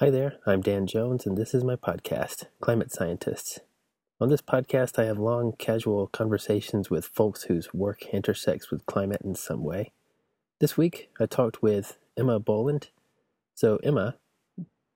Hi 0.00 0.08
there, 0.08 0.38
I'm 0.46 0.62
Dan 0.62 0.86
Jones, 0.86 1.26
and 1.26 1.36
this 1.36 1.52
is 1.52 1.62
my 1.62 1.76
podcast, 1.76 2.46
Climate 2.62 2.90
Scientists. 2.90 3.58
On 4.18 4.30
this 4.30 4.40
podcast, 4.40 4.98
I 4.98 5.04
have 5.04 5.18
long, 5.18 5.52
casual 5.58 6.06
conversations 6.06 6.88
with 6.88 7.04
folks 7.04 7.42
whose 7.42 7.74
work 7.74 8.06
intersects 8.06 8.70
with 8.70 8.86
climate 8.86 9.20
in 9.22 9.34
some 9.34 9.62
way. 9.62 9.92
This 10.58 10.74
week, 10.74 11.10
I 11.20 11.26
talked 11.26 11.60
with 11.60 11.98
Emma 12.16 12.40
Boland. 12.40 12.88
So, 13.54 13.76
Emma, 13.84 14.16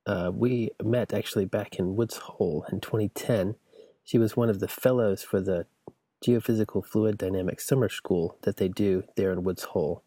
uh, 0.07 0.33
we 0.35 0.71
met 0.83 1.13
actually 1.13 1.45
back 1.45 1.79
in 1.79 1.97
Woods 1.97 2.17
Hole 2.17 2.65
in 2.73 2.81
2010. 2.81 3.57
She 4.05 4.17
was 4.17 4.39
one 4.39 4.49
of 4.49 4.59
the 4.59 4.69
fellows 4.69 5.23
for 5.23 5.39
the 5.39 5.67
Geophysical 6.25 6.83
Fluid 6.83 7.19
Dynamics 7.19 7.67
Summer 7.67 7.91
School 7.91 8.39
that 8.45 8.57
they 8.57 8.69
do 8.69 9.05
there 9.17 9.33
in 9.33 9.45
Woods 9.45 9.65
Hole. 9.65 10.03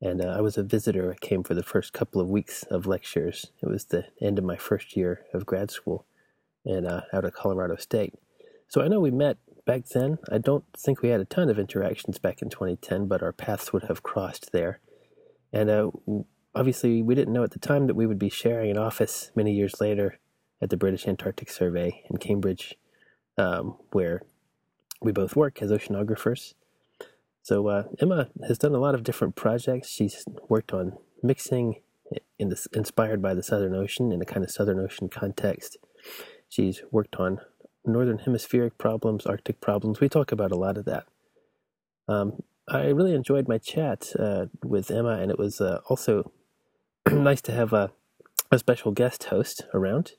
And 0.00 0.24
uh, 0.24 0.28
I 0.28 0.40
was 0.40 0.56
a 0.56 0.62
visitor. 0.62 1.12
I 1.12 1.26
came 1.26 1.42
for 1.42 1.54
the 1.54 1.62
first 1.62 1.92
couple 1.92 2.20
of 2.20 2.28
weeks 2.28 2.62
of 2.64 2.86
lectures. 2.86 3.50
It 3.62 3.68
was 3.68 3.86
the 3.86 4.06
end 4.20 4.38
of 4.38 4.44
my 4.44 4.56
first 4.56 4.96
year 4.96 5.24
of 5.34 5.46
grad 5.46 5.70
school 5.70 6.06
and 6.64 6.86
uh, 6.86 7.02
out 7.12 7.24
of 7.24 7.34
Colorado 7.34 7.76
State. 7.76 8.14
So 8.68 8.82
I 8.82 8.88
know 8.88 9.00
we 9.00 9.10
met 9.10 9.38
back 9.66 9.86
then. 9.86 10.18
I 10.30 10.38
don't 10.38 10.64
think 10.76 11.02
we 11.02 11.08
had 11.08 11.20
a 11.20 11.24
ton 11.24 11.48
of 11.48 11.58
interactions 11.58 12.18
back 12.18 12.42
in 12.42 12.50
2010, 12.50 13.06
but 13.06 13.22
our 13.22 13.32
paths 13.32 13.72
would 13.72 13.84
have 13.84 14.02
crossed 14.02 14.52
there. 14.52 14.80
And 15.52 15.70
uh, 15.70 15.90
obviously, 16.54 17.02
we 17.02 17.14
didn't 17.14 17.32
know 17.32 17.42
at 17.42 17.52
the 17.52 17.58
time 17.58 17.86
that 17.86 17.94
we 17.96 18.06
would 18.06 18.18
be 18.18 18.28
sharing 18.28 18.70
an 18.70 18.78
office 18.78 19.30
many 19.34 19.52
years 19.52 19.80
later 19.80 20.18
at 20.60 20.70
the 20.70 20.76
British 20.76 21.06
Antarctic 21.06 21.50
Survey 21.50 22.02
in 22.10 22.18
Cambridge, 22.18 22.76
um, 23.36 23.76
where 23.92 24.22
we 25.00 25.12
both 25.12 25.36
work 25.36 25.62
as 25.62 25.70
oceanographers. 25.70 26.54
So 27.48 27.66
uh, 27.68 27.84
Emma 27.98 28.28
has 28.46 28.58
done 28.58 28.74
a 28.74 28.78
lot 28.78 28.94
of 28.94 29.02
different 29.02 29.34
projects. 29.34 29.88
She's 29.88 30.22
worked 30.50 30.74
on 30.74 30.98
mixing 31.22 31.76
in 32.38 32.50
the, 32.50 32.66
inspired 32.74 33.22
by 33.22 33.32
the 33.32 33.42
Southern 33.42 33.74
Ocean 33.74 34.12
in 34.12 34.20
a 34.20 34.26
kind 34.26 34.44
of 34.44 34.50
Southern 34.50 34.78
Ocean 34.78 35.08
context. 35.08 35.78
She's 36.50 36.82
worked 36.90 37.16
on 37.16 37.40
northern 37.86 38.18
hemispheric 38.18 38.76
problems, 38.76 39.24
Arctic 39.24 39.62
problems. 39.62 39.98
We 39.98 40.10
talk 40.10 40.30
about 40.30 40.52
a 40.52 40.58
lot 40.58 40.76
of 40.76 40.84
that. 40.84 41.06
Um, 42.06 42.42
I 42.68 42.88
really 42.88 43.14
enjoyed 43.14 43.48
my 43.48 43.56
chat 43.56 44.12
uh, 44.18 44.48
with 44.62 44.90
Emma, 44.90 45.16
and 45.18 45.30
it 45.30 45.38
was 45.38 45.58
uh, 45.58 45.80
also 45.88 46.30
nice 47.10 47.40
to 47.40 47.52
have 47.52 47.72
a, 47.72 47.92
a 48.52 48.58
special 48.58 48.92
guest 48.92 49.24
host 49.24 49.64
around. 49.72 50.12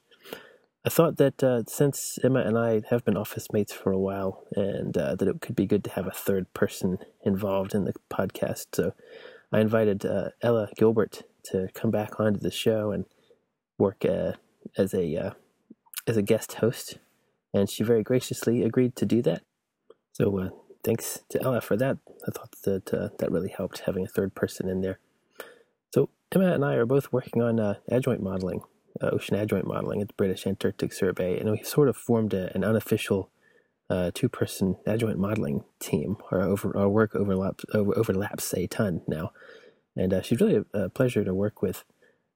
I 0.89 0.91
thought 0.91 1.17
that 1.17 1.43
uh, 1.43 1.61
since 1.67 2.17
Emma 2.23 2.39
and 2.39 2.57
I 2.57 2.81
have 2.89 3.05
been 3.05 3.15
office 3.15 3.53
mates 3.53 3.71
for 3.71 3.91
a 3.91 3.99
while, 3.99 4.43
and 4.55 4.97
uh, 4.97 5.13
that 5.13 5.27
it 5.27 5.39
could 5.39 5.55
be 5.55 5.67
good 5.67 5.83
to 5.83 5.91
have 5.91 6.07
a 6.07 6.11
third 6.11 6.51
person 6.55 6.97
involved 7.23 7.75
in 7.75 7.85
the 7.85 7.93
podcast, 8.11 8.65
so 8.73 8.95
I 9.51 9.59
invited 9.59 10.03
uh, 10.03 10.29
Ella 10.41 10.69
Gilbert 10.75 11.21
to 11.51 11.69
come 11.75 11.91
back 11.91 12.19
onto 12.19 12.39
the 12.39 12.49
show 12.49 12.89
and 12.91 13.05
work 13.77 14.03
uh, 14.03 14.31
as 14.79 14.95
a 14.95 15.15
uh, 15.15 15.31
as 16.07 16.17
a 16.17 16.23
guest 16.23 16.53
host, 16.53 16.97
and 17.53 17.69
she 17.69 17.83
very 17.83 18.01
graciously 18.01 18.63
agreed 18.63 18.95
to 18.95 19.05
do 19.05 19.21
that. 19.21 19.43
So 20.13 20.39
uh, 20.39 20.49
thanks 20.83 21.19
to 21.29 21.39
Ella 21.43 21.61
for 21.61 21.77
that. 21.77 21.99
I 22.27 22.31
thought 22.31 22.55
that 22.63 22.85
that 23.19 23.31
really 23.31 23.53
helped 23.55 23.83
having 23.85 24.05
a 24.05 24.09
third 24.09 24.33
person 24.33 24.67
in 24.67 24.81
there. 24.81 24.97
So 25.93 26.09
Emma 26.31 26.51
and 26.51 26.65
I 26.65 26.73
are 26.73 26.87
both 26.87 27.13
working 27.13 27.43
on 27.43 27.77
adjoint 27.89 28.23
modeling 28.23 28.61
uh, 29.01 29.09
ocean 29.11 29.35
adjoint 29.35 29.67
modeling 29.67 30.01
at 30.01 30.07
the 30.07 30.13
British 30.15 30.45
Antarctic 30.45 30.93
Survey, 30.93 31.39
and 31.39 31.51
we 31.51 31.63
sort 31.63 31.89
of 31.89 31.97
formed 31.97 32.33
a, 32.33 32.53
an 32.55 32.63
unofficial 32.63 33.29
uh, 33.89 34.11
two-person 34.13 34.77
adjoint 34.85 35.17
modeling 35.17 35.63
team. 35.79 36.17
Our 36.31 36.41
over 36.41 36.75
our 36.77 36.89
work 36.89 37.15
overlaps 37.15 37.65
over, 37.73 37.97
overlaps 37.97 38.53
a 38.53 38.67
ton 38.67 39.01
now, 39.07 39.31
and 39.95 40.13
uh, 40.13 40.21
she's 40.21 40.39
really 40.39 40.63
a, 40.73 40.79
a, 40.79 40.89
pleasure 40.89 41.23
to 41.23 41.33
work 41.33 41.61
with, 41.61 41.83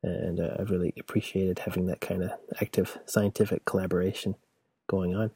and 0.02 0.40
uh, 0.40 0.56
I've 0.60 0.72
really 0.72 0.94
appreciated 1.00 1.60
having 1.60 1.86
that 1.88 2.02
kind 2.02 2.24
of 2.24 2.32
active 2.62 2.98
scientific 3.06 3.66
collaboration 3.66 4.36
going 4.88 5.16
on. 5.16 5.32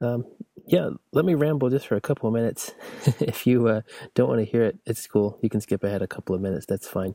Um, 0.00 0.26
yeah, 0.66 0.90
let 1.12 1.24
me 1.24 1.34
ramble 1.34 1.70
just 1.70 1.86
for 1.86 1.96
a 1.96 2.00
couple 2.00 2.28
of 2.28 2.34
minutes. 2.34 2.72
if 3.20 3.46
you 3.46 3.68
uh, 3.68 3.82
don't 4.14 4.28
want 4.28 4.40
to 4.40 4.50
hear 4.50 4.62
it, 4.62 4.78
it's 4.84 5.06
cool. 5.06 5.38
You 5.42 5.48
can 5.48 5.60
skip 5.60 5.84
ahead 5.84 6.02
a 6.02 6.06
couple 6.06 6.34
of 6.34 6.40
minutes. 6.40 6.66
That's 6.66 6.88
fine. 6.88 7.14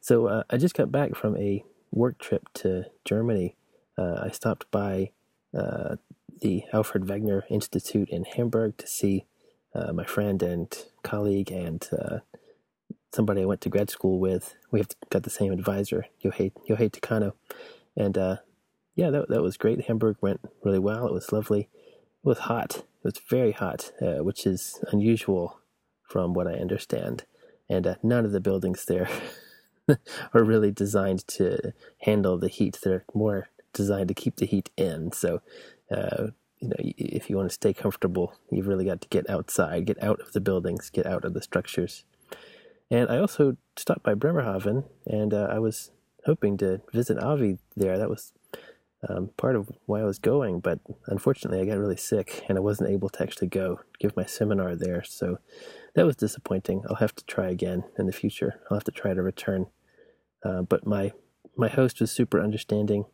So 0.00 0.26
uh, 0.26 0.42
I 0.50 0.58
just 0.58 0.74
got 0.74 0.92
back 0.92 1.14
from 1.14 1.36
a 1.36 1.64
work 1.98 2.18
trip 2.18 2.48
to 2.54 2.86
Germany, 3.04 3.56
uh, 3.98 4.20
I 4.22 4.30
stopped 4.30 4.70
by 4.70 5.10
uh, 5.56 5.96
the 6.40 6.62
Alfred 6.72 7.04
Wegener 7.04 7.42
Institute 7.50 8.08
in 8.08 8.24
Hamburg 8.24 8.78
to 8.78 8.86
see 8.86 9.26
uh, 9.74 9.92
my 9.92 10.04
friend 10.04 10.42
and 10.42 10.74
colleague 11.02 11.50
and 11.50 11.86
uh, 11.92 12.18
somebody 13.12 13.42
I 13.42 13.46
went 13.46 13.60
to 13.62 13.68
grad 13.68 13.90
school 13.90 14.18
with. 14.18 14.54
We 14.70 14.78
have 14.80 14.88
got 15.10 15.24
the 15.24 15.30
same 15.30 15.52
advisor, 15.52 16.06
Yohei, 16.24 16.52
Yohei 16.68 16.90
Takano. 16.90 17.32
And 17.96 18.16
uh, 18.16 18.36
yeah, 18.94 19.10
that, 19.10 19.28
that 19.28 19.42
was 19.42 19.56
great. 19.56 19.86
Hamburg 19.86 20.16
went 20.20 20.40
really 20.64 20.78
well. 20.78 21.06
It 21.06 21.12
was 21.12 21.32
lovely. 21.32 21.68
It 22.24 22.28
was 22.28 22.38
hot. 22.38 22.76
It 22.76 23.04
was 23.04 23.20
very 23.28 23.52
hot, 23.52 23.92
uh, 24.00 24.22
which 24.22 24.46
is 24.46 24.82
unusual 24.92 25.60
from 26.02 26.32
what 26.34 26.46
I 26.46 26.52
understand. 26.52 27.24
And 27.68 27.96
none 28.02 28.24
of 28.24 28.32
the 28.32 28.40
buildings 28.40 28.84
there 28.86 29.08
are 30.34 30.44
really 30.44 30.70
designed 30.70 31.26
to 31.28 31.72
handle 32.02 32.38
the 32.38 32.48
heat. 32.48 32.78
They're 32.82 33.04
more 33.14 33.48
designed 33.72 34.08
to 34.08 34.14
keep 34.14 34.36
the 34.36 34.46
heat 34.46 34.70
in. 34.76 35.12
So, 35.12 35.40
uh, 35.90 36.28
you 36.58 36.68
know, 36.68 36.76
if 36.78 37.30
you 37.30 37.36
want 37.36 37.48
to 37.48 37.54
stay 37.54 37.72
comfortable, 37.72 38.34
you've 38.50 38.66
really 38.66 38.84
got 38.84 39.00
to 39.00 39.08
get 39.08 39.28
outside, 39.30 39.86
get 39.86 40.02
out 40.02 40.20
of 40.20 40.32
the 40.32 40.40
buildings, 40.40 40.90
get 40.90 41.06
out 41.06 41.24
of 41.24 41.34
the 41.34 41.42
structures. 41.42 42.04
And 42.90 43.08
I 43.10 43.18
also 43.18 43.56
stopped 43.76 44.02
by 44.02 44.14
Bremerhaven, 44.14 44.84
and 45.06 45.34
uh, 45.34 45.48
I 45.50 45.58
was 45.58 45.90
hoping 46.24 46.56
to 46.58 46.80
visit 46.92 47.18
Avi 47.18 47.58
there. 47.76 47.98
That 47.98 48.08
was 48.08 48.32
um, 49.08 49.30
part 49.36 49.56
of 49.56 49.70
why 49.86 50.00
I 50.00 50.04
was 50.04 50.18
going, 50.18 50.60
but 50.60 50.80
unfortunately, 51.06 51.60
I 51.60 51.66
got 51.66 51.78
really 51.78 51.96
sick, 51.96 52.44
and 52.48 52.56
I 52.56 52.62
wasn't 52.62 52.90
able 52.90 53.10
to 53.10 53.22
actually 53.22 53.48
go 53.48 53.80
give 53.98 54.16
my 54.16 54.24
seminar 54.24 54.74
there. 54.74 55.04
So 55.04 55.38
that 55.94 56.06
was 56.06 56.16
disappointing. 56.16 56.82
I'll 56.88 56.96
have 56.96 57.14
to 57.16 57.24
try 57.24 57.48
again 57.48 57.84
in 57.98 58.06
the 58.06 58.12
future. 58.12 58.60
I'll 58.70 58.76
have 58.78 58.84
to 58.84 58.90
try 58.90 59.14
to 59.14 59.22
return 59.22 59.66
uh, 60.44 60.62
but 60.62 60.86
my 60.86 61.12
my 61.56 61.68
host 61.68 62.00
was 62.00 62.10
super 62.10 62.40
understanding. 62.40 63.04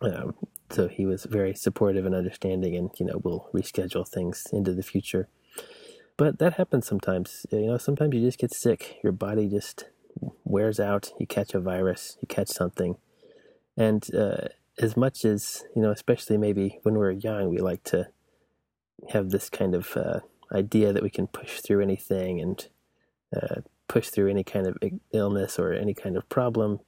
Um, 0.00 0.34
so 0.70 0.88
he 0.88 1.06
was 1.06 1.24
very 1.24 1.54
supportive 1.54 2.06
and 2.06 2.14
understanding, 2.14 2.74
and 2.76 2.90
you 2.98 3.06
know 3.06 3.20
we'll 3.22 3.48
reschedule 3.54 4.06
things 4.06 4.46
into 4.52 4.74
the 4.74 4.82
future. 4.82 5.28
But 6.16 6.38
that 6.38 6.54
happens 6.54 6.86
sometimes. 6.86 7.46
You 7.50 7.66
know, 7.66 7.78
sometimes 7.78 8.14
you 8.14 8.20
just 8.20 8.38
get 8.38 8.52
sick. 8.52 8.98
Your 9.02 9.12
body 9.12 9.48
just 9.48 9.86
wears 10.44 10.80
out. 10.80 11.12
You 11.18 11.26
catch 11.26 11.54
a 11.54 11.60
virus. 11.60 12.16
You 12.20 12.28
catch 12.28 12.48
something, 12.48 12.96
and 13.76 14.06
uh, 14.14 14.48
as 14.78 14.96
much 14.96 15.24
as 15.24 15.64
you 15.74 15.82
know, 15.82 15.90
especially 15.90 16.38
maybe 16.38 16.80
when 16.82 16.94
we're 16.94 17.12
young, 17.12 17.48
we 17.48 17.58
like 17.58 17.84
to 17.84 18.08
have 19.10 19.30
this 19.30 19.48
kind 19.50 19.74
of 19.74 19.96
uh, 19.96 20.20
idea 20.52 20.92
that 20.92 21.02
we 21.02 21.10
can 21.10 21.26
push 21.26 21.60
through 21.60 21.82
anything 21.82 22.40
and 22.40 22.68
uh, 23.34 23.60
push 23.88 24.08
through 24.08 24.30
any 24.30 24.44
kind 24.44 24.66
of 24.66 24.76
illness 25.12 25.58
or 25.58 25.72
any 25.72 25.94
kind 25.94 26.16
of 26.16 26.28
problem. 26.28 26.80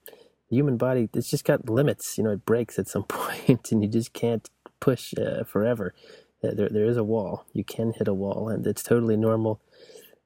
The 0.50 0.56
human 0.56 0.76
body, 0.76 1.08
it's 1.14 1.30
just 1.30 1.44
got 1.44 1.68
limits. 1.68 2.18
You 2.18 2.24
know, 2.24 2.30
it 2.30 2.46
breaks 2.46 2.78
at 2.78 2.88
some 2.88 3.04
point, 3.08 3.70
and 3.72 3.82
you 3.82 3.88
just 3.88 4.12
can't 4.12 4.48
push 4.80 5.14
uh, 5.14 5.44
forever. 5.44 5.94
Uh, 6.42 6.54
there, 6.54 6.68
there 6.68 6.86
is 6.86 6.96
a 6.96 7.04
wall. 7.04 7.44
You 7.52 7.64
can 7.64 7.92
hit 7.92 8.08
a 8.08 8.14
wall, 8.14 8.48
and 8.48 8.66
it's 8.66 8.82
totally 8.82 9.16
normal 9.16 9.60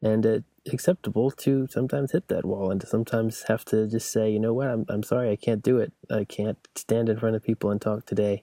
and 0.03 0.27
uh, 0.27 0.41
acceptable 0.71 1.31
to 1.31 1.67
sometimes 1.71 2.13
hit 2.13 2.29
that 2.29 2.45
wall 2.45 2.71
and 2.71 2.81
to 2.81 2.87
sometimes 2.87 3.45
have 3.45 3.65
to 3.67 3.87
just 3.87 4.11
say, 4.11 4.31
you 4.31 4.41
know 4.41 4.53
what, 4.53 4.69
I'm, 4.69 4.85
I'm 4.89 5.03
sorry, 5.03 5.31
I 5.31 5.37
can't 5.37 5.63
do 5.63 5.79
it. 5.79 5.93
I 6.11 6.25
can't 6.25 6.59
stand 6.75 7.09
in 7.09 7.19
front 7.19 7.37
of 7.37 7.45
people 7.45 7.71
and 7.71 7.81
talk 7.81 8.05
today 8.05 8.43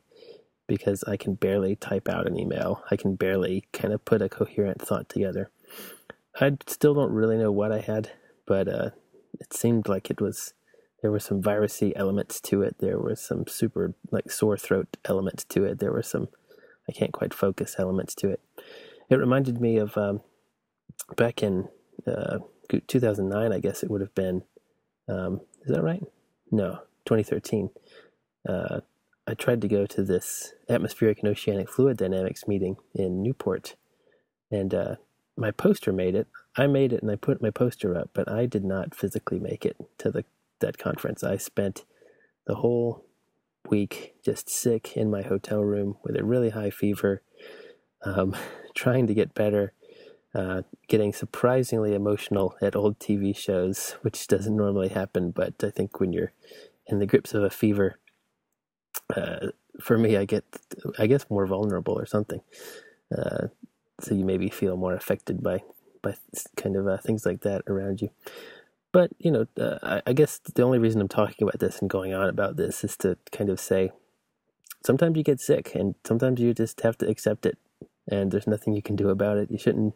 because 0.68 1.04
I 1.04 1.18
can 1.18 1.36
barely 1.36 1.76
type 1.76 2.08
out 2.08 2.28
an 2.28 2.40
email. 2.40 2.84
I 2.90 2.96
can 2.96 3.16
barely 3.16 3.66
kind 3.74 3.94
of 3.94 4.06
put 4.06 4.22
a 4.22 4.30
coherent 4.30 4.82
thought 4.82 5.10
together. 5.10 5.50
I 6.40 6.58
still 6.68 6.94
don't 6.94 7.12
really 7.12 7.38
know 7.38 7.52
what 7.52 7.72
I 7.72 7.80
had 7.80 8.12
but 8.50 8.68
uh, 8.68 8.90
it 9.40 9.54
seemed 9.54 9.88
like 9.88 10.10
it 10.10 10.20
was 10.20 10.54
there 11.02 11.12
were 11.12 11.20
some 11.20 11.42
virusy 11.42 11.94
elements 11.96 12.42
to 12.42 12.62
it. 12.64 12.78
There 12.80 13.00
were 13.00 13.16
some 13.16 13.46
super 13.48 13.94
like 14.12 14.32
sore 14.32 14.58
throat 14.58 14.98
elements 15.06 15.46
to 15.46 15.64
it. 15.64 15.80
There 15.80 15.94
were 15.94 16.04
some 16.04 16.28
I 16.90 16.92
can't 16.92 17.14
quite 17.14 17.34
focus 17.34 17.76
elements 17.78 18.16
to 18.16 18.30
it. 18.30 18.42
It 19.10 19.16
reminded 19.16 19.62
me 19.62 19.78
of 19.78 19.96
um, 19.98 20.22
back 21.16 21.44
in 21.44 21.70
uh, 22.08 22.40
2009, 22.88 23.54
I 23.54 23.60
guess 23.60 23.84
it 23.84 23.92
would 23.92 24.02
have 24.02 24.16
been. 24.16 24.44
Um, 25.08 25.42
is 25.62 25.74
that 25.74 25.84
right? 25.84 26.04
No, 26.52 26.80
2013. 27.06 27.70
Uh, 28.48 28.82
I 29.28 29.34
tried 29.36 29.62
to 29.62 29.68
go 29.68 29.86
to 29.86 30.04
this 30.04 30.54
atmospheric 30.68 31.20
and 31.20 31.30
oceanic 31.30 31.70
fluid 31.70 31.98
dynamics 31.98 32.48
meeting 32.48 32.78
in 32.96 33.22
Newport, 33.22 33.76
and 34.50 34.74
uh, 34.74 34.96
my 35.40 35.52
poster 35.52 35.94
made 35.94 36.16
it. 36.16 36.28
I 36.58 36.68
made 36.68 36.92
it 36.92 37.02
and 37.02 37.10
I 37.10 37.16
put 37.16 37.42
my 37.42 37.50
poster 37.50 37.98
up, 37.98 38.10
but 38.14 38.30
I 38.30 38.46
did 38.46 38.66
not 38.66 38.94
physically 38.94 39.40
make 39.40 39.66
it 39.66 39.78
to 40.00 40.12
the 40.12 40.26
that 40.60 40.78
conference. 40.78 41.24
I 41.24 41.38
spent 41.38 41.86
the 42.46 42.56
whole 42.56 43.06
week 43.70 44.16
just 44.24 44.50
sick 44.50 44.98
in 44.98 45.10
my 45.10 45.22
hotel 45.22 45.62
room 45.64 45.98
with 46.04 46.18
a 46.18 46.24
really 46.24 46.50
high 46.50 46.70
fever, 46.70 47.22
um, 48.04 48.36
trying 48.76 49.08
to 49.08 49.14
get 49.14 49.34
better, 49.34 49.72
uh, 50.36 50.64
getting 50.88 51.14
surprisingly 51.14 51.94
emotional 51.94 52.56
at 52.62 52.76
old 52.76 53.00
TV 53.00 53.36
shows, 53.36 53.96
which 54.02 54.28
doesn't 54.28 54.56
normally 54.56 54.90
happen. 54.90 55.32
But 55.32 55.64
I 55.64 55.70
think 55.70 56.00
when 56.00 56.12
you're 56.12 56.34
in 56.88 57.00
the 57.00 57.06
grips 57.06 57.34
of 57.34 57.44
a 57.44 57.50
fever, 57.50 58.00
uh, 59.16 59.48
for 59.80 59.98
me, 59.98 60.18
I 60.18 60.26
get, 60.26 60.44
I 60.98 61.08
guess, 61.08 61.26
more 61.30 61.48
vulnerable 61.48 61.98
or 61.98 62.06
something. 62.06 62.42
Uh, 63.18 63.48
so 64.02 64.16
you 64.16 64.26
maybe 64.26 64.50
feel 64.50 64.78
more 64.78 64.94
affected 64.94 65.42
by 65.44 65.64
by 66.02 66.16
kind 66.56 66.76
of 66.76 66.88
uh, 66.88 66.98
things 66.98 67.26
like 67.26 67.42
that 67.42 67.62
around 67.68 68.02
you. 68.02 68.10
But 68.92 69.12
you 69.20 69.32
know, 69.32 69.46
uh, 69.60 69.78
I, 69.84 70.02
I 70.08 70.14
guess 70.14 70.40
the 70.40 70.64
only 70.64 70.80
reason 70.80 71.02
I'm 71.02 71.08
talking 71.08 71.48
about 71.48 71.60
this 71.60 71.80
and 71.80 71.90
going 71.90 72.14
on 72.14 72.30
about 72.30 72.56
this 72.56 72.84
is 72.84 72.98
to 72.98 73.18
kind 73.32 73.50
of 73.50 73.60
say, 73.60 73.92
sometimes 74.84 75.18
you 75.18 75.24
get 75.24 75.40
sick, 75.40 75.76
and 75.76 75.96
sometimes 76.06 76.40
you 76.40 76.54
just 76.54 76.82
have 76.82 76.98
to 77.00 77.08
accept 77.08 77.46
it, 77.46 77.58
and 78.10 78.32
there's 78.32 78.48
nothing 78.48 78.74
you 78.74 78.82
can 78.82 78.96
do 78.96 79.10
about 79.10 79.38
it. 79.38 79.52
You 79.52 79.58
shouldn't 79.58 79.94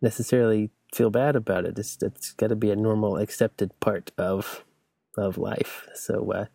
necessarily 0.00 0.70
feel 0.94 1.10
bad 1.10 1.36
about 1.36 1.64
it. 1.64 1.78
It's 1.78 2.00
it's 2.02 2.32
got 2.32 2.48
to 2.48 2.56
be 2.56 2.70
a 2.70 2.76
normal, 2.76 3.16
accepted 3.16 3.78
part 3.80 4.12
of 4.16 4.64
of 5.16 5.36
life. 5.36 5.88
So, 5.94 6.32
uh, 6.32 6.46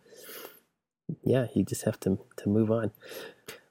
yeah, 1.23 1.47
you 1.53 1.65
just 1.65 1.83
have 1.83 1.99
to 2.01 2.19
to 2.37 2.49
move 2.49 2.71
on. 2.71 2.91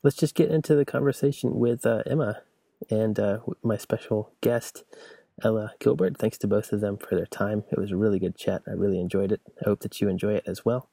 Let's 0.03 0.17
just 0.17 0.35
get 0.35 0.51
into 0.51 0.75
the 0.75 0.85
conversation 0.85 1.59
with 1.59 1.87
uh, 1.87 2.03
Emma 2.07 2.43
and 2.91 3.19
uh, 3.19 3.39
my 3.63 3.77
special 3.77 4.33
guest, 4.41 4.85
Ella 5.43 5.73
Gilbert. 5.81 6.17
Thanks 6.17 6.39
to 6.39 6.47
both 6.47 6.73
of 6.73 6.81
them 6.81 6.97
for 6.97 7.15
their 7.15 7.27
time. 7.27 7.65
It 7.71 7.79
was 7.79 7.91
a 7.91 7.97
really 7.97 8.19
good 8.19 8.37
chat. 8.37 8.63
I 8.67 8.73
really 8.73 9.01
enjoyed 9.01 9.33
it. 9.33 9.41
I 9.61 9.69
hope 9.69 9.81
that 9.81 10.01
you 10.01 10.09
enjoy 10.09 10.35
it 10.35 10.45
as 10.47 10.65
well. 10.65 10.89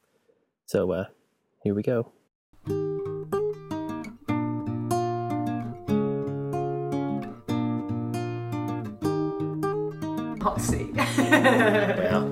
So, 0.66 0.90
uh, 0.92 1.06
here 1.62 1.74
we 1.74 1.82
go. 1.82 2.12
Hot 10.42 10.60
seat. 10.60 10.90
Well, 11.32 12.24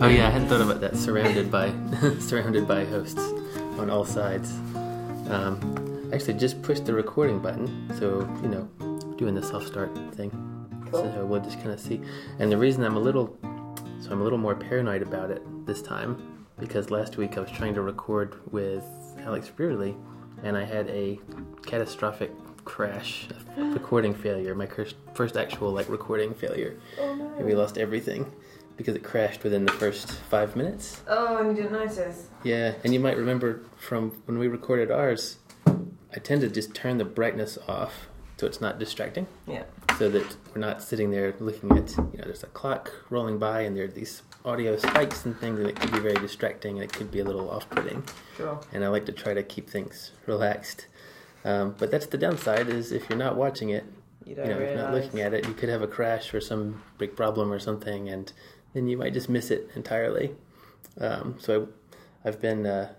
oh 0.00 0.08
yeah, 0.08 0.28
I 0.28 0.30
hadn't 0.30 0.48
thought 0.48 0.60
about 0.60 0.80
that. 0.80 0.96
Surrounded 0.96 1.50
by 1.50 1.72
surrounded 2.18 2.68
by 2.68 2.84
hosts 2.84 3.20
on 3.78 3.90
all 3.90 4.04
sides. 4.04 4.50
Um, 5.28 6.10
actually, 6.12 6.34
just 6.34 6.60
push 6.62 6.80
the 6.80 6.92
recording 6.92 7.40
button. 7.40 7.90
So 7.98 8.20
you 8.42 8.48
know, 8.48 8.93
doing 9.16 9.34
the 9.34 9.42
self 9.42 9.66
start 9.66 9.94
thing. 10.14 10.30
Cool. 10.90 11.12
So 11.12 11.24
we'll 11.24 11.40
just 11.40 11.58
kind 11.58 11.70
of 11.70 11.80
see. 11.80 12.00
And 12.38 12.50
the 12.50 12.58
reason 12.58 12.84
I'm 12.84 12.96
a 12.96 13.00
little, 13.00 13.36
so 14.00 14.10
I'm 14.10 14.20
a 14.20 14.24
little 14.24 14.38
more 14.38 14.54
paranoid 14.54 15.02
about 15.02 15.30
it 15.30 15.42
this 15.66 15.82
time 15.82 16.46
because 16.58 16.90
last 16.90 17.16
week 17.16 17.36
I 17.36 17.40
was 17.40 17.50
trying 17.50 17.74
to 17.74 17.82
record 17.82 18.36
with 18.52 18.84
Alex 19.18 19.50
Brearley, 19.50 19.96
and 20.42 20.56
I 20.56 20.64
had 20.64 20.88
a 20.88 21.18
catastrophic 21.66 22.30
crash, 22.64 23.28
a 23.56 23.62
recording 23.72 24.14
failure. 24.14 24.54
My 24.54 24.66
first, 24.66 24.96
first 25.14 25.36
actual 25.36 25.72
like 25.72 25.88
recording 25.88 26.34
failure, 26.34 26.78
oh 27.00 27.14
no. 27.14 27.34
and 27.36 27.46
we 27.46 27.54
lost 27.54 27.78
everything 27.78 28.30
because 28.76 28.96
it 28.96 29.04
crashed 29.04 29.44
within 29.44 29.64
the 29.64 29.72
first 29.72 30.12
five 30.30 30.56
minutes. 30.56 31.00
Oh, 31.08 31.36
and 31.38 31.48
you 31.56 31.62
didn't 31.62 31.72
notice? 31.72 32.28
Yeah, 32.42 32.74
and 32.82 32.92
you 32.92 33.00
might 33.00 33.16
remember 33.16 33.62
from 33.76 34.10
when 34.26 34.38
we 34.38 34.48
recorded 34.48 34.90
ours, 34.90 35.38
I 35.66 36.18
tend 36.22 36.40
to 36.42 36.48
just 36.48 36.74
turn 36.74 36.98
the 36.98 37.04
brightness 37.04 37.58
off 37.68 38.08
so 38.44 38.48
it's 38.48 38.60
not 38.60 38.78
distracting, 38.78 39.26
Yeah. 39.46 39.62
so 39.98 40.10
that 40.10 40.36
we're 40.54 40.60
not 40.60 40.82
sitting 40.82 41.10
there 41.10 41.34
looking 41.40 41.70
at, 41.78 41.96
you 41.96 42.18
know, 42.18 42.24
there's 42.24 42.42
a 42.42 42.48
clock 42.48 42.92
rolling 43.08 43.38
by 43.38 43.62
and 43.62 43.74
there 43.74 43.84
are 43.84 43.88
these 43.88 44.20
audio 44.44 44.76
spikes 44.76 45.24
and 45.24 45.34
things, 45.38 45.58
and 45.58 45.66
it 45.66 45.76
could 45.80 45.90
be 45.90 45.98
very 45.98 46.16
distracting 46.16 46.74
and 46.76 46.84
it 46.84 46.92
could 46.92 47.10
be 47.10 47.20
a 47.20 47.24
little 47.24 47.48
off 47.48 47.68
putting. 47.70 48.02
Sure. 48.36 48.60
And 48.70 48.84
I 48.84 48.88
like 48.88 49.06
to 49.06 49.12
try 49.12 49.32
to 49.32 49.42
keep 49.42 49.70
things 49.70 50.12
relaxed. 50.26 50.88
Um, 51.46 51.74
but 51.78 51.90
that's 51.90 52.04
the 52.04 52.18
downside 52.18 52.68
is 52.68 52.92
if 52.92 53.08
you're 53.08 53.18
not 53.18 53.34
watching 53.36 53.70
it, 53.70 53.84
You 54.26 54.36
you 54.36 54.44
know, 54.44 54.58
if 54.58 54.68
you're 54.68 54.76
not 54.76 54.92
looking 54.92 55.20
at 55.22 55.32
it, 55.32 55.46
you 55.48 55.54
could 55.54 55.70
have 55.70 55.80
a 55.80 55.86
crash 55.86 56.34
or 56.34 56.40
some 56.42 56.82
big 56.98 57.16
problem 57.16 57.50
or 57.50 57.58
something, 57.58 58.10
and 58.10 58.30
then 58.74 58.88
you 58.88 58.98
might 58.98 59.14
just 59.14 59.30
miss 59.30 59.50
it 59.50 59.70
entirely. 59.74 60.34
Um, 61.00 61.36
so 61.38 61.68
I, 62.24 62.28
I've 62.28 62.40
been, 62.42 62.66
uh, 62.66 62.92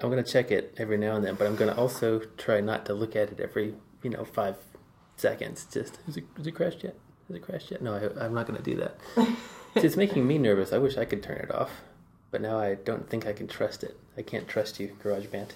I'm 0.00 0.10
going 0.10 0.22
to 0.24 0.28
check 0.32 0.50
it 0.50 0.74
every 0.78 0.98
now 0.98 1.14
and 1.14 1.24
then, 1.24 1.36
but 1.36 1.46
I'm 1.46 1.54
going 1.54 1.70
to 1.72 1.76
also 1.76 2.18
try 2.36 2.60
not 2.60 2.86
to 2.86 2.94
look 2.94 3.14
at 3.14 3.30
it 3.30 3.38
every, 3.40 3.74
you 4.02 4.10
know, 4.10 4.24
five 4.24 4.56
seconds. 5.20 5.66
Just, 5.72 5.98
has 6.06 6.16
it, 6.16 6.54
crashed 6.54 6.82
yet? 6.82 6.96
Has 7.28 7.36
it 7.36 7.40
crashed 7.42 7.70
yet? 7.70 7.82
No, 7.82 7.94
I, 7.94 8.24
I'm 8.24 8.34
not 8.34 8.46
going 8.46 8.60
to 8.60 8.62
do 8.62 8.76
that. 8.76 8.98
See, 9.74 9.86
it's 9.86 9.96
making 9.96 10.26
me 10.26 10.38
nervous. 10.38 10.72
I 10.72 10.78
wish 10.78 10.96
I 10.96 11.04
could 11.04 11.22
turn 11.22 11.38
it 11.38 11.54
off, 11.54 11.70
but 12.30 12.40
now 12.40 12.58
I 12.58 12.74
don't 12.74 13.08
think 13.08 13.26
I 13.26 13.32
can 13.32 13.46
trust 13.46 13.84
it. 13.84 13.98
I 14.16 14.22
can't 14.22 14.48
trust 14.48 14.80
you, 14.80 14.96
GarageBand, 15.02 15.50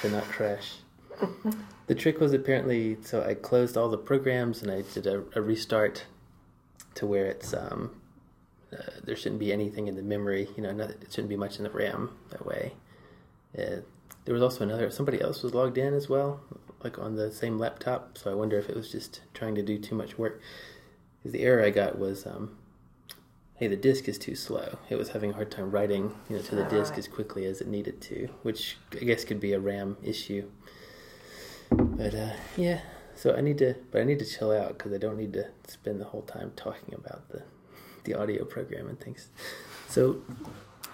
to 0.00 0.10
not 0.10 0.24
crash. 0.24 0.78
The 1.86 1.94
trick 1.94 2.18
was 2.20 2.32
apparently 2.32 2.96
so 3.02 3.22
I 3.22 3.34
closed 3.34 3.76
all 3.76 3.88
the 3.88 3.98
programs 3.98 4.62
and 4.62 4.70
I 4.70 4.82
did 4.82 5.06
a, 5.06 5.22
a 5.34 5.42
restart 5.42 6.04
to 6.94 7.06
where 7.06 7.26
it's 7.26 7.52
um, 7.52 8.00
uh, 8.72 8.90
there 9.04 9.16
shouldn't 9.16 9.40
be 9.40 9.52
anything 9.52 9.88
in 9.88 9.96
the 9.96 10.02
memory. 10.02 10.48
You 10.56 10.62
know, 10.62 10.72
not, 10.72 10.90
it 10.90 11.08
shouldn't 11.10 11.28
be 11.28 11.36
much 11.36 11.58
in 11.58 11.64
the 11.64 11.70
RAM 11.70 12.16
that 12.30 12.46
way. 12.46 12.72
Uh, 13.58 13.82
there 14.24 14.34
was 14.34 14.42
also 14.42 14.64
another 14.64 14.90
somebody 14.90 15.20
else 15.20 15.42
was 15.42 15.54
logged 15.54 15.78
in 15.78 15.92
as 15.94 16.08
well, 16.08 16.40
like 16.82 16.98
on 16.98 17.16
the 17.16 17.30
same 17.30 17.58
laptop. 17.58 18.18
So 18.18 18.30
I 18.30 18.34
wonder 18.34 18.58
if 18.58 18.68
it 18.68 18.76
was 18.76 18.90
just 18.90 19.20
trying 19.34 19.54
to 19.56 19.62
do 19.62 19.78
too 19.78 19.94
much 19.94 20.18
work. 20.18 20.40
Because 21.18 21.32
the 21.32 21.42
error 21.42 21.62
I 21.64 21.70
got 21.70 21.98
was, 21.98 22.26
um, 22.26 22.56
hey, 23.54 23.66
the 23.66 23.76
disk 23.76 24.08
is 24.08 24.18
too 24.18 24.34
slow. 24.34 24.78
It 24.88 24.96
was 24.96 25.10
having 25.10 25.30
a 25.30 25.34
hard 25.34 25.50
time 25.50 25.70
writing, 25.70 26.14
you 26.28 26.36
know, 26.36 26.42
to 26.42 26.54
the 26.54 26.64
disk 26.64 26.92
right. 26.92 26.98
as 26.98 27.08
quickly 27.08 27.44
as 27.44 27.60
it 27.60 27.68
needed 27.68 28.00
to, 28.02 28.28
which 28.42 28.78
I 28.92 29.04
guess 29.04 29.24
could 29.24 29.40
be 29.40 29.52
a 29.52 29.60
RAM 29.60 29.98
issue. 30.02 30.50
But 31.70 32.14
uh, 32.14 32.32
yeah, 32.56 32.80
so 33.14 33.34
I 33.36 33.42
need 33.42 33.58
to, 33.58 33.74
but 33.90 34.00
I 34.00 34.04
need 34.04 34.18
to 34.20 34.24
chill 34.24 34.50
out 34.50 34.78
because 34.78 34.92
I 34.92 34.98
don't 34.98 35.18
need 35.18 35.34
to 35.34 35.48
spend 35.68 36.00
the 36.00 36.06
whole 36.06 36.22
time 36.22 36.52
talking 36.56 36.94
about 36.94 37.28
the 37.28 37.42
the 38.04 38.14
audio 38.14 38.44
program 38.44 38.88
and 38.88 38.98
things. 38.98 39.28
So, 39.88 40.22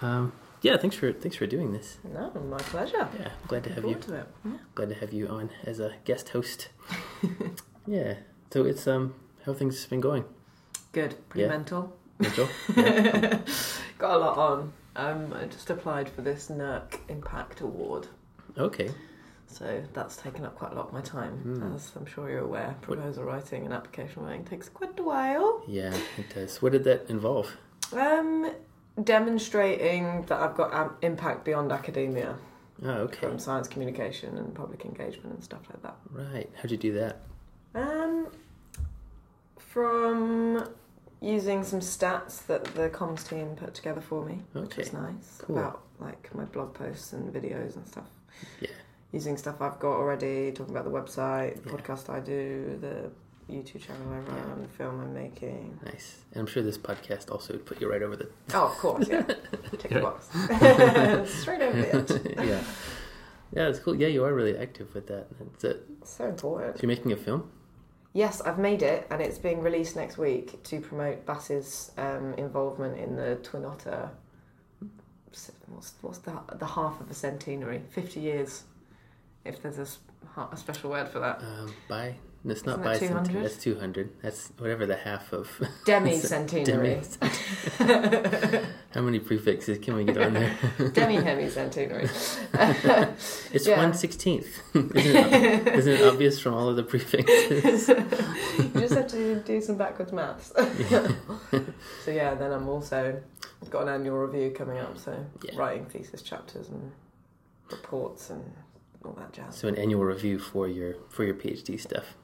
um, 0.01 0.33
yeah, 0.67 0.77
thanks 0.77 0.95
for 0.95 1.11
thanks 1.13 1.37
for 1.37 1.47
doing 1.47 1.71
this. 1.73 1.97
No, 2.03 2.31
my 2.49 2.57
pleasure. 2.57 3.07
Yeah, 3.19 3.31
glad 3.47 3.63
to 3.65 3.73
have 3.73 3.85
you. 3.85 3.95
to 3.95 4.13
it. 4.15 4.27
Glad 4.75 4.89
to 4.89 4.95
have 4.95 5.13
you 5.13 5.27
on 5.27 5.49
as 5.65 5.79
a 5.79 5.93
guest 6.05 6.29
host. 6.29 6.69
yeah. 7.87 8.15
So 8.51 8.65
it's 8.65 8.87
um 8.87 9.13
how 9.45 9.53
things 9.53 9.81
have 9.81 9.89
been 9.89 10.01
going, 10.01 10.25
Good. 10.91 11.15
Pretty 11.29 11.43
Yeah. 11.43 11.49
mental. 11.57 11.95
Mitchell? 12.19 12.49
Yeah. 12.75 13.39
Got 13.97 14.15
a 14.15 14.17
lot 14.17 14.37
on. 14.37 14.73
Um, 14.95 15.33
I 15.33 15.45
just 15.45 15.69
applied 15.69 16.09
for 16.09 16.21
this 16.21 16.49
NERC 16.49 16.99
Impact 17.09 17.61
Award. 17.61 18.07
okay. 18.57 18.89
So 19.49 19.81
that's 19.93 20.17
taken 20.17 20.43
up 20.43 20.55
quite 20.55 20.73
a 20.73 20.75
lot 20.75 20.87
of 20.87 20.93
my 20.93 20.99
time, 21.01 21.33
Hmm. 21.37 21.73
as 21.75 21.91
I'm 21.95 22.05
sure 22.05 22.29
you're 22.29 22.43
aware. 22.51 22.75
Proposal 22.81 23.23
writing 23.23 23.63
and 23.63 23.73
application 23.73 24.23
writing 24.25 24.43
takes 24.43 24.67
quite 24.69 24.99
a 24.99 25.03
while. 25.03 25.63
Yeah, 25.67 25.93
it 26.17 26.27
does. 26.35 26.61
What 26.61 26.73
did 26.73 26.83
that 26.83 27.09
involve? 27.09 27.55
Um, 27.93 28.51
demonstrating 29.03 30.23
that 30.23 30.39
I've 30.39 30.55
got 30.55 30.73
um, 30.73 30.95
impact 31.01 31.45
beyond 31.45 31.71
academia 31.71 32.35
Oh, 32.83 32.89
okay. 32.89 33.19
from 33.27 33.39
science 33.39 33.67
communication 33.67 34.37
and 34.37 34.53
public 34.53 34.85
engagement 34.85 35.33
and 35.33 35.43
stuff 35.43 35.61
like 35.71 35.81
that. 35.83 35.95
Right. 36.11 36.49
How'd 36.61 36.71
you 36.71 36.77
do 36.77 36.93
that? 36.93 37.21
Um, 37.73 38.27
from 39.57 40.67
using 41.21 41.63
some 41.63 41.79
stats 41.79 42.45
that 42.45 42.63
the 42.75 42.89
comms 42.89 43.27
team 43.27 43.55
put 43.55 43.73
together 43.73 44.01
for 44.01 44.23
me, 44.23 44.41
which 44.53 44.65
Okay. 44.73 44.81
was 44.83 44.93
nice 44.93 45.39
Cool. 45.41 45.57
about 45.57 45.81
like 45.99 46.33
my 46.35 46.45
blog 46.45 46.73
posts 46.75 47.13
and 47.13 47.33
videos 47.33 47.75
and 47.75 47.87
stuff. 47.87 48.07
Yeah. 48.61 48.69
Using 49.11 49.37
stuff 49.37 49.61
I've 49.61 49.79
got 49.79 49.93
already, 49.93 50.51
talking 50.51 50.75
about 50.75 50.85
the 50.85 50.91
website, 50.91 51.63
the 51.63 51.69
Yeah. 51.71 51.75
podcast 51.77 52.09
I 52.13 52.19
do, 52.19 52.77
the 52.79 53.09
YouTube 53.49 53.81
channel 53.85 54.11
I 54.11 54.17
run, 54.19 54.61
the 54.61 54.67
film 54.67 54.99
I'm 54.99 55.13
making. 55.13 55.79
Nice. 55.85 56.17
And 56.33 56.41
I'm 56.41 56.47
sure 56.47 56.61
this 56.63 56.77
podcast 56.77 57.31
also 57.31 57.53
would 57.53 57.65
put 57.65 57.79
you 57.81 57.89
right 57.89 58.01
over 58.01 58.15
the. 58.15 58.29
Oh, 58.53 58.65
of 58.65 58.71
course, 58.77 59.07
yeah. 59.07 59.21
Tick 59.77 59.91
the 59.91 60.01
box. 60.01 60.27
Straight 61.41 61.61
over 61.61 61.81
the 61.81 61.95
edge. 61.95 62.47
yeah. 62.47 62.61
Yeah, 63.53 63.69
it's 63.69 63.79
cool. 63.79 63.95
Yeah, 63.95 64.07
you 64.07 64.25
are 64.25 64.33
really 64.33 64.57
active 64.57 64.93
with 64.93 65.07
that. 65.07 65.27
That's 65.39 65.63
it. 65.63 65.85
So 66.03 66.25
important. 66.25 66.77
so 66.77 66.81
you're 66.83 66.89
making 66.95 67.13
a 67.13 67.15
film? 67.15 67.49
Yes, 68.13 68.41
I've 68.41 68.59
made 68.59 68.81
it, 68.81 69.07
and 69.09 69.21
it's 69.21 69.37
being 69.37 69.61
released 69.61 69.95
next 69.95 70.17
week 70.17 70.61
to 70.63 70.81
promote 70.81 71.25
BAS's 71.25 71.91
um, 71.97 72.33
involvement 72.33 72.97
in 72.99 73.15
the 73.15 73.35
Twin 73.43 73.63
Otter. 73.63 74.09
What's, 75.67 75.93
what's 76.01 76.17
the 76.19 76.33
the 76.57 76.65
half 76.65 76.99
of 76.99 77.09
a 77.11 77.13
centenary? 77.13 77.81
Fifty 77.91 78.19
years, 78.21 78.63
if 79.45 79.61
there's 79.61 79.77
a, 79.77 79.81
s- 79.83 79.99
ha- 80.33 80.49
a 80.51 80.57
special 80.57 80.89
word 80.89 81.07
for 81.09 81.19
that. 81.19 81.41
Um, 81.43 81.73
by. 81.87 82.15
It's 82.49 82.65
not 82.65 82.81
by 82.83 82.97
200? 82.97 83.43
That's 83.43 83.57
200. 83.57 84.09
That's 84.21 84.51
whatever 84.57 84.85
the 84.85 84.95
half 84.95 85.33
of. 85.33 85.49
demi-centenary. 85.85 87.01
Demi- 87.77 88.63
How 88.91 89.01
many 89.01 89.19
prefixes 89.19 89.77
can 89.79 89.95
we 89.95 90.05
get 90.05 90.17
on 90.17 90.33
there? 90.33 90.57
Demi 90.93 91.15
hemi 91.15 91.49
centenary. 91.49 92.05
It's 93.53 93.67
Yeah. 93.67 93.77
one 93.77 93.93
sixteenth. 93.93 94.47
isn't, 94.73 94.95
it, 94.97 95.67
isn't 95.67 95.93
it 95.93 96.01
obvious 96.05 96.39
from 96.39 96.53
all 96.53 96.69
of 96.69 96.75
the 96.77 96.83
prefixes? 96.83 97.89
you 97.89 98.69
just 98.79 98.95
have 98.95 99.07
to 99.07 99.41
do 99.41 99.61
some 99.61 99.75
backwards 99.77 100.11
maths. 100.13 100.51
so 100.55 102.11
yeah, 102.11 102.33
then 102.33 102.51
I'm 102.51 102.67
also 102.69 103.21
got 103.69 103.83
an 103.83 103.89
annual 103.89 104.17
review 104.17 104.51
coming 104.51 104.77
up, 104.79 104.97
so 104.97 105.25
Yeah. 105.43 105.57
writing 105.59 105.85
thesis 105.85 106.21
chapters 106.21 106.69
and 106.69 106.91
reports 107.71 108.29
and 108.29 108.43
all 109.05 109.13
that 109.13 109.33
jazz. 109.33 109.55
So 109.57 109.67
an 109.67 109.75
annual 109.75 110.03
review 110.05 110.39
for 110.39 110.67
your 110.67 110.95
for 111.09 111.23
your 111.23 111.35
PhD 111.35 111.79
stuff. 111.79 112.15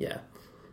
Yeah. 0.00 0.18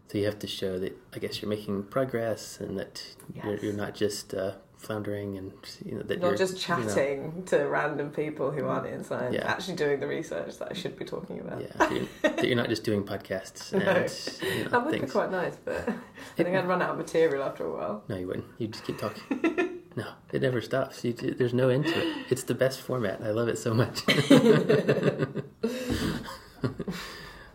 So 0.08 0.18
you 0.18 0.24
have 0.26 0.40
to 0.40 0.48
show 0.48 0.80
that 0.80 0.98
I 1.14 1.20
guess 1.20 1.42
you're 1.42 1.50
making 1.50 1.84
progress 1.84 2.60
and 2.62 2.80
that 2.80 3.04
you're, 3.36 3.58
you're 3.58 3.74
not 3.74 3.94
just 3.94 4.34
uh, 4.34 4.54
floundering 4.78 5.38
and 5.38 5.52
you 5.86 5.96
know 5.96 6.04
that 6.04 6.20
Not 6.20 6.22
you're 6.22 6.32
not 6.32 6.38
just 6.38 6.54
you 6.70 6.76
know, 6.76 6.82
chatting 6.86 7.44
to 7.48 7.58
random 7.68 8.12
people 8.12 8.52
who 8.52 8.66
aren't 8.68 8.88
in 8.88 9.04
science, 9.04 9.36
Yeah. 9.36 9.46
actually 9.52 9.76
doing 9.76 10.00
the 10.00 10.08
research 10.08 10.58
that 10.60 10.70
I 10.72 10.74
should 10.74 10.98
be 10.98 11.04
talking 11.04 11.42
about. 11.42 11.60
yeah, 11.62 11.68
that 11.78 11.92
you're, 11.92 12.06
that 12.22 12.48
you're 12.48 12.56
not 12.56 12.70
just 12.70 12.86
doing 12.86 13.04
podcasts 13.04 13.74
and 13.74 13.84
No. 13.84 14.06
you 14.50 14.64
know, 14.64 14.70
That 14.70 14.86
would 14.86 15.02
be 15.02 15.08
quite 15.08 15.30
nice, 15.32 15.58
but 15.66 15.90
I 16.38 16.44
think 16.44 16.56
I'd 16.56 16.68
run 16.68 16.82
out 16.82 16.92
of 16.92 16.98
material 16.98 17.44
after 17.44 17.66
a 17.66 17.74
while. 17.76 18.04
No, 18.08 18.16
you 18.16 18.28
wouldn't. 18.28 18.46
You 18.60 18.68
just 18.70 18.86
keep 18.86 18.98
talking. 18.98 19.82
no, 19.98 20.08
it 20.32 20.42
never 20.42 20.62
stops. 20.62 21.04
You, 21.04 21.12
there's 21.12 21.54
no 21.54 21.68
end 21.68 21.86
to 21.88 21.92
it. 22.00 22.26
It's 22.30 22.44
the 22.44 22.56
best 22.56 22.80
format. 22.80 23.20
I 23.22 23.32
love 23.32 23.50
it 23.50 23.58
so 23.58 23.74
much. 23.74 24.04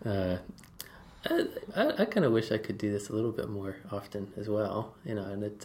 uh, 0.04 0.36
I, 1.74 2.02
I, 2.02 2.04
kind 2.04 2.24
of 2.24 2.32
wish 2.32 2.52
I 2.52 2.58
could 2.58 2.78
do 2.78 2.92
this 2.92 3.08
a 3.08 3.12
little 3.12 3.32
bit 3.32 3.48
more 3.48 3.76
often 3.90 4.32
as 4.36 4.48
well. 4.48 4.94
You 5.04 5.14
know, 5.14 5.24
and 5.24 5.42
it 5.42 5.58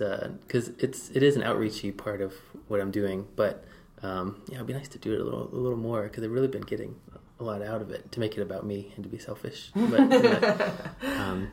because 0.48 0.70
it's 0.80 1.10
it 1.12 1.24
is 1.24 1.36
an 1.36 1.42
outreachy 1.42 1.96
part 1.96 2.22
of 2.22 2.34
what 2.68 2.82
I'm 2.82 2.92
doing, 2.92 3.28
but 3.36 3.66
um, 4.04 4.42
yeah, 4.48 4.56
it'd 4.56 4.68
be 4.68 4.74
nice 4.74 4.88
to 4.90 4.98
do 4.98 5.14
it 5.14 5.20
a 5.20 5.24
little 5.24 5.50
a 5.52 5.56
little 5.56 5.78
more 5.78 6.04
because 6.04 6.24
I've 6.24 6.32
really 6.32 6.48
been 6.48 6.62
getting 6.62 6.96
a 7.40 7.44
lot 7.44 7.62
out 7.62 7.82
of 7.82 7.92
it 7.92 8.12
to 8.12 8.20
make 8.20 8.38
it 8.38 8.42
about 8.42 8.66
me 8.66 8.92
and 8.96 9.04
to 9.04 9.10
be 9.10 9.18
selfish. 9.18 9.72
But, 9.76 10.10
but, 10.10 10.86
um, 11.20 11.52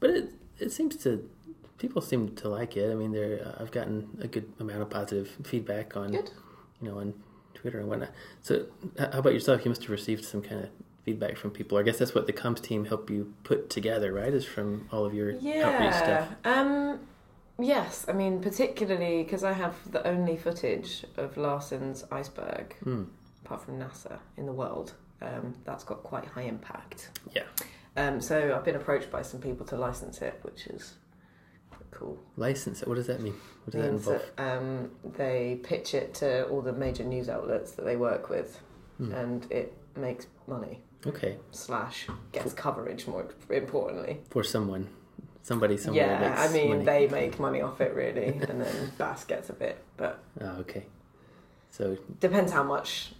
but 0.00 0.10
it 0.10 0.30
it 0.58 0.72
seems 0.72 0.96
to 0.98 1.28
people 1.78 2.00
seem 2.00 2.34
to 2.36 2.48
like 2.48 2.76
it. 2.76 2.90
I 2.90 2.94
mean, 2.94 3.12
there 3.12 3.40
uh, 3.44 3.62
I've 3.62 3.70
gotten 3.70 4.18
a 4.20 4.28
good 4.28 4.52
amount 4.58 4.82
of 4.82 4.90
positive 4.90 5.36
feedback 5.44 5.96
on 5.96 6.12
Good. 6.12 6.30
you 6.80 6.88
know 6.88 6.98
on 6.98 7.14
Twitter 7.54 7.78
and 7.78 7.88
whatnot. 7.88 8.10
So 8.40 8.66
how 8.98 9.18
about 9.18 9.32
yourself? 9.32 9.64
You 9.64 9.70
must 9.70 9.82
have 9.82 9.90
received 9.90 10.24
some 10.24 10.42
kind 10.42 10.64
of 10.64 10.70
feedback 11.04 11.36
from 11.36 11.50
people. 11.50 11.78
I 11.78 11.82
guess 11.82 11.98
that's 11.98 12.14
what 12.14 12.26
the 12.26 12.32
comms 12.32 12.60
team 12.62 12.84
help 12.84 13.10
you 13.10 13.34
put 13.44 13.70
together, 13.70 14.12
right? 14.12 14.32
Is 14.32 14.44
from 14.44 14.88
all 14.92 15.04
of 15.04 15.14
your 15.14 15.30
outreach 15.32 15.42
Yeah. 15.44 15.96
stuff. 15.96 16.28
Um, 16.44 17.00
yes, 17.58 18.04
I 18.08 18.12
mean, 18.12 18.40
particularly 18.40 19.22
because 19.24 19.42
I 19.44 19.52
have 19.52 19.74
the 19.90 20.06
only 20.06 20.36
footage 20.36 21.04
of 21.16 21.36
Larsen 21.36 21.94
C 21.94 22.04
iceberg, 22.12 22.76
Hmm. 22.84 23.04
apart 23.44 23.62
from 23.62 23.78
NASA, 23.78 24.18
in 24.36 24.46
the 24.46 24.52
world. 24.52 24.94
Um, 25.20 25.54
that's 25.64 25.84
got 25.84 26.02
quite 26.02 26.24
high 26.24 26.42
impact. 26.42 27.10
Yeah. 27.32 27.44
Um, 27.96 28.20
so 28.20 28.54
I've 28.56 28.64
been 28.64 28.74
approached 28.76 29.10
by 29.10 29.22
some 29.22 29.40
people 29.40 29.64
to 29.66 29.76
license 29.76 30.20
it, 30.22 30.38
which 30.42 30.66
is 30.66 30.94
cool. 31.90 32.18
License 32.36 32.82
it. 32.82 32.88
What 32.88 32.94
does 32.94 33.06
that 33.06 33.20
mean? 33.20 33.34
What 33.64 33.72
does 33.72 33.82
that 33.82 33.88
involve? 33.90 34.22
that 34.36 34.56
um, 34.58 34.90
they 35.16 35.60
pitch 35.62 35.94
it 35.94 36.14
to 36.14 36.46
all 36.48 36.60
the 36.62 36.72
major 36.72 37.04
news 37.04 37.28
outlets 37.28 37.72
that 37.72 37.84
they 37.84 37.96
work 37.96 38.30
with, 38.30 38.60
Hmm. 38.98 39.12
and 39.12 39.52
it 39.52 39.76
makes 39.94 40.26
money. 40.46 40.82
Okay, 41.06 41.36
Slash 41.50 42.06
gets 42.32 42.52
coverage. 42.52 43.06
More 43.06 43.26
importantly, 43.50 44.20
for 44.30 44.44
someone, 44.44 44.88
somebody 45.42 45.76
somewhere. 45.76 46.06
yeah. 46.06 46.34
I 46.38 46.52
mean, 46.52 46.68
money. 46.68 46.84
they 46.84 47.08
make 47.08 47.38
money 47.40 47.60
off 47.60 47.80
it 47.80 47.92
really, 47.94 48.26
and 48.26 48.60
then 48.62 48.92
BAS 48.98 49.24
gets 49.24 49.50
a 49.50 49.54
bit, 49.54 49.78
but 49.96 50.22
Oh, 50.40 50.56
okay. 50.60 50.86
So 51.70 51.96
depends 52.20 52.52
how 52.52 52.62
much 52.62 53.12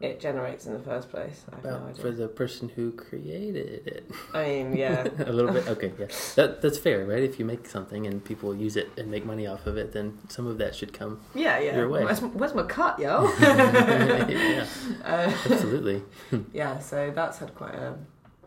it 0.00 0.20
generates 0.20 0.66
in 0.66 0.74
the 0.74 0.78
first 0.78 1.10
place. 1.10 1.44
No 1.64 1.92
for 2.00 2.12
the 2.12 2.28
person 2.28 2.68
who 2.68 2.92
created 2.92 3.86
it. 3.86 4.10
I 4.32 4.44
mean, 4.44 4.76
yeah. 4.76 5.08
a 5.18 5.32
little 5.32 5.52
bit. 5.52 5.66
Okay, 5.66 5.92
yeah, 5.98 6.06
that 6.36 6.62
that's 6.62 6.78
fair, 6.78 7.04
right? 7.04 7.22
If 7.22 7.38
you 7.40 7.44
make 7.44 7.66
something 7.66 8.06
and 8.06 8.24
people 8.24 8.54
use 8.54 8.76
it 8.76 8.90
and 8.96 9.10
make 9.10 9.24
money 9.24 9.46
off 9.46 9.66
of 9.66 9.76
it, 9.76 9.92
then 9.92 10.18
some 10.28 10.46
of 10.46 10.58
that 10.58 10.76
should 10.76 10.92
come. 10.92 11.20
Yeah, 11.34 11.58
yeah. 11.58 11.76
Your 11.76 11.88
way. 11.88 12.04
Where's, 12.04 12.20
where's 12.20 12.54
my 12.54 12.62
cut, 12.62 13.00
yo? 13.00 13.24
yeah, 13.40 14.66
uh, 15.04 15.32
absolutely. 15.50 16.02
yeah, 16.52 16.78
so 16.78 17.10
that's 17.12 17.38
had 17.38 17.54
quite 17.56 17.74
a 17.74 17.96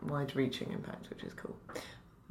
wide-reaching 0.02 0.72
impact, 0.72 1.10
which 1.10 1.22
is 1.22 1.34
cool. 1.34 1.56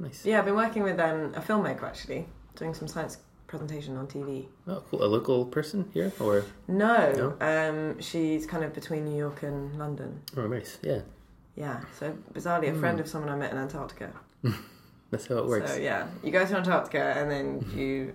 Nice. 0.00 0.26
Yeah, 0.26 0.40
I've 0.40 0.46
been 0.46 0.56
working 0.56 0.82
with 0.82 0.98
um, 0.98 1.32
a 1.34 1.40
filmmaker 1.40 1.84
actually, 1.84 2.26
doing 2.56 2.74
some 2.74 2.88
science 2.88 3.18
presentation 3.56 3.98
on 3.98 4.06
TV. 4.06 4.46
Oh, 4.66 4.82
cool. 4.90 5.04
A 5.04 5.10
local 5.16 5.44
person 5.44 5.84
here, 5.92 6.10
or 6.18 6.42
No, 6.68 7.36
um, 7.42 8.00
she's 8.00 8.46
kind 8.46 8.64
of 8.64 8.72
between 8.72 9.04
New 9.04 9.16
York 9.18 9.42
and 9.42 9.78
London. 9.78 10.22
oh, 10.38 10.46
nice. 10.46 10.78
Yeah, 10.82 11.00
Yeah, 11.54 11.80
so 11.98 12.16
bizarrely, 12.32 12.70
a 12.74 12.78
friend 12.80 12.96
Hmm. 12.96 13.02
of 13.02 13.08
someone 13.08 13.28
I 13.30 13.36
met 13.36 13.52
in 13.52 13.58
Antarctica. 13.58 14.10
that's 15.10 15.26
how 15.26 15.36
it 15.36 15.46
works. 15.46 15.74
So 15.74 15.78
yeah, 15.80 16.06
you 16.24 16.30
go 16.32 16.46
to 16.46 16.56
Antarctica 16.56 17.12
and 17.18 17.30
then 17.30 17.46
you 17.76 18.14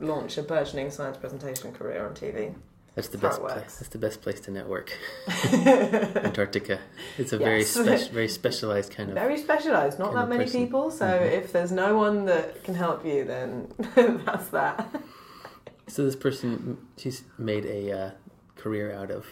launch 0.00 0.36
a 0.38 0.42
burgeoning 0.42 0.90
science 0.90 1.16
presentation 1.16 1.72
career 1.72 2.04
on 2.04 2.14
TV. 2.14 2.52
That's 2.94 3.08
the 3.08 3.18
best 3.18 3.40
place. 3.40 3.76
That's 3.76 3.88
the 3.88 3.98
best 3.98 4.20
place 4.20 4.40
to 4.40 4.50
network. 4.50 4.92
Antarctica. 5.52 6.80
It's 7.18 7.32
a 7.32 7.38
very 7.38 7.60
Yes. 7.60 8.08
very 8.08 8.28
specialized 8.28 8.92
kind 8.92 9.08
of. 9.10 9.14
Very 9.14 9.38
specialised, 9.38 9.98
not 9.98 10.12
that 10.14 10.28
many 10.28 10.44
person. 10.44 10.64
people. 10.64 10.90
So 10.90 11.06
Mhm. 11.06 11.32
if 11.32 11.52
there's 11.52 11.72
no 11.72 11.96
one 11.96 12.24
that 12.26 12.62
can 12.64 12.74
help 12.74 13.04
you, 13.04 13.24
then 13.24 13.72
that's 14.26 14.48
that. 14.48 15.02
So 15.86 16.04
this 16.04 16.16
person, 16.16 16.78
she's 16.96 17.22
made 17.38 17.64
a 17.66 17.92
uh, 17.92 18.10
career 18.56 18.92
out 18.92 19.10
of 19.10 19.26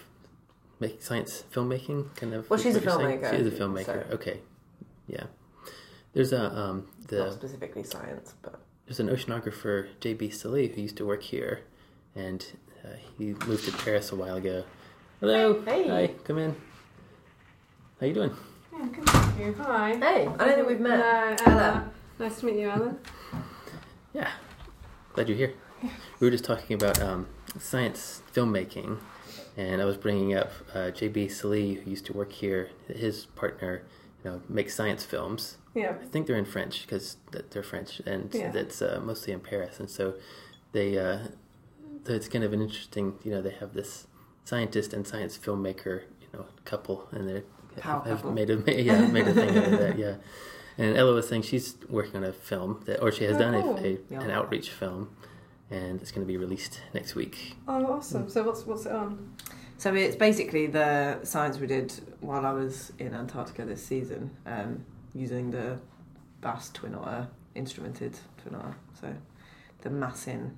make 0.81 1.03
science 1.03 1.45
filmmaking, 1.53 2.15
kind 2.17 2.35
of. 2.35 2.49
Well, 2.49 2.59
she's 2.59 2.77
a 2.77 2.79
what 2.79 2.85
you're 2.85 3.01
saying? 3.01 3.21
filmmaker, 3.21 3.31
She 3.31 3.37
is 3.37 3.47
a 3.47 3.51
filmmaker. 3.57 4.09
so- 4.09 4.15
Okay, 4.15 4.41
yeah. 5.07 5.25
There's 6.15 6.33
a 6.33 6.57
um 6.57 6.89
Not 7.11 7.33
specifically 7.33 7.83
science, 7.85 8.35
but 8.43 8.61
there's 8.87 9.01
an 9.01 9.09
oceanographer 9.09 9.89
J.B. 10.01 10.29
Sallée 10.31 10.73
who 10.75 10.81
used 10.83 10.97
to 10.97 11.07
work 11.07 11.23
here, 11.23 11.61
and 12.15 12.45
uh, 12.89 12.97
he 13.19 13.35
moved 13.47 13.65
to 13.67 13.73
Paris 13.73 14.13
a 14.13 14.17
while 14.17 14.37
ago. 14.37 14.65
Hello. 15.21 15.63
Hey. 15.63 15.89
Hi. 15.89 16.07
Come 16.25 16.39
in. 16.39 16.57
How 18.01 18.07
you 18.07 18.15
doing? 18.15 18.37
Yeah, 18.73 18.87
good, 18.87 19.07
thank 19.09 19.39
you. 19.41 19.55
Hi. 19.59 19.97
hey, 19.97 20.27
I 20.27 20.45
don't 20.45 20.55
think 20.55 20.69
we've 20.69 20.81
met. 20.81 20.99
No, 20.99 21.37
Hello. 21.45 21.59
Ella. 21.59 21.91
Nice 22.19 22.41
to 22.41 22.47
meet 22.47 22.57
you, 22.57 22.71
Ellen. 22.71 22.99
Yeah. 24.13 24.31
Glad 25.15 25.29
you're 25.29 25.37
here. 25.37 25.55
We 26.21 26.27
were 26.27 26.31
just 26.31 26.45
talking 26.45 26.75
about 26.75 27.01
um, 27.01 27.27
science 27.59 28.23
filmmaking, 28.33 28.99
and 29.57 29.81
I 29.81 29.85
was 29.85 29.97
bringing 29.97 30.35
up 30.35 30.51
uh, 30.75 30.91
J.B. 30.91 31.27
Sallée, 31.27 31.83
who 31.83 31.91
used 31.91 32.07
to 32.07 32.13
work 32.13 32.33
here. 32.33 32.71
His 32.89 33.27
partner, 33.27 33.83
you 34.25 34.31
know, 34.31 34.43
makes 34.49 34.75
science 34.75 35.05
films. 35.05 35.59
Yeah. 35.75 35.95
I 36.01 36.07
think 36.07 36.27
they're 36.27 36.37
in 36.37 36.45
French 36.45 36.83
because 36.83 37.17
they're 37.51 37.63
French, 37.63 38.01
and 38.07 38.33
Yeah. 38.35 38.51
that's 38.51 38.81
uh, 38.83 39.01
mostly 39.05 39.33
in 39.33 39.41
Paris. 39.41 39.79
And 39.79 39.89
so 39.91 40.15
they, 40.73 40.99
uh, 40.99 41.19
so 41.19 41.31
it's 42.15 42.29
kind 42.29 42.45
of 42.45 42.53
an 42.53 42.61
interesting. 42.63 43.15
You 43.25 43.33
know, 43.33 43.43
they 43.43 43.51
have 43.61 43.75
this 43.75 44.07
scientist 44.45 44.93
and 44.93 45.07
science 45.07 45.37
filmmaker, 45.39 46.03
you 46.21 46.29
know, 46.33 46.47
couple, 46.65 47.09
and 47.13 47.29
they 47.29 47.43
have 47.83 48.05
couple. 48.05 48.33
made 48.33 48.51
a 48.51 48.57
yeah 48.83 49.07
made 49.07 49.29
a 49.29 49.33
thing 49.35 49.57
out 49.57 49.73
of 49.73 49.79
that. 49.79 49.99
Yeah. 49.99 50.17
And 50.79 50.97
Ella 50.97 51.13
was 51.13 51.29
saying 51.29 51.43
she's 51.43 51.75
working 51.89 52.17
on 52.17 52.25
a 52.25 52.33
film 52.33 52.83
that, 52.87 53.03
or 53.03 53.11
she 53.11 53.25
has 53.25 53.35
Oh, 53.35 53.39
done 53.41 53.63
cool. 53.63 53.79
a, 53.79 53.83
a, 53.95 53.99
Yeah. 54.11 54.21
an 54.23 54.31
outreach 54.31 54.71
film, 54.71 55.11
and 55.71 56.01
it's 56.01 56.13
going 56.13 56.25
to 56.25 56.29
be 56.29 56.37
released 56.37 56.81
next 56.95 57.15
week. 57.17 57.57
Oh, 57.67 57.85
awesome. 57.95 58.29
So 58.29 58.43
what's 58.45 58.65
what's 58.65 58.87
it 58.87 58.93
on? 58.93 59.35
So 59.77 59.95
it's 59.95 60.17
basically 60.17 60.67
the 60.67 61.21
science 61.25 61.59
we 61.59 61.67
did 61.69 61.93
while 62.21 62.45
I 62.47 62.53
was 62.53 62.93
in 62.99 63.13
Antarctica 63.15 63.65
this 63.65 63.85
season, 63.85 64.31
um, 64.47 64.85
using 65.15 65.51
the 65.51 65.79
BAS 66.41 66.71
Twin 66.71 66.95
Otter 66.97 67.29
instrumented 67.55 68.17
Twin 68.43 68.55
Otter. 68.57 68.77
So 69.01 69.15
the 69.83 69.91
MASIN 69.91 70.51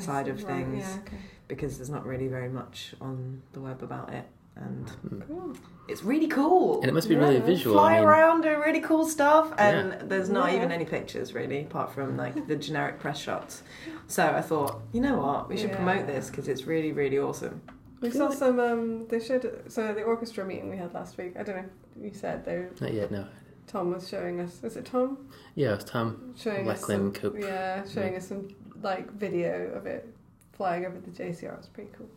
Side 0.00 0.28
of 0.28 0.42
Right, 0.44 0.46
things. 0.64 0.84
Yeah. 0.86 1.00
Okay. 1.06 1.16
because 1.48 1.76
there's 1.76 1.90
not 1.90 2.06
really 2.06 2.28
very 2.28 2.48
much 2.48 2.94
on 3.00 3.42
the 3.52 3.60
web 3.60 3.82
about 3.82 4.10
it, 4.12 4.24
and 4.56 4.90
Cool. 5.28 5.52
it's 5.86 6.02
really 6.02 6.28
cool. 6.28 6.80
And 6.80 6.88
it 6.90 6.94
must 6.94 7.08
be 7.08 7.14
Yeah, 7.14 7.20
really 7.28 7.40
visual. 7.40 7.74
Fly 7.76 7.96
I 7.96 7.98
mean, 8.00 8.08
around, 8.08 8.40
do 8.42 8.48
really 8.58 8.80
cool 8.80 9.04
stuff, 9.06 9.52
and 9.58 10.08
there's 10.10 10.30
not 10.30 10.50
Yeah. 10.50 10.56
even 10.58 10.72
any 10.72 10.86
pictures 10.86 11.34
really, 11.34 11.60
apart 11.62 11.90
from 11.92 12.16
like 12.16 12.46
the 12.46 12.56
generic 12.56 13.00
press 13.00 13.18
shots. 13.18 13.62
So 14.06 14.24
I 14.26 14.40
thought, 14.40 14.80
you 14.92 15.00
know 15.02 15.18
what, 15.18 15.48
we 15.50 15.56
should 15.58 15.70
Yeah. 15.70 15.76
promote 15.76 16.06
this 16.06 16.30
because 16.30 16.48
it's 16.48 16.66
really, 16.66 16.92
really 16.92 17.18
awesome. 17.18 17.60
We 18.00 18.10
saw 18.10 18.26
like- 18.28 18.38
some. 18.38 18.58
Um, 18.58 19.06
they 19.08 19.20
showed 19.20 19.64
so 19.68 19.92
the 19.92 20.02
orchestra 20.04 20.44
meeting 20.44 20.70
we 20.70 20.76
had 20.78 20.92
last 20.94 21.18
week. 21.18 21.34
I 21.38 21.42
don't 21.42 21.56
know. 21.56 21.64
if 21.98 22.04
You 22.04 22.18
said 22.18 22.44
they. 22.46 22.66
Not 22.80 22.94
yet, 22.94 23.10
no. 23.10 23.26
Tom 23.66 23.92
was 23.92 24.08
showing 24.08 24.40
us. 24.40 24.64
Is 24.64 24.76
it 24.76 24.86
Tom 24.86 25.18
Yeah, 25.54 25.72
it 25.72 25.76
was 25.76 25.84
Tom 25.84 26.32
showing 26.36 26.68
us 26.68 26.84
some? 26.86 27.12
Cope. 27.12 27.38
Yeah, 27.38 27.84
showing 27.84 28.16
us 28.16 28.26
some 28.28 28.48
like 28.82 29.12
video 29.12 29.70
of 29.72 29.86
it 29.86 30.08
flying 30.52 30.86
over 30.86 30.98
the 30.98 31.10
JCR. 31.10 31.56
It's 31.58 31.68
pretty 31.68 31.90
cool. 31.96 32.08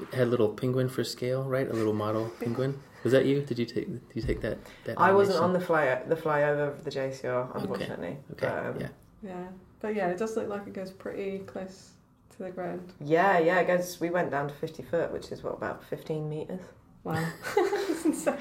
It 0.00 0.14
had 0.14 0.28
a 0.28 0.30
little 0.30 0.48
penguin 0.48 0.88
for 0.88 1.04
scale, 1.04 1.44
right? 1.44 1.68
A 1.68 1.72
little 1.72 1.92
model 1.92 2.30
penguin. 2.40 2.80
Was 3.04 3.12
that 3.12 3.26
you? 3.26 3.42
Did 3.42 3.58
you 3.58 3.66
take? 3.66 3.86
Did 3.86 4.02
you 4.14 4.22
take 4.22 4.40
that? 4.40 4.58
that 4.84 4.98
I 4.98 5.12
wasn't 5.12 5.38
on 5.38 5.52
the 5.52 5.60
fly 5.60 6.02
the 6.06 6.16
flyover 6.16 6.68
of 6.68 6.84
the 6.84 6.90
JCR, 6.90 7.54
unfortunately. 7.54 8.16
Okay. 8.32 8.46
But, 8.46 8.66
um, 8.66 8.80
yeah. 8.80 8.88
Yeah, 9.22 9.46
but 9.80 9.94
yeah, 9.94 10.08
it 10.08 10.18
does 10.18 10.36
look 10.36 10.48
like 10.48 10.66
it 10.66 10.72
goes 10.72 10.90
pretty 10.90 11.40
close 11.40 11.90
to 12.30 12.44
the 12.44 12.50
ground. 12.50 12.92
yeah, 13.00 13.38
yeah. 13.38 13.60
it 13.60 13.66
goes. 13.66 14.00
we 14.00 14.10
went 14.10 14.30
down 14.30 14.48
to 14.48 14.54
fifty 14.54 14.82
foot, 14.82 15.12
which 15.12 15.30
is 15.30 15.42
what 15.42 15.54
about 15.54 15.84
fifteen 15.84 16.28
meters. 16.28 16.60
Wow, 17.04 17.24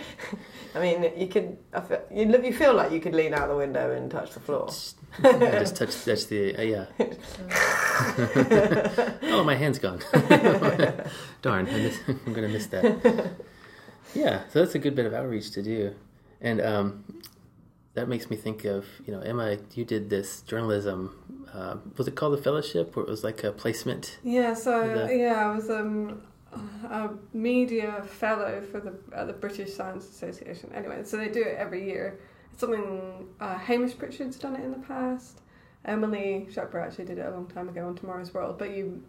I 0.75 0.79
mean, 0.81 1.11
you 1.15 1.27
could. 1.27 1.57
I 1.73 1.79
feel, 1.81 2.01
you 2.11 2.25
look- 2.25 2.43
you 2.43 2.53
feel 2.53 2.73
like 2.73 2.91
you 2.91 2.99
could 2.99 3.13
lean 3.15 3.33
out 3.33 3.47
the 3.49 3.55
window 3.55 3.91
and 3.91 4.09
touch 4.11 4.31
the 4.33 4.39
floor. 4.39 4.69
I 5.23 5.59
just 5.59 5.75
touched. 5.77 6.05
That's 6.05 6.25
the. 6.25 6.55
Uh, 6.57 6.61
yeah. 6.63 6.85
oh, 9.23 9.43
my 9.45 9.55
hand's 9.55 9.79
gone. 9.79 9.99
Darn, 11.41 11.67
I 11.67 11.77
miss, 11.77 11.99
I'm 12.07 12.33
gonna 12.33 12.49
miss 12.49 12.67
that. 12.67 13.31
Yeah, 14.13 14.41
so 14.49 14.59
that's 14.59 14.75
a 14.75 14.79
good 14.79 14.95
bit 14.95 15.05
of 15.05 15.13
outreach 15.13 15.51
to 15.51 15.63
do, 15.63 15.93
and 16.41 16.61
um, 16.61 17.03
that 17.93 18.07
makes 18.07 18.29
me 18.29 18.35
think 18.35 18.65
of 18.65 18.85
you 19.05 19.13
know 19.13 19.21
Emma. 19.21 19.57
You 19.73 19.85
did 19.85 20.09
this 20.09 20.41
journalism. 20.41 21.45
Uh, 21.53 21.77
was 21.97 22.07
it 22.07 22.15
called 22.15 22.33
the 22.33 22.41
fellowship, 22.41 22.95
or 22.97 23.03
it 23.03 23.09
was 23.09 23.23
like 23.23 23.43
a 23.43 23.51
placement? 23.51 24.17
Yeah, 24.23 24.53
so 24.53 25.05
The- 25.07 25.15
yeah, 25.15 25.49
I 25.49 25.55
was 25.55 25.69
um, 25.69 26.21
a 26.53 27.09
media 27.33 28.03
fellow 28.07 28.61
for 28.71 28.79
the 28.79 28.93
uh, 29.15 29.25
the 29.25 29.33
British 29.33 29.73
Science 29.73 30.07
Association. 30.09 30.71
Anyway, 30.73 31.01
so 31.03 31.17
they 31.17 31.29
do 31.29 31.41
it 31.41 31.57
every 31.57 31.85
year. 31.85 32.19
It's 32.51 32.61
something 32.61 33.27
uh, 33.39 33.57
Hamish 33.57 33.97
Pritchard's 33.97 34.37
done 34.37 34.55
it 34.55 34.63
in 34.63 34.71
the 34.71 34.79
past. 34.79 35.41
Emily 35.85 36.47
Shepard 36.51 36.83
actually 36.87 37.05
did 37.05 37.17
it 37.17 37.25
a 37.25 37.31
long 37.31 37.47
time 37.47 37.69
ago 37.69 37.87
on 37.87 37.95
Tomorrow's 37.95 38.33
World. 38.33 38.57
But 38.57 38.71
you 38.71 39.03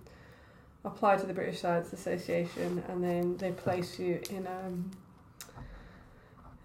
apply 0.84 1.16
to 1.16 1.26
the 1.26 1.34
British 1.34 1.60
Science 1.60 1.92
Association, 1.92 2.82
and 2.88 3.02
then 3.02 3.36
they 3.36 3.52
place 3.52 3.98
you 3.98 4.20
in 4.30 4.46
um, 4.46 4.90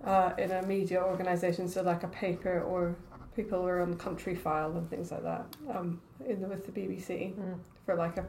uh, 0.04 0.34
in 0.38 0.52
a 0.52 0.62
media 0.64 1.02
organisation, 1.02 1.68
so 1.68 1.82
like 1.82 2.04
a 2.04 2.08
paper 2.10 2.62
or 2.62 2.96
people 3.36 3.62
who 3.62 3.68
are 3.68 3.82
on 3.82 3.92
the 3.92 3.98
Countryfile 3.98 4.78
and 4.78 4.90
things 4.90 5.12
like 5.12 5.24
that. 5.24 5.46
Um, 5.74 6.02
in 6.28 6.42
the, 6.42 6.48
with 6.48 6.66
the 6.66 6.72
BBC 6.72 7.34
Mm. 7.36 7.58
for 7.86 7.96
like 7.96 8.18
a 8.18 8.26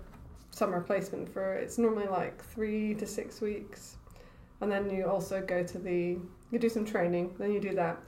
summer 0.54 0.80
placement 0.80 1.28
for 1.32 1.54
it's 1.54 1.78
normally 1.78 2.06
like 2.06 2.42
three 2.44 2.94
to 2.94 3.06
six 3.06 3.40
weeks. 3.40 3.96
And 4.60 4.70
then 4.70 4.88
you 4.88 5.06
also 5.06 5.42
go 5.42 5.62
to 5.64 5.78
the 5.78 6.18
you 6.50 6.58
do 6.58 6.68
some 6.68 6.84
training 6.84 7.34
then 7.38 7.52
you 7.52 7.60
do 7.60 7.74
that. 7.74 7.98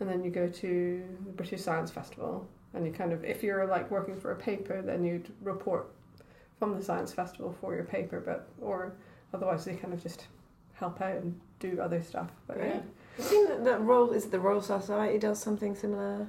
And 0.00 0.08
then 0.08 0.22
you 0.22 0.30
go 0.30 0.46
to 0.48 1.04
the 1.24 1.32
british 1.32 1.62
science 1.62 1.90
festival. 1.90 2.46
And 2.74 2.86
you 2.86 2.92
kind 2.92 3.12
of 3.12 3.24
if 3.24 3.42
you're 3.42 3.66
like 3.66 3.90
working 3.90 4.16
for 4.16 4.32
a 4.32 4.36
paper 4.36 4.82
then 4.82 5.04
you'd 5.04 5.32
report 5.42 5.88
from 6.58 6.76
the 6.76 6.84
science 6.84 7.12
festival 7.12 7.56
for 7.60 7.74
your 7.74 7.84
paper 7.84 8.20
but 8.20 8.48
or 8.60 8.92
otherwise 9.32 9.64
they 9.64 9.74
kind 9.74 9.94
of 9.94 10.02
just 10.02 10.26
help 10.74 11.00
out 11.00 11.16
and 11.16 11.40
do 11.58 11.80
other 11.80 12.02
stuff. 12.02 12.30
But 12.46 12.58
yeah. 12.58 12.64
Great. 12.64 12.82
I 13.18 13.22
think 13.22 13.48
that, 13.48 13.64
that 13.64 13.80
Royal 13.80 14.12
is 14.12 14.26
the 14.26 14.38
Royal 14.38 14.60
Society 14.62 15.18
does 15.18 15.40
something 15.40 15.74
similar, 15.74 16.28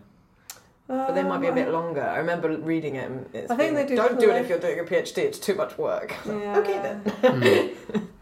but 0.90 1.14
they 1.14 1.24
might 1.24 1.40
be 1.40 1.48
a 1.48 1.52
Um, 1.52 1.56
bit 1.56 1.70
longer. 1.70 2.02
I 2.04 2.18
remember 2.18 2.50
reading 2.58 2.96
it. 2.96 3.10
And 3.10 3.26
it's 3.34 3.50
I 3.52 3.56
think 3.56 3.70
been 3.70 3.76
they 3.76 3.82
like, 3.82 3.88
do 3.90 3.96
Don't 3.96 4.20
do 4.20 4.32
it 4.32 4.42
if 4.42 4.50
you're 4.50 4.60
doing 4.60 4.80
a 4.80 4.84
PhD. 4.84 5.20
It's 5.20 5.40
too 5.40 5.56
much 5.56 5.78
work. 5.78 6.14
yeah. 6.26 6.58
Okay 6.58 6.78
then. 6.80 7.76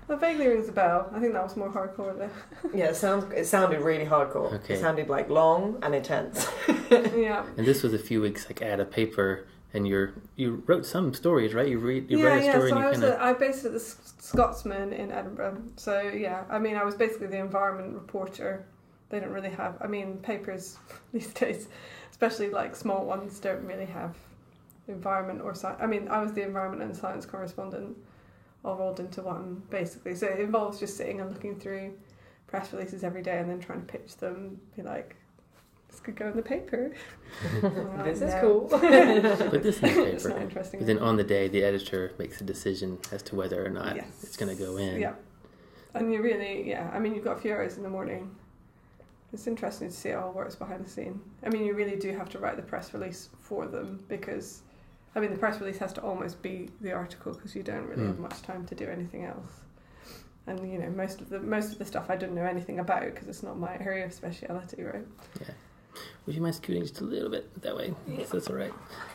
That 0.07 0.21
vaguely 0.21 0.47
rings 0.47 0.69
a 0.69 0.71
bell. 0.71 1.09
I 1.13 1.19
think 1.19 1.33
that 1.33 1.43
was 1.43 1.57
more 1.57 1.69
hardcore 1.69 2.17
though. 2.17 2.29
Yeah, 2.74 2.86
it 2.86 2.95
sounds. 2.95 3.25
It 3.33 3.45
sounded 3.45 3.81
really 3.81 4.05
hardcore. 4.05 4.53
Okay. 4.53 4.75
It 4.75 4.79
sounded 4.79 5.09
like 5.09 5.29
long 5.29 5.79
and 5.81 5.93
intense. 5.93 6.47
yeah. 6.89 7.45
And 7.57 7.67
this 7.67 7.83
was 7.83 7.93
a 7.93 8.00
few 8.00 8.21
weeks 8.21 8.45
like 8.47 8.62
at 8.62 8.79
a 8.79 8.86
paper, 8.86 9.47
and 9.74 9.86
you're 9.86 10.13
you 10.38 10.63
wrote 10.65 10.86
some 10.86 11.13
stories, 11.13 11.53
right? 11.53 11.67
You 11.67 11.79
read 11.79 12.09
you 12.09 12.19
yeah, 12.19 12.25
read 12.25 12.41
a 12.41 12.45
yeah. 12.45 12.51
story 12.51 12.69
So 12.69 12.75
and 12.77 12.86
I 12.86 12.89
was 12.89 13.00
kind 13.00 13.13
a, 13.13 13.21
I 13.21 13.33
based 13.33 13.65
it 13.65 13.67
at 13.67 13.74
the 13.74 13.79
Scotsman 13.81 14.93
in 14.93 15.12
Edinburgh. 15.12 15.62
So 15.75 16.00
yeah, 16.00 16.45
I 16.50 16.57
mean, 16.57 16.77
I 16.77 16.86
was 16.86 16.95
basically 16.95 17.27
the 17.27 17.39
environment 17.39 17.93
reporter. 17.93 18.65
They 19.09 19.19
don't 19.19 19.31
really 19.33 19.50
have. 19.51 19.75
I 19.81 19.88
mean, 19.88 20.19
papers 20.19 20.77
these 21.13 21.33
days, 21.33 21.67
especially 22.17 22.50
like 22.50 22.75
small 22.75 23.05
ones, 23.05 23.39
don't 23.39 23.63
really 23.63 23.86
have 23.86 24.15
environment 24.88 25.41
or 25.43 25.53
science. 25.53 25.79
I 25.81 25.86
mean, 25.86 26.07
I 26.07 26.19
was 26.21 26.33
the 26.33 26.41
environment 26.41 26.81
and 26.81 26.95
science 26.95 27.25
correspondent, 27.25 27.95
all 28.65 28.75
rolled 28.75 29.00
into 29.00 29.21
one 29.21 29.62
basically. 29.69 30.15
So 30.15 30.25
it 30.27 30.39
involves 30.39 30.79
just 30.79 30.97
sitting 30.97 31.21
and 31.21 31.31
looking 31.31 31.59
through 31.59 31.93
press 32.47 32.74
releases 32.74 33.03
every 33.03 33.21
day 33.21 33.38
and 33.39 33.50
then 33.50 33.59
trying 33.59 33.81
to 33.81 33.86
pitch 33.86 34.17
them. 34.17 34.59
Be 34.75 34.81
like, 34.81 35.15
this 35.89 36.00
could 36.00 36.15
go 36.15 36.27
in 36.27 36.36
the 36.36 36.41
paper. 36.41 36.93
I'm 37.63 37.97
like, 37.97 38.05
this 38.05 38.21
is 38.21 38.33
cool. 38.41 38.62
put 38.69 38.81
this 38.81 39.77
in 39.79 39.81
the 39.81 39.89
paper. 39.89 40.07
it's 40.07 40.25
not 40.25 40.33
paper. 40.33 40.41
interesting. 40.41 40.79
But 40.79 40.88
then 40.88 41.00
on 41.00 41.17
the 41.17 41.24
day, 41.24 41.47
the 41.50 41.63
editor 41.63 42.13
makes 42.17 42.41
a 42.41 42.43
decision 42.43 42.97
as 43.12 43.21
to 43.24 43.36
whether 43.36 43.63
or 43.63 43.69
not 43.69 43.95
Yes. 43.95 44.24
it's 44.24 44.38
going 44.38 44.55
to 44.55 44.62
go 44.63 44.77
in. 44.77 45.00
Yeah. 45.00 45.13
And 45.93 46.12
you 46.13 46.21
really, 46.21 46.67
yeah, 46.69 46.89
I 46.93 47.00
mean, 47.00 47.13
you've 47.13 47.24
got 47.24 47.38
a 47.38 47.39
few 47.41 47.51
hours 47.53 47.77
in 47.77 47.83
the 47.83 47.89
morning. 47.89 48.36
It's 49.34 49.46
interesting 49.48 49.89
to 49.89 49.93
see 49.93 50.10
how 50.10 50.19
it 50.19 50.22
all 50.24 50.31
works 50.31 50.55
behind 50.55 50.86
the 50.86 50.89
scene. 50.89 51.19
I 51.46 51.50
mean, 51.50 51.65
you 51.65 51.74
really 51.74 51.98
do 51.98 52.12
have 52.15 52.29
to 52.29 52.39
write 52.39 52.55
the 52.55 52.62
press 52.63 52.93
release 52.93 53.29
for 53.39 53.65
them 53.67 54.03
because, 54.07 54.62
I 55.15 55.19
mean, 55.19 55.31
the 55.31 55.38
press 55.38 55.60
release 55.60 55.77
has 55.79 55.91
to 55.93 56.01
almost 56.01 56.41
be 56.41 56.69
the 56.79 56.93
article 56.93 57.34
because 57.34 57.53
you 57.55 57.63
don't 57.63 57.86
really 57.88 58.05
have 58.05 58.15
Mm. 58.15 58.19
much 58.19 58.41
time 58.41 58.65
to 58.67 58.75
do 58.75 58.86
anything 58.88 59.25
else. 59.25 59.51
And 60.48 60.72
you 60.72 60.79
know, 60.79 60.89
most 60.91 61.19
of 61.19 61.27
the 61.29 61.41
most 61.41 61.74
of 61.74 61.77
the 61.77 61.84
stuff 61.84 62.10
I 62.10 62.15
didn't 62.15 62.36
know 62.36 62.46
anything 62.46 62.79
about 62.79 63.01
because 63.03 63.27
it's 63.27 63.43
not 63.43 63.60
my 63.60 63.77
area 63.79 64.05
of 64.05 64.13
speciality, 64.13 64.82
right? 64.82 65.06
Yeah. 65.41 65.47
Would 66.25 66.36
you 66.36 66.41
mind 66.41 66.56
scooting 66.56 66.84
just 66.84 67.02
a 67.02 67.04
little 67.04 67.30
bit 67.30 67.62
that 67.63 67.75
way? 67.75 67.93
Yes, 68.08 68.30
that's 68.30 68.49
all 68.49 68.56
right. 68.56 68.73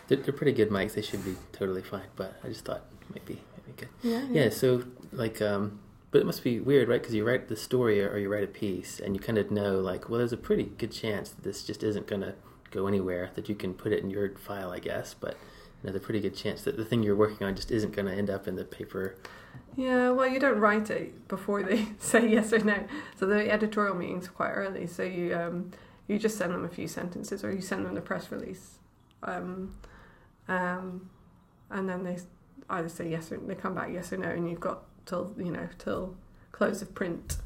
They're, 0.08 0.18
they're 0.18 0.34
pretty 0.34 0.52
good 0.52 0.68
mics. 0.68 0.92
They 0.92 1.00
should 1.00 1.24
be 1.24 1.36
totally 1.52 1.80
fine. 1.80 2.02
But 2.16 2.34
I 2.44 2.48
just 2.48 2.66
thought 2.66 2.84
it 3.00 3.10
might 3.14 3.24
be, 3.24 3.34
might 3.34 3.66
be 3.66 3.72
good. 3.80 3.88
Yeah. 4.02 4.26
Yeah. 4.30 4.50
So 4.50 4.82
like, 5.10 5.40
um, 5.40 5.78
but 6.12 6.20
it 6.20 6.26
must 6.26 6.44
be 6.44 6.60
weird, 6.60 6.88
right? 6.88 7.00
Because 7.00 7.14
you 7.14 7.26
write 7.26 7.48
the 7.48 7.56
story 7.56 8.04
or 8.04 8.18
you 8.18 8.30
write 8.30 8.44
a 8.44 8.48
piece, 8.48 9.00
and 9.00 9.16
you 9.16 9.20
kind 9.20 9.38
of 9.38 9.50
know, 9.50 9.80
like, 9.80 10.08
well, 10.08 10.18
there's 10.18 10.32
a 10.32 10.36
pretty 10.36 10.64
good 10.64 10.92
chance 10.92 11.30
that 11.30 11.42
this 11.42 11.64
just 11.64 11.82
isn't 11.82 12.06
going 12.06 12.20
to 12.20 12.34
go 12.70 12.86
anywhere. 12.86 13.30
That 13.34 13.48
you 13.48 13.54
can 13.54 13.72
put 13.72 13.92
it 13.92 14.02
in 14.02 14.10
your 14.10 14.36
file, 14.36 14.70
I 14.70 14.78
guess. 14.78 15.14
But 15.14 15.32
you 15.32 15.88
know, 15.88 15.92
there's 15.92 15.96
a 15.96 16.00
pretty 16.00 16.20
good 16.20 16.36
chance 16.36 16.62
that 16.62 16.76
the 16.76 16.84
thing 16.84 17.02
you're 17.02 17.16
working 17.16 17.46
on 17.46 17.56
just 17.56 17.70
isn't 17.70 17.96
going 17.96 18.06
to 18.06 18.12
end 18.12 18.28
up 18.28 18.46
in 18.46 18.56
the 18.56 18.64
paper. 18.64 19.16
Yeah, 19.74 20.10
well, 20.10 20.28
you 20.28 20.38
don't 20.38 20.58
write 20.58 20.90
it 20.90 21.28
before 21.28 21.62
they 21.62 21.88
say 21.98 22.28
yes 22.28 22.52
or 22.52 22.58
no. 22.58 22.84
So 23.18 23.24
the 23.24 23.50
editorial 23.50 23.96
meetings 23.96 24.28
are 24.28 24.32
quite 24.32 24.50
early. 24.50 24.86
So 24.86 25.02
you 25.02 25.34
um, 25.34 25.70
you 26.08 26.18
just 26.18 26.36
send 26.36 26.52
them 26.52 26.64
a 26.64 26.68
few 26.68 26.88
sentences, 26.88 27.42
or 27.42 27.50
you 27.50 27.62
send 27.62 27.86
them 27.86 27.94
the 27.94 28.02
press 28.02 28.30
release, 28.30 28.80
um, 29.22 29.76
um, 30.46 31.08
and 31.70 31.88
then 31.88 32.04
they 32.04 32.18
either 32.68 32.90
say 32.90 33.08
yes 33.08 33.32
or 33.32 33.38
they 33.38 33.54
come 33.54 33.74
back 33.74 33.88
yes 33.90 34.12
or 34.12 34.18
no, 34.18 34.28
and 34.28 34.50
you've 34.50 34.60
got 34.60 34.82
till 35.06 35.34
you 35.38 35.50
know 35.50 35.68
till 35.78 36.16
close 36.52 36.82
of 36.82 36.94
print 36.94 37.38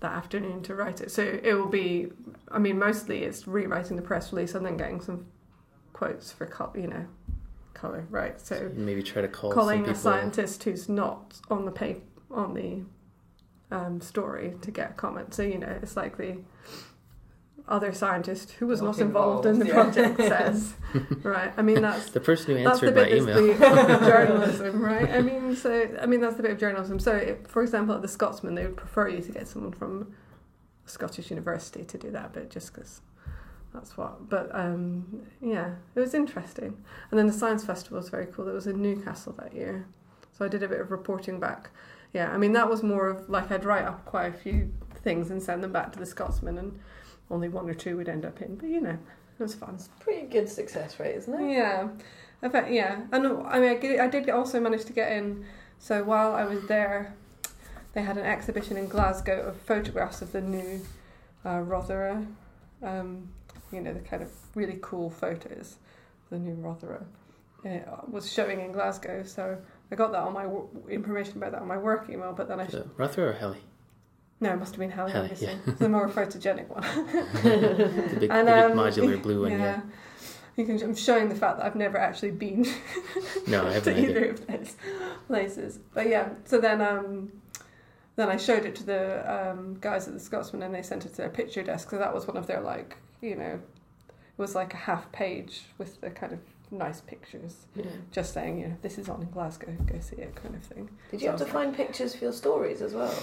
that 0.00 0.12
afternoon 0.12 0.62
to 0.62 0.74
write 0.74 1.00
it. 1.00 1.10
So 1.10 1.22
it 1.22 1.54
will 1.54 1.68
be, 1.68 2.08
I 2.50 2.58
mean, 2.58 2.78
mostly 2.78 3.24
it's 3.24 3.46
rewriting 3.48 3.96
the 3.96 4.02
press 4.02 4.32
release 4.32 4.54
and 4.54 4.64
then 4.64 4.76
getting 4.76 5.00
some 5.00 5.26
quotes 5.92 6.30
for 6.32 6.46
col- 6.46 6.72
you 6.76 6.86
know 6.86 7.06
color, 7.74 8.06
right? 8.10 8.40
So 8.40 8.56
And 8.56 8.86
maybe 8.86 9.02
try 9.02 9.22
to 9.22 9.28
call 9.28 9.52
calling 9.52 9.84
some 9.84 9.92
a 9.92 9.96
scientist 9.96 10.62
who's 10.64 10.88
not 10.88 11.40
on 11.50 11.64
the 11.64 11.70
pay 11.70 12.02
on 12.30 12.54
the 12.54 12.82
um, 13.74 14.00
story 14.00 14.54
to 14.62 14.70
get 14.70 14.90
a 14.90 14.94
comment. 14.94 15.34
So 15.34 15.42
you 15.42 15.58
know, 15.58 15.78
it's 15.82 15.96
like 15.96 16.16
the 16.16 16.38
other 17.68 17.92
scientist 17.92 18.52
who 18.52 18.66
was 18.66 18.80
Not 18.80 18.98
not, 18.98 19.00
involved, 19.00 19.46
in 19.46 19.58
the 19.58 19.66
yeah. 19.66 19.72
project 19.72 20.16
says, 20.18 20.74
right? 21.22 21.52
I 21.56 21.62
mean, 21.62 21.82
that's 21.82 22.10
The 22.10 22.20
person 22.20 22.56
who 22.56 22.62
that's 22.64 22.80
the 22.80 22.86
answered 22.86 22.96
my 22.96 23.10
email. 23.10 23.58
that's 23.58 24.00
the 24.00 24.06
journalism, 24.10 24.80
right? 24.82 25.10
I 25.10 25.20
mean, 25.20 25.56
so 25.56 25.88
I 26.00 26.06
mean 26.06 26.20
that's 26.20 26.36
the 26.36 26.42
bit 26.42 26.52
of 26.52 26.58
journalism. 26.58 26.98
So, 27.00 27.16
if, 27.16 27.46
for 27.46 27.62
example, 27.62 27.94
at 27.94 28.02
the 28.02 28.08
Scotsman, 28.08 28.54
they 28.54 28.64
would 28.66 28.76
prefer 28.76 29.08
you 29.08 29.20
to 29.20 29.32
get 29.32 29.48
someone 29.48 29.72
from 29.72 30.14
a 30.86 30.88
Scottish 30.88 31.30
university 31.30 31.84
to 31.84 31.98
do 31.98 32.10
that, 32.12 32.32
but 32.32 32.50
just 32.50 32.72
because 32.72 33.00
that's 33.74 33.96
what. 33.96 34.28
But 34.28 34.48
um, 34.54 35.26
yeah, 35.40 35.74
it 35.94 36.00
was 36.00 36.14
interesting. 36.14 36.76
And 37.10 37.18
then 37.18 37.26
the 37.26 37.32
science 37.32 37.64
festival 37.64 37.98
was 37.98 38.08
very 38.10 38.26
cool. 38.26 38.48
It 38.48 38.54
was 38.54 38.68
in 38.68 38.80
Newcastle 38.80 39.32
that 39.40 39.52
year, 39.54 39.86
so 40.38 40.44
I 40.44 40.48
did 40.48 40.62
a 40.62 40.68
bit 40.68 40.80
of 40.80 40.90
reporting 40.92 41.40
back. 41.40 41.70
Yeah, 42.12 42.30
I 42.30 42.38
mean 42.38 42.52
that 42.52 42.70
was 42.70 42.84
more 42.84 43.08
of 43.08 43.28
like 43.28 43.50
I'd 43.50 43.64
write 43.64 43.84
up 43.84 44.04
quite 44.04 44.26
a 44.26 44.32
few 44.32 44.72
things 45.02 45.30
and 45.32 45.42
send 45.42 45.64
them 45.64 45.72
back 45.72 45.92
to 45.94 45.98
the 45.98 46.06
Scotsman, 46.06 46.56
and 46.58 46.78
only 47.30 47.48
one 47.48 47.68
or 47.68 47.74
two 47.74 47.96
would 47.96 48.08
end 48.08 48.24
up 48.24 48.40
in. 48.42 48.56
But 48.56 48.68
you 48.68 48.80
know, 48.80 48.98
it 49.38 49.42
was 49.42 49.54
fun. 49.54 49.78
Pretty 50.00 50.26
good 50.26 50.48
success 50.48 50.98
rate, 51.00 51.16
isn't 51.16 51.34
it? 51.34 51.52
Yeah, 51.52 51.88
I 52.42 52.48
fact, 52.48 52.70
yeah, 52.70 53.02
and 53.12 53.26
I 53.26 53.58
mean, 53.58 53.70
I, 53.70 53.74
get, 53.74 54.00
I 54.00 54.06
did 54.08 54.28
also 54.30 54.60
manage 54.60 54.84
to 54.86 54.92
get 54.92 55.12
in. 55.12 55.44
So 55.78 56.04
while 56.04 56.34
I 56.34 56.44
was 56.44 56.66
there, 56.66 57.14
they 57.92 58.02
had 58.02 58.16
an 58.16 58.24
exhibition 58.26 58.76
in 58.76 58.88
Glasgow 58.88 59.42
of 59.48 59.56
photographs 59.56 60.22
of 60.22 60.32
the 60.32 60.40
new 60.40 60.80
uh, 61.44 61.60
Rothera. 61.60 62.26
Um, 62.82 63.28
you 63.72 63.80
know, 63.80 63.92
the 63.92 64.00
kind 64.00 64.22
of 64.22 64.30
really 64.54 64.78
cool 64.80 65.10
photos, 65.10 65.76
the 66.30 66.38
new 66.38 66.54
Rothera. 66.54 67.04
It 67.64 67.86
was 68.08 68.30
showing 68.30 68.60
in 68.60 68.70
Glasgow, 68.70 69.24
so 69.24 69.58
I 69.90 69.94
got 69.96 70.12
that 70.12 70.20
on 70.22 70.32
my 70.32 70.46
wo- 70.46 70.70
information 70.88 71.38
about 71.38 71.52
that 71.52 71.62
on 71.62 71.66
my 71.68 71.78
work 71.78 72.08
email. 72.08 72.32
But 72.32 72.48
then 72.48 72.60
I 72.60 72.68
So, 72.68 72.88
Rothera 72.96 73.30
or 73.30 73.32
Halley? 73.32 73.58
No, 74.40 74.52
it 74.52 74.56
must 74.58 74.72
have 74.72 74.80
been 74.80 74.90
Halley. 74.90 75.12
Halley, 75.12 75.30
obviously. 75.30 75.46
yeah. 75.48 75.58
It's 75.66 75.78
the 75.80 75.88
more 75.88 76.08
photogenic 76.08 76.68
one. 76.68 76.82
The 77.42 78.16
big, 78.20 78.30
And, 78.30 78.46
the 78.48 78.52
big 78.52 78.64
um, 78.64 78.72
modular 78.72 79.22
blue 79.22 79.42
one, 79.42 79.52
yeah. 79.52 79.80
You 80.56 80.64
can, 80.64 80.82
I'm 80.82 80.94
showing 80.94 81.28
the 81.28 81.34
fact 81.34 81.58
that 81.58 81.66
I've 81.66 81.74
never 81.76 81.98
actually 81.98 82.30
been 82.30 82.64
No, 83.46 83.60
I 83.66 83.68
to 83.68 83.74
haven't 83.74 83.98
either 83.98 84.18
either. 84.24 84.30
of 84.30 84.46
those 84.46 84.76
places. 85.26 85.78
But 85.94 86.08
yeah, 86.08 86.30
so 86.44 86.58
then 86.60 86.80
um, 86.80 87.32
then 88.16 88.28
I 88.30 88.36
showed 88.38 88.64
it 88.64 88.74
to 88.76 88.84
the 88.84 89.50
um, 89.50 89.76
guys 89.80 90.08
at 90.08 90.14
the 90.14 90.20
Scotsman 90.20 90.62
and 90.62 90.74
they 90.74 90.82
sent 90.82 91.04
it 91.04 91.10
to 91.10 91.16
their 91.18 91.28
picture 91.30 91.62
desk. 91.62 91.90
So 91.90 91.98
that 91.98 92.12
was 92.14 92.26
one 92.26 92.36
of 92.38 92.46
their 92.46 92.60
like, 92.62 92.96
you 93.20 93.36
know, 93.36 93.60
it 94.08 94.38
was 94.38 94.54
like 94.54 94.72
a 94.72 94.78
half 94.78 95.10
page 95.12 95.62
with 95.78 96.00
the 96.00 96.08
kind 96.10 96.32
of 96.32 96.38
nice 96.70 97.00
pictures, 97.02 97.66
Yeah. 97.74 97.84
just 98.10 98.32
saying, 98.34 98.58
you 98.60 98.68
know, 98.68 98.76
this 98.82 98.96
is 98.98 99.08
on 99.10 99.20
in 99.22 99.30
Glasgow, 99.30 99.72
go 99.86 99.98
see 100.00 100.16
it, 100.16 100.34
kind 100.36 100.54
of 100.54 100.62
thing. 100.62 100.88
Did 101.10 101.20
you 101.22 101.28
have 101.28 101.38
to 101.38 101.44
find 101.46 101.74
pictures 101.74 102.14
for 102.14 102.24
your 102.24 102.32
stories 102.32 102.80
as 102.82 102.92
well? 102.94 103.14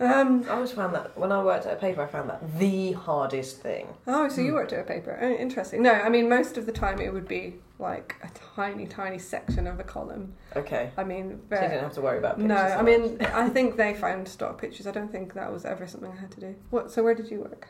Um, 0.00 0.44
I 0.48 0.54
always 0.54 0.72
found 0.72 0.94
that 0.94 1.16
when 1.16 1.30
I 1.30 1.42
worked 1.42 1.66
at 1.66 1.72
a 1.72 1.76
paper, 1.76 2.02
I 2.02 2.06
found 2.06 2.28
that 2.28 2.58
the 2.58 2.92
hardest 2.92 3.60
thing. 3.60 3.86
oh, 4.08 4.28
so 4.28 4.40
you 4.40 4.48
Hmm. 4.50 4.54
worked 4.56 4.72
at 4.72 4.80
a 4.80 4.82
paper? 4.82 5.16
Oh, 5.20 5.30
interesting. 5.30 5.82
No, 5.82 5.92
I 5.92 6.08
mean 6.08 6.28
most 6.28 6.56
of 6.58 6.66
the 6.66 6.72
time 6.72 7.00
it 7.00 7.12
would 7.12 7.28
be 7.28 7.54
like 7.78 8.16
a 8.22 8.28
tiny, 8.56 8.86
tiny 8.86 9.18
section 9.18 9.66
of 9.68 9.78
a 9.78 9.84
column. 9.84 10.34
Okay, 10.56 10.90
I 10.96 11.04
mean, 11.04 11.40
so 11.48 11.56
you 11.56 11.60
didn't 11.68 11.82
have 11.84 11.92
to 11.94 12.00
worry 12.00 12.18
about 12.18 12.36
pictures. 12.38 12.48
No, 12.48 12.56
so 12.56 12.62
I 12.62 12.82
much. 12.82 12.84
mean, 12.86 13.18
I 13.34 13.48
think 13.48 13.76
they 13.76 13.94
found 13.94 14.26
stock 14.28 14.60
pictures. 14.60 14.86
I 14.86 14.90
don't 14.90 15.10
think 15.10 15.34
that 15.34 15.52
was 15.52 15.64
ever 15.64 15.86
something 15.86 16.10
I 16.10 16.16
had 16.20 16.30
to 16.32 16.40
do. 16.40 16.54
What? 16.70 16.90
So 16.90 17.02
where 17.02 17.14
did 17.14 17.30
you 17.30 17.40
work? 17.40 17.68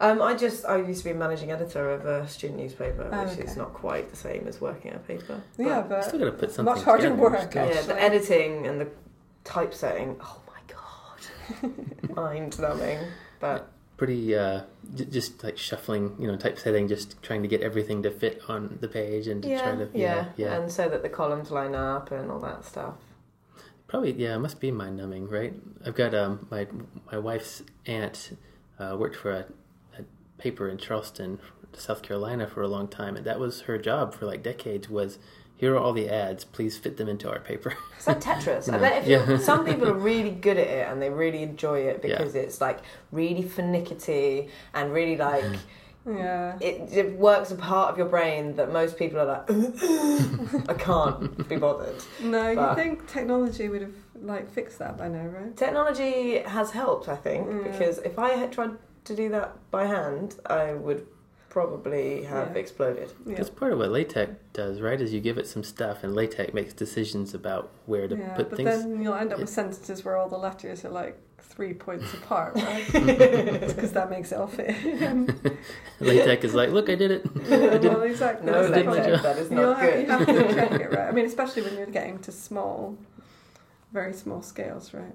Um, 0.00 0.20
I 0.20 0.34
just 0.34 0.64
I 0.66 0.76
used 0.78 1.04
to 1.04 1.12
be 1.12 1.16
managing 1.16 1.52
editor 1.52 1.88
of 1.90 2.04
a 2.04 2.26
student 2.28 2.58
newspaper, 2.60 3.08
Oh, 3.12 3.24
which 3.24 3.38
is 3.38 3.56
not 3.56 3.72
quite 3.74 4.10
the 4.10 4.16
same 4.16 4.46
as 4.48 4.60
working 4.60 4.90
at 4.90 4.96
a 4.96 5.00
paper. 5.00 5.40
Yeah, 5.56 5.78
You 5.82 5.84
but 5.88 6.02
still 6.04 6.18
got 6.18 6.24
to 6.26 6.32
put 6.32 6.50
something 6.50 6.74
much 6.74 6.82
harder 6.84 7.14
work, 7.14 7.54
yeah, 7.54 7.80
the 7.82 8.00
editing 8.02 8.66
and 8.66 8.80
the 8.80 8.88
typesetting. 9.44 10.16
Oh 10.20 10.40
my 10.43 10.43
god, 10.43 10.43
mind 12.14 12.58
numbing. 12.58 12.98
But 13.40 13.70
Pretty, 13.96 14.34
uh, 14.34 14.62
j- 14.94 15.04
just 15.04 15.44
like 15.44 15.56
shuffling, 15.56 16.16
you 16.18 16.26
know, 16.26 16.36
typesetting, 16.36 16.88
just 16.88 17.22
trying 17.22 17.42
to 17.42 17.48
get 17.48 17.60
everything 17.60 18.02
to 18.02 18.10
fit 18.10 18.40
on 18.48 18.78
the 18.80 18.88
page 18.88 19.28
and 19.28 19.40
to 19.44 19.48
yeah, 19.48 19.62
try 19.62 19.76
to, 19.76 19.88
yeah, 19.94 20.26
yeah. 20.36 20.54
and 20.54 20.72
so 20.72 20.88
that 20.88 21.02
the 21.02 21.08
columns 21.08 21.52
line 21.52 21.76
up 21.76 22.10
and 22.10 22.28
all 22.28 22.40
that 22.40 22.64
stuff. 22.64 22.94
Probably, 23.86 24.12
yeah, 24.12 24.34
it 24.34 24.38
must 24.40 24.58
be 24.58 24.72
mind 24.72 24.96
numbing, 24.96 25.28
right? 25.28 25.54
I've 25.86 25.94
got 25.94 26.12
um, 26.12 26.48
my 26.50 26.66
my 27.12 27.18
wife's 27.18 27.62
aunt 27.86 28.36
uh, 28.80 28.96
worked 28.98 29.14
for 29.14 29.30
a, 29.30 29.46
a 29.96 30.02
paper 30.38 30.68
in 30.68 30.78
Charleston, 30.78 31.38
South 31.74 32.02
Carolina, 32.02 32.48
for 32.48 32.62
a 32.62 32.68
long 32.68 32.88
time, 32.88 33.14
and 33.14 33.24
that 33.24 33.38
was 33.38 33.62
her 33.62 33.78
job 33.78 34.12
for 34.12 34.26
like 34.26 34.42
decades. 34.42 34.88
Was 34.90 35.20
here 35.56 35.74
are 35.74 35.78
all 35.78 35.92
the 35.92 36.08
ads, 36.08 36.44
please 36.44 36.76
fit 36.76 36.96
them 36.96 37.08
into 37.08 37.30
our 37.30 37.38
paper. 37.40 37.74
It's 37.96 38.06
like 38.06 38.20
Tetris. 38.20 38.68
I 38.72 38.78
bet 38.78 39.02
if 39.02 39.08
Yeah. 39.08 39.28
you 39.28 39.38
some 39.38 39.64
people 39.64 39.88
are 39.88 39.94
really 40.12 40.30
good 40.32 40.56
at 40.58 40.66
it 40.66 40.88
and 40.88 41.00
they 41.00 41.10
really 41.10 41.42
enjoy 41.42 41.80
it 41.80 42.02
because 42.02 42.34
it's 42.34 42.60
like 42.60 42.80
really 43.12 43.42
finickety 43.44 44.50
and 44.74 44.92
really 44.92 45.16
like 45.16 45.44
yeah. 46.06 46.58
it, 46.60 46.92
it 46.92 47.12
works 47.18 47.50
a 47.50 47.54
part 47.56 47.90
of 47.90 47.96
your 47.98 48.08
brain 48.08 48.56
that 48.56 48.70
most 48.72 48.98
people 48.98 49.18
are 49.20 49.24
like 49.26 49.50
I 50.68 50.74
can't 50.74 51.48
be 51.48 51.56
bothered. 51.56 52.02
No, 52.20 52.50
you 52.50 52.74
think 52.74 53.06
technology 53.08 53.68
would 53.68 53.82
have 53.82 53.94
like 54.20 54.50
fixed 54.50 54.78
that 54.80 54.98
by 54.98 55.08
now, 55.08 55.24
right? 55.26 55.56
Technology 55.56 56.38
has 56.40 56.70
helped, 56.72 57.08
I 57.08 57.16
think, 57.16 57.46
Mm. 57.48 57.64
because 57.70 57.98
if 57.98 58.18
I 58.18 58.30
had 58.30 58.52
tried 58.52 58.72
to 59.04 59.14
do 59.16 59.28
that 59.30 59.56
by 59.70 59.84
hand, 59.86 60.36
I 60.46 60.72
would 60.74 61.06
probably 61.54 62.24
have 62.24 62.50
Yeah. 62.52 62.60
exploded. 62.62 63.12
Yeah. 63.24 63.36
That's 63.36 63.48
part 63.48 63.72
of 63.72 63.78
what 63.78 63.90
LaTeX 63.90 64.32
does, 64.52 64.80
right? 64.80 65.00
Is 65.00 65.14
you 65.14 65.20
give 65.20 65.38
it 65.38 65.46
some 65.46 65.62
stuff, 65.62 66.02
and 66.02 66.12
LaTeX 66.12 66.52
makes 66.52 66.72
decisions 66.74 67.32
about 67.32 67.70
where 67.86 68.08
to 68.08 68.16
yeah, 68.16 68.34
put 68.34 68.50
but 68.50 68.56
things. 68.56 68.70
But 68.70 68.78
then 68.88 69.00
you'll 69.00 69.14
end 69.14 69.32
up 69.32 69.38
with 69.38 69.48
sentences 69.48 70.04
where 70.04 70.16
all 70.16 70.28
the 70.28 70.36
letters 70.36 70.84
are 70.84 70.88
like 70.88 71.16
three 71.38 71.72
points 71.72 72.12
apart, 72.12 72.56
right? 72.68 72.84
Because 72.92 73.92
that 73.92 74.10
makes 74.10 74.32
it 74.32 74.38
all 74.40 74.48
fit. 74.48 74.74
LaTeX 76.00 76.44
is 76.44 76.54
like, 76.54 76.70
look, 76.70 76.90
I 76.90 76.96
did 76.96 77.12
it. 77.12 77.24
I 77.46 77.78
did 77.78 77.84
well, 77.84 78.02
it. 78.02 78.10
exactly. 78.10 78.46
No, 78.46 78.52
that's 78.54 78.68
the 78.70 78.74
did 78.74 78.86
my 78.86 79.22
that 79.22 79.38
is 79.38 79.48
You'll 79.48 79.62
not 79.62 79.78
have, 79.78 79.92
good. 79.92 80.00
you 80.02 80.10
have 80.10 80.26
to 80.26 80.54
check 80.54 80.72
it, 80.72 80.90
right? 80.90 81.08
I 81.08 81.12
mean, 81.12 81.26
especially 81.26 81.62
when 81.62 81.76
you're 81.76 81.86
getting 81.86 82.18
to 82.26 82.32
small, 82.32 82.98
very 83.92 84.12
small 84.12 84.42
scales, 84.42 84.92
right? 84.92 85.14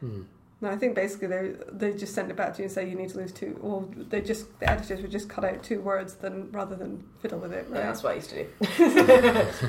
Hmm. 0.00 0.24
No, 0.62 0.70
I 0.70 0.76
think 0.76 0.94
basically 0.94 1.26
they 1.26 1.54
they 1.72 1.92
just 1.92 2.14
send 2.14 2.30
it 2.30 2.36
back 2.36 2.54
to 2.54 2.58
you 2.60 2.64
and 2.66 2.72
say 2.72 2.88
you 2.88 2.94
need 2.96 3.10
to 3.10 3.18
lose 3.18 3.32
two. 3.32 3.58
Or 3.60 3.86
they 4.08 4.20
just 4.22 4.58
the 4.60 4.70
editors 4.70 5.02
would 5.02 5.10
just 5.10 5.28
cut 5.28 5.44
out 5.44 5.62
two 5.62 5.80
words 5.80 6.14
then 6.14 6.48
rather 6.52 6.76
than 6.76 7.02
fiddle 7.20 7.40
with 7.40 7.52
it, 7.52 7.66
Yeah, 7.68 7.80
that's 7.80 8.02
what 8.04 8.12
I 8.12 8.14
used 8.16 8.30
to 8.30 8.44
do. 8.44 8.48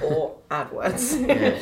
or 0.06 0.38
AdWords. 0.51 1.27
Yeah. 1.27 1.60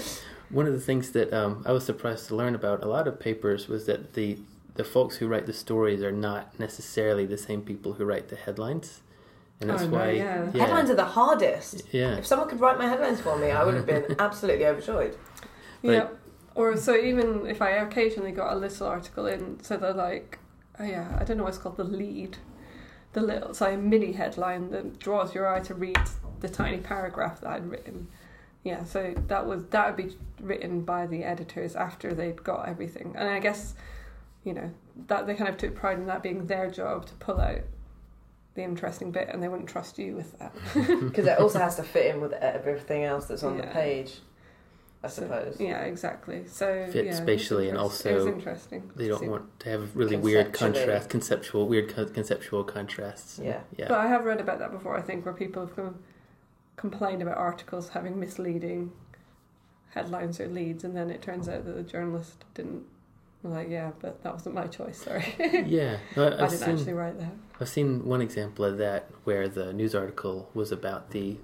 One 0.49 0.67
of 0.67 0.73
the 0.73 0.81
things 0.81 1.11
that 1.13 1.31
um, 1.33 1.63
I 1.65 1.71
was 1.71 1.85
surprised 1.85 2.27
to 2.27 2.35
learn 2.35 2.55
about 2.55 2.83
a 2.83 2.87
lot 2.87 3.07
of 3.07 3.19
papers 3.19 3.67
was 3.69 3.85
that 3.85 4.13
the 4.13 4.37
the 4.75 4.83
folks 4.83 5.15
who 5.17 5.27
write 5.27 5.45
the 5.45 5.53
stories 5.53 6.01
are 6.03 6.11
not 6.11 6.59
necessarily 6.59 7.25
the 7.25 7.37
same 7.37 7.61
people 7.61 7.93
who 7.93 8.03
write 8.05 8.27
the 8.29 8.35
headlines, 8.35 9.01
and 9.61 9.69
that's 9.69 9.83
Oh, 9.83 9.87
no, 9.87 9.97
why 9.97 10.11
yeah. 10.11 10.51
Headlines 10.51 10.89
are 10.89 10.95
the 10.95 11.05
hardest. 11.05 11.83
yeah. 11.91 12.17
If 12.17 12.25
someone 12.25 12.49
could 12.49 12.59
write 12.59 12.77
my 12.77 12.87
headlines 12.87 13.21
for 13.21 13.37
me, 13.37 13.51
I 13.51 13.63
would 13.63 13.75
have 13.75 13.85
been 13.85 14.13
absolutely 14.19 14.65
overjoyed. 14.65 15.15
Yeah. 15.83 16.07
Or 16.55 16.75
so 16.77 16.95
even 16.95 17.45
if 17.47 17.61
I 17.61 17.71
occasionally 17.71 18.31
got 18.31 18.53
a 18.53 18.55
little 18.55 18.87
article 18.87 19.25
in, 19.25 19.61
so 19.63 19.77
they're 19.77 19.93
like, 19.93 20.39
oh 20.79 20.83
yeah, 20.83 21.17
I 21.19 21.23
don't 21.23 21.37
know 21.37 21.43
what's 21.43 21.57
called 21.57 21.77
the 21.77 21.83
lead, 21.83 22.37
the 23.13 23.21
little, 23.21 23.53
so 23.53 23.67
a 23.67 23.77
mini 23.77 24.11
headline 24.13 24.71
that 24.71 24.99
draws 24.99 25.33
your 25.33 25.47
eye 25.47 25.61
to 25.61 25.73
read 25.73 25.99
the 26.41 26.49
tiny 26.49 26.79
paragraph 26.79 27.41
that 27.41 27.51
I'd 27.51 27.69
written. 27.69 28.07
Yeah, 28.63 28.83
so 28.83 29.15
that 29.27 29.45
was 29.45 29.65
that 29.67 29.87
would 29.87 30.07
be 30.07 30.15
written 30.39 30.81
by 30.81 31.07
the 31.07 31.23
editors 31.23 31.75
after 31.75 32.13
they'd 32.13 32.43
got 32.43 32.67
everything, 32.67 33.15
and 33.17 33.27
I 33.29 33.39
guess, 33.39 33.73
you 34.43 34.53
know, 34.53 34.71
that 35.07 35.25
they 35.25 35.33
kind 35.33 35.49
of 35.49 35.57
took 35.57 35.75
pride 35.75 35.97
in 35.97 36.05
that 36.07 36.21
being 36.21 36.45
their 36.45 36.69
job 36.69 37.07
to 37.07 37.13
pull 37.15 37.39
out 37.41 37.61
the 38.53 38.63
interesting 38.63 39.11
bit, 39.11 39.29
and 39.29 39.41
they 39.41 39.47
wouldn't 39.47 39.69
trust 39.69 39.97
you 39.97 40.15
with 40.15 40.37
that. 40.37 40.53
Because 40.99 41.25
it 41.25 41.39
also 41.39 41.59
has 41.67 41.77
to 41.77 41.83
fit 41.83 42.13
in 42.13 42.21
with 42.21 42.33
everything 42.33 43.03
else 43.03 43.25
that's 43.25 43.43
on 43.43 43.57
the 43.57 43.67
page, 43.67 44.19
I 45.03 45.07
So, 45.07 45.23
suppose. 45.23 45.59
yeah, 45.59 45.81
exactly. 45.81 46.45
So 46.47 46.87
Fit 46.91 47.05
yeah, 47.07 47.13
spatially 47.15 47.69
and 47.69 47.77
interest- 47.77 48.05
it 48.05 48.13
also 48.19 48.27
interesting. 48.31 48.91
They 48.95 49.07
don't 49.07 49.27
want 49.27 49.59
to 49.61 49.69
have 49.69 49.95
really 49.95 50.15
weird 50.17 50.53
contrast, 50.53 51.09
conceptual, 51.09 51.67
weird 51.67 51.89
co- 51.89 52.05
conceptual 52.05 52.63
contrasts. 52.63 53.39
Yeah. 53.43 53.61
yeah. 53.77 53.87
But 53.87 53.97
I 53.99 54.07
have 54.07 54.25
read 54.25 54.39
about 54.39 54.59
that 54.59 54.71
before. 54.71 54.95
I 54.95 55.01
think 55.01 55.25
where 55.25 55.33
people 55.33 55.65
have 55.65 55.75
com- 55.75 55.97
complained 56.75 57.21
about 57.23 57.37
articles 57.37 57.89
having 57.89 58.19
misleading 58.19 58.91
headlines 59.89 60.39
or 60.39 60.47
leads, 60.47 60.83
and 60.83 60.95
then 60.95 61.09
it 61.09 61.21
turns 61.21 61.49
out 61.49 61.65
that 61.65 61.73
the 61.75 61.83
journalist 61.83 62.45
didn't. 62.53 62.83
I'm 63.43 63.51
like, 63.53 63.69
yeah, 63.71 63.91
but 63.99 64.21
that 64.21 64.33
wasn't 64.33 64.53
my 64.53 64.67
choice. 64.67 65.01
Sorry, 65.01 65.25
yeah. 65.65 65.97
No, 66.15 66.25
I- 66.25 66.27
I 66.27 66.29
didn't 66.47 66.49
seen 66.51 66.69
actually 66.75 66.93
write 66.93 67.19
that. 67.19 67.31
I've 67.59 67.69
seen 67.69 68.05
one 68.05 68.21
example 68.21 68.65
of 68.65 68.77
that 68.77 69.07
where 69.23 69.47
the 69.47 69.73
news 69.73 69.95
article 69.95 70.49
was 70.53 70.71
about 70.71 71.09
the 71.11 71.37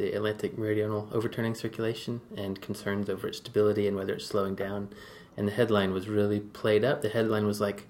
the 0.00 0.12
Atlantic 0.12 0.56
Meridional 0.56 1.08
overturning 1.12 1.54
circulation 1.54 2.22
and 2.34 2.60
concerns 2.60 3.10
over 3.10 3.28
its 3.28 3.36
stability 3.38 3.86
and 3.86 3.96
whether 3.96 4.14
it's 4.14 4.24
slowing 4.26 4.54
down. 4.54 4.88
And 5.36 5.46
the 5.46 5.52
headline 5.52 5.92
was 5.92 6.08
really 6.08 6.40
played 6.40 6.84
up. 6.84 7.02
The 7.02 7.08
headline 7.10 7.46
was 7.46 7.60
like, 7.60 7.86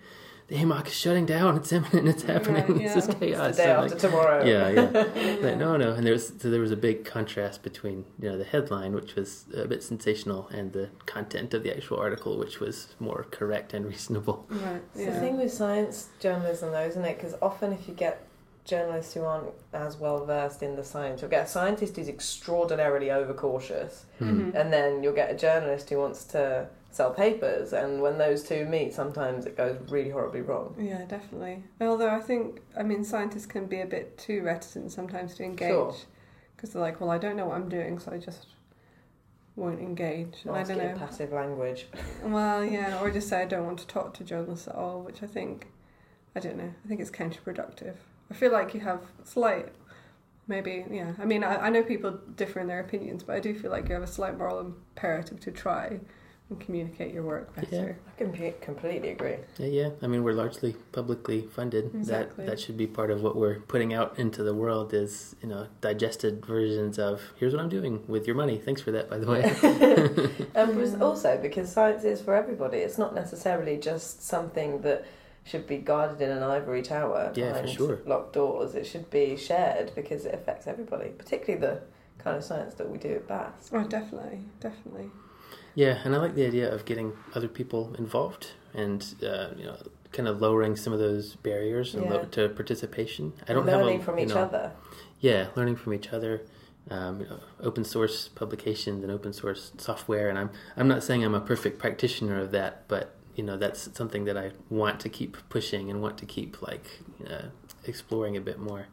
"The 0.49 0.57
AMOC 0.57 0.89
is 0.89 0.95
shutting 0.95 1.25
down. 1.27 1.57
It's 1.57 1.73
imminent. 1.73 2.09
It's 2.09 2.23
happening. 2.25 2.81
yeah. 2.81 2.89
is 2.89 2.95
just 2.95 3.09
It's 3.11 3.19
the 3.21 3.27
chaos." 3.27 3.57
day 3.57 3.65
So, 3.65 3.71
after 3.71 3.89
like, 3.95 3.99
tomorrow. 3.99 4.45
yeah, 4.45 4.69
yeah. 4.71 5.37
Like, 5.47 5.57
no, 5.57 5.77
no, 5.77 5.93
and 5.93 6.05
there 6.05 6.13
was 6.13 6.33
so 6.39 6.51
there 6.51 6.61
was 6.61 6.71
a 6.73 6.77
big 6.77 7.05
contrast 7.05 7.63
between 7.63 8.05
you 8.21 8.29
know 8.29 8.37
the 8.39 8.45
headline, 8.45 8.93
which 8.93 9.15
was 9.15 9.47
a 9.57 9.67
bit 9.69 9.83
sensational, 9.83 10.49
and 10.49 10.73
the 10.73 10.91
content 11.07 11.55
of 11.55 11.63
the 11.63 11.75
actual 11.77 11.99
article, 11.99 12.37
which 12.39 12.59
was 12.61 12.95
more 12.99 13.27
correct 13.31 13.73
and 13.73 13.87
reasonable. 13.87 14.47
Right. 14.51 14.83
It's 14.95 15.05
Yeah. 15.05 15.11
the 15.15 15.21
thing 15.21 15.37
with 15.39 15.53
science 15.53 16.09
journalism, 16.19 16.73
though, 16.73 16.83
isn't 16.87 17.05
it? 17.05 17.17
Because 17.17 17.35
often, 17.41 17.73
if 17.73 17.87
you 17.89 17.95
get 17.95 18.27
journalists 18.65 19.15
who 19.15 19.23
aren't 19.25 19.53
as 19.73 19.97
well 19.97 20.25
versed 20.25 20.63
in 20.63 20.77
the 20.77 20.85
science, 20.85 21.21
you'll 21.23 21.31
get 21.31 21.45
a 21.47 21.49
scientist 21.49 21.97
who's 21.97 22.09
extraordinarily 22.09 23.11
overcautious, 23.11 24.05
Mhm. 24.21 24.55
and 24.55 24.73
then 24.73 25.03
you'll 25.03 25.15
get 25.15 25.31
a 25.31 25.35
journalist 25.35 25.91
who 25.91 25.99
wants 25.99 26.25
to 26.27 26.69
sell 26.93 27.13
papers. 27.13 27.73
And 27.73 28.03
when 28.03 28.19
those 28.19 28.43
two 28.43 28.65
meet, 28.67 28.93
sometimes 28.93 29.47
it 29.47 29.57
goes 29.57 29.77
really 29.91 30.11
horribly 30.11 30.41
wrong. 30.43 30.75
Yeah, 30.79 31.05
definitely. 31.07 31.63
Although 31.81 32.11
I 32.11 32.21
think, 32.21 32.61
I 32.77 32.83
mean, 32.83 33.05
scientists 33.05 33.47
can 33.47 33.67
be 33.67 33.81
a 33.81 33.87
bit 33.87 34.19
too 34.19 34.43
reticent 34.43 34.93
sometimes 34.93 35.35
to 35.37 35.45
engage 35.45 35.69
Sure. 35.71 35.95
because 36.57 36.71
they're 36.73 36.83
like, 36.83 37.01
well, 37.01 37.11
I 37.11 37.19
don't 37.19 37.37
know 37.37 37.47
what 37.47 37.57
I'm 37.57 37.69
doing, 37.69 37.99
so 37.99 38.13
I 38.13 38.19
just 38.19 38.47
won't 39.57 39.81
engage. 39.81 40.43
And 40.45 40.57
I 40.57 40.63
don't 40.65 40.79
know. 40.79 40.95
passive 40.97 41.33
language. 41.33 41.89
Well, 42.25 42.65
yeah, 42.65 43.01
or 43.01 43.11
just 43.11 43.29
say 43.29 43.43
I 43.43 43.47
don't 43.47 43.67
want 43.67 43.79
to 43.81 43.87
talk 43.87 44.15
to 44.15 44.25
journalists 44.25 44.69
at 44.69 44.75
all, 44.75 45.01
which 45.03 45.23
I 45.23 45.27
think, 45.27 45.69
I 46.37 46.41
don't 46.41 46.57
know, 46.57 46.73
I 46.85 46.89
think 46.89 47.01
it's 47.01 47.11
counterproductive. 47.11 47.95
I 48.31 48.35
feel 48.35 48.53
like 48.53 48.75
you 48.75 48.81
have 48.81 49.01
slight, 49.25 49.69
maybe, 50.47 50.85
yeah. 50.91 51.13
I 51.19 51.25
mean, 51.25 51.43
I, 51.43 51.67
I 51.67 51.71
know 51.71 51.83
people 51.83 52.13
differ 52.37 52.61
in 52.61 52.69
their 52.69 52.81
opinions, 52.81 53.25
but 53.25 53.37
I 53.37 53.41
do 53.41 53.59
feel 53.59 53.71
like 53.71 53.89
you 53.89 53.95
have 53.95 54.05
a 54.05 54.07
slight 54.09 54.39
moral 54.39 54.61
imperative 54.61 55.41
to 55.41 55.51
try 55.51 56.01
and 56.51 56.61
communicate 56.61 57.15
your 57.15 57.23
work 57.23 57.55
better. 57.55 57.97
Yeah. 58.19 58.27
I 58.27 58.33
can 58.33 58.55
completely 58.61 59.11
agree. 59.11 59.37
Yeah, 59.59 59.67
yeah. 59.67 59.91
I 60.03 60.09
mean, 60.09 60.25
we're 60.25 60.35
largely 60.35 60.75
publicly 60.93 61.43
funded. 61.43 61.95
Exactly. 61.95 62.45
That 62.45 62.51
that 62.51 62.61
should 62.61 62.77
be 62.77 62.87
part 62.87 63.11
of 63.11 63.23
what 63.23 63.37
we're 63.37 63.61
putting 63.61 63.95
out 63.95 64.19
into 64.19 64.43
the 64.43 64.53
world. 64.53 64.93
Is 64.93 65.37
you 65.41 65.49
know 65.49 65.69
digested 65.81 66.45
versions 66.45 66.99
of 66.99 67.23
here's 67.37 67.55
what 67.55 67.63
I'm 67.63 67.69
doing 67.69 68.03
with 68.09 68.27
your 68.27 68.37
money. 68.37 68.59
Thanks 68.59 68.83
for 68.83 68.91
that, 68.91 69.09
by 69.09 69.19
the 69.19 69.27
way. 69.27 69.43
And 70.55 70.77
but 70.77 71.03
also 71.03 71.39
because 71.41 71.73
science 71.73 72.05
is 72.05 72.21
for 72.21 72.35
everybody. 72.35 72.79
It's 72.79 72.99
not 72.99 73.15
necessarily 73.15 73.79
just 73.79 74.23
something 74.23 74.81
that 74.83 75.07
should 75.45 75.67
be 75.67 75.79
guarded 75.79 76.21
in 76.21 76.31
an 76.31 76.43
ivory 76.43 76.83
tower 76.83 77.33
Yeah, 77.35 77.49
for 77.55 77.61
behind 77.63 77.77
sure. 77.77 78.01
locked 78.07 78.35
doors. 78.35 78.75
It 78.75 78.87
should 78.87 79.11
be 79.11 79.37
shared 79.37 79.93
because 79.95 80.25
it 80.27 80.35
affects 80.35 80.67
everybody, 80.67 81.11
particularly 81.11 81.61
the 81.67 81.81
kind 82.19 82.37
of 82.37 82.45
science 82.45 82.75
that 82.75 82.89
we 82.91 82.99
do 82.99 83.15
at 83.15 83.27
BAS. 83.27 83.71
Oh, 83.73 83.83
definitely, 83.85 84.41
definitely. 84.61 85.11
Yeah, 85.75 85.99
and 86.05 86.15
I 86.15 86.19
like 86.19 86.35
the 86.35 86.47
idea 86.47 86.73
of 86.73 86.85
getting 86.85 87.13
other 87.35 87.49
people 87.49 87.95
involved 87.99 88.49
and 88.75 89.03
uh, 89.23 89.49
you 89.57 89.65
know 89.65 89.77
kind 90.13 90.29
of 90.29 90.41
lowering 90.41 90.75
some 90.77 90.93
of 90.93 90.99
those 90.99 91.37
barriers 91.37 91.95
and 91.95 92.05
Yeah. 92.05 92.11
lo- 92.13 92.25
to 92.33 92.49
participation. 92.49 93.33
I 93.49 93.53
don't 93.53 93.65
learning 93.65 94.01
have 94.01 94.03
a, 94.03 94.05
from 94.05 94.19
each 94.19 94.29
know, 94.31 94.39
other. 94.43 94.73
Yeah, 95.21 95.49
learning 95.57 95.77
from 95.77 95.95
each 95.95 96.13
other. 96.13 96.43
Um, 96.91 97.21
you 97.21 97.27
know, 97.29 97.39
open 97.61 97.85
source 97.85 98.27
publications 98.29 99.05
and 99.05 99.13
open 99.13 99.33
source 99.33 99.71
software, 99.79 100.29
and 100.29 100.39
I'm 100.39 100.51
I'm 100.77 100.89
not 100.89 101.03
saying 101.05 101.25
I'm 101.25 101.35
a 101.35 101.41
perfect 101.41 101.79
practitioner 101.79 102.41
of 102.41 102.51
that, 102.53 102.89
but 102.89 103.15
you 103.41 103.47
know 103.47 103.57
that's 103.57 103.89
something 103.97 104.27
that 104.27 104.37
I 104.37 104.51
want 104.69 105.01
to 105.01 105.09
keep 105.09 105.39
pushing 105.49 105.91
and 105.91 106.03
want 106.03 106.19
to 106.19 106.27
keep 106.27 106.61
like 106.61 107.01
uh, 107.27 107.47
exploring 107.87 108.37
a 108.37 108.41
bit 108.43 108.59
more. 108.59 108.89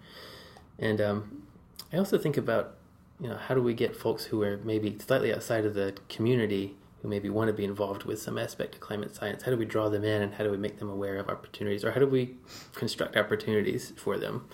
And 0.79 1.01
um, 1.01 1.43
I 1.91 1.97
also 1.97 2.17
think 2.17 2.37
about 2.37 2.75
you 3.19 3.27
know 3.27 3.35
how 3.35 3.55
do 3.55 3.61
we 3.61 3.73
get 3.73 3.93
folks 3.93 4.23
who 4.23 4.41
are 4.43 4.55
maybe 4.63 4.97
slightly 5.05 5.33
outside 5.33 5.65
of 5.65 5.73
the 5.73 5.97
community 6.07 6.77
who 7.01 7.09
maybe 7.09 7.29
want 7.29 7.49
to 7.49 7.53
be 7.53 7.65
involved 7.65 8.05
with 8.05 8.21
some 8.21 8.37
aspect 8.37 8.75
of 8.75 8.79
climate 8.79 9.13
science? 9.13 9.43
How 9.43 9.51
do 9.51 9.57
we 9.57 9.65
draw 9.65 9.89
them 9.89 10.05
in, 10.05 10.21
and 10.21 10.33
how 10.35 10.45
do 10.45 10.49
we 10.49 10.57
make 10.57 10.79
them 10.79 10.89
aware 10.89 11.17
of 11.17 11.27
opportunities, 11.27 11.83
or 11.83 11.91
how 11.91 11.99
do 11.99 12.07
we 12.07 12.37
construct 12.73 13.17
opportunities 13.17 13.91
for 13.97 14.17
them? 14.17 14.47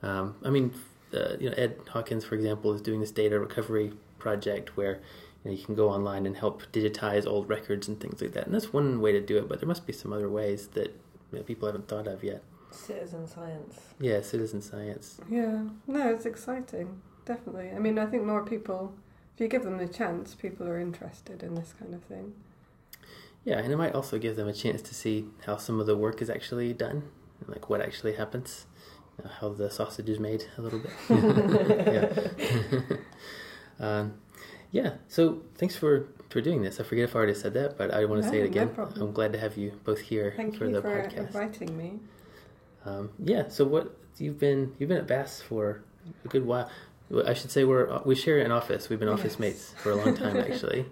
Um, 0.00 0.36
I 0.44 0.50
mean, 0.50 0.72
uh, 1.12 1.34
you 1.40 1.50
know, 1.50 1.56
Ed 1.56 1.76
Hawkins, 1.88 2.24
for 2.24 2.36
example, 2.36 2.72
is 2.72 2.80
doing 2.80 3.00
this 3.00 3.10
data 3.10 3.40
recovery 3.40 3.94
project 4.20 4.76
where 4.76 5.00
you, 5.44 5.50
know, 5.50 5.56
you 5.56 5.64
can 5.64 5.74
go 5.74 5.88
online 5.88 6.26
and 6.26 6.36
help 6.36 6.62
digitize 6.72 7.26
old 7.26 7.48
records 7.48 7.88
and 7.88 8.00
things 8.00 8.20
like 8.20 8.32
that. 8.32 8.46
And 8.46 8.54
that's 8.54 8.72
one 8.72 9.00
way 9.00 9.12
to 9.12 9.20
do 9.20 9.38
it, 9.38 9.48
but 9.48 9.60
there 9.60 9.68
must 9.68 9.86
be 9.86 9.92
some 9.92 10.12
other 10.12 10.28
ways 10.28 10.68
that 10.68 10.88
you 11.32 11.38
know, 11.38 11.42
people 11.42 11.66
haven't 11.66 11.88
thought 11.88 12.06
of 12.06 12.22
yet. 12.22 12.42
Citizen 12.70 13.26
science. 13.26 13.80
Yeah, 13.98 14.20
citizen 14.20 14.62
science. 14.62 15.20
Yeah, 15.28 15.64
no, 15.86 16.10
it's 16.10 16.26
exciting, 16.26 17.00
definitely. 17.24 17.70
I 17.74 17.78
mean, 17.78 17.98
I 17.98 18.06
think 18.06 18.24
more 18.24 18.44
people, 18.44 18.94
if 19.34 19.40
you 19.40 19.48
give 19.48 19.64
them 19.64 19.78
the 19.78 19.88
chance, 19.88 20.34
people 20.34 20.68
are 20.68 20.78
interested 20.78 21.42
in 21.42 21.54
this 21.54 21.74
kind 21.78 21.94
of 21.94 22.02
thing. 22.04 22.34
Yeah, 23.44 23.58
and 23.58 23.72
it 23.72 23.76
might 23.76 23.94
also 23.94 24.18
give 24.18 24.36
them 24.36 24.48
a 24.48 24.52
chance 24.52 24.82
to 24.82 24.94
see 24.94 25.26
how 25.46 25.56
some 25.56 25.80
of 25.80 25.86
the 25.86 25.96
work 25.96 26.20
is 26.20 26.28
actually 26.28 26.72
done, 26.74 27.04
like 27.46 27.70
what 27.70 27.80
actually 27.80 28.14
happens, 28.14 28.66
you 29.18 29.24
know, 29.24 29.30
how 29.40 29.48
the 29.48 29.70
sausage 29.70 30.08
is 30.08 30.20
made 30.20 30.44
a 30.58 30.62
little 30.62 30.78
bit. 30.78 30.92
yeah. 32.90 32.96
um, 33.80 34.14
yeah. 34.72 34.94
So 35.08 35.42
thanks 35.56 35.76
for 35.76 36.08
for 36.28 36.40
doing 36.40 36.62
this. 36.62 36.78
I 36.78 36.84
forget 36.84 37.04
if 37.04 37.16
I 37.16 37.18
already 37.18 37.34
said 37.34 37.54
that, 37.54 37.76
but 37.76 37.92
I 37.92 38.04
want 38.04 38.22
to 38.22 38.26
No, 38.28 38.32
say 38.32 38.40
it 38.40 38.46
again. 38.46 38.68
problem. 38.68 39.02
I'm 39.02 39.12
glad 39.12 39.32
to 39.32 39.38
have 39.38 39.56
you 39.56 39.72
both 39.84 39.98
here 40.00 40.32
Thank 40.36 40.56
for 40.56 40.66
you 40.66 40.72
the 40.74 40.82
for 40.82 40.88
podcast. 41.02 41.16
inviting 41.18 41.76
me. 41.76 41.98
Um, 42.84 43.10
yeah. 43.22 43.48
So 43.48 43.64
what 43.64 43.96
you've 44.18 44.38
been 44.38 44.74
you've 44.78 44.88
been 44.88 44.98
at 44.98 45.06
BAS 45.06 45.42
for 45.42 45.82
a 46.24 46.28
good 46.28 46.46
while. 46.46 46.70
I 47.26 47.34
should 47.34 47.50
say 47.50 47.64
we're 47.64 48.00
we 48.04 48.14
share 48.14 48.38
an 48.38 48.52
office. 48.52 48.88
We've 48.88 49.00
been 49.00 49.08
office 49.08 49.32
Yes. 49.32 49.38
mates 49.40 49.74
for 49.78 49.90
a 49.90 49.96
long 49.96 50.14
time 50.14 50.36
actually, 50.46 50.86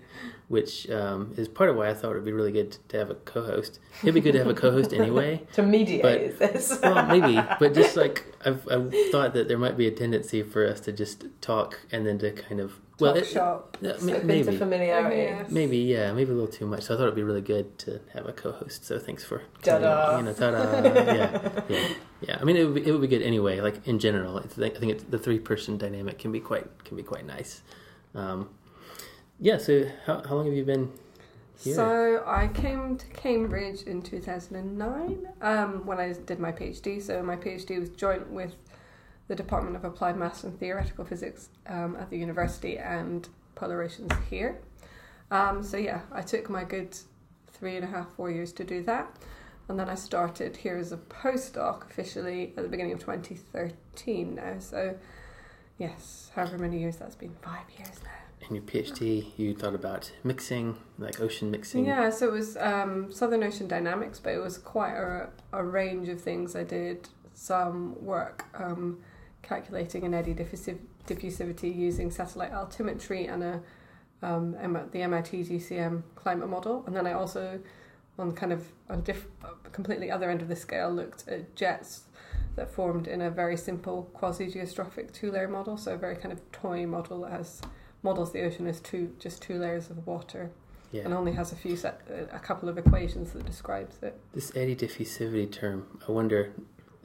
which 0.48 0.90
um, 0.90 1.32
is 1.36 1.46
part 1.46 1.70
of 1.70 1.76
why 1.76 1.88
I 1.88 1.94
thought 1.94 2.10
it'd 2.10 2.24
be 2.24 2.32
really 2.32 2.50
good 2.50 2.76
to 2.88 2.98
have 2.98 3.08
a 3.10 3.14
co-host. 3.14 3.78
It'd 4.02 4.14
be 4.14 4.20
good 4.20 4.32
to 4.32 4.38
have 4.38 4.48
a 4.48 4.54
co-host 4.54 4.92
anyway. 4.92 5.42
To 5.52 5.62
mediate 5.62 6.02
But- 6.02 6.38
this? 6.40 6.76
Well, 6.82 7.06
maybe, 7.06 7.40
but 7.60 7.72
just 7.72 7.96
like 7.96 8.24
I've, 8.44 8.66
I've 8.68 8.92
thought 9.12 9.32
that 9.34 9.46
there 9.46 9.58
might 9.58 9.76
be 9.76 9.86
a 9.86 9.92
tendency 9.92 10.42
for 10.42 10.66
us 10.66 10.80
to 10.80 10.92
just 10.92 11.24
talk 11.40 11.78
and 11.92 12.04
then 12.04 12.18
to 12.18 12.32
kind 12.32 12.60
of 12.60 12.72
well, 13.00 13.14
Talk 13.14 13.22
it, 13.22 13.26
shop. 13.28 13.76
yeah, 13.80 13.92
ma- 13.92 13.98
Slip 13.98 14.14
into 14.22 14.26
maybe, 14.26 14.56
familiarity. 14.56 15.16
Yes. 15.16 15.50
maybe, 15.50 15.78
yeah, 15.78 16.12
maybe 16.12 16.30
a 16.30 16.34
little 16.34 16.50
too 16.50 16.66
much. 16.66 16.82
So 16.82 16.94
I 16.94 16.96
thought 16.96 17.04
it'd 17.04 17.14
be 17.14 17.22
really 17.22 17.40
good 17.40 17.78
to 17.80 18.00
have 18.14 18.26
a 18.26 18.32
co-host. 18.32 18.84
So 18.84 18.98
thanks 18.98 19.22
for 19.24 19.42
Ta-da. 19.62 20.18
You 20.18 20.24
know, 20.24 20.32
ta-da. 20.32 20.82
yeah, 20.82 21.62
yeah, 21.68 21.88
yeah. 22.20 22.38
I 22.40 22.44
mean, 22.44 22.56
it 22.56 22.64
would 22.64 22.74
be, 22.74 22.86
it 22.86 22.90
would 22.92 23.00
be 23.00 23.06
good 23.06 23.22
anyway. 23.22 23.60
Like 23.60 23.86
in 23.86 23.98
general, 23.98 24.38
I 24.38 24.42
think 24.42 24.76
I 24.76 24.78
think 24.80 24.92
it's, 24.92 25.04
the 25.04 25.18
three-person 25.18 25.78
dynamic 25.78 26.18
can 26.18 26.32
be 26.32 26.40
quite 26.40 26.66
can 26.84 26.96
be 26.96 27.02
quite 27.02 27.24
nice. 27.24 27.62
Um, 28.14 28.48
yeah. 29.38 29.58
So 29.58 29.88
how 30.06 30.22
how 30.28 30.34
long 30.34 30.46
have 30.46 30.54
you 30.54 30.64
been 30.64 30.90
here? 31.60 31.74
So 31.76 32.24
I 32.26 32.48
came 32.48 32.96
to 32.96 33.06
Cambridge 33.08 33.82
in 33.82 34.02
2009 34.02 35.28
um, 35.40 35.86
when 35.86 35.98
I 36.00 36.12
did 36.14 36.38
my 36.40 36.50
PhD. 36.52 37.00
So 37.00 37.22
my 37.22 37.36
PhD 37.36 37.78
was 37.78 37.90
joint 37.90 38.28
with 38.30 38.54
the 39.28 39.36
Department 39.36 39.76
of 39.76 39.84
Applied 39.84 40.16
Maths 40.16 40.42
and 40.42 40.58
Theoretical 40.58 41.04
Physics 41.04 41.50
um, 41.66 41.96
at 41.96 42.10
the 42.10 42.18
university 42.18 42.78
and 42.78 43.28
Polar 43.54 43.82
Oceans 43.82 44.12
here. 44.28 44.58
Um, 45.30 45.62
so 45.62 45.76
yeah, 45.76 46.00
I 46.10 46.22
took 46.22 46.48
my 46.48 46.64
good 46.64 46.96
three 47.46 47.76
and 47.76 47.84
a 47.84 47.88
half, 47.88 48.10
four 48.14 48.30
years 48.30 48.52
to 48.54 48.64
do 48.64 48.82
that. 48.84 49.16
And 49.68 49.78
then 49.78 49.90
I 49.90 49.96
started 49.96 50.56
here 50.56 50.78
as 50.78 50.92
a 50.92 50.96
postdoc 50.96 51.90
officially 51.90 52.54
at 52.56 52.62
the 52.62 52.68
beginning 52.70 52.92
of 52.92 53.00
2013 53.00 54.34
now. 54.36 54.58
So 54.60 54.96
yes, 55.76 56.30
however 56.34 56.56
many 56.56 56.78
years 56.78 56.96
that's 56.96 57.14
been, 57.14 57.34
five 57.42 57.66
years 57.76 58.00
now. 58.02 58.48
in 58.48 58.54
your 58.54 58.64
PhD, 58.64 59.26
you 59.36 59.54
thought 59.54 59.74
about 59.74 60.10
mixing, 60.24 60.78
like 60.98 61.20
ocean 61.20 61.50
mixing. 61.50 61.84
Yeah, 61.84 62.08
so 62.08 62.28
it 62.28 62.32
was 62.32 62.56
um, 62.56 63.12
Southern 63.12 63.42
Ocean 63.42 63.68
Dynamics, 63.68 64.18
but 64.18 64.32
it 64.32 64.38
was 64.38 64.56
quite 64.56 64.94
a, 64.94 65.28
a 65.52 65.62
range 65.62 66.08
of 66.08 66.18
things. 66.18 66.56
I 66.56 66.64
did 66.64 67.10
some 67.34 68.02
work 68.02 68.46
um, 68.54 69.00
calculating 69.42 70.04
an 70.04 70.14
eddy 70.14 70.34
diffusiv- 70.34 70.78
diffusivity 71.06 71.74
using 71.74 72.10
satellite 72.10 72.52
altimetry 72.52 73.32
and 73.32 73.42
a 73.42 73.60
um, 74.20 74.52
the 74.92 75.00
MIT 75.02 75.44
GCM 75.44 76.02
climate 76.16 76.48
model, 76.48 76.82
and 76.86 76.96
then 76.96 77.06
I 77.06 77.12
also, 77.12 77.60
on 78.18 78.32
kind 78.32 78.52
of 78.52 78.66
a 78.88 78.96
diff- 78.96 79.28
completely 79.70 80.10
other 80.10 80.28
end 80.28 80.42
of 80.42 80.48
the 80.48 80.56
scale, 80.56 80.90
looked 80.92 81.28
at 81.28 81.54
jets 81.54 82.02
that 82.56 82.68
formed 82.68 83.06
in 83.06 83.20
a 83.20 83.30
very 83.30 83.56
simple 83.56 84.10
quasi-geostrophic 84.14 85.12
two-layer 85.12 85.46
model, 85.46 85.76
so 85.76 85.94
a 85.94 85.96
very 85.96 86.16
kind 86.16 86.32
of 86.32 86.40
toy 86.50 86.84
model 86.84 87.20
that 87.20 87.30
has 87.30 87.62
models 88.02 88.32
the 88.32 88.42
ocean 88.42 88.66
as 88.66 88.80
two 88.80 89.14
just 89.20 89.40
two 89.40 89.56
layers 89.56 89.88
of 89.88 90.04
water 90.04 90.50
Yeah. 90.90 91.02
and 91.04 91.14
only 91.14 91.30
has 91.32 91.52
a 91.52 91.56
few 91.56 91.76
set, 91.76 92.00
a 92.32 92.40
couple 92.40 92.68
of 92.68 92.76
equations 92.76 93.30
that 93.34 93.46
describes 93.46 93.98
it. 94.02 94.18
This 94.32 94.50
eddy 94.56 94.74
diffusivity 94.74 95.50
term, 95.52 95.86
I 96.08 96.10
wonder, 96.10 96.50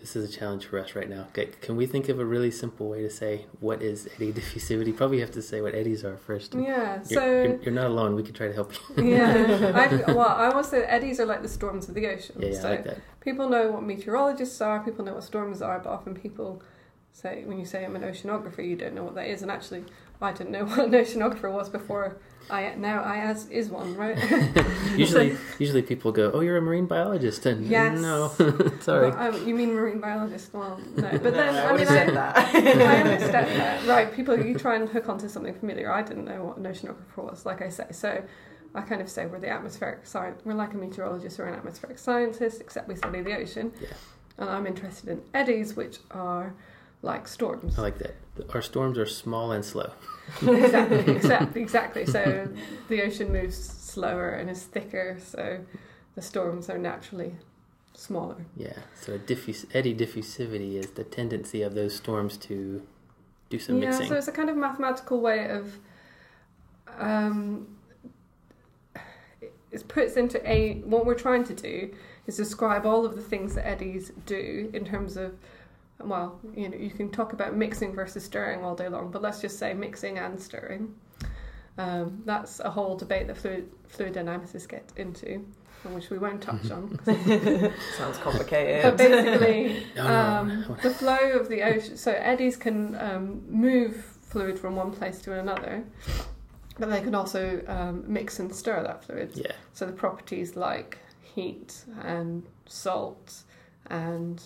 this 0.03 0.17
is 0.17 0.29
a 0.29 0.37
challenge 0.37 0.65
for 0.65 0.77
us 0.79 0.95
right 0.95 1.09
now. 1.09 1.27
Okay, 1.29 1.45
Can 1.61 1.77
we 1.77 1.85
think 1.85 2.09
of 2.09 2.19
a 2.19 2.25
really 2.25 2.51
simple 2.51 2.89
way 2.89 3.01
to 3.03 3.09
say 3.09 3.45
what 3.61 3.81
is 3.81 4.09
eddy 4.17 4.33
diffusivity? 4.33 4.93
Probably 4.97 5.21
have 5.21 5.31
to 5.31 5.41
say 5.41 5.61
what 5.61 5.73
eddies 5.73 6.03
are 6.03 6.17
first. 6.17 6.53
Yeah, 6.53 6.95
You're, 6.95 7.03
so 7.05 7.25
you're, 7.25 7.61
you're 7.61 7.73
not 7.73 7.85
alone. 7.85 8.13
We 8.15 8.21
could 8.23 8.35
try 8.35 8.47
to 8.47 8.53
help 8.53 8.73
you. 8.97 9.05
yeah, 9.15 9.71
I, 10.07 10.11
well, 10.11 10.27
I 10.27 10.47
always 10.47 10.67
say 10.67 10.83
eddies 10.83 11.21
are 11.21 11.25
like 11.25 11.41
the 11.41 11.47
storms 11.47 11.87
of 11.87 11.95
the 11.95 12.05
ocean. 12.07 12.35
Yeah, 12.37 12.49
yeah, 12.49 12.59
so 12.59 12.67
I 12.67 12.71
like 12.71 12.83
that. 12.83 12.97
people 13.21 13.47
know 13.47 13.71
what 13.71 13.83
meteorologists 13.83 14.59
are, 14.59 14.83
people 14.83 15.05
know 15.05 15.13
what 15.13 15.23
storms 15.23 15.61
are, 15.61 15.79
but 15.79 15.89
often 15.89 16.13
people 16.15 16.61
say 17.13 17.43
when 17.45 17.57
you 17.57 17.65
say 17.65 17.85
I'm 17.85 17.95
an 17.95 18.01
oceanographer, 18.01 18.67
you 18.67 18.75
don't 18.75 18.93
know 18.93 19.03
what 19.05 19.15
that 19.15 19.27
is. 19.27 19.41
And 19.41 19.49
actually, 19.49 19.85
I 20.23 20.31
didn't 20.31 20.51
know 20.51 20.65
what 20.71 20.79
an 20.79 20.91
oceanographer 20.91 21.51
was 21.51 21.69
before 21.69 22.17
I 22.49 22.73
now 22.75 23.01
I 23.01 23.17
as 23.19 23.49
is 23.49 23.69
one, 23.69 23.95
right? 23.95 24.17
Usually, 24.97 25.37
usually 25.59 25.81
people 25.81 26.11
go, 26.11 26.29
"Oh, 26.33 26.41
you're 26.41 26.57
a 26.57 26.61
marine 26.61 26.85
biologist," 26.87 27.45
and 27.45 27.65
Yes. 27.65 27.99
no, 27.99 28.27
sorry. 28.81 29.09
Well, 29.09 29.35
um, 29.35 29.47
you 29.47 29.55
mean 29.55 29.73
marine 29.73 29.99
biologist? 29.99 30.53
Well, 30.53 30.79
no, 30.97 31.09
but 31.09 31.23
No, 31.23 31.31
then 31.31 31.55
I 31.55 31.69
I 31.69 31.71
mean 31.71 31.81
I, 31.81 31.85
said 31.85 32.09
that. 32.09 32.37
I 32.37 33.01
understand 33.01 33.47
that. 33.59 33.87
Right, 33.87 34.13
people, 34.13 34.37
you 34.37 34.57
try 34.59 34.75
and 34.75 34.87
hook 34.89 35.07
onto 35.09 35.29
something 35.29 35.53
familiar. 35.55 35.91
I 35.91 36.03
didn't 36.03 36.25
know 36.25 36.43
what 36.43 36.57
an 36.57 36.63
oceanographer 36.65 37.23
was, 37.31 37.45
like 37.45 37.61
I 37.61 37.69
say. 37.69 37.87
So 37.91 38.21
I 38.75 38.81
kind 38.81 39.01
of 39.01 39.09
say 39.09 39.25
we're 39.25 39.39
the 39.39 39.49
atmospheric 39.49 40.05
science, 40.05 40.41
we're 40.43 40.53
like 40.53 40.73
a 40.73 40.77
meteorologist 40.77 41.39
or 41.39 41.45
an 41.45 41.55
atmospheric 41.55 41.97
scientist, 41.97 42.59
except 42.61 42.87
we 42.87 42.95
study 42.95 43.21
the 43.21 43.35
ocean. 43.35 43.71
Yeah. 43.81 43.87
And 44.37 44.49
I'm 44.49 44.67
interested 44.67 45.09
in 45.09 45.21
eddies, 45.33 45.75
which 45.75 45.99
are 46.11 46.53
like 47.03 47.27
storms. 47.27 47.77
I 47.77 47.81
like 47.81 47.99
that. 47.99 48.15
Our 48.53 48.61
storms 48.61 48.97
are 48.97 49.05
small 49.05 49.51
and 49.51 49.63
slow. 49.63 49.91
exactly, 50.41 50.97
exactly, 51.15 51.61
exactly. 51.61 52.05
So 52.05 52.47
the 52.89 53.03
ocean 53.03 53.31
moves 53.31 53.57
slower 53.57 54.29
and 54.29 54.49
is 54.49 54.63
thicker, 54.63 55.17
so 55.19 55.59
the 56.15 56.21
storms 56.21 56.69
are 56.69 56.79
naturally 56.79 57.35
smaller. 57.93 58.45
Yeah. 58.55 58.79
So 58.99 59.19
diffus- 59.19 59.67
eddy 59.73 59.93
diffusivity 59.93 60.75
is 60.75 60.91
the 60.91 61.03
tendency 61.03 61.61
of 61.61 61.75
those 61.75 61.95
storms 61.95 62.37
to 62.37 62.81
do 63.49 63.59
some 63.59 63.77
yeah, 63.77 63.89
mixing. 63.89 64.07
so 64.07 64.15
it's 64.15 64.27
a 64.27 64.31
kind 64.31 64.49
of 64.49 64.55
mathematical 64.55 65.21
way 65.21 65.47
of 65.49 65.77
um, 66.97 67.67
it 69.71 69.87
puts 69.87 70.15
into 70.15 70.49
a 70.49 70.75
what 70.85 71.05
we're 71.05 71.13
trying 71.13 71.43
to 71.43 71.53
do 71.53 71.93
is 72.25 72.37
describe 72.37 72.85
all 72.85 73.05
of 73.05 73.15
the 73.15 73.21
things 73.21 73.55
that 73.55 73.67
eddies 73.67 74.11
do 74.25 74.71
in 74.73 74.85
terms 74.85 75.17
of 75.17 75.35
well, 76.07 76.39
you 76.55 76.69
know, 76.69 76.77
you 76.77 76.89
can 76.89 77.09
talk 77.09 77.33
about 77.33 77.55
mixing 77.55 77.93
versus 77.93 78.23
stirring 78.23 78.63
all 78.63 78.75
day 78.75 78.87
long, 78.87 79.11
but 79.11 79.21
let's 79.21 79.41
just 79.41 79.57
say 79.59 79.73
mixing 79.73 80.17
and 80.19 80.39
stirring. 80.39 80.93
Um, 81.77 82.21
that's 82.25 82.59
a 82.59 82.69
whole 82.69 82.95
debate 82.95 83.27
that 83.27 83.37
fluid, 83.37 83.69
fluid 83.87 84.13
dynamicists 84.13 84.67
get 84.69 84.91
into, 84.95 85.43
which 85.85 86.09
we 86.11 86.17
won't 86.19 86.41
touch 86.41 86.69
on. 86.69 86.99
Sounds 87.97 88.17
complicated. 88.19 88.83
But 88.83 88.97
basically, 88.97 89.83
No, 89.95 90.03
no, 90.03 90.09
um, 90.15 90.77
the 90.83 90.91
flow 90.91 91.31
of 91.31 91.49
the 91.49 91.63
ocean. 91.63 91.97
So 91.97 92.11
eddies 92.11 92.55
can 92.57 92.95
um, 93.01 93.43
move 93.49 93.95
fluid 94.21 94.59
from 94.59 94.75
one 94.75 94.91
place 94.91 95.19
to 95.21 95.39
another, 95.39 95.83
but 96.79 96.89
they 96.89 97.01
can 97.01 97.15
also 97.15 97.63
um, 97.67 98.03
mix 98.07 98.39
and 98.39 98.53
stir 98.53 98.83
that 98.83 99.03
fluid. 99.03 99.31
yeah. 99.33 99.51
So 99.73 99.85
the 99.85 99.93
properties 99.93 100.55
like 100.55 100.99
heat 101.21 101.85
and 102.03 102.43
salt 102.67 103.43
and 103.87 104.41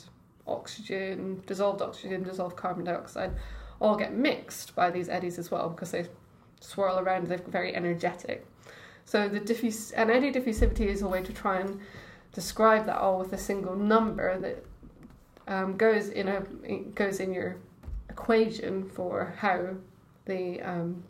oxygen, 0.48 1.42
dissolved 1.46 1.82
oxygen, 1.82 2.24
dissolved 2.24 2.56
carbon 2.56 2.86
dioxide, 2.86 3.34
all 3.80 3.96
get 3.96 4.14
mixed 4.14 4.76
by 4.76 4.90
these 4.90 5.10
eddies 5.10 5.38
as 5.38 5.52
well 5.52 5.70
because 5.70 5.92
they 5.92 6.06
swirl 6.60 7.00
around. 7.00 7.28
They're 7.28 7.38
very 7.38 7.76
energetic. 7.76 8.46
So 9.06 9.30
the 9.30 9.40
diffuse 9.40 9.92
and 9.92 10.12
eddy 10.12 10.32
diffusivity 10.32 10.88
is 10.88 11.02
a 11.02 11.08
way 11.08 11.24
to 11.24 11.32
try 11.32 11.60
and 11.60 11.80
describe 12.34 12.86
that 12.88 12.98
all 12.98 13.20
with 13.20 13.34
a 13.34 13.38
single 13.38 13.76
number 13.76 14.38
that 14.40 14.66
um, 15.48 15.78
goes 15.78 16.10
in 16.10 16.28
a 16.28 16.42
goes 16.94 17.20
in 17.20 17.34
your 17.34 17.58
equation 18.10 18.84
for 18.90 19.34
how 19.38 19.76
the 20.26 20.62
um, 20.62 21.04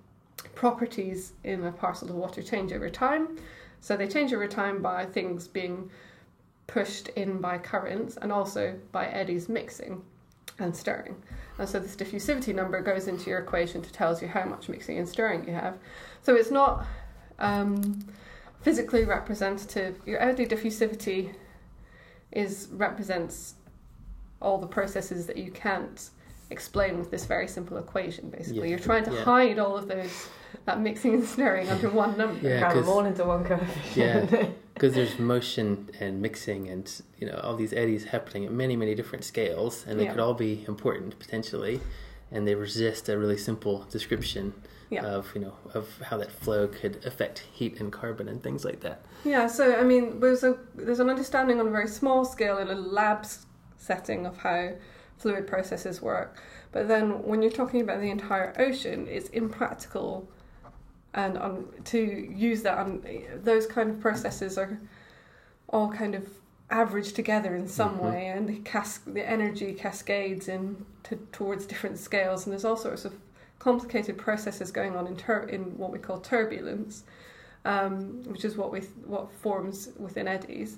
properties 0.54 1.34
in 1.44 1.64
a 1.66 1.72
parcel 1.72 2.10
of 2.10 2.16
water 2.16 2.44
change 2.44 2.72
over 2.72 2.90
time. 2.90 3.38
So 3.82 3.96
they 3.98 4.08
change 4.08 4.34
over 4.34 4.48
time 4.48 4.82
by 4.82 5.06
things 5.06 5.48
being 5.48 5.90
pushed 6.68 7.08
in 7.10 7.40
by 7.40 7.58
currents 7.58 8.18
and 8.18 8.32
also 8.32 8.78
by 8.92 9.08
eddies 9.08 9.50
mixing 9.50 10.02
and 10.60 10.76
stirring. 10.76 11.16
And 11.58 11.68
so 11.68 11.80
this 11.80 11.96
diffusivity 11.96 12.54
number 12.54 12.82
goes 12.82 13.08
into 13.08 13.30
your 13.30 13.40
equation 13.40 13.82
to 13.82 13.92
tells 13.92 14.22
you 14.22 14.28
how 14.28 14.46
much 14.46 14.70
mixing 14.70 14.98
and 14.98 15.08
stirring 15.08 15.48
you 15.48 15.54
have. 15.54 15.78
So 16.22 16.36
it's 16.36 16.52
not 16.52 16.86
um, 17.40 18.06
physically 18.62 19.06
representative. 19.06 20.00
Your 20.06 20.22
eddy 20.22 20.46
diffusivity 20.46 21.34
is 22.32 22.68
represents 22.72 23.56
all 24.42 24.58
the 24.58 24.68
processes 24.68 25.26
that 25.26 25.38
you 25.38 25.52
can't 25.52 26.10
explain 26.50 26.98
with 26.98 27.12
this 27.12 27.26
very 27.26 27.48
simple 27.48 27.78
equation. 27.78 28.30
Basically, 28.30 28.60
Yeah. 28.62 28.66
you're 28.66 28.80
trying 28.80 29.04
to 29.06 29.14
Yeah. 29.14 29.24
hide 29.24 29.60
all 29.60 29.78
of 29.78 29.88
those 29.88 30.28
that 30.66 30.80
mixing 30.80 31.14
and 31.16 31.24
stirring 31.26 31.70
under 31.70 31.90
one 31.90 32.18
number. 32.18 32.48
Yeah, 32.48 32.60
Cram 32.60 32.76
them 32.76 32.84
'cause- 32.84 32.90
all 32.94 33.06
into 33.06 33.24
one 33.26 33.44
coefficient. 33.44 34.32
Yeah. 34.32 34.48
because 34.74 34.94
there's 34.94 35.18
motion 35.18 35.90
and 36.00 36.22
mixing 36.22 36.70
and 36.70 37.02
you 37.18 37.28
know 37.28 37.40
all 37.44 37.56
these 37.56 37.74
eddies 37.74 38.06
happening 38.06 38.46
at 38.46 38.52
many 38.52 38.76
many 38.76 38.94
different 38.94 39.24
scales 39.26 39.84
and 39.88 40.00
they 40.00 40.04
Yeah. 40.04 40.12
could 40.12 40.20
all 40.20 40.36
be 40.36 40.64
important 40.68 41.18
potentially 41.18 41.82
and 42.32 42.48
they 42.48 42.54
resist 42.54 43.10
a 43.10 43.18
really 43.18 43.38
simple 43.38 43.86
description 43.90 44.54
Yeah. 44.92 45.04
of 45.04 45.32
you 45.34 45.42
know 45.42 45.54
of 45.74 46.00
how 46.04 46.18
that 46.18 46.32
flow 46.32 46.68
could 46.68 47.04
affect 47.06 47.40
heat 47.52 47.80
and 47.80 47.92
carbon 47.92 48.28
and 48.30 48.44
things 48.44 48.64
like 48.64 48.82
that 48.82 49.02
Yeah, 49.26 49.48
so 49.48 49.76
I 49.76 49.84
mean, 49.84 50.20
there's 50.20 50.44
a 50.44 50.58
there's 50.76 51.00
an 51.00 51.10
understanding 51.10 51.60
on 51.60 51.68
a 51.68 51.72
very 51.72 51.88
small 51.88 52.24
scale 52.24 52.60
in 52.60 52.68
a 52.68 52.76
lab 52.76 53.26
setting 53.78 54.28
of 54.28 54.38
how 54.38 54.70
fluid 55.18 55.48
processes 55.48 56.02
work, 56.02 56.38
but 56.72 56.88
then 56.88 57.24
when 57.24 57.42
you're 57.42 57.52
talking 57.52 57.82
about 57.82 58.00
the 58.02 58.10
entire 58.10 58.54
ocean, 58.60 59.08
it's 59.08 59.30
impractical, 59.30 60.28
and 61.14 61.38
on 61.38 61.68
to 61.86 62.00
use 62.00 62.62
that 62.64 62.78
on 62.78 63.04
those 63.44 63.66
kind 63.66 63.90
of 63.90 64.00
processes 64.00 64.58
are 64.58 64.80
all 65.70 65.90
kind 65.92 66.16
of 66.16 66.30
averaged 66.70 67.16
together 67.16 67.56
in 67.56 67.68
some 67.68 67.98
Mhm. 67.98 68.04
way, 68.12 68.28
and 68.28 68.48
the 68.48 68.60
cas- 68.60 69.00
the 69.08 69.28
energy 69.28 69.74
cascades 69.74 70.48
in 70.48 70.86
to, 71.04 71.16
towards 71.32 71.66
different 71.66 71.98
scales, 71.98 72.46
and 72.46 72.52
there's 72.52 72.66
all 72.66 72.76
sorts 72.78 73.06
of 73.06 73.14
complicated 73.60 74.18
processes 74.18 74.72
going 74.72 74.96
on 74.96 75.08
in 75.08 75.16
tur- 75.16 75.48
in 75.50 75.78
what 75.78 75.92
we 75.92 75.98
call 76.00 76.20
turbulence 76.20 77.04
um, 77.66 78.24
which 78.28 78.46
is 78.46 78.56
what 78.56 78.72
we 78.72 78.80
what 79.06 79.30
forms 79.32 79.90
within 80.00 80.26
eddies. 80.28 80.78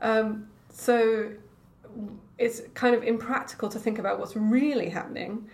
Um, 0.00 0.46
so 0.70 1.30
it's 2.38 2.62
kind 2.74 2.94
of 2.94 3.02
impractical 3.02 3.68
to 3.68 3.78
think 3.78 3.98
about 3.98 4.18
what's 4.18 4.36
really 4.36 4.88
happening. 4.88 5.48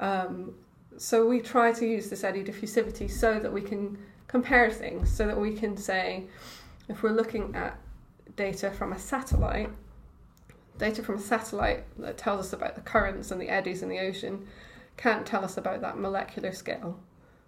Um, 0.00 0.54
so 0.96 1.26
we 1.26 1.40
try 1.40 1.72
to 1.72 1.86
use 1.86 2.08
this 2.10 2.24
eddy 2.24 2.42
diffusivity 2.42 3.10
so 3.10 3.38
that 3.38 3.52
we 3.52 3.60
can 3.60 3.98
compare 4.26 4.70
things, 4.70 5.12
so 5.12 5.26
that 5.26 5.38
we 5.38 5.54
can 5.54 5.76
say, 5.76 6.24
if 6.88 7.02
we're 7.02 7.12
looking 7.12 7.54
at 7.54 7.78
data 8.36 8.70
from 8.70 8.92
a 8.92 8.98
satellite, 8.98 9.70
data 10.78 11.02
from 11.02 11.16
a 11.16 11.20
satellite 11.20 11.84
that 11.98 12.18
tells 12.18 12.46
us 12.46 12.52
about 12.52 12.74
the 12.74 12.80
currents 12.80 13.30
and 13.30 13.40
the 13.40 13.48
eddies 13.48 13.82
in 13.82 13.88
the 13.88 14.00
ocean 14.00 14.46
can't 14.96 15.26
tell 15.26 15.44
us 15.44 15.56
about 15.56 15.80
that 15.80 15.98
molecular 15.98 16.52
scale 16.52 16.98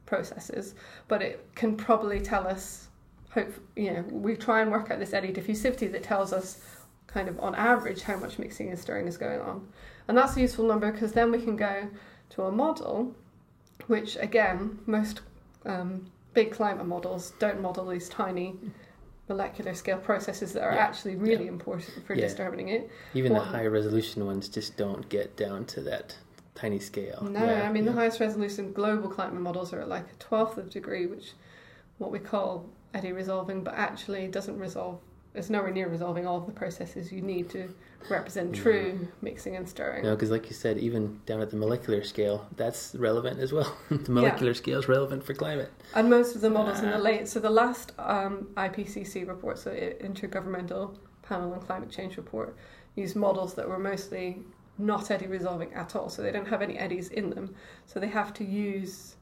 processes, 0.05 0.75
but 1.09 1.23
it 1.23 1.49
can 1.55 1.77
probably 1.77 2.21
tell 2.21 2.47
us. 2.47 2.89
Hope 3.31 3.53
you 3.77 3.93
know 3.93 4.05
we 4.11 4.35
try 4.35 4.63
and 4.63 4.71
work 4.71 4.91
out 4.91 4.99
this 4.99 5.13
eddy 5.13 5.31
diffusivity 5.31 5.93
that 5.93 6.03
tells 6.03 6.33
us 6.33 6.59
kind 7.07 7.29
of 7.29 7.39
on 7.41 7.55
average 7.55 8.03
how 8.03 8.17
much 8.17 8.39
mixing 8.39 8.69
and 8.69 8.79
stirring 8.79 9.07
is 9.07 9.17
going 9.17 9.41
on, 9.41 9.67
and 10.09 10.17
that's 10.19 10.37
a 10.37 10.41
useful 10.41 10.67
number 10.67 10.91
because 10.93 11.13
then 11.13 11.31
we 11.31 11.41
can 11.41 11.57
go 11.57 11.89
to 12.31 12.43
a 12.43 12.53
model, 12.53 13.15
which 13.87 14.17
again 14.17 14.79
most 14.87 15.21
um, 15.65 16.07
big 16.35 16.53
climate 16.53 16.87
models 16.87 17.33
don't 17.39 17.61
model 17.61 17.87
these 17.87 18.09
tiny 18.09 18.55
molecular 19.29 19.75
scale 19.75 19.99
processes 19.99 20.53
that 20.53 20.63
are 20.63 20.73
Yeah. 20.75 20.79
actually 20.79 21.17
really 21.17 21.45
Yeah. 21.47 21.51
important 21.51 22.07
for 22.07 22.15
Yeah. 22.15 22.29
determining 22.29 22.69
it. 22.69 22.89
even 23.15 23.33
Well- 23.33 23.43
the 23.43 23.49
high 23.49 23.67
resolution 23.67 24.25
ones 24.25 24.49
just 24.49 24.77
don't 24.77 25.09
get 25.09 25.37
down 25.37 25.65
to 25.67 25.81
that 25.83 26.17
tiny 26.55 26.79
scale 26.79 27.23
No, 27.29 27.41
I 27.45 27.71
mean 27.73 27.85
the 27.85 27.93
highest 27.93 28.21
resolution 28.21 28.73
global 28.73 29.09
climate 29.11 29.41
models 29.41 29.73
are 29.73 29.81
at 29.81 29.89
like 29.89 30.05
a 30.13 30.17
twelfth 30.19 30.57
of 30.59 30.67
a 30.69 30.71
degree, 30.71 31.07
which 31.07 31.33
what 31.99 32.11
we 32.13 32.19
call 32.21 32.67
eddy 32.95 33.13
resolving, 33.13 33.63
but 33.65 33.75
actually 33.75 34.29
doesn't 34.29 34.59
resolve. 34.59 35.01
It's 35.37 35.51
nowhere 35.51 35.71
near 35.71 35.89
resolving 35.89 36.27
all 36.27 36.39
of 36.39 36.47
the 36.47 36.53
processes 36.53 37.13
you 37.13 37.21
need 37.23 37.51
to 37.51 37.69
represent 38.09 38.53
No. 38.53 38.63
true 38.63 39.09
mixing 39.21 39.57
and 39.57 39.69
stirring. 39.69 40.03
no 40.05 40.15
because 40.15 40.31
like 40.31 40.47
you 40.47 40.55
said 40.55 40.79
even 40.79 41.21
down 41.27 41.41
at 41.41 41.51
the 41.51 41.57
molecular 41.57 42.03
scale 42.05 42.47
that's 42.57 42.95
relevant 42.95 43.41
as 43.41 43.53
well 43.53 43.77
the 43.91 44.11
molecular 44.13 44.55
scale 44.55 44.79
is 44.79 44.87
relevant 44.89 45.25
for 45.25 45.35
climate 45.35 45.71
And 45.95 46.09
most 46.09 46.35
of 46.37 46.41
the 46.41 46.51
models 46.51 46.81
in 46.81 46.87
the 46.91 46.97
Ah. 46.97 47.11
late, 47.11 47.27
so 47.29 47.41
the 47.41 47.51
last 47.51 47.93
um, 47.99 48.49
IPCC 48.57 49.27
report, 49.27 49.59
so 49.59 49.71
Intergovernmental 49.73 50.97
Panel 51.23 51.53
on 51.53 51.61
Climate 51.61 51.91
Change 51.91 52.17
report, 52.17 52.57
used 52.95 53.17
models 53.17 53.55
that 53.55 53.69
were 53.69 53.79
mostly 53.79 54.39
not 54.79 55.11
eddy 55.11 55.27
resolving 55.27 55.73
at 55.75 55.97
all, 55.97 56.09
so 56.09 56.23
they 56.23 56.31
don't 56.31 56.49
have 56.49 56.63
any 56.63 56.79
eddies 56.79 57.09
in 57.09 57.31
them. 57.31 57.55
So 57.87 57.99
they 57.99 58.09
have 58.09 58.33
to 58.35 58.45
use 58.45 59.17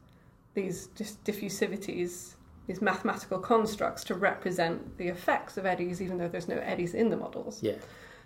these 0.55 0.89
just 0.95 1.23
diffusivities, 1.25 2.35
these 2.67 2.81
mathematical 2.81 3.39
constructs 3.39 4.05
to 4.05 4.15
represent 4.15 4.97
the 4.99 5.09
effects 5.09 5.57
of 5.57 5.67
eddies, 5.67 6.01
even 6.01 6.19
though 6.19 6.29
there's 6.29 6.49
no 6.49 6.59
eddies 6.59 6.95
in 6.95 7.11
the 7.11 7.17
models. 7.17 7.63
yeah 7.63 7.75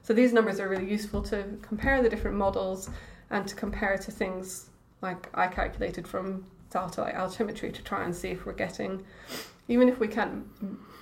So 0.03 0.15
these 0.15 0.33
numbers 0.33 0.61
are 0.61 0.69
really 0.69 0.89
useful 0.89 1.23
to 1.25 1.45
compare 1.63 2.03
the 2.03 2.09
different 2.09 2.37
models 2.37 2.89
and 3.31 3.47
to 3.47 3.55
compare 3.55 3.99
to 3.99 4.11
things 4.11 4.71
like 5.03 5.29
I 5.35 5.49
calculated 5.49 6.07
from 6.07 6.47
satellite 6.71 7.15
altimetry 7.15 7.73
to 7.75 7.83
try 7.83 8.05
and 8.05 8.15
see 8.15 8.29
if 8.29 8.47
we're 8.47 8.53
getting, 8.53 9.05
even 9.69 9.89
if 9.89 9.99
we 9.99 10.09
can't 10.09 10.45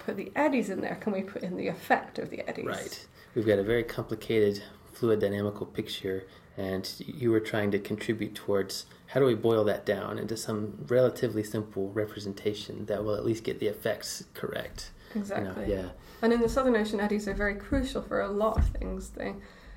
put 0.00 0.16
the 0.16 0.32
eddies 0.36 0.70
in 0.70 0.80
there, 0.80 0.96
can 0.96 1.12
we 1.12 1.22
put 1.22 1.42
in 1.42 1.56
the 1.56 1.68
effect 1.68 2.18
of 2.18 2.30
the 2.30 2.48
eddies? 2.48 2.66
Right. 2.66 3.06
We've 3.34 3.46
got 3.46 3.58
a 3.58 3.64
very 3.64 3.84
complicated 3.84 4.62
fluid 4.92 5.20
dynamical 5.20 5.66
picture, 5.66 6.24
and 6.56 6.90
you 6.98 7.30
were 7.30 7.40
trying 7.40 7.70
to 7.70 7.78
contribute 7.78 8.34
towards 8.34 8.86
how 9.08 9.20
do 9.20 9.26
we 9.26 9.34
boil 9.34 9.64
that 9.64 9.86
down 9.86 10.18
into 10.18 10.36
some 10.36 10.84
relatively 10.88 11.42
simple 11.42 11.90
representation 11.90 12.86
that 12.86 13.04
will 13.04 13.14
at 13.14 13.24
least 13.24 13.44
get 13.44 13.60
the 13.60 13.66
effects 13.66 14.24
correct. 14.34 14.90
you 15.14 15.20
know? 15.20 15.22
Exactly. 15.22 15.70
yeah. 15.70 15.88
And 16.22 16.32
in 16.32 16.40
the 16.40 16.48
Southern 16.48 16.76
Ocean, 16.76 17.00
eddies 17.00 17.28
are 17.28 17.34
very 17.34 17.54
crucial 17.54 18.02
for 18.02 18.20
a 18.20 18.28
lot 18.28 18.58
of 18.58 18.68
things. 18.68 19.10
They 19.10 19.34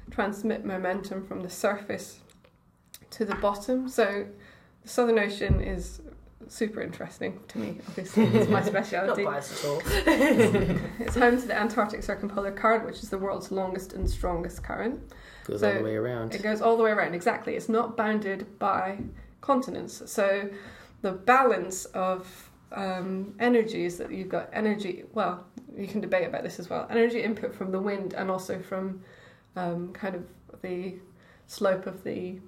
transmit 0.10 0.65
momentum 0.65 1.28
from 1.28 1.42
the 1.42 1.50
surface 1.50 2.20
to 3.12 3.26
the 3.26 3.36
bottom. 3.36 3.89
So 3.89 4.26
the 4.82 4.89
Southern 4.89 5.20
Ocean 5.20 5.62
is 5.62 6.02
super 6.48 6.82
interesting 6.82 7.39
to 7.50 7.60
me, 7.60 7.78
obviously. 7.88 8.24
It's 8.24 8.50
my 8.50 8.62
Not 9.06 9.24
biased 9.24 9.63
at 9.63 9.70
all. 9.70 9.82
It's 11.00 11.15
home 11.15 11.39
to 11.39 11.48
the 11.48 11.58
Antarctic 11.58 12.04
Circumpolar 12.04 12.52
Current, 12.52 12.86
which 12.86 13.04
is 13.04 13.10
the 13.10 13.18
world's 13.18 13.52
longest 13.52 13.94
and 13.94 14.10
strongest 14.10 14.63
current. 14.63 15.00
Goes 15.49 15.62
So 15.62 15.71
all 15.71 15.77
the 15.77 15.83
way 15.83 15.95
around. 15.95 16.35
It 16.35 16.43
goes 16.43 16.62
all 16.62 16.77
the 16.77 16.83
way 16.83 16.91
around, 16.91 17.15
exactly. 17.15 17.55
It's 17.55 17.69
not 17.69 17.97
bounded 17.97 18.59
by 18.59 18.99
continents. 19.41 20.01
So 20.05 20.49
the 21.01 21.12
balance 21.12 21.85
of 21.85 22.49
um, 22.71 23.33
energy 23.39 23.85
is 23.85 23.97
that 23.97 24.12
you've 24.12 24.29
got 24.29 24.49
energy, 24.53 25.05
well, 25.13 25.45
you 25.75 25.88
can 25.88 26.01
debate 26.01 26.27
about 26.27 26.43
this 26.43 26.59
as 26.59 26.69
well 26.69 26.88
energy 26.89 27.21
input 27.21 27.53
from 27.53 27.71
the 27.71 27.79
wind 27.79 28.13
and 28.13 28.29
also 28.29 28.59
from 28.59 29.01
um, 29.55 29.93
kind 29.93 30.15
of 30.15 30.23
the 30.62 30.95
slope 31.47 31.88
of 31.88 32.03
the 32.03 32.39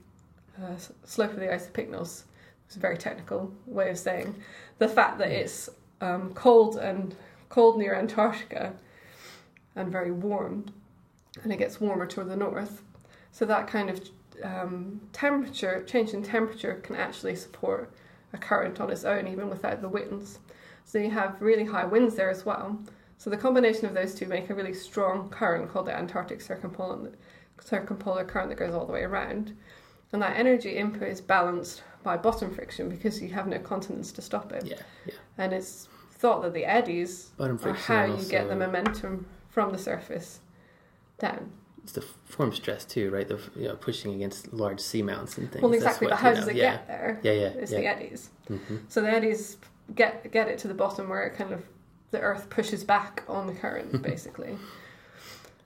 uh, 0.61 0.75
slope 1.05 1.31
of 1.31 1.39
the 1.39 1.45
isopycnals. 1.45 2.23
It's 2.65 2.75
a 2.75 2.79
very 2.79 2.97
technical 2.97 3.51
way 3.65 3.89
of 3.89 3.97
saying 3.97 4.35
the 4.77 4.87
fact 4.87 5.17
that 5.19 5.29
it's 5.29 5.69
um, 6.01 6.33
cold 6.33 6.77
and 6.77 7.15
cold 7.49 7.77
near 7.77 7.95
Antarctica 7.95 8.73
and 9.75 9.91
very 9.91 10.11
warm, 10.11 10.65
and 11.43 11.51
it 11.51 11.57
gets 11.57 11.79
warmer 11.79 12.05
toward 12.05 12.29
the 12.29 12.35
north. 12.35 12.83
So 13.31 13.45
that 13.45 13.67
kind 13.67 13.89
of 13.89 14.01
um, 14.43 15.01
temperature 15.13 15.83
change 15.83 16.13
in 16.13 16.23
temperature 16.23 16.75
can 16.83 16.95
actually 16.95 17.35
support 17.35 17.91
a 18.33 18.37
current 18.37 18.79
on 18.79 18.89
its 18.89 19.03
own, 19.03 19.27
even 19.27 19.49
without 19.49 19.81
the 19.81 19.89
winds. 19.89 20.39
So 20.85 20.97
you 20.97 21.11
have 21.11 21.41
really 21.41 21.65
high 21.65 21.85
winds 21.85 22.15
there 22.15 22.29
as 22.29 22.45
well. 22.45 22.79
So 23.17 23.29
the 23.29 23.37
combination 23.37 23.85
of 23.85 23.93
those 23.93 24.15
two 24.15 24.25
make 24.25 24.49
a 24.49 24.55
really 24.55 24.73
strong 24.73 25.29
current 25.29 25.71
called 25.71 25.85
the 25.85 25.95
Antarctic 25.95 26.41
circumpolar, 26.41 27.11
circumpolar 27.59 28.25
current 28.25 28.49
that 28.49 28.57
goes 28.57 28.73
all 28.73 28.85
the 28.85 28.93
way 28.93 29.03
around. 29.03 29.55
And 30.11 30.21
that 30.21 30.37
energy 30.37 30.71
input 30.71 31.07
is 31.07 31.21
balanced 31.21 31.83
by 32.03 32.17
bottom 32.17 32.53
friction 32.53 32.89
because 32.89 33.21
you 33.21 33.29
have 33.29 33.47
no 33.47 33.59
continents 33.59 34.11
to 34.13 34.21
stop 34.21 34.51
it. 34.51 34.65
Yeah, 34.65 34.81
yeah. 35.05 35.13
And 35.37 35.53
it's 35.53 35.87
thought 36.11 36.41
that 36.41 36.53
the 36.53 36.65
eddies 36.65 37.31
Bottom 37.37 37.59
are 37.63 37.73
how 37.73 38.05
you 38.05 38.23
get 38.25 38.49
the 38.49 38.55
momentum 38.55 39.25
from 39.49 39.71
the 39.71 39.77
surface 39.77 40.39
down. 41.19 41.51
It's 41.83 41.93
the 41.93 42.01
form 42.01 42.53
stress 42.53 42.85
too, 42.85 43.09
right? 43.09 43.27
The 43.27 43.39
you 43.55 43.67
know, 43.67 43.75
pushing 43.75 44.13
against 44.13 44.53
large 44.53 44.79
seamounts 44.79 45.37
and 45.37 45.51
things. 45.51 45.63
Well, 45.63 45.73
exactly, 45.73 46.05
what, 46.07 46.11
but 46.11 46.19
how 46.19 46.29
you 46.29 46.35
does 46.35 46.47
it 46.47 46.55
yeah. 46.55 46.71
get 46.73 46.87
there? 46.87 47.19
Yeah, 47.23 47.31
yeah, 47.31 47.47
It's 47.47 47.71
yeah. 47.71 47.79
the 47.79 47.87
eddies. 47.87 48.29
hmm 48.47 48.77
So 48.87 49.01
the 49.01 49.09
eddies 49.09 49.57
get 49.95 50.31
get 50.31 50.47
it 50.47 50.59
to 50.59 50.67
the 50.67 50.73
bottom 50.75 51.09
where 51.09 51.23
it 51.23 51.35
kind 51.35 51.51
of 51.53 51.63
the 52.11 52.19
earth 52.19 52.49
pushes 52.49 52.83
back 52.83 53.23
on 53.27 53.47
the 53.47 53.53
current, 53.53 54.01
basically. 54.03 54.57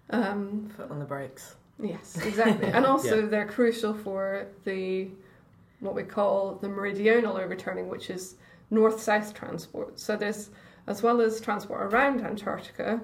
Um, 0.10 0.70
Foot 0.78 0.92
on 0.92 1.00
the 1.00 1.06
brakes. 1.06 1.56
yes, 1.82 2.18
exactly. 2.24 2.68
And 2.70 2.86
also 2.94 3.22
Yeah. 3.22 3.28
they're 3.28 3.48
crucial 3.48 3.94
for 3.94 4.48
the 4.64 5.10
what 5.80 5.96
we 5.96 6.04
call 6.04 6.56
the 6.56 6.70
meridional 6.70 7.38
overturning, 7.38 7.90
which 7.90 8.10
is 8.10 8.36
north-south 8.72 9.34
transport. 9.34 10.00
So 10.00 10.16
there's 10.16 10.50
as 10.88 11.04
well 11.04 11.20
as 11.22 11.42
transport 11.42 11.82
around 11.94 12.22
Antarctica, 12.22 13.02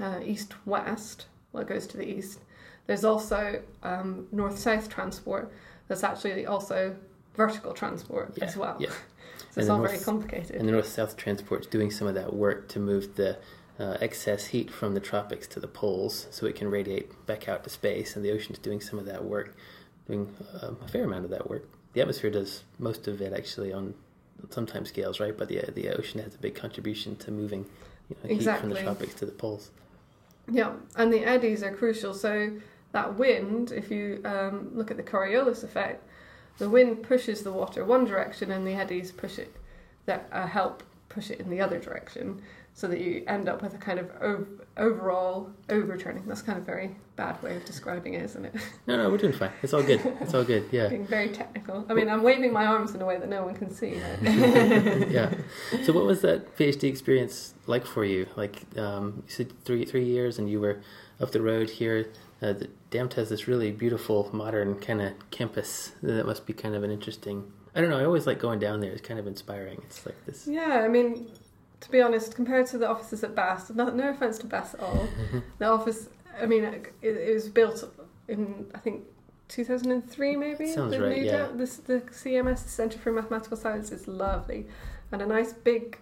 uh, 0.00 0.20
east-west. 0.24 1.26
Well, 1.56 1.62
it 1.64 1.68
goes 1.68 1.86
to 1.86 1.96
the 1.96 2.06
east. 2.06 2.40
There's 2.86 3.02
also 3.02 3.62
um, 3.82 4.26
north-south 4.30 4.90
transport. 4.90 5.50
That's 5.88 6.04
actually 6.04 6.44
also 6.44 6.94
vertical 7.34 7.72
transport 7.72 8.34
Yeah, 8.36 8.44
as 8.44 8.56
well. 8.56 8.76
yeah. 8.78 8.90
So 9.50 9.60
it's 9.62 9.70
all 9.70 9.78
north- 9.78 9.90
very 9.92 10.02
complicated. 10.04 10.56
And 10.56 10.68
the 10.68 10.72
North 10.72 10.88
South 10.88 11.16
transport 11.16 11.62
is 11.62 11.66
doing 11.66 11.90
some 11.90 12.06
of 12.06 12.14
that 12.14 12.34
work 12.34 12.68
to 12.68 12.78
move 12.78 13.16
the 13.16 13.38
uh, 13.78 13.96
excess 14.02 14.46
heat 14.48 14.70
from 14.70 14.92
the 14.92 15.00
tropics 15.00 15.46
to 15.48 15.60
the 15.60 15.66
poles 15.66 16.26
so 16.30 16.44
it 16.46 16.56
can 16.56 16.70
radiate 16.70 17.26
back 17.26 17.48
out 17.48 17.64
to 17.64 17.70
space. 17.70 18.16
And 18.16 18.24
the 18.24 18.32
ocean's 18.32 18.58
doing 18.58 18.82
some 18.82 18.98
of 18.98 19.06
that 19.06 19.24
work, 19.24 19.56
doing 20.06 20.34
um, 20.60 20.76
a 20.84 20.88
fair 20.88 21.04
amount 21.04 21.24
of 21.24 21.30
that 21.30 21.48
work. 21.48 21.66
The 21.94 22.02
atmosphere 22.02 22.30
does 22.30 22.64
most 22.78 23.08
of 23.08 23.22
it 23.22 23.32
actually 23.32 23.72
on 23.72 23.94
some 24.50 24.66
time 24.66 24.84
scales, 24.84 25.20
right? 25.20 25.36
But 25.36 25.48
the 25.48 25.70
the 25.74 25.88
ocean 25.88 26.20
has 26.22 26.34
a 26.34 26.38
big 26.38 26.54
contribution 26.54 27.16
to 27.16 27.30
moving 27.30 27.64
you 28.10 28.16
know, 28.22 28.34
heat 28.36 28.60
from 28.60 28.68
the 28.70 28.82
tropics 28.82 29.14
to 29.14 29.26
the 29.26 29.32
poles. 29.32 29.70
Yeah, 30.50 30.74
and 30.94 31.12
the 31.12 31.24
eddies 31.24 31.62
are 31.62 31.74
crucial. 31.74 32.14
So 32.14 32.52
that 32.92 33.18
wind, 33.18 33.72
if 33.72 33.90
you 33.90 34.20
um, 34.24 34.70
look 34.74 34.90
at 34.90 34.96
the 34.96 35.02
Coriolis 35.02 35.64
effect, 35.64 36.04
the 36.58 36.70
wind 36.70 37.02
pushes 37.02 37.42
the 37.42 37.52
water 37.52 37.84
one 37.84 38.04
direction, 38.04 38.50
and 38.50 38.66
the 38.66 38.74
eddies 38.74 39.12
push 39.12 39.38
it 39.38 39.54
that 40.06 40.28
uh, 40.32 40.46
help 40.46 40.82
push 41.08 41.30
it 41.30 41.40
in 41.40 41.50
the 41.50 41.60
other 41.60 41.78
direction, 41.78 42.40
so 42.76 42.86
that 42.86 43.00
you 43.00 43.24
end 43.26 43.48
up 43.48 43.62
with 43.62 43.72
a 43.72 43.78
kind 43.78 43.98
of 43.98 44.10
ov- 44.20 44.60
overall 44.76 45.48
overturning. 45.70 46.22
That's 46.26 46.42
kind 46.42 46.58
of 46.58 46.64
a 46.64 46.66
very 46.66 46.94
bad 47.16 47.42
way 47.42 47.56
of 47.56 47.64
describing 47.64 48.12
it, 48.12 48.22
isn't 48.24 48.44
it? 48.44 48.54
No, 48.86 48.98
no, 48.98 49.08
we're 49.08 49.16
doing 49.16 49.32
fine. 49.32 49.50
It's 49.62 49.72
all 49.72 49.82
good. 49.82 49.98
It's 50.20 50.34
all 50.34 50.44
good. 50.44 50.66
Yeah. 50.70 50.88
Being 50.90 51.06
very 51.06 51.30
technical. 51.30 51.86
I 51.88 51.94
mean, 51.94 52.10
I'm 52.10 52.22
waving 52.22 52.52
my 52.52 52.66
arms 52.66 52.94
in 52.94 53.00
a 53.00 53.06
way 53.06 53.16
that 53.16 53.30
no 53.30 53.44
one 53.46 53.54
can 53.54 53.70
see. 53.70 53.98
Yeah. 54.22 55.32
So, 55.84 55.94
what 55.94 56.04
was 56.04 56.20
that 56.20 56.54
PhD 56.58 56.84
experience 56.84 57.54
like 57.66 57.86
for 57.86 58.04
you? 58.04 58.26
Like, 58.36 58.62
um, 58.76 59.22
you 59.26 59.32
said 59.32 59.64
three 59.64 59.86
three 59.86 60.04
years, 60.04 60.38
and 60.38 60.50
you 60.50 60.60
were 60.60 60.82
up 61.18 61.32
the 61.32 61.40
road 61.40 61.70
here. 61.70 62.10
Uh, 62.42 62.52
the 62.52 62.68
DAMTP 62.90 63.14
has 63.14 63.28
this 63.30 63.48
really 63.48 63.72
beautiful, 63.72 64.28
modern 64.34 64.78
kind 64.80 65.00
of 65.00 65.12
campus. 65.30 65.92
That 66.02 66.26
must 66.26 66.44
be 66.46 66.52
kind 66.52 66.74
of 66.74 66.82
an 66.84 66.90
interesting. 66.90 67.50
I 67.74 67.80
don't 67.80 67.88
know. 67.88 67.98
I 67.98 68.04
always 68.04 68.26
like 68.26 68.38
going 68.38 68.58
down 68.58 68.80
there. 68.80 68.92
It's 68.92 69.06
kind 69.06 69.18
of 69.18 69.26
inspiring. 69.26 69.80
It's 69.86 70.04
like 70.04 70.16
this. 70.26 70.46
Yeah, 70.46 70.82
I 70.84 70.88
mean, 70.88 71.30
to 71.80 71.90
be 71.90 72.00
honest, 72.00 72.34
compared 72.34 72.66
to 72.68 72.78
the 72.78 72.88
offices 72.88 73.22
at 73.24 73.34
BAS, 73.34 73.70
no, 73.70 73.90
no 73.90 74.10
offense 74.10 74.38
to 74.38 74.46
BAS 74.46 74.74
at 74.74 74.80
all, 74.80 75.08
the 75.58 75.66
office, 75.66 76.08
I 76.40 76.46
mean, 76.46 76.64
it, 76.64 76.92
it 77.02 77.34
was 77.34 77.48
built 77.48 77.84
in, 78.28 78.66
I 78.74 78.78
think, 78.78 79.04
2003 79.48 80.36
maybe? 80.36 80.66
Sounds 80.66 80.92
the 80.92 81.00
right, 81.00 81.18
new 81.18 81.24
yeah. 81.24 81.48
This, 81.54 81.76
the 81.76 82.00
CMS, 82.00 82.64
the 82.64 82.68
Centre 82.68 82.98
for 82.98 83.12
Mathematical 83.12 83.56
Science, 83.56 83.92
is 83.92 84.08
lovely. 84.08 84.66
And 85.12 85.22
a 85.22 85.26
nice 85.26 85.52
big 85.52 85.98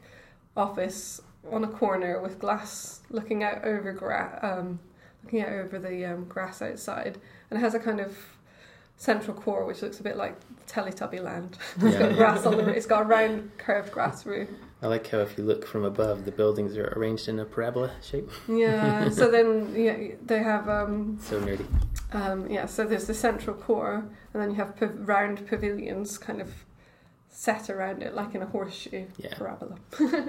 office 0.57 1.20
on 1.53 1.62
a 1.64 1.68
corner 1.68 2.20
with 2.22 2.39
glass 2.39 3.01
looking 3.11 3.43
out 3.45 3.64
over 3.64 3.93
gra- 3.93 4.39
um, 4.43 4.79
looking 5.22 5.43
out 5.43 5.51
over 5.53 5.79
the 5.79 6.05
um, 6.07 6.25
grass 6.25 6.62
outside. 6.62 7.18
And 7.51 7.59
it 7.59 7.61
has 7.61 7.75
a 7.75 7.79
kind 7.79 8.01
of 8.01 8.16
central 8.97 9.37
core 9.37 9.64
which 9.66 9.83
looks 9.83 10.01
a 10.01 10.03
bit 10.03 10.16
like 10.16 10.37
Teletubby 10.66 11.22
land. 11.22 11.59
it's 11.77 11.95
Yeah. 11.95 11.99
got 12.09 12.16
grass 12.16 12.47
on 12.47 12.57
the 12.57 12.64
roof. 12.64 12.77
It's 12.77 12.87
got 12.87 13.03
a 13.03 13.05
round 13.05 13.51
curved 13.59 13.93
grass 13.93 14.25
roof. 14.25 14.49
I 14.85 14.87
like 14.89 15.09
how 15.09 15.20
if 15.20 15.39
you 15.39 15.45
look 15.45 15.66
from 15.66 15.82
above, 15.85 16.26
the 16.26 16.30
buildings 16.30 16.76
are 16.76 16.93
arranged 16.95 17.26
in 17.26 17.39
a 17.41 17.47
parabola 17.47 17.91
shape. 18.03 18.30
Yeah. 18.47 19.09
so 19.18 19.30
then 19.30 19.72
yeah, 19.74 20.14
they 20.24 20.43
have 20.43 20.68
um, 20.68 21.18
So 21.22 21.41
nerdy. 21.41 21.64
um, 22.12 22.51
yeah. 22.51 22.66
So 22.66 22.85
there's 22.85 23.07
the 23.07 23.14
central 23.14 23.57
core, 23.57 24.05
and 24.35 24.43
then 24.43 24.51
you 24.51 24.57
have 24.57 24.76
pav- 24.76 25.09
round 25.09 25.47
pavilions 25.47 26.18
kind 26.18 26.43
of 26.43 26.53
set 27.30 27.70
around 27.70 28.03
it 28.03 28.14
like 28.14 28.35
in 28.35 28.43
a 28.43 28.47
horseshoe 28.47 29.07
Yeah. 29.16 29.35
parabola. 29.37 29.76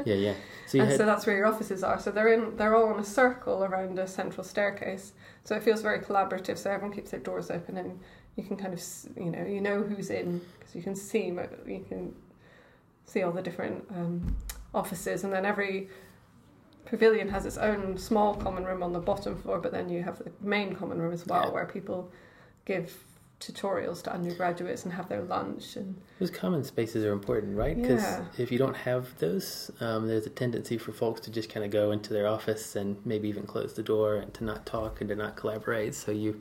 Yeah, 0.06 0.16
yeah. 0.16 0.34
So 0.68 0.80
and 0.80 0.88
had 0.90 0.98
so 1.00 1.06
that's 1.06 1.26
where 1.28 1.36
your 1.36 1.48
offices 1.48 1.84
are. 1.84 2.00
So 2.00 2.10
they're 2.12 2.34
in 2.34 2.56
they're 2.56 2.76
all 2.76 2.94
in 2.94 3.00
a 3.02 3.04
circle 3.06 3.62
around 3.66 4.00
a 4.00 4.08
central 4.08 4.46
staircase. 4.46 5.12
So 5.44 5.56
it 5.58 5.64
feels 5.64 5.82
very 5.82 6.00
collaborative. 6.00 6.58
So 6.58 6.72
everyone 6.72 6.96
keeps 6.96 7.12
their 7.12 7.20
doors 7.20 7.52
open, 7.52 7.76
and 7.76 8.00
you 8.38 8.44
can 8.46 8.56
kind 8.56 8.74
of 8.74 8.82
you 9.18 9.32
know 9.32 9.46
you 9.46 9.60
know 9.60 9.84
who's 9.84 10.10
in 10.10 10.40
because 10.58 10.74
you 10.76 10.82
can 10.82 10.96
see 10.96 11.26
you 11.26 11.86
can 11.90 12.16
see 13.08 13.22
all 13.22 13.32
the 13.32 13.42
different 13.42 13.86
um, 13.92 14.36
offices, 14.76 15.24
and 15.24 15.34
then 15.34 15.46
every 15.46 15.90
pavilion 16.86 17.30
has 17.30 17.46
its 17.46 17.58
own 17.58 17.98
small 17.98 18.36
common 18.36 18.64
room 18.66 18.84
on 18.84 18.94
the 18.94 19.00
bottom 19.00 19.36
floor. 19.36 19.60
But 19.60 19.72
then 19.72 19.90
you 19.90 20.04
have 20.04 20.20
the 20.20 20.32
main 20.42 20.76
common 20.76 21.00
room 21.02 21.14
as 21.14 21.26
well, 21.26 21.46
Yeah. 21.46 21.52
where 21.52 21.66
people 21.66 22.12
give 22.66 23.04
tutorials 23.40 24.02
to 24.02 24.14
undergraduates 24.14 24.86
and 24.86 24.94
have 24.94 25.10
their 25.10 25.22
lunch 25.22 25.76
and 25.76 25.96
Those 26.20 26.32
common 26.32 26.64
spaces 26.64 27.04
are 27.04 27.12
important, 27.12 27.58
right? 27.58 27.76
Because 27.76 28.02
Yeah. 28.02 28.26
if 28.38 28.52
you 28.52 28.58
don't 28.58 28.78
have 28.78 29.18
those, 29.20 29.70
um, 29.82 30.08
there's 30.08 30.26
a 30.26 30.30
tendency 30.30 30.78
for 30.78 30.94
folks 30.94 31.20
to 31.22 31.32
just 31.32 31.50
kind 31.50 31.66
of 31.66 31.72
go 31.72 31.92
into 31.92 32.14
their 32.14 32.28
office 32.28 32.76
and 32.78 32.98
maybe 33.06 33.28
even 33.28 33.46
close 33.46 33.74
the 33.74 33.84
door 33.84 34.16
and 34.16 34.34
to 34.36 34.44
not 34.46 34.66
talk 34.66 35.02
and 35.02 35.10
to 35.10 35.16
not 35.16 35.36
collaborate. 35.36 35.94
So 35.96 36.12
you 36.12 36.40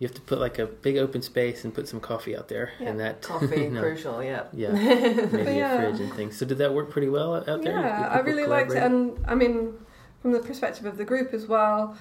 you 0.00 0.08
have 0.08 0.14
to 0.16 0.20
put 0.22 0.40
like 0.40 0.58
a 0.58 0.66
big 0.66 0.96
open 0.96 1.22
space 1.22 1.62
and 1.64 1.72
put 1.72 1.86
some 1.86 2.00
coffee 2.00 2.36
out 2.36 2.48
there, 2.48 2.72
Yeah. 2.80 2.88
and 2.88 2.98
that 3.00 3.22
Coffee, 3.32 3.62
you 3.64 3.70
know, 3.76 3.82
crucial, 3.82 4.20
yeah. 4.24 4.44
yeah, 4.52 4.72
maybe 4.72 5.52
Yeah. 5.54 5.74
a 5.74 5.76
fridge 5.92 6.00
and 6.00 6.12
things. 6.14 6.36
So 6.36 6.44
did 6.46 6.58
that 6.58 6.74
work 6.74 6.90
pretty 6.90 7.08
well 7.08 7.36
out 7.36 7.48
out 7.48 7.62
there? 7.62 7.78
Yeah, 7.78 8.08
I 8.08 8.18
really 8.20 8.46
liked 8.46 8.72
it, 8.72 8.82
and 8.82 9.22
I 9.28 9.34
mean, 9.36 9.74
from 10.22 10.32
the 10.32 10.40
perspective 10.40 10.86
of 10.86 10.96
the 10.96 11.04
group 11.04 11.32
as 11.32 11.46
well, 11.46 11.96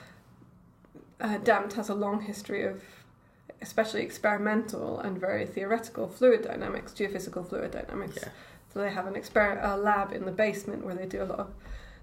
uh, 1.22 1.38
DAMTP 1.40 1.74
has 1.74 1.90
a 1.90 1.94
long 1.94 2.22
history 2.22 2.64
of, 2.66 2.82
especially 3.62 4.02
experimental 4.02 5.00
and 5.00 5.20
very 5.20 5.46
theoretical 5.46 6.08
fluid 6.08 6.42
dynamics, 6.44 6.94
geophysical 6.94 7.48
fluid 7.48 7.72
dynamics. 7.72 8.18
Yeah, 8.22 8.30
So 8.74 8.80
they 8.80 8.92
have 8.92 9.08
an 9.08 9.16
exper- 9.16 9.60
a 9.62 9.76
lab 9.76 10.14
in 10.14 10.24
the 10.26 10.32
basement 10.32 10.86
where 10.86 10.96
they 10.96 11.06
do 11.06 11.22
a 11.22 11.26
lot 11.26 11.40
of, 11.40 11.48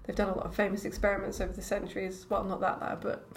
they've 0.03 0.15
done 0.15 0.29
a 0.29 0.35
lot 0.37 0.45
of 0.45 0.55
famous 0.55 0.85
experiments 0.85 1.41
over 1.41 1.51
the 1.53 1.63
centuries. 1.63 2.27
Well, 2.29 2.43
not 2.43 2.59
that 2.61 2.79
lab, 2.81 3.01
but. 3.01 3.27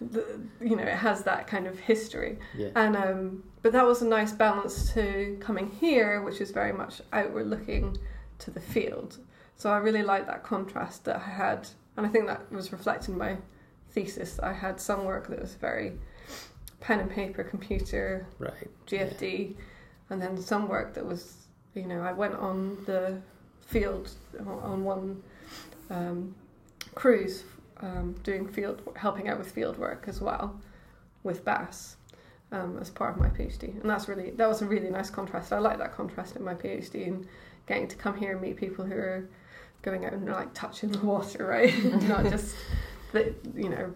The, 0.00 0.40
you 0.60 0.76
know, 0.76 0.82
it 0.82 0.96
has 0.96 1.22
that 1.24 1.46
kind 1.46 1.66
of 1.66 1.78
history. 1.78 2.38
yeah, 2.56 2.70
And 2.74 2.96
um, 2.96 3.44
but 3.62 3.72
that 3.72 3.86
was 3.86 4.02
a 4.02 4.06
nice 4.06 4.32
balance 4.32 4.92
to 4.94 5.36
coming 5.40 5.70
here, 5.80 6.22
which 6.22 6.40
is 6.40 6.50
very 6.50 6.72
much 6.72 7.02
outward 7.12 7.48
looking 7.48 7.96
to 8.38 8.50
the 8.50 8.60
field. 8.60 9.18
So 9.56 9.70
I 9.70 9.76
really 9.76 10.02
like 10.02 10.26
that 10.26 10.42
contrast 10.42 11.04
that 11.04 11.16
I 11.16 11.30
had, 11.30 11.68
and 11.96 12.06
I 12.06 12.08
think 12.08 12.26
that 12.26 12.50
was 12.50 12.72
reflected 12.72 13.10
in 13.10 13.18
my 13.18 13.36
thesis. 13.90 14.38
I 14.40 14.52
had 14.52 14.80
some 14.80 15.04
work 15.04 15.28
that 15.28 15.40
was 15.40 15.54
very 15.54 15.92
pen 16.80 17.00
and 17.00 17.10
paper, 17.10 17.44
computer, 17.44 18.26
right. 18.38 18.70
GFD, 18.86 19.54
and 20.08 20.20
then 20.20 20.40
some 20.40 20.66
work 20.66 20.94
that 20.94 21.04
was, 21.04 21.34
you 21.74 21.86
know, 21.86 22.00
I 22.00 22.12
went 22.12 22.34
on 22.34 22.82
the 22.86 23.20
field 23.60 24.10
on 24.46 24.82
one 24.82 25.22
um, 25.90 26.34
cruise, 26.94 27.44
um, 27.80 28.14
doing 28.22 28.46
field, 28.48 28.82
helping 28.96 29.28
out 29.28 29.38
with 29.38 29.50
field 29.50 29.78
work 29.78 30.04
as 30.06 30.20
well, 30.20 30.60
with 31.22 31.44
BAS, 31.44 31.96
um, 32.52 32.78
as 32.80 32.90
part 32.90 33.14
of 33.14 33.20
my 33.20 33.28
PhD, 33.28 33.80
and 33.80 33.88
that's 33.88 34.08
really 34.08 34.30
that 34.32 34.48
was 34.48 34.62
a 34.62 34.66
really 34.66 34.90
nice 34.90 35.10
contrast. 35.10 35.52
I 35.52 35.58
like 35.58 35.78
that 35.78 35.94
contrast 35.94 36.36
in 36.36 36.44
my 36.44 36.54
PhD 36.54 37.06
and 37.06 37.26
getting 37.66 37.88
to 37.88 37.96
come 37.96 38.16
here 38.16 38.32
and 38.32 38.40
meet 38.40 38.56
people 38.56 38.84
who 38.84 38.94
are 38.94 39.28
going 39.82 40.04
out 40.04 40.12
and 40.12 40.26
like 40.28 40.52
touching 40.54 40.90
the 40.90 40.98
water, 41.00 41.46
right? 41.46 41.72
Not 42.08 42.24
just 42.24 42.54
the 43.12 43.34
you 43.54 43.68
know 43.68 43.94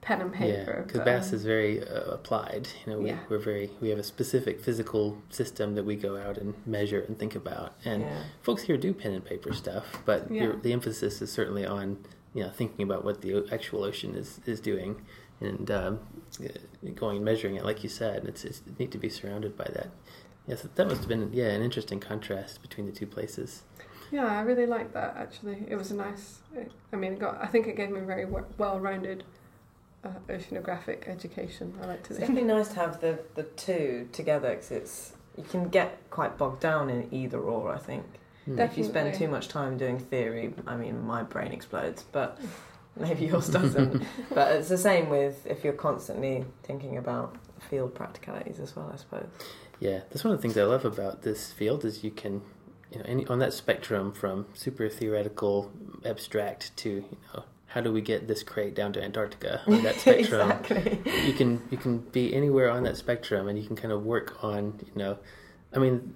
pen 0.00 0.20
and 0.20 0.32
Yeah, 0.34 0.38
paper. 0.64 0.82
because 0.86 1.00
but, 1.00 1.04
BAS 1.06 1.28
um, 1.30 1.34
is 1.34 1.44
very 1.44 1.82
uh, 1.86 2.12
applied. 2.12 2.68
You 2.86 2.92
know, 2.92 2.98
we, 3.00 3.08
Yeah. 3.08 3.18
we're 3.28 3.38
very 3.38 3.70
we 3.80 3.88
have 3.88 3.98
a 3.98 4.04
specific 4.04 4.60
physical 4.60 5.18
system 5.30 5.74
that 5.74 5.84
we 5.84 5.96
go 5.96 6.16
out 6.16 6.38
and 6.38 6.54
measure 6.66 7.00
and 7.00 7.18
think 7.18 7.34
about, 7.34 7.72
and 7.84 8.02
yeah. 8.02 8.22
folks 8.42 8.62
here 8.62 8.76
do 8.76 8.92
pen 8.94 9.12
and 9.12 9.24
paper 9.24 9.52
stuff, 9.52 9.84
but 10.04 10.30
Yeah. 10.30 10.52
the 10.62 10.72
emphasis 10.72 11.20
is 11.20 11.32
certainly 11.32 11.66
on 11.66 11.98
you 12.34 12.42
know 12.42 12.50
thinking 12.50 12.82
about 12.82 13.04
what 13.04 13.22
the 13.22 13.46
actual 13.52 13.84
ocean 13.84 14.14
is 14.14 14.40
is 14.46 14.60
doing 14.60 15.02
and 15.40 15.70
um, 15.70 16.00
uh, 16.44 16.48
going 16.94 17.16
and 17.16 17.24
measuring 17.24 17.56
it, 17.56 17.64
like 17.64 17.82
you 17.84 17.88
said. 17.88 18.24
It's, 18.24 18.44
it's 18.44 18.60
neat 18.78 18.90
to 18.90 18.98
be 18.98 19.08
surrounded 19.08 19.56
by 19.56 19.68
that. 19.72 19.88
Yes, 20.46 20.66
that 20.74 20.86
must 20.88 21.00
have 21.00 21.08
been 21.08 21.30
yeah 21.32 21.48
an 21.50 21.62
interesting 21.62 22.00
contrast 22.00 22.62
between 22.62 22.86
the 22.86 22.92
two 22.92 23.06
places. 23.06 23.62
Yeah, 24.10 24.26
I 24.26 24.40
really 24.40 24.66
liked 24.66 24.94
that 24.94 25.16
actually. 25.16 25.64
It 25.68 25.76
was 25.76 25.90
a 25.90 25.94
nice. 25.94 26.38
I 26.92 26.96
mean, 26.96 27.12
it 27.14 27.18
got. 27.18 27.38
I 27.42 27.46
think 27.46 27.66
it 27.66 27.76
gave 27.76 27.90
me 27.90 28.00
a 28.00 28.04
very 28.04 28.24
well-rounded 28.24 29.24
uh, 30.04 30.08
oceanographic 30.28 31.06
education. 31.08 31.74
I 31.82 31.86
like 31.86 32.02
to 32.04 32.10
It's 32.10 32.18
think. 32.18 32.20
definitely 32.20 32.44
nice 32.44 32.68
to 32.68 32.74
have 32.76 33.00
the, 33.00 33.18
the 33.34 33.42
two 33.42 34.08
together 34.12 34.50
because 34.50 34.70
it's 34.70 35.12
you 35.36 35.44
can 35.44 35.68
get 35.68 35.98
quite 36.10 36.38
bogged 36.38 36.60
down 36.60 36.88
in 36.88 37.08
either 37.12 37.38
or. 37.38 37.74
I 37.74 37.78
think 37.78 38.04
Hmm. 38.48 38.58
if 38.60 38.78
you 38.78 38.84
spend 38.84 39.14
too 39.14 39.28
much 39.28 39.48
time 39.48 39.76
doing 39.76 39.98
theory, 39.98 40.54
I 40.66 40.76
mean, 40.76 41.06
my 41.06 41.22
brain 41.22 41.52
explodes, 41.52 42.04
but 42.12 42.38
maybe 42.96 43.26
yours 43.26 43.48
doesn't. 43.48 44.02
but 44.34 44.56
it's 44.56 44.68
the 44.68 44.78
same 44.78 45.10
with 45.10 45.46
if 45.46 45.64
you're 45.64 45.72
constantly 45.74 46.44
thinking 46.62 46.96
about 46.96 47.36
field 47.68 47.94
practicalities 47.94 48.58
as 48.58 48.74
well. 48.74 48.90
I 48.92 48.96
suppose. 48.96 49.26
Yeah, 49.80 50.00
that's 50.10 50.24
one 50.24 50.32
of 50.32 50.38
the 50.38 50.42
things 50.42 50.56
I 50.56 50.64
love 50.64 50.84
about 50.84 51.22
this 51.22 51.52
field 51.52 51.84
is 51.84 52.02
you 52.02 52.10
can, 52.10 52.42
you 52.90 52.98
know, 52.98 53.04
any, 53.06 53.26
on 53.26 53.38
that 53.38 53.52
spectrum 53.52 54.12
from 54.12 54.46
super 54.54 54.88
theoretical, 54.88 55.70
abstract 56.04 56.76
to 56.78 56.90
you 56.90 57.18
know 57.34 57.44
how 57.68 57.82
do 57.82 57.92
we 57.92 58.00
get 58.00 58.26
this 58.26 58.42
crate 58.42 58.74
down 58.74 58.94
to 58.94 59.02
Antarctica 59.02 59.60
on 59.66 59.82
that 59.82 59.96
spectrum. 60.00 60.50
exactly. 60.50 61.00
you 61.26 61.34
can 61.34 61.62
you 61.70 61.76
can 61.76 61.98
be 61.98 62.34
anywhere 62.34 62.70
on 62.70 62.82
that 62.84 62.96
spectrum 62.96 63.46
and 63.46 63.58
you 63.58 63.66
can 63.66 63.76
kind 63.76 63.92
of 63.92 64.04
work 64.04 64.42
on 64.42 64.80
you 64.80 64.92
know 64.96 65.18
i 65.74 65.78
mean 65.78 66.14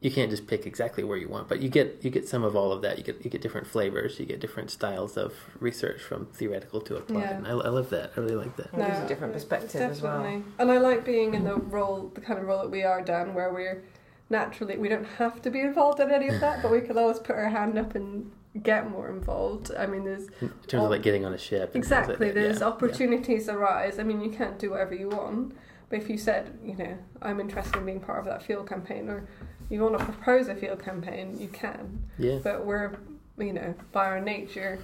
you 0.00 0.10
can't 0.12 0.30
just 0.30 0.46
pick 0.46 0.64
exactly 0.66 1.02
where 1.02 1.16
you 1.16 1.28
want 1.28 1.48
but 1.48 1.60
you 1.60 1.68
get 1.68 1.98
you 2.04 2.10
get 2.10 2.26
some 2.28 2.44
of 2.44 2.54
all 2.54 2.70
of 2.72 2.82
that 2.82 2.98
you 2.98 3.04
get 3.04 3.24
you 3.24 3.30
get 3.30 3.40
different 3.40 3.66
flavors 3.66 4.20
you 4.20 4.26
get 4.26 4.38
different 4.38 4.70
styles 4.70 5.16
of 5.16 5.34
research 5.58 6.00
from 6.00 6.26
theoretical 6.26 6.80
to 6.80 6.96
applied 6.96 7.22
Yeah. 7.22 7.36
and 7.38 7.46
I, 7.46 7.50
I 7.50 7.68
love 7.68 7.90
that 7.90 8.12
i 8.16 8.20
really 8.20 8.36
like 8.36 8.54
that 8.56 8.66
It 8.72 8.76
gives 8.86 8.98
a 9.00 9.08
different 9.08 9.32
perspective 9.32 9.80
as 9.80 10.00
well. 10.00 10.24
And 10.58 10.70
I 10.70 10.78
like 10.78 11.04
being 11.04 11.34
in 11.34 11.44
the 11.44 11.56
role, 11.56 12.10
the 12.14 12.20
kind 12.20 12.38
of 12.38 12.46
role 12.46 12.62
that 12.62 12.70
we 12.70 12.82
are, 12.84 13.02
Dan, 13.02 13.34
where 13.34 13.52
we're 13.52 13.82
naturally 14.30 14.76
we 14.76 14.88
don't 14.88 15.04
have 15.22 15.40
to 15.42 15.50
be 15.50 15.60
involved 15.60 15.98
in 16.00 16.10
any 16.10 16.28
of 16.28 16.38
that, 16.40 16.62
but 16.62 16.70
we 16.70 16.80
can 16.80 16.96
always 16.98 17.18
put 17.18 17.34
our 17.34 17.48
hand 17.48 17.76
up 17.78 17.94
and 17.94 18.30
get 18.62 18.90
more 18.90 19.08
involved. 19.08 19.70
I 19.76 19.86
mean, 19.86 20.04
there's 20.04 20.26
In 20.40 20.50
terms 20.68 20.84
of 20.84 20.90
like 20.90 21.02
getting 21.02 21.24
on 21.24 21.32
a 21.32 21.38
ship. 21.38 21.62
and 21.74 21.84
things 21.84 21.90
like 21.90 22.04
exactly 22.04 22.30
there's 22.30 22.60
yeah, 22.60 22.66
opportunities 22.66 23.48
arise. 23.48 23.98
I 23.98 24.02
mean, 24.04 24.20
you 24.20 24.30
can't 24.30 24.58
do 24.58 24.70
whatever 24.70 24.94
you 24.94 25.08
want, 25.08 25.56
but 25.88 25.98
if 25.98 26.08
you 26.10 26.18
said, 26.18 26.58
you 26.64 26.76
know, 26.76 26.96
I'm 27.22 27.40
interested 27.40 27.76
in 27.76 27.86
being 27.86 28.00
part 28.00 28.18
of 28.20 28.24
that 28.26 28.42
field 28.42 28.68
campaign, 28.68 29.08
or 29.08 29.26
you 29.70 29.80
want 29.82 29.98
to 29.98 30.04
propose 30.04 30.48
a 30.48 30.54
field 30.54 30.82
campaign, 30.82 31.36
you 31.38 31.48
can. 31.48 32.04
Yeah. 32.18 32.38
But 32.42 32.64
we're, 32.66 32.96
you 33.38 33.52
know, 33.52 33.74
by 33.92 34.06
our 34.06 34.20
nature. 34.20 34.78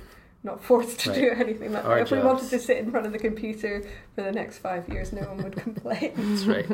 Not 0.46 0.62
forced 0.62 1.00
to 1.00 1.08
Right. 1.10 1.18
do 1.20 1.30
anything 1.30 1.72
like 1.72 1.86
Our 1.86 1.94
that. 1.96 2.02
If 2.02 2.10
we 2.10 2.18
wanted 2.18 2.50
to 2.50 2.58
sit 2.58 2.76
in 2.76 2.90
front 2.90 3.06
of 3.06 3.12
the 3.12 3.18
computer 3.18 3.82
for 4.14 4.20
the 4.22 4.30
next 4.30 4.58
five 4.58 4.86
years, 4.90 5.10
no 5.10 5.22
one 5.22 5.38
would 5.42 5.56
complain. 5.56 6.12
That's 6.18 6.44
right. 6.44 6.66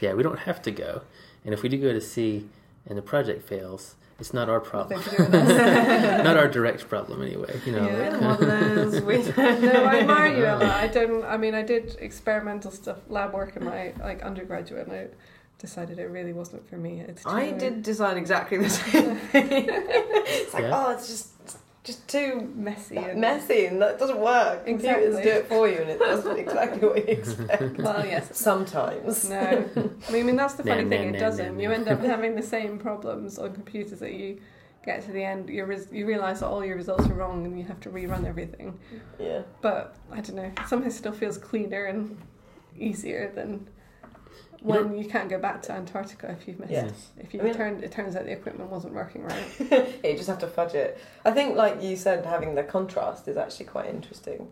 Yeah, 0.00 0.14
we 0.14 0.22
don't 0.22 0.38
have 0.38 0.62
to 0.62 0.70
go. 0.70 1.02
And 1.44 1.52
if 1.52 1.64
we 1.64 1.68
do 1.68 1.78
go 1.78 1.92
to 1.92 2.00
sea 2.00 2.48
and 2.86 2.96
the 2.96 3.02
project 3.02 3.42
fails, 3.42 3.96
it's 4.18 4.34
not 4.34 4.48
our 4.48 4.60
problem. 4.60 4.98
Nothing 5.00 5.26
to 5.26 5.30
do 5.32 5.38
with 5.38 5.50
us. 5.50 6.24
not 6.24 6.36
our 6.36 6.48
direct 6.48 6.88
problem 6.88 7.22
anyway. 7.22 7.60
You 7.64 7.72
know, 7.72 7.86
Yeah. 7.86 8.10
We're 8.18 8.18
like, 8.18 8.38
modelers. 8.38 9.36
No, 9.62 9.84
I 9.84 10.00
admire 10.00 10.36
you, 10.36 10.44
Ella. 10.44 10.66
I 10.74 10.86
don't. 10.88 11.24
I 11.24 11.36
mean, 11.36 11.54
I 11.54 11.62
did 11.62 11.96
experimental 12.00 12.70
stuff, 12.70 12.98
lab 13.08 13.32
work 13.32 13.56
in 13.56 13.64
my 13.64 13.92
like 14.00 14.22
undergraduate, 14.22 14.86
and 14.88 14.96
I 14.96 15.06
decided 15.58 15.98
it 15.98 16.06
really 16.10 16.32
wasn't 16.32 16.68
for 16.68 16.76
me. 16.76 17.00
It's 17.00 17.22
too, 17.22 17.28
I 17.30 17.50
did 17.52 17.82
design 17.82 18.16
exactly 18.16 18.58
the 18.58 18.70
same 18.80 19.16
thing. 19.16 19.48
it's 19.68 20.54
like, 20.54 20.62
Yeah. 20.64 20.70
oh, 20.86 20.90
it's 20.92 21.08
just 21.08 21.28
just 21.88 22.06
too 22.06 22.52
messy 22.54 22.96
and 22.98 23.20
messy 23.20 23.64
and 23.66 23.80
that 23.82 23.98
doesn't 23.98 24.20
work. 24.20 24.66
Computers 24.66 25.16
do 25.28 25.30
it 25.40 25.46
for 25.48 25.66
you 25.66 25.78
and 25.78 25.90
it 25.90 25.98
doesn't 25.98 26.38
exactly 26.46 26.86
what 26.88 26.96
you 27.08 27.14
expect. 27.18 27.78
Well, 27.86 28.04
yes. 28.04 28.24
Sometimes. 28.36 29.28
No, 29.28 29.64
I 30.08 30.12
mean 30.12 30.36
that's 30.36 30.54
the 30.54 30.64
funny 30.64 30.84
Nah, 30.84 30.90
thing. 30.90 31.02
nah, 31.02 31.08
It 31.16 31.20
nah, 31.20 31.26
doesn't. 31.26 31.54
nah, 31.56 31.62
You 31.62 31.70
end 31.72 31.88
up 31.88 32.00
having 32.14 32.34
the 32.36 32.42
same 32.56 32.78
problems 32.78 33.38
on 33.38 33.54
computers 33.54 34.00
that 34.00 34.12
you 34.12 34.40
get 34.84 35.02
to 35.06 35.12
the 35.12 35.24
end. 35.24 35.48
You 35.48 35.64
res- 35.64 35.92
you 35.98 36.04
realize 36.06 36.40
that 36.40 36.48
all 36.48 36.62
your 36.64 36.76
results 36.76 37.06
are 37.10 37.14
wrong 37.14 37.44
and 37.46 37.58
you 37.58 37.64
have 37.64 37.80
to 37.80 37.88
rerun 37.90 38.24
everything. 38.26 38.78
Yeah. 39.18 39.42
But 39.62 39.96
I 40.12 40.20
don't 40.20 40.36
know. 40.36 40.52
Somehow 40.66 40.88
it 40.88 40.92
still 40.92 41.12
feels 41.22 41.38
cleaner 41.38 41.84
and 41.86 42.16
easier 42.78 43.32
than 43.34 43.50
You 43.50 43.66
when 44.60 44.96
you 44.98 45.04
can't 45.04 45.28
go 45.28 45.38
back 45.38 45.62
to 45.62 45.72
Antarctica 45.72 46.36
if 46.38 46.46
you've 46.48 46.58
missed. 46.58 46.72
Yeah. 46.72 46.90
If 47.18 47.32
you 47.34 47.40
I 47.40 47.44
mean- 47.44 47.54
turned, 47.54 47.84
it 47.84 47.92
turns 47.92 48.16
out 48.16 48.24
the 48.24 48.32
equipment 48.32 48.70
wasn't 48.70 48.94
working 48.94 49.22
right. 49.22 49.44
you 50.04 50.14
just 50.16 50.26
have 50.28 50.38
to 50.40 50.46
fudge 50.48 50.74
it. 50.74 50.98
I 51.24 51.30
think, 51.30 51.56
like 51.56 51.82
you 51.82 51.96
said, 51.96 52.24
having 52.26 52.54
the 52.54 52.62
contrast 52.64 53.28
is 53.28 53.36
actually 53.36 53.66
quite 53.66 53.86
interesting. 53.88 54.48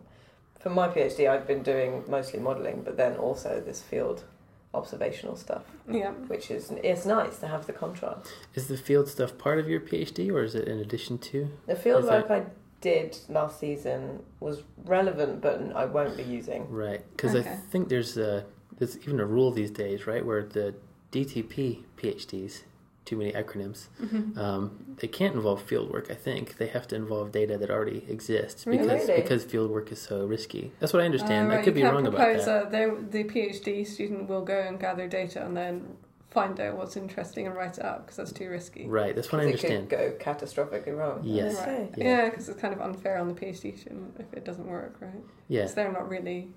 For 0.59 0.69
my 0.69 0.87
PhD, 0.87 1.29
I've 1.29 1.47
been 1.47 1.61
doing 1.63 2.03
mostly 2.07 2.39
modelling, 2.39 2.81
but 2.83 2.97
then 2.97 3.15
also 3.17 3.61
this 3.63 3.81
field 3.81 4.23
observational 4.73 5.35
stuff, 5.35 5.63
Yeah. 5.89 6.11
which 6.27 6.51
is 6.51 6.71
it's 6.83 7.05
nice 7.05 7.37
to 7.39 7.47
have 7.47 7.65
the 7.67 7.73
contrast. 7.73 8.31
is 8.53 8.67
the 8.67 8.77
field 8.77 9.07
stuff 9.07 9.37
part 9.37 9.59
of 9.59 9.67
your 9.69 9.79
PhD 9.79 10.31
or 10.31 10.43
is 10.43 10.55
it 10.55 10.67
in 10.67 10.79
addition 10.79 11.17
to? 11.19 11.49
The 11.67 11.75
field 11.75 12.03
Is 12.03 12.09
work 12.09 12.29
I 12.29 12.43
did 12.81 13.17
last 13.29 13.59
season 13.59 14.23
was 14.39 14.63
relevant, 14.85 15.41
but 15.41 15.61
I 15.75 15.85
won't 15.85 16.15
be 16.15 16.23
using. 16.23 16.69
Right, 16.69 17.01
because 17.11 17.33
I 17.35 17.41
think 17.41 17.89
there's 17.89 18.17
a 18.17 18.45
there's 18.77 18.97
even 18.99 19.19
a 19.19 19.25
rule 19.25 19.51
these 19.51 19.71
days, 19.71 20.07
right, 20.07 20.25
where 20.25 20.43
the 20.43 20.75
DTP 21.11 21.83
PhDs, 21.97 22.61
too 23.05 23.15
many 23.15 23.31
acronyms, 23.31 23.87
Mhm. 24.01 24.37
um, 24.37 24.95
they 24.99 25.07
can't 25.07 25.33
involve 25.35 25.61
field 25.61 25.91
work. 25.91 26.11
I 26.11 26.13
think 26.13 26.57
they 26.57 26.67
have 26.67 26.87
to 26.89 26.95
involve 26.95 27.31
data 27.31 27.57
that 27.57 27.69
already 27.71 28.05
exists 28.09 28.65
because 28.65 29.07
Really? 29.07 29.21
because 29.21 29.45
field 29.45 29.71
work 29.71 29.91
is 29.91 29.99
so 29.99 30.25
risky. 30.25 30.73
That's 30.79 30.91
what 30.93 31.01
I 31.01 31.05
understand. 31.05 31.51
Uh, 31.51 31.55
I 31.55 31.61
could 31.63 31.73
be 31.73 31.83
wrong 31.83 32.05
about 32.05 32.17
that. 32.17 32.73
A, 32.73 32.95
the 33.09 33.23
PhD 33.23 33.85
student 33.85 34.27
will 34.29 34.43
go 34.43 34.59
and 34.59 34.79
gather 34.79 35.07
data 35.07 35.45
and 35.45 35.55
then 35.55 35.95
find 36.29 36.59
out 36.59 36.77
what's 36.77 36.97
interesting 36.97 37.47
and 37.47 37.55
write 37.55 37.77
it 37.77 37.85
up 37.85 38.05
because 38.05 38.17
that's 38.17 38.33
too 38.33 38.49
risky. 38.49 38.85
Right, 38.85 39.15
that's 39.15 39.31
what 39.31 39.41
I 39.41 39.45
understand. 39.45 39.91
it 39.91 39.97
could 39.97 40.19
go 40.19 40.31
catastrophically 40.31 40.95
wrong. 40.95 41.21
Yes. 41.23 41.57
Okay. 41.61 41.89
Yeah. 41.95 42.03
Yeah, 42.03 42.29
because 42.29 42.49
it's 42.49 42.59
kind 42.59 42.73
of 42.73 42.81
unfair 42.81 43.17
on 43.17 43.29
the 43.29 43.33
PhD 43.33 43.75
student 43.79 44.15
if 44.19 44.31
it 44.33 44.43
doesn't 44.43 44.67
work, 44.67 44.97
right? 44.99 45.23
Yeah, 45.47 45.61
Because 45.61 45.75
they're 45.75 45.91
not 45.91 46.09
really. 46.09 46.49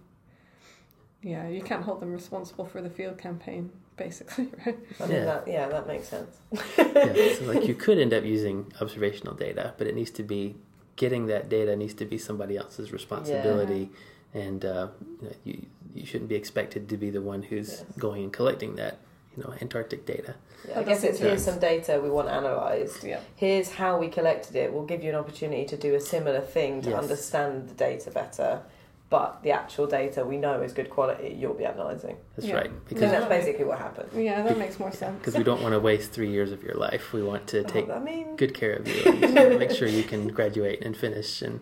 Yeah, 1.23 1.49
you 1.49 1.62
can't 1.62 1.83
hold 1.83 2.01
them 2.01 2.12
responsible 2.12 2.64
for 2.64 2.81
the 2.81 2.89
field 2.91 3.18
campaign, 3.18 3.71
basically, 3.97 4.49
right? 4.66 4.79
I 5.01 5.07
mean, 5.07 5.16
Yeah. 5.16 5.25
that, 5.27 5.49
yeah, 5.49 5.68
that 5.68 5.87
makes 5.87 6.09
sense. 6.09 6.37
yeah. 6.79 7.35
So 7.39 7.45
like 7.53 7.66
you 7.68 7.75
could 7.75 7.99
end 7.99 8.14
up 8.14 8.25
using 8.25 8.73
observational 8.81 9.35
data, 9.35 9.75
but 9.77 9.87
it 9.87 9.95
needs 9.95 10.11
to 10.12 10.23
be 10.23 10.57
getting 10.97 11.27
that 11.27 11.49
data 11.49 11.77
needs 11.77 11.95
to 11.95 12.05
be 12.05 12.18
somebody 12.18 12.57
else's 12.57 12.93
responsibility, 12.93 13.91
and 14.35 14.64
uh, 14.64 14.89
you, 15.21 15.29
know, 15.29 15.35
you 15.45 15.66
you 15.95 16.07
shouldn't 16.07 16.29
be 16.29 16.37
expected 16.37 16.89
to 16.89 16.97
be 16.97 17.11
the 17.11 17.21
one 17.21 17.43
who's 17.43 17.68
Yes. 17.71 17.85
going 17.99 18.23
and 18.25 18.33
collecting 18.33 18.77
that 18.77 18.99
you 19.37 19.43
know 19.43 19.53
Antarctic 19.61 20.07
data. 20.07 20.35
Yeah, 20.68 20.79
I 20.81 20.83
guess 20.85 21.03
it's 21.05 21.18
here's 21.18 21.45
some 21.45 21.59
data 21.59 22.01
we 22.03 22.11
want 22.11 22.29
analysed. 22.29 23.03
Yeah. 23.05 23.21
Here's 23.37 23.71
how 23.73 23.99
we 23.99 24.09
collected 24.09 24.57
it. 24.57 24.73
We'll 24.73 24.85
give 24.87 25.03
you 25.03 25.11
an 25.11 25.16
opportunity 25.16 25.64
to 25.66 25.77
do 25.77 25.95
a 25.95 26.01
similar 26.01 26.41
thing 26.41 26.81
to 26.83 26.91
Yes. 26.91 26.99
understand 27.03 27.68
the 27.71 27.75
data 27.75 28.11
better. 28.11 28.62
But 29.11 29.43
the 29.43 29.51
actual 29.51 29.89
data 29.89 30.25
we 30.25 30.37
know 30.37 30.63
is 30.63 30.73
good 30.73 30.89
quality. 30.89 31.37
You'll 31.37 31.55
be 31.55 31.65
analysing. 31.65 32.17
That's 32.37 32.47
Yeah. 32.47 32.55
right, 32.55 32.67
I 32.67 32.69
think 32.69 32.89
because 32.89 33.11
that's 33.11 33.27
basically 33.27 33.65
what 33.65 33.79
happened. 33.79 34.09
Yeah, 34.15 34.43
that 34.43 34.57
makes 34.57 34.79
more 34.79 34.93
sense. 34.93 35.19
because 35.19 35.37
we 35.37 35.43
don't 35.43 35.61
want 35.63 35.75
to 35.75 35.81
waste 35.81 36.13
three 36.13 36.31
years 36.31 36.53
of 36.53 36.63
your 36.63 36.75
life. 36.75 37.13
We 37.13 37.23
want 37.23 37.49
to 37.49 37.61
oh, 37.61 37.65
take 37.65 37.89
Oh, 37.89 37.95
I 37.95 37.99
mean, 37.99 38.37
good 38.37 38.55
care 38.55 38.75
of 38.75 38.87
you 38.87 39.03
and 39.13 39.59
make 39.65 39.73
sure 39.73 39.89
you 39.89 40.05
can 40.05 40.29
graduate 40.29 40.83
and 40.83 40.97
finish 40.97 41.43
and. 41.43 41.61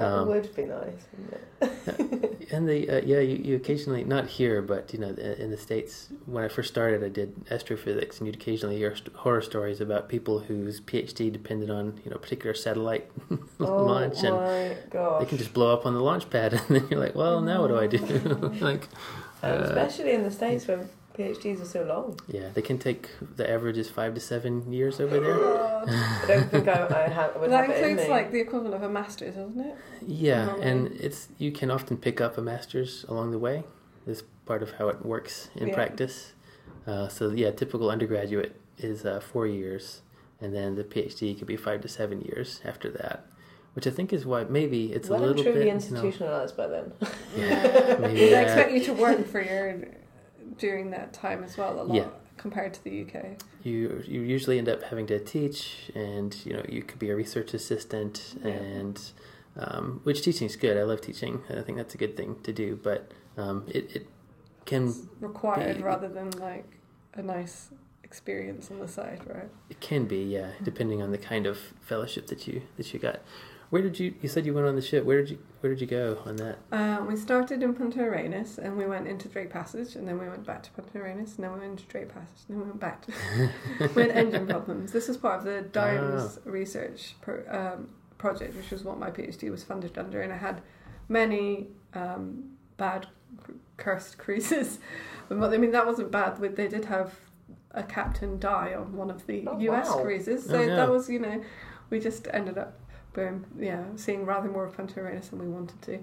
That 0.00 0.12
Um, 0.18 0.28
would 0.28 0.54
be 0.54 0.64
nice, 0.64 1.06
wouldn't 1.12 1.34
it? 1.34 2.48
and 2.52 2.68
the 2.68 2.88
uh, 2.88 3.00
yeah, 3.04 3.20
you, 3.20 3.36
you 3.36 3.56
occasionally 3.56 4.02
not 4.04 4.26
here, 4.26 4.62
but 4.62 4.92
you 4.92 4.98
know, 4.98 5.08
in 5.10 5.50
the 5.50 5.56
states. 5.56 6.08
When 6.26 6.42
I 6.44 6.48
first 6.48 6.68
started, 6.70 7.04
I 7.04 7.08
did 7.08 7.34
astrophysics, 7.50 8.18
and 8.18 8.26
you'd 8.26 8.36
occasionally 8.36 8.76
hear 8.78 8.94
horror 9.14 9.42
stories 9.42 9.80
about 9.80 10.08
people 10.08 10.40
whose 10.40 10.80
PhD 10.80 11.32
depended 11.32 11.70
on 11.70 12.00
you 12.04 12.10
know 12.10 12.16
a 12.16 12.18
particular 12.18 12.54
satellite 12.54 13.10
Oh 13.60 13.84
launch, 13.84 14.22
and 14.22 14.34
my 14.36 14.76
gosh! 14.90 15.20
they 15.22 15.28
can 15.28 15.38
just 15.38 15.52
blow 15.52 15.72
up 15.72 15.84
on 15.86 15.94
the 15.94 16.00
launch 16.00 16.28
pad, 16.30 16.52
and 16.68 16.76
then 16.76 16.88
you're 16.90 17.00
like, 17.00 17.14
well, 17.14 17.40
now 17.40 17.60
what 17.62 17.68
do 17.68 17.78
I 17.78 17.86
do? 17.86 17.98
like, 18.60 18.88
And 19.42 19.60
uh, 19.60 19.64
especially 19.64 20.12
in 20.12 20.22
the 20.22 20.30
states 20.30 20.66
where 20.66 20.86
PhDs 21.16 21.60
are 21.60 21.64
so 21.66 21.82
long. 21.82 22.18
yeah, 22.28 22.48
they 22.54 22.62
can 22.62 22.78
take 22.78 23.08
the 23.36 23.48
average 23.50 23.76
is 23.76 23.90
five 23.90 24.14
to 24.14 24.20
seven 24.20 24.72
years 24.72 25.00
over 25.00 25.18
there. 25.20 25.34
I 25.88 26.24
don't 26.26 26.50
think 26.50 26.68
I, 26.68 27.04
I 27.04 27.08
have, 27.08 27.36
would 27.36 27.50
that 27.50 27.66
have 27.66 27.70
it 27.70 27.82
in 27.84 27.90
includes 27.90 28.08
like 28.10 28.30
the 28.32 28.40
equivalent 28.40 28.74
of 28.74 28.82
a 28.82 28.88
master's, 28.88 29.34
doesn't 29.34 29.60
it? 29.60 29.74
Yeah, 30.06 30.44
Normally. 30.46 30.66
and 30.66 30.86
it's 31.00 31.28
you 31.38 31.52
can 31.52 31.70
often 31.70 31.96
pick 31.96 32.20
up 32.20 32.38
a 32.38 32.42
master's 32.42 33.04
along 33.08 33.32
the 33.32 33.38
way. 33.38 33.64
That's 34.06 34.22
part 34.46 34.62
of 34.62 34.72
how 34.72 34.88
it 34.88 35.04
works 35.04 35.50
in 35.56 35.68
Yeah. 35.68 35.74
practice. 35.74 36.32
Uh, 36.86 37.08
so 37.08 37.30
yeah, 37.30 37.50
typical 37.50 37.90
undergraduate 37.90 38.56
is 38.78 39.04
uh, 39.04 39.20
four 39.20 39.46
years, 39.46 40.00
and 40.40 40.54
then 40.54 40.76
the 40.76 40.84
PhD 40.84 41.36
could 41.38 41.46
be 41.46 41.56
five 41.56 41.80
to 41.82 41.88
seven 41.88 42.22
years 42.22 42.60
after 42.64 42.88
that, 42.92 43.26
which 43.74 43.86
I 43.86 43.90
think 43.90 44.12
is 44.12 44.24
why 44.24 44.44
maybe 44.44 44.92
it's 44.92 45.08
well 45.10 45.20
a 45.22 45.26
and 45.26 45.36
little 45.36 45.52
truly 45.52 45.66
bit 45.66 45.74
institutionalized 45.74 46.56
by 46.56 46.66
then. 46.68 46.92
You 47.36 47.42
know, 47.42 47.46
yeah, 47.48 47.96
maybe 48.00 48.20
They 48.30 48.42
expect 48.42 48.72
you 48.72 48.80
to 48.84 48.92
work 48.94 49.26
for 49.26 49.42
your 49.42 49.76
during 50.60 50.90
that 50.90 51.12
time 51.12 51.42
as 51.42 51.56
well 51.56 51.80
a 51.80 51.82
lot 51.82 51.94
Yeah. 51.96 52.08
compared 52.36 52.72
to 52.74 52.84
the 52.84 53.02
UK. 53.04 53.36
you 53.64 54.02
you 54.06 54.20
usually 54.20 54.58
end 54.58 54.68
up 54.68 54.82
having 54.84 55.06
to 55.08 55.18
teach, 55.18 55.90
and 55.94 56.30
you 56.46 56.52
know 56.52 56.62
you 56.68 56.82
could 56.82 56.98
be 56.98 57.10
a 57.10 57.16
research 57.16 57.52
assistant, 57.54 58.34
Yeah. 58.44 58.50
and 58.52 58.96
um, 59.56 60.00
which 60.04 60.22
teaching 60.22 60.46
is 60.46 60.56
good. 60.56 60.76
I 60.76 60.84
love 60.84 61.00
teaching. 61.00 61.42
I 61.50 61.62
think 61.62 61.76
that's 61.78 61.94
a 61.94 61.98
good 61.98 62.16
thing 62.16 62.36
to 62.44 62.52
do, 62.52 62.78
but 62.82 63.10
um, 63.36 63.64
it 63.68 63.84
it 63.96 64.06
can 64.66 64.94
Required 65.20 65.78
Be- 65.78 65.82
rather 65.82 66.08
than 66.08 66.30
like 66.32 66.66
a 67.14 67.22
nice 67.22 67.70
experience 68.04 68.70
on 68.70 68.78
the 68.78 68.88
side, 68.88 69.20
right? 69.26 69.48
It 69.68 69.80
can 69.80 70.04
be, 70.06 70.22
yeah, 70.36 70.50
depending 70.62 71.00
on 71.02 71.10
the 71.10 71.18
kind 71.32 71.46
of 71.46 71.56
fellowship 71.80 72.26
that 72.28 72.46
you 72.46 72.62
that 72.76 72.92
you 72.92 72.98
got. 73.00 73.20
Where 73.70 73.82
did 73.82 73.98
you? 74.00 74.14
You 74.20 74.28
said 74.28 74.46
you 74.46 74.52
went 74.54 74.66
on 74.66 74.74
the 74.74 74.82
ship. 74.82 75.04
Where 75.04 75.18
did 75.20 75.30
you? 75.30 75.38
Where 75.60 75.70
did 75.72 75.80
you 75.80 75.86
go 75.86 76.18
on 76.26 76.36
that? 76.36 76.58
Uh, 76.72 77.04
we 77.06 77.16
started 77.16 77.62
in 77.62 77.74
Punta 77.74 78.00
Arenas 78.02 78.58
and 78.58 78.76
we 78.76 78.86
went 78.86 79.06
into 79.06 79.28
Drake 79.28 79.50
Passage 79.50 79.94
and 79.94 80.08
then 80.08 80.18
we 80.18 80.28
went 80.28 80.44
back 80.46 80.62
to 80.64 80.70
Punta 80.72 80.98
Arenas 80.98 81.36
and 81.36 81.44
then 81.44 81.52
we 81.52 81.58
went 81.60 81.72
into 81.72 81.84
Drake 81.84 82.08
Passage 82.08 82.44
and 82.48 82.56
then 82.56 82.58
we 82.58 82.64
went 82.64 82.80
back 82.80 83.02
to. 83.06 83.12
we 83.94 84.02
had 84.02 84.10
engine 84.10 84.46
problems. 84.46 84.90
This 84.92 85.06
was 85.06 85.16
part 85.16 85.38
of 85.40 85.44
the 85.44 85.62
DIMES 85.62 86.40
research 86.44 87.14
pro, 87.20 87.42
um, 87.48 87.90
project, 88.18 88.56
which 88.56 88.70
was 88.70 88.82
what 88.84 88.98
my 88.98 89.10
PhD 89.10 89.50
was 89.50 89.62
funded 89.62 89.96
under, 89.98 90.20
and 90.20 90.32
I 90.32 90.36
had 90.36 90.62
many 91.08 91.68
um, 91.94 92.56
bad 92.76 93.06
cursed 93.76 94.18
cruises. 94.18 94.78
But 95.28 95.54
I 95.54 95.58
mean, 95.58 95.70
that 95.70 95.86
wasn't 95.86 96.10
bad. 96.10 96.38
They 96.40 96.66
did 96.66 96.86
have 96.86 97.14
a 97.70 97.84
captain 97.84 98.40
die 98.40 98.74
on 98.74 98.96
one 98.96 99.10
of 99.12 99.28
the 99.28 99.44
Oh, 99.46 99.60
US 99.60 99.88
wow. 99.88 100.02
cruises, 100.02 100.44
Oh, 100.48 100.54
so 100.54 100.66
no. 100.66 100.74
that 100.74 100.90
was 100.90 101.08
you 101.08 101.20
know, 101.20 101.40
we 101.88 102.00
just 102.00 102.26
ended 102.32 102.58
up. 102.58 102.76
Boom, 103.12 103.44
yeah, 103.58 103.82
seeing 103.96 104.24
rather 104.24 104.48
more 104.48 104.64
of 104.64 104.76
Punta 104.76 105.00
Arenas 105.00 105.30
than 105.30 105.40
we 105.40 105.48
wanted 105.48 105.82
to, 105.82 105.96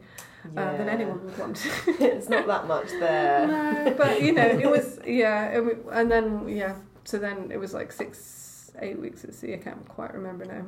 uh, 0.57 0.75
than 0.77 0.89
anyone 0.89 1.23
would 1.23 1.37
want 1.37 1.65
it's 1.87 2.27
not 2.27 2.47
that 2.47 2.67
much 2.67 2.89
there. 2.89 3.47
no, 3.85 3.95
but 3.97 4.21
you 4.21 4.33
know, 4.33 4.45
it 4.45 4.69
was 4.69 4.99
yeah, 5.07 5.51
and, 5.57 5.85
and 5.91 6.11
then 6.11 6.49
yeah, 6.49 6.75
so 7.05 7.17
then 7.17 7.49
it 7.49 7.57
was 7.57 7.73
like 7.73 7.93
six, 7.93 8.71
eight 8.81 8.99
weeks 8.99 9.23
at 9.23 9.33
sea. 9.33 9.53
I 9.53 9.57
can't 9.57 9.87
quite 9.87 10.13
remember 10.13 10.43
now. 10.45 10.65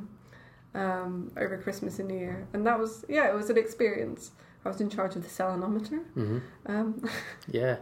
Um, 0.72 1.32
over 1.36 1.58
Christmas 1.58 1.98
and 1.98 2.08
New 2.08 2.16
Year, 2.16 2.46
and 2.54 2.66
that 2.66 2.78
was 2.78 3.04
yeah, 3.08 3.28
it 3.28 3.34
was 3.34 3.50
an 3.50 3.58
experience. 3.58 4.30
I 4.64 4.68
was 4.68 4.80
in 4.80 4.88
charge 4.88 5.16
of 5.16 5.22
the 5.22 5.28
salinometer. 5.28 6.04
hmm 6.14 6.38
Um, 6.66 7.02
Yeah. 7.48 7.76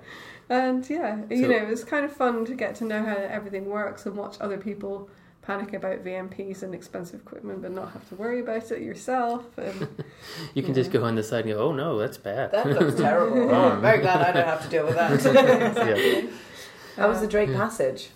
and 0.48 0.88
yeah, 0.88 1.22
you 1.28 1.46
know, 1.48 1.56
it 1.56 1.68
was 1.68 1.84
kind 1.84 2.04
of 2.04 2.12
fun 2.12 2.44
to 2.46 2.54
get 2.54 2.74
to 2.76 2.84
know 2.84 3.04
how 3.04 3.14
everything 3.16 3.66
works 3.66 4.06
and 4.06 4.16
watch 4.16 4.36
other 4.40 4.58
people 4.58 5.10
panic 5.48 5.72
about 5.72 6.04
VMPs 6.04 6.62
and 6.62 6.74
expensive 6.74 7.20
equipment, 7.22 7.62
but 7.62 7.72
not 7.72 7.90
have 7.92 8.06
to 8.10 8.14
worry 8.16 8.40
about 8.40 8.70
it 8.70 8.82
yourself. 8.82 9.56
And 9.56 9.88
You 10.54 10.62
can 10.62 10.74
just 10.74 10.92
go 10.92 11.02
on 11.04 11.14
the 11.14 11.22
side 11.22 11.46
and 11.46 11.54
go, 11.54 11.60
oh 11.60 11.72
no, 11.72 11.98
that's 11.98 12.18
bad. 12.18 12.52
That 12.52 12.66
looks 12.66 13.00
terrible. 13.00 13.50
Oh, 13.50 13.70
I'm 13.70 13.80
very 13.80 13.98
glad 14.00 14.20
I 14.20 14.32
don't 14.32 14.46
have 14.46 14.62
to 14.62 14.68
deal 14.68 14.84
with 14.86 14.94
that. 14.96 15.24
yeah. 16.24 16.30
How 16.96 17.08
was 17.08 17.20
the 17.22 17.26
Drake 17.26 17.48
Yeah. 17.48 17.56
Passage? 17.56 18.10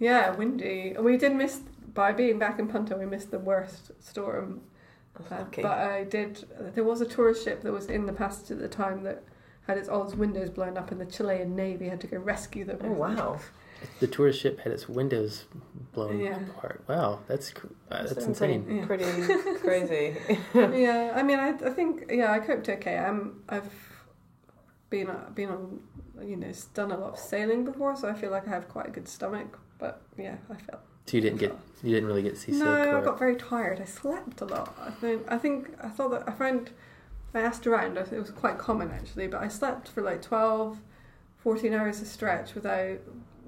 yeah, 0.00 0.34
windy. 0.34 0.92
And 0.96 1.04
we 1.04 1.16
did 1.16 1.34
miss 1.36 1.60
by 1.94 2.10
being 2.10 2.38
back 2.40 2.58
in 2.58 2.66
Punta. 2.66 2.96
We 2.96 3.06
missed 3.06 3.30
the 3.30 3.38
worst 3.38 3.92
storm 4.00 4.62
Uh, 5.16 5.22
Lucky. 5.38 5.62
But 5.62 5.78
I 5.78 6.02
did. 6.04 6.44
There 6.74 6.82
was 6.84 7.00
a 7.00 7.06
tourist 7.06 7.44
ship 7.44 7.62
that 7.62 7.72
was 7.72 7.86
in 7.86 8.06
the 8.06 8.12
passage 8.12 8.50
at 8.50 8.58
the 8.58 8.68
time 8.68 9.04
that 9.04 9.22
had 9.68 9.78
its 9.78 9.88
all 9.88 10.02
its 10.04 10.14
windows 10.16 10.50
blown 10.50 10.76
up, 10.76 10.90
and 10.90 11.00
the 11.00 11.06
Chilean 11.06 11.54
navy 11.54 11.88
had 11.88 12.00
to 12.00 12.08
go 12.08 12.16
rescue 12.18 12.64
them. 12.64 12.78
Oh 12.82 12.90
wow! 12.92 13.38
The 14.00 14.06
tourist 14.06 14.40
ship 14.40 14.60
had 14.60 14.72
its 14.72 14.88
windows 14.88 15.44
blown 15.92 16.20
Yeah. 16.20 16.38
apart. 16.50 16.82
Wow, 16.88 17.20
that's 17.28 17.52
uh, 17.54 17.58
that's 17.90 18.12
Sounds 18.14 18.26
insane. 18.28 18.66
Yeah. 18.78 18.86
Pretty 18.86 19.04
crazy. 19.60 20.16
yeah, 20.54 21.12
I 21.14 21.22
mean, 21.22 21.38
I, 21.38 21.50
I 21.50 21.70
think 21.70 22.06
yeah, 22.10 22.32
I 22.32 22.38
coped 22.40 22.68
okay. 22.68 22.96
I'm 22.98 23.42
I've 23.48 23.70
been 24.90 25.08
uh, 25.08 25.28
been 25.34 25.48
on 25.48 25.80
you 26.22 26.36
know 26.36 26.52
done 26.74 26.92
a 26.92 26.96
lot 26.96 27.12
of 27.14 27.18
sailing 27.18 27.64
before, 27.64 27.96
so 27.96 28.08
I 28.08 28.14
feel 28.14 28.30
like 28.30 28.46
I 28.46 28.50
have 28.50 28.68
quite 28.68 28.88
a 28.88 28.90
good 28.90 29.08
stomach. 29.08 29.58
But 29.78 30.02
yeah, 30.18 30.36
I 30.50 30.54
felt 30.56 30.80
So 31.06 31.16
you 31.16 31.20
didn't 31.20 31.38
get 31.38 31.56
you 31.82 31.90
didn't 31.94 32.06
really 32.08 32.22
get 32.22 32.36
seasick. 32.36 32.62
no, 32.62 32.98
I 32.98 33.00
got 33.04 33.18
very 33.18 33.36
tired. 33.36 33.80
I 33.80 33.84
slept 33.84 34.40
a 34.40 34.44
lot. 34.44 34.76
I 34.80 34.90
think 34.90 35.22
I 35.28 35.38
think 35.38 35.70
I 35.82 35.88
thought 35.88 36.10
that 36.10 36.28
I 36.28 36.32
found 36.32 36.70
I 37.34 37.40
asked 37.40 37.66
around. 37.66 37.98
I 37.98 38.02
think 38.02 38.14
it 38.14 38.20
was 38.20 38.30
quite 38.30 38.58
common 38.58 38.90
actually, 38.90 39.26
but 39.26 39.40
I 39.42 39.48
slept 39.48 39.88
for 39.88 40.02
like 40.02 40.20
12, 40.22 40.78
14 41.38 41.72
hours 41.72 42.00
a 42.00 42.04
stretch 42.04 42.54
without 42.54 42.98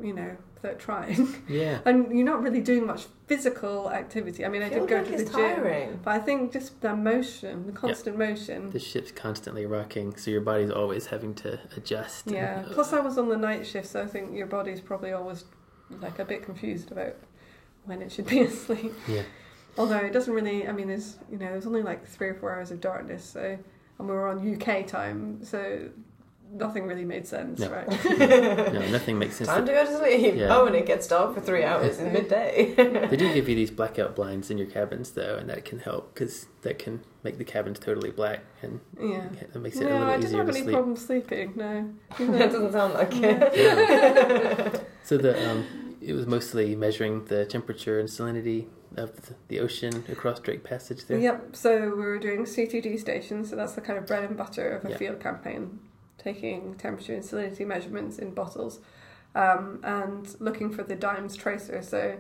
you 0.02 0.12
know 0.12 0.36
without 0.62 0.78
trying. 0.78 1.42
yeah. 1.48 1.80
and 1.86 2.10
you're 2.16 2.24
not 2.24 2.42
really 2.42 2.60
doing 2.60 2.86
much 2.86 3.04
physical 3.26 3.90
activity. 3.90 4.44
I 4.44 4.48
mean, 4.48 4.62
I 4.62 4.70
feel 4.70 4.86
did 4.86 4.88
go 4.88 4.96
like 4.96 5.06
to 5.06 5.12
the 5.18 5.24
gym. 5.24 5.32
tiring. 5.32 6.00
But 6.02 6.10
I 6.14 6.18
think 6.20 6.52
just 6.52 6.80
the 6.80 6.94
motion, 6.96 7.66
the 7.66 7.72
constant 7.72 8.16
motion. 8.18 8.70
The 8.70 8.78
ship's 8.78 9.12
constantly 9.12 9.66
rocking, 9.66 10.16
so 10.16 10.30
your 10.30 10.40
body's 10.40 10.70
always 10.70 11.06
having 11.06 11.34
to 11.36 11.58
adjust. 11.76 12.26
and- 12.26 12.34
Yeah. 12.36 12.64
Plus, 12.70 12.92
I 12.92 13.00
was 13.00 13.18
on 13.18 13.28
the 13.28 13.36
night 13.36 13.66
shift, 13.66 13.88
so 13.88 14.02
I 14.02 14.06
think 14.06 14.34
your 14.34 14.46
body's 14.46 14.80
probably 14.80 15.12
always 15.12 15.44
like 16.00 16.18
a 16.18 16.24
bit 16.24 16.42
confused 16.42 16.90
about 16.90 17.14
when 17.84 18.00
it 18.02 18.10
should 18.10 18.26
be 18.26 18.40
asleep. 18.50 18.94
Yeah. 19.06 19.22
Although 19.76 19.98
it 19.98 20.12
doesn't 20.12 20.32
really. 20.32 20.66
I 20.68 20.72
mean, 20.72 20.88
there's 20.88 21.16
you 21.30 21.36
know 21.36 21.46
there's 21.50 21.66
only 21.66 21.82
like 21.82 22.06
three 22.06 22.28
or 22.28 22.34
four 22.34 22.54
hours 22.54 22.70
of 22.70 22.80
darkness, 22.80 23.24
so 23.24 23.58
and 23.98 24.08
we 24.08 24.14
were 24.14 24.28
on 24.28 24.38
UK 24.60 24.86
time, 24.86 25.44
so 25.44 25.88
nothing 26.54 26.86
really 26.86 27.04
made 27.04 27.26
sense, 27.26 27.58
No. 27.60 27.70
right? 27.70 27.88
no, 28.18 28.86
nothing 28.90 29.18
makes 29.18 29.36
sense. 29.36 29.48
Time 29.48 29.66
to 29.66 29.72
go 29.72 29.84
to 29.84 29.98
sleep. 29.98 30.34
Yeah. 30.36 30.54
Oh, 30.56 30.66
and 30.66 30.74
it 30.76 30.86
gets 30.86 31.06
dark 31.06 31.34
for 31.34 31.40
three 31.40 31.64
hours 31.64 31.98
in 31.98 32.12
midday. 32.12 32.74
They 33.10 33.16
do 33.16 33.32
give 33.34 33.48
you 33.48 33.54
these 33.54 33.70
blackout 33.70 34.14
blinds 34.16 34.50
in 34.50 34.58
your 34.58 34.66
cabins, 34.68 35.10
though, 35.12 35.36
and 35.36 35.48
that 35.50 35.64
can 35.64 35.80
help 35.80 36.14
because 36.14 36.46
that 36.62 36.78
can 36.78 37.00
make 37.22 37.38
the 37.38 37.44
cabins 37.44 37.78
totally 37.78 38.10
black, 38.10 38.40
and 38.62 38.80
yeah. 39.00 39.28
that 39.52 39.58
makes 39.60 39.76
it 39.76 39.82
a 39.82 39.88
No, 39.88 39.92
little 39.98 40.08
I 40.08 40.16
didn't 40.18 40.36
have 40.38 40.48
any 40.48 40.60
sleep. 40.62 40.72
problem 40.74 40.96
sleeping. 40.96 41.52
No. 41.56 41.90
that 42.18 42.50
doesn't 42.52 42.72
sound 42.72 42.94
like 42.94 43.14
Yeah. 43.14 43.50
it. 43.52 44.88
So 45.04 45.16
the 45.18 45.50
um, 45.50 45.96
it 46.00 46.12
was 46.14 46.26
mostly 46.26 46.74
measuring 46.76 47.24
the 47.26 47.44
temperature 47.46 47.98
and 47.98 48.08
salinity 48.08 48.66
of 48.96 49.14
the, 49.26 49.34
the 49.48 49.60
ocean 49.60 50.04
across 50.08 50.38
Drake 50.38 50.62
Passage 50.64 51.06
there. 51.06 51.18
Yep. 51.18 51.56
So 51.56 51.80
we 51.96 52.02
were 52.04 52.18
doing 52.18 52.44
CTD 52.44 52.98
stations, 53.00 53.50
so 53.50 53.56
that's 53.56 53.72
the 53.72 53.80
kind 53.80 53.98
of 53.98 54.06
bread 54.06 54.24
and 54.24 54.36
butter 54.36 54.68
of 54.76 54.84
a 54.84 54.90
Yeah. 54.90 54.96
field 54.98 55.20
campaign, 55.20 55.80
taking 56.18 56.74
temperature 56.74 57.14
and 57.14 57.22
salinity 57.22 57.66
measurements 57.66 58.18
in 58.18 58.32
bottles, 58.32 58.80
um, 59.34 59.80
and 59.82 60.36
looking 60.40 60.70
for 60.70 60.82
the 60.82 60.94
DIMES 60.94 61.36
tracer. 61.36 61.82
So 61.82 62.16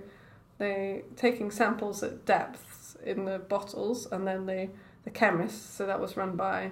they 0.58 1.02
taking 1.16 1.50
samples 1.50 2.02
at 2.02 2.24
depths 2.24 2.96
in 3.04 3.24
the 3.24 3.38
bottles, 3.38 4.06
and 4.10 4.26
then 4.26 4.46
they 4.46 4.70
the 5.04 5.10
chemists. 5.10 5.74
So 5.74 5.86
that 5.86 6.00
was 6.00 6.16
run 6.16 6.34
by 6.36 6.70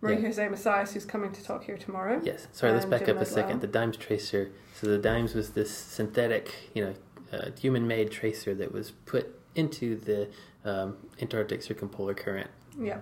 Marie 0.00 0.14
Yeah. 0.14 0.20
Jose 0.28 0.48
Messias, 0.48 0.92
who's 0.94 1.04
coming 1.04 1.32
to 1.32 1.42
talk 1.42 1.64
here 1.64 1.76
tomorrow. 1.76 2.20
Yes. 2.22 2.46
Sorry, 2.52 2.72
let's 2.72 2.86
back 2.86 3.06
Jim 3.06 3.16
up 3.16 3.22
a 3.22 3.26
second. 3.26 3.60
The 3.60 3.66
DIMES 3.66 3.96
tracer. 3.96 4.50
So 4.74 4.86
the 4.86 4.98
DIMES 4.98 5.34
was 5.34 5.50
this 5.50 5.76
synthetic, 5.76 6.70
you 6.74 6.84
know, 6.84 6.94
uh, 7.32 7.50
human-made 7.60 8.10
tracer 8.12 8.54
that 8.54 8.72
was 8.72 8.92
put 8.92 9.38
into 9.56 9.96
the 9.96 10.28
um, 10.64 10.96
Antarctic 11.20 11.62
circumpolar 11.62 12.14
current 12.14 12.48
Yeah. 12.78 13.00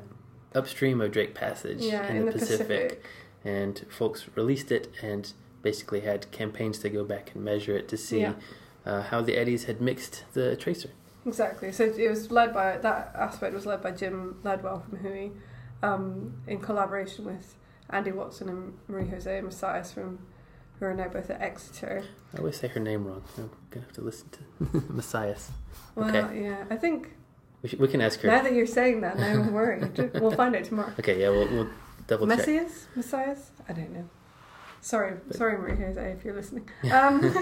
upstream 0.55 1.03
of 1.03 1.13
Drake 1.13 1.35
Passage 1.35 1.83
Yeah, 1.83 2.11
in, 2.11 2.25
the, 2.25 2.33
Pacific. 2.33 3.05
And 3.47 3.85
folks 3.91 4.27
released 4.35 4.73
it 4.73 4.89
and 5.03 5.33
basically 5.63 6.01
had 6.01 6.31
campaigns 6.33 6.79
to 6.81 6.91
go 6.91 7.05
back 7.05 7.31
and 7.35 7.45
measure 7.45 7.77
it 7.77 7.89
to 7.89 7.97
see 7.97 8.21
Yeah. 8.21 8.35
uh, 8.85 9.03
how 9.03 9.21
the 9.23 9.37
eddies 9.37 9.65
had 9.65 9.81
mixed 9.81 10.25
the 10.33 10.57
tracer. 10.57 10.91
Exactly. 11.25 11.71
So 11.73 11.85
it 11.85 12.09
was 12.09 12.31
led 12.31 12.53
by 12.55 12.79
that 12.79 13.13
aspect 13.15 13.55
was 13.55 13.67
led 13.67 13.83
by 13.83 13.91
Jim 13.93 14.37
Ledwell 14.45 14.83
from 14.89 14.99
WHOI, 14.99 15.31
um, 15.83 16.35
in 16.47 16.59
collaboration 16.61 17.25
with 17.25 17.57
Andy 17.91 18.13
Watson 18.13 18.49
and 18.49 18.75
Marie 18.89 19.09
Jose 19.09 19.41
Messias 19.41 19.93
from 19.93 20.19
who 20.79 20.87
are 20.87 20.95
now 20.95 21.09
both 21.09 21.31
at 21.31 21.41
Exeter. 21.41 22.05
I 22.35 22.39
always 22.39 22.57
say 22.57 22.69
her 22.69 22.81
name 22.81 23.07
wrong. 23.07 23.23
I'm 23.39 23.51
gonna 23.71 23.87
have 23.87 23.95
to 23.95 24.03
listen 24.03 24.29
to 24.31 24.83
Messias. 24.93 25.51
Well, 25.95 26.09
Okay. 26.15 26.43
yeah, 26.45 26.65
I 26.71 26.77
think 26.77 27.15
We, 27.63 27.69
should, 27.71 27.81
we 27.81 27.89
can 27.89 28.01
ask 28.03 28.21
her. 28.21 28.29
now 28.29 28.43
that 28.43 28.53
you're 28.53 28.67
saying 28.67 29.01
that, 29.01 29.19
now 29.19 29.27
I'm 29.33 29.53
worried. 29.53 29.97
we'll 30.21 30.31
find 30.33 30.55
out 30.55 30.65
tomorrow. 30.65 30.93
Okay, 31.01 31.21
yeah, 31.21 31.31
we'll, 31.31 31.49
we'll 31.49 31.69
double 32.07 32.27
check. 32.27 32.39
Messias, 32.39 32.87
Messias. 32.95 33.51
I 33.69 33.73
don't 33.73 33.93
know. 33.93 34.09
Sorry, 34.81 35.17
But- 35.27 35.37
sorry, 35.37 35.59
Marie 35.59 35.77
Jose, 35.77 36.13
if 36.13 36.25
you're 36.25 36.35
listening. 36.35 36.69
Um, 36.93 37.21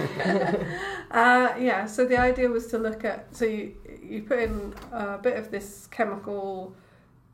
uh, 1.11 1.55
yeah. 1.59 1.87
So 1.87 2.07
the 2.07 2.17
idea 2.19 2.49
was 2.49 2.67
to 2.69 2.79
look 2.79 3.05
at. 3.05 3.35
So 3.37 3.45
you 3.45 3.75
you 4.03 4.23
put 4.23 4.39
in 4.39 4.75
a 4.93 5.19
bit 5.19 5.37
of 5.37 5.51
this 5.51 5.87
chemical 5.91 6.75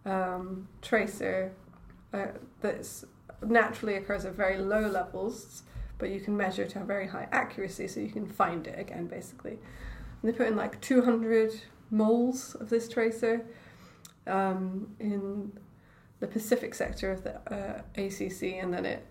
um, 0.05 0.69
tracer 0.83 1.53
uh, 2.13 2.27
that's 2.61 3.05
naturally 3.45 3.95
occurs 3.97 4.25
at 4.25 4.35
very 4.35 4.59
low 4.59 4.87
levels, 4.89 5.63
but 5.99 6.11
you 6.11 6.21
can 6.21 6.37
measure 6.37 6.67
to 6.67 6.81
a 6.81 6.85
very 6.85 7.07
high 7.07 7.29
accuracy, 7.33 7.87
so 7.89 8.01
you 8.01 8.11
can 8.11 8.27
find 8.27 8.67
it 8.67 8.79
again, 8.79 9.07
basically. 9.07 9.59
And 10.23 10.33
they 10.33 10.37
put 10.37 10.49
in 10.49 10.57
like 10.57 10.81
200 10.81 11.53
moles 11.91 12.55
of 12.57 12.69
this 12.69 12.89
tracer 12.89 13.45
um, 14.27 14.95
in 14.99 15.53
the 16.21 16.27
Pacific 16.27 16.75
sector 16.75 17.11
of 17.13 17.25
the 17.25 17.35
uh, 17.53 17.83
ACC, 17.97 18.63
and 18.63 18.73
then 18.73 18.85
it 18.87 19.07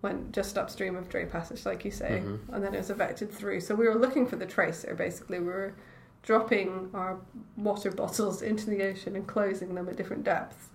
went 0.00 0.32
just 0.32 0.56
upstream 0.58 0.96
of 0.96 1.08
Drake 1.08 1.30
Passage, 1.30 1.64
like 1.66 1.84
you 1.84 1.90
say, 1.90 2.22
Mhm. 2.24 2.40
and 2.52 2.64
then 2.64 2.74
it 2.74 2.78
was 2.78 2.90
advected 2.90 3.30
through. 3.30 3.60
So 3.60 3.74
we 3.74 3.86
were 3.88 3.94
looking 3.94 4.26
for 4.26 4.36
the 4.36 4.46
tracer. 4.46 4.94
Basically, 4.94 5.38
we 5.38 5.46
were 5.46 5.74
dropping 6.22 6.90
our 6.94 7.18
water 7.56 7.90
bottles 8.02 8.42
into 8.42 8.70
the 8.70 8.82
ocean 8.82 9.14
and 9.16 9.26
closing 9.26 9.74
them 9.74 9.88
at 9.88 9.96
different 9.96 10.24
depths, 10.24 10.70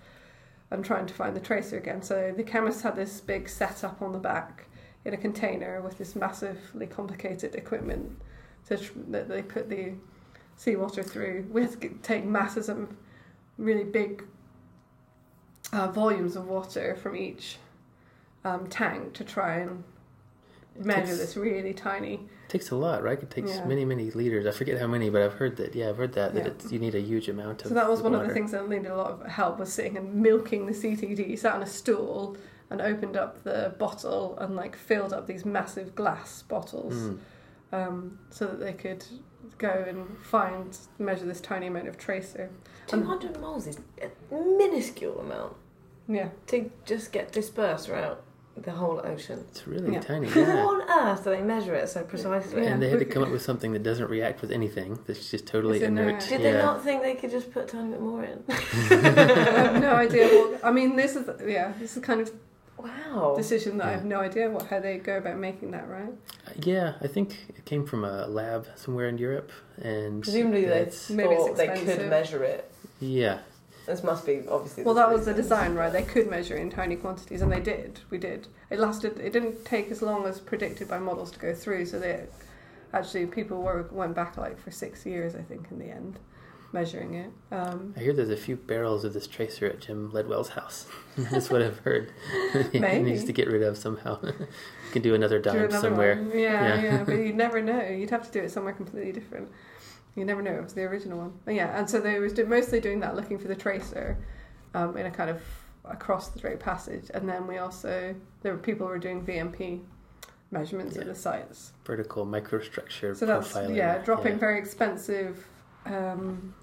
and 0.72 0.84
trying 0.84 1.06
to 1.06 1.14
find 1.14 1.36
the 1.36 1.40
tracer 1.42 1.78
again. 1.78 2.02
So 2.02 2.34
the 2.36 2.44
chemists 2.44 2.82
had 2.82 2.96
this 2.96 3.22
big 3.22 3.48
setup 3.50 4.02
on 4.02 4.12
the 4.12 4.20
back 4.20 4.66
in 5.06 5.14
a 5.14 5.18
container 5.18 5.82
with 5.82 5.98
this 5.98 6.16
massively 6.16 6.86
complicated 6.88 7.56
equipment 7.56 8.20
to 8.68 8.78
tr- 8.78 8.92
that 9.10 9.30
they 9.30 9.42
put 9.42 9.70
the 9.70 9.94
seawater 10.58 11.04
through. 11.04 11.48
We 11.52 11.62
had 11.62 11.80
to 11.80 11.90
take 12.04 12.26
masses 12.26 12.68
of 12.68 12.90
really 13.58 13.86
big 13.86 14.26
uh, 15.74 15.88
volumes 15.91 16.36
of 16.36 16.47
water 16.47 16.95
from 16.95 17.15
each 17.15 17.57
um, 18.45 18.68
tank 18.68 19.13
to 19.13 19.24
try 19.24 19.55
and 19.57 19.84
measure 20.80 21.05
Takes- 21.07 21.18
this 21.18 21.38
really 21.38 21.74
tiny. 21.74 22.13
It 22.15 22.49
takes 22.49 22.70
a 22.72 22.76
lot, 22.76 23.03
right? 23.03 23.22
It 23.22 23.30
takes 23.30 23.51
Yeah. 23.55 23.65
many, 23.65 23.84
many 23.84 24.09
liters. 24.11 24.45
I 24.45 24.51
forget 24.51 24.80
how 24.80 24.88
many, 24.88 25.09
but 25.09 25.22
I've 25.22 25.34
heard 25.34 25.57
that. 25.57 25.76
Yeah, 25.76 25.89
I've 25.89 25.97
heard 25.97 26.13
that 26.13 26.34
that 26.34 26.45
Yeah. 26.45 26.51
it's, 26.51 26.72
you 26.72 26.80
need 26.80 26.95
a 26.95 27.01
huge 27.01 27.28
amount 27.28 27.63
of. 27.63 27.68
So 27.70 27.74
that 27.74 27.89
was 27.89 28.01
one 28.01 28.15
of 28.15 28.26
the 28.26 28.34
things 28.34 28.51
that 28.51 28.70
needed 28.70 28.88
a 28.91 28.95
lot 28.95 29.11
of 29.11 29.26
help 29.28 29.59
was 29.59 29.74
sitting 29.74 29.97
and 29.97 30.13
milking 30.15 30.65
the 30.65 30.74
CTD. 30.74 31.36
Sat 31.38 31.55
on 31.55 31.63
a 31.63 31.68
stool 31.68 32.38
and 32.70 32.82
opened 32.82 33.18
up 33.18 33.43
the 33.43 33.74
bottle 33.78 34.38
and 34.39 34.55
like 34.55 34.76
filled 34.78 35.11
up 35.13 35.28
these 35.28 35.45
massive 35.45 35.93
glass 35.95 36.43
bottles 36.43 36.93
Mm. 36.93 37.18
um, 37.74 38.20
so 38.30 38.45
that 38.45 38.59
they 38.59 38.74
could 38.74 39.03
go 39.57 39.86
and 39.88 40.18
find 40.20 40.78
measure 40.99 41.26
this 41.26 41.41
tiny 41.41 41.68
amount 41.68 41.88
of 41.88 41.97
tracer. 41.97 42.49
200 42.88 43.40
moles 43.40 43.68
is 43.68 43.80
a 44.02 44.36
minuscule 44.36 45.20
amount 45.20 45.54
Yeah. 46.08 46.30
to 46.48 46.72
just 46.86 47.12
get 47.12 47.32
dispersed 47.32 47.88
throughout 47.88 48.24
the 48.56 48.72
whole 48.72 49.00
ocean. 49.04 49.46
It's 49.52 49.68
really 49.68 49.94
Yeah. 49.94 50.00
tiny. 50.00 50.28
How 50.28 50.40
Yeah. 50.42 50.66
on 50.66 50.82
earth 50.90 51.24
do 51.24 51.30
they 51.30 51.42
measure 51.44 51.76
it 51.76 51.90
so 51.90 52.04
precisely? 52.04 52.64
Yeah. 52.64 52.70
And 52.70 52.82
they 52.82 52.90
had 52.90 53.00
to 53.00 53.06
come 53.06 53.22
up 53.24 53.30
with 53.30 53.42
something 53.44 53.72
that 53.74 53.84
doesn't 53.84 54.10
react 54.10 54.42
with 54.42 54.52
anything. 54.52 54.98
That's 55.06 55.30
just 55.30 55.46
totally 55.46 55.78
It's 55.78 55.86
inert. 55.86 56.08
inert. 56.10 56.26
Did 56.28 56.42
they 56.42 56.54
not 56.54 56.84
think 56.84 57.04
they 57.04 57.14
could 57.16 57.30
just 57.30 57.52
put 57.52 57.66
a 57.66 57.68
tiny 57.68 57.90
bit 57.92 58.02
more 58.02 58.24
in? 58.24 58.44
I 58.50 58.54
have 58.54 59.82
no 59.82 59.92
idea 59.92 60.28
what. 60.28 60.64
I 60.64 60.72
mean, 60.72 60.96
this 60.96 61.16
is 61.16 61.30
yeah, 61.46 61.74
this 61.80 61.98
is 61.98 62.04
kind 62.04 62.22
of 62.22 62.32
Wow. 62.80 63.34
decision 63.36 63.78
that 63.80 63.88
I 63.88 63.92
have 63.92 64.06
no 64.06 64.20
idea 64.20 64.50
what 64.52 64.68
how 64.68 64.80
they 64.80 64.98
go 64.98 65.18
about 65.18 65.38
making 65.38 65.72
that. 65.72 65.88
Right? 65.90 66.14
Uh, 66.48 66.52
yeah, 66.64 66.94
I 67.02 67.08
think 67.08 67.46
it 67.50 67.66
came 67.66 67.86
from 67.86 68.04
a 68.06 68.28
lab 68.28 68.68
somewhere 68.76 69.08
in 69.08 69.18
Europe, 69.18 69.52
and 69.82 70.22
Presumably 70.24 70.66
they 70.66 70.82
it's- 70.82 71.10
Maybe 71.10 71.34
it's 71.36 71.48
thought 71.48 71.58
they 71.58 71.68
could 71.70 72.08
measure 72.10 72.44
it. 72.44 72.70
Yeah, 73.00 73.39
This 73.86 74.04
must 74.04 74.26
be 74.26 74.43
obviously. 74.50 74.84
Well, 74.84 74.93
there's 74.95 75.08
that 75.08 75.14
was 75.16 75.26
the 75.26 75.34
design, 75.34 75.76
right? 75.76 75.91
They 75.91 76.04
could 76.04 76.30
measure 76.30 76.56
in 76.58 76.70
tiny 76.70 76.95
quantities, 76.95 77.41
and 77.41 77.52
they 77.52 77.60
did. 77.60 78.00
We 78.10 78.18
did. 78.18 78.48
It 78.70 78.80
lasted. 78.80 79.20
It 79.20 79.32
didn't 79.34 79.66
take 79.66 79.91
as 79.91 80.02
long 80.02 80.26
as 80.26 80.39
predicted 80.39 80.88
by 80.88 81.00
models 81.00 81.32
to 81.32 81.39
go 81.39 81.54
through. 81.54 81.86
So 81.86 82.00
they 82.00 82.26
actually 82.93 83.26
people 83.28 83.62
were 83.62 83.88
went 83.91 84.16
back 84.16 84.38
like 84.38 84.60
for 84.60 84.72
six 84.72 85.06
years, 85.06 85.36
I 85.36 85.41
think, 85.41 85.68
in 85.72 85.78
the 85.80 85.89
end, 85.91 86.18
measuring 86.74 87.14
it. 87.14 87.32
Um, 87.52 87.93
I 87.95 88.00
hear 88.02 88.14
there's 88.14 88.30
a 88.30 88.36
few 88.38 88.56
barrels 88.56 89.04
of 89.06 89.14
this 89.14 89.28
tracer 89.28 89.66
at 89.68 89.80
Jim 89.80 90.12
Ledwell's 90.12 90.50
house. 90.50 90.88
That's 91.18 91.50
what 91.50 91.62
I've 91.62 91.80
heard. 91.80 92.12
he 92.72 92.80
Maybe. 92.80 93.04
needs 93.12 93.24
to 93.26 93.32
get 93.34 93.48
rid 93.48 93.62
of 93.64 93.78
somehow. 93.78 94.20
can 94.91 95.02
do 95.02 95.14
another 95.14 95.38
do 95.39 95.50
dive 95.52 95.56
another 95.70 95.78
somewhere. 95.89 96.16
one. 96.16 96.32
Yeah, 96.32 96.38
Yeah. 96.76 96.82
yeah, 96.84 97.04
but 97.04 97.14
you'd 97.14 97.36
never 97.36 97.62
know. 97.62 97.88
You'd 97.88 98.10
have 98.10 98.26
to 98.26 98.32
do 98.32 98.39
it 98.43 98.52
somewhere 98.52 98.74
completely 98.74 99.12
different. 99.12 99.50
You 100.18 100.26
never 100.26 100.41
know. 100.41 100.51
It 100.55 100.63
was 100.63 100.74
the 100.74 100.82
original 100.84 101.20
one. 101.20 101.34
But 101.45 101.53
yeah, 101.53 101.78
and 101.78 101.88
so 101.88 101.99
they 101.99 102.20
was 102.20 102.34
do, 102.34 102.43
mostly 102.45 102.80
doing 102.80 102.99
that, 103.01 103.15
looking 103.15 103.38
for 103.38 103.47
the 103.47 103.55
tracer 103.55 104.18
um, 104.74 104.97
in 104.97 105.05
a 105.05 105.11
kind 105.11 105.30
of 105.30 105.43
across 105.86 106.30
the 106.30 106.39
Drake 106.39 106.59
Passage, 106.59 107.11
and 107.13 107.30
then 107.30 107.45
we 107.47 107.59
also 107.59 108.15
there 108.41 108.51
were 108.51 108.57
people 108.57 108.88
who 108.88 108.93
were 108.93 108.99
doing 108.99 109.24
VMP 109.24 109.82
measurements 110.49 110.97
Yeah. 110.97 111.03
the 111.03 111.13
sites. 111.15 111.72
Vertical 111.86 112.26
microstructure 112.26 113.15
So 113.15 113.26
that's 113.28 113.53
profiling. 113.53 113.76
yeah, 113.76 113.99
dropping 113.99 114.39
very 114.39 114.57
expensive, 114.57 115.47
um, 115.86 116.53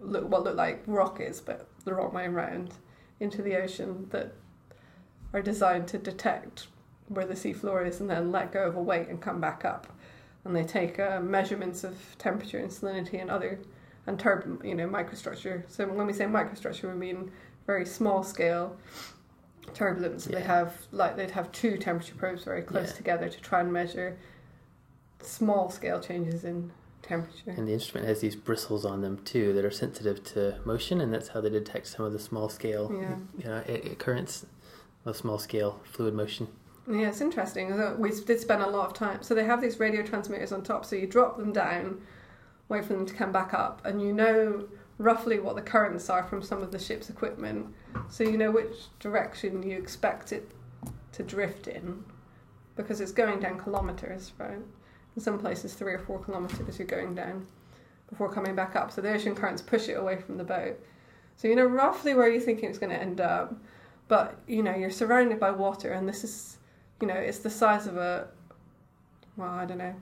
look 0.00 0.28
what 0.28 0.42
look 0.42 0.56
like 0.56 0.82
rockets, 0.88 1.40
but 1.40 1.68
the 1.84 1.94
wrong 1.94 2.12
way 2.12 2.26
around, 2.26 2.74
into 3.20 3.42
the 3.42 3.56
ocean 3.56 4.08
that 4.10 4.34
are 5.32 5.40
designed 5.42 5.86
to 5.88 5.98
detect 5.98 6.66
where 7.06 7.24
the 7.26 7.34
seafloor 7.34 7.86
is 7.86 8.00
and 8.00 8.10
then 8.10 8.32
let 8.32 8.52
go 8.52 8.66
of 8.66 8.76
a 8.76 8.82
weight 8.82 9.08
and 9.08 9.20
come 9.22 9.40
back 9.40 9.64
up. 9.64 9.86
And 10.44 10.54
they 10.56 10.64
take 10.64 10.98
uh, 10.98 11.20
measurements 11.20 11.84
of 11.84 11.96
temperature 12.18 12.58
and 12.58 12.70
salinity 12.70 13.20
and 13.20 13.30
other 13.30 13.58
and 14.06 14.18
turb, 14.18 14.62
you 14.64 14.74
know, 14.74 14.88
microstructure. 14.88 15.62
So 15.68 15.86
when 15.86 16.06
we 16.06 16.12
say 16.12 16.24
microstructure, 16.24 16.84
we 16.90 16.94
mean 16.94 17.30
very 17.66 17.84
small 17.84 18.22
scale 18.22 18.76
turbulence. 19.74 20.24
So 20.24 20.30
They 20.30 20.40
have 20.40 20.74
like 20.92 21.16
they'd 21.16 21.30
have 21.32 21.52
two 21.52 21.76
temperature 21.76 22.14
probes 22.14 22.44
very 22.44 22.62
close 22.62 22.88
Yeah. 22.88 22.96
together 22.96 23.28
to 23.28 23.40
try 23.40 23.60
and 23.60 23.70
measure 23.72 24.16
small 25.20 25.70
scale 25.70 26.00
changes 26.00 26.44
in 26.44 26.70
temperature. 27.02 27.50
And 27.50 27.68
the 27.68 27.72
instrument 27.74 28.06
has 28.08 28.20
these 28.20 28.36
bristles 28.36 28.84
on 28.86 29.02
them 29.02 29.18
too 29.24 29.52
that 29.52 29.64
are 29.64 29.70
sensitive 29.70 30.24
to 30.32 30.58
motion, 30.64 31.00
and 31.00 31.12
that's 31.12 31.28
how 31.28 31.40
they 31.42 31.50
detect 31.50 31.86
some 31.88 32.06
of 32.06 32.12
the 32.12 32.18
small 32.18 32.48
scale 32.48 32.90
Yeah. 32.94 33.16
you 33.36 33.44
know, 33.44 33.62
occurrence 33.92 34.46
of 35.04 35.16
small 35.16 35.38
scale 35.38 35.80
fluid 35.84 36.14
motion. 36.14 36.48
Yeah, 36.90 37.08
it's 37.08 37.20
interesting. 37.20 37.98
We 37.98 38.10
did 38.24 38.40
spend 38.40 38.62
a 38.62 38.66
lot 38.66 38.86
of 38.86 38.94
time. 38.94 39.22
So 39.22 39.34
they 39.34 39.44
have 39.44 39.60
these 39.60 39.78
radio 39.78 40.02
transmitters 40.02 40.52
on 40.52 40.62
top. 40.62 40.86
So 40.86 40.96
you 40.96 41.06
drop 41.06 41.36
them 41.36 41.52
down, 41.52 42.00
wait 42.70 42.84
for 42.84 42.94
them 42.94 43.04
to 43.04 43.14
come 43.14 43.30
back 43.30 43.52
up, 43.52 43.84
and 43.84 44.00
you 44.00 44.12
know 44.12 44.66
roughly 44.96 45.38
what 45.38 45.54
the 45.54 45.62
currents 45.62 46.08
are 46.08 46.24
from 46.24 46.42
some 46.42 46.62
of 46.62 46.72
the 46.72 46.78
ship's 46.78 47.10
equipment. 47.10 47.66
So 48.08 48.24
you 48.24 48.38
know 48.38 48.50
which 48.50 48.74
direction 49.00 49.62
you 49.62 49.76
expect 49.76 50.32
it 50.32 50.50
to 51.12 51.22
drift 51.22 51.68
in, 51.68 52.04
because 52.74 53.00
it's 53.00 53.12
going 53.12 53.40
down 53.40 53.58
kilometers, 53.58 54.32
right? 54.38 54.58
In 55.14 55.22
some 55.22 55.38
places, 55.38 55.74
three 55.74 55.92
or 55.92 55.98
four 55.98 56.20
kilometers 56.20 56.78
you're 56.78 56.86
going 56.86 57.14
down 57.14 57.46
before 58.08 58.32
coming 58.32 58.54
back 58.54 58.76
up. 58.76 58.90
So 58.92 59.02
the 59.02 59.12
ocean 59.12 59.34
currents 59.34 59.60
push 59.60 59.88
it 59.88 59.94
away 59.94 60.16
from 60.16 60.38
the 60.38 60.44
boat. 60.44 60.80
So 61.36 61.48
you 61.48 61.54
know 61.54 61.66
roughly 61.66 62.14
where 62.14 62.30
you 62.30 62.40
think 62.40 62.62
it's 62.62 62.78
going 62.78 62.90
to 62.90 63.00
end 63.00 63.20
up, 63.20 63.54
but 64.08 64.40
you 64.46 64.62
know 64.62 64.74
you're 64.74 64.90
surrounded 64.90 65.38
by 65.38 65.50
water, 65.50 65.92
and 65.92 66.08
this 66.08 66.24
is 66.24 66.57
you 67.00 67.06
know, 67.06 67.14
it's 67.14 67.38
the 67.38 67.50
size 67.50 67.86
of 67.86 67.96
a, 67.96 68.28
well, 69.36 69.50
I 69.50 69.64
don't 69.64 69.78
know, 69.78 69.94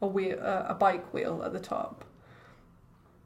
a 0.00 0.06
wheel, 0.06 0.38
a, 0.38 0.66
a 0.70 0.74
bike 0.74 1.12
wheel 1.14 1.42
at 1.44 1.52
the 1.52 1.60
top, 1.60 2.04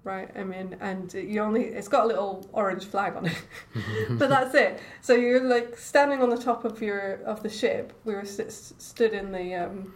right? 0.05 0.31
I 0.37 0.45
mean, 0.45 0.77
and 0.81 1.13
you 1.15 1.41
only, 1.41 1.65
it's 1.65 1.89
got 1.89 2.05
a 2.05 2.07
little 2.07 2.49
orange 2.53 2.85
flag 2.85 3.17
on 3.17 3.27
it, 3.27 3.43
but 4.11 4.29
that's 4.29 4.55
it. 4.55 4.81
So 5.01 5.15
you're 5.15 5.43
like 5.43 5.77
standing 5.79 6.23
on 6.23 6.31
the 6.31 6.37
top 6.37 6.65
of 6.65 6.83
your 6.83 7.15
of 7.25 7.43
the 7.43 7.49
ship. 7.49 7.93
We 8.05 8.15
were 8.15 8.25
st- 8.25 8.53
stood 8.53 9.13
in 9.13 9.33
the, 9.33 9.55
um, 9.55 9.95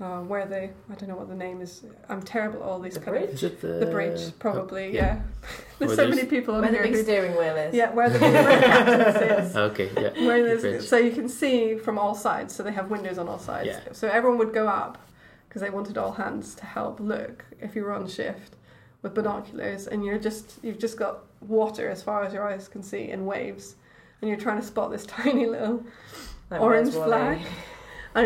uh, 0.00 0.20
where 0.20 0.46
they, 0.46 0.70
I 0.90 0.94
don't 0.94 1.08
know 1.08 1.16
what 1.16 1.28
the 1.28 1.34
name 1.34 1.60
is. 1.60 1.82
I'm 2.08 2.22
terrible 2.22 2.60
at 2.62 2.68
all 2.68 2.78
these 2.80 2.94
The 2.94 3.00
kind 3.00 3.18
bridge? 3.18 3.34
Is 3.34 3.42
it 3.44 3.60
the 3.60 3.68
the 3.84 3.86
bridge, 3.86 4.20
probably. 4.38 4.86
oh, 4.86 4.90
yeah, 5.02 5.20
there's 5.78 5.92
Or 5.92 5.96
so 5.96 6.02
there's- 6.02 6.16
many 6.16 6.28
people 6.28 6.54
on 6.54 6.62
Where 6.62 6.70
the 6.70 6.78
big 6.78 6.92
who- 6.94 7.02
steering 7.02 7.32
wheel 7.32 7.56
is. 7.56 7.74
yeah, 7.74 7.92
where 7.92 8.08
the, 8.10 8.18
where 8.20 8.32
the 8.32 8.66
captain 8.66 9.12
sits. 9.44 9.56
Okay, 9.56 9.90
yeah. 9.96 10.26
Where 10.26 10.42
the 10.42 10.48
there's, 10.48 10.60
bridge. 10.62 10.82
so 10.84 10.96
you 10.96 11.10
can 11.12 11.28
see 11.28 11.76
from 11.76 11.98
all 11.98 12.14
sides, 12.14 12.54
so 12.54 12.62
they 12.62 12.72
have 12.72 12.90
windows 12.90 13.18
on 13.18 13.28
all 13.28 13.38
sides. 13.38 13.66
Yeah. 13.68 13.80
So 13.92 14.08
everyone 14.08 14.38
would 14.38 14.52
go 14.54 14.68
up 14.68 14.98
because 15.48 15.62
they 15.62 15.70
wanted 15.70 15.96
all 15.98 16.12
hands 16.12 16.54
to 16.56 16.64
help 16.66 17.00
look 17.00 17.44
if 17.60 17.74
you 17.74 17.82
were 17.82 17.92
on 17.92 18.06
shift 18.06 18.54
with 19.02 19.14
binoculars, 19.14 19.86
and 19.88 20.04
you're 20.04 20.18
just 20.18 20.58
you've 20.62 20.78
just 20.78 20.96
got 20.98 21.20
water 21.40 21.88
as 21.88 22.02
far 22.02 22.22
as 22.24 22.32
your 22.32 22.46
eyes 22.48 22.68
can 22.68 22.82
see 22.82 23.10
in 23.10 23.24
waves, 23.26 23.74
and 24.20 24.28
you're 24.28 24.38
trying 24.38 24.60
to 24.60 24.66
spot 24.66 24.90
this 24.90 25.06
tiny 25.18 25.46
little, 25.46 25.84
Like 26.50 26.60
Orange 26.60 26.94
Where's 26.94 26.96
Wally? 26.96 27.08
flag. 27.38 27.38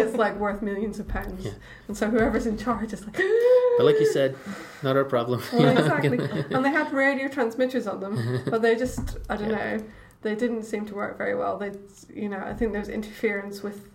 And 0.00 0.08
it's 0.08 0.16
like 0.16 0.36
worth 0.36 0.62
millions 0.62 0.98
of 0.98 1.08
pounds. 1.08 1.44
Yeah. 1.44 1.52
And 1.88 1.96
so 1.96 2.08
whoever's 2.10 2.46
in 2.46 2.56
charge 2.58 2.92
is 2.92 3.04
like, 3.04 3.14
But 3.78 3.84
like 3.84 3.98
you 4.00 4.06
said, 4.06 4.36
not 4.82 4.96
our 4.96 5.04
problem. 5.04 5.42
well, 5.52 5.76
exactly. 5.76 6.18
and 6.50 6.64
they 6.64 6.70
had 6.70 6.92
radio 6.92 7.28
transmitters 7.28 7.86
on 7.86 8.00
them, 8.00 8.42
but 8.48 8.62
they 8.62 8.74
just 8.76 9.16
I 9.28 9.36
don't 9.36 9.50
Yeah. 9.50 9.76
know. 9.76 9.84
They 10.22 10.34
didn't 10.36 10.62
seem 10.64 10.86
to 10.86 10.94
work 10.94 11.18
very 11.18 11.34
well. 11.34 11.58
They, 11.58 11.72
you 12.14 12.28
know, 12.28 12.38
I 12.38 12.54
think 12.54 12.72
there 12.72 12.80
was 12.80 12.88
interference 12.88 13.62
with 13.62 13.88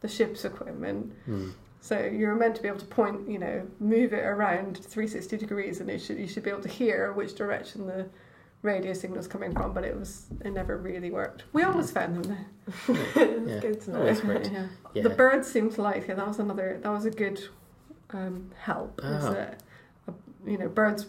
the 0.00 0.08
ship's 0.08 0.44
equipment. 0.44 1.12
Hmm. 1.24 1.50
So 1.80 1.98
you're 1.98 2.36
meant 2.36 2.54
to 2.56 2.62
be 2.62 2.68
able 2.68 2.78
to 2.78 2.86
point, 2.86 3.28
you 3.28 3.40
know, 3.40 3.66
move 3.80 4.12
it 4.12 4.24
around 4.24 4.78
360 4.78 5.36
degrees, 5.36 5.80
and 5.80 5.90
it 5.90 6.00
should 6.00 6.18
you 6.18 6.28
should 6.28 6.44
be 6.44 6.50
able 6.50 6.62
to 6.62 6.68
hear 6.68 7.12
which 7.12 7.34
direction 7.34 7.86
the 7.86 8.06
radio 8.62 8.92
signal's 8.92 9.26
coming 9.28 9.52
from. 9.52 9.72
But 9.72 9.84
it 9.84 9.98
was 9.98 10.26
it 10.44 10.50
never 10.52 10.76
really 10.76 11.10
worked. 11.10 11.44
We 11.52 11.62
almost 11.62 11.92
found 11.94 12.24
them 12.24 12.36
It's 12.88 13.16
Yeah. 13.16 13.60
good 13.60 13.80
to 13.82 13.90
know. 13.90 14.04
Yeah. 14.06 14.66
Yeah. 14.94 15.02
The 15.02 15.10
birds 15.10 15.50
seemed 15.50 15.72
to 15.72 15.82
like 15.82 16.08
it. 16.08 16.16
That 16.16 16.26
was 16.28 16.38
another. 16.38 16.78
That 16.82 16.90
was 16.90 17.04
a 17.04 17.10
good 17.10 17.40
um, 18.10 18.50
help. 18.58 19.00
Oh. 19.02 19.32
that, 19.32 19.62
uh, 20.08 20.12
you 20.46 20.58
know, 20.58 20.68
birds 20.68 21.06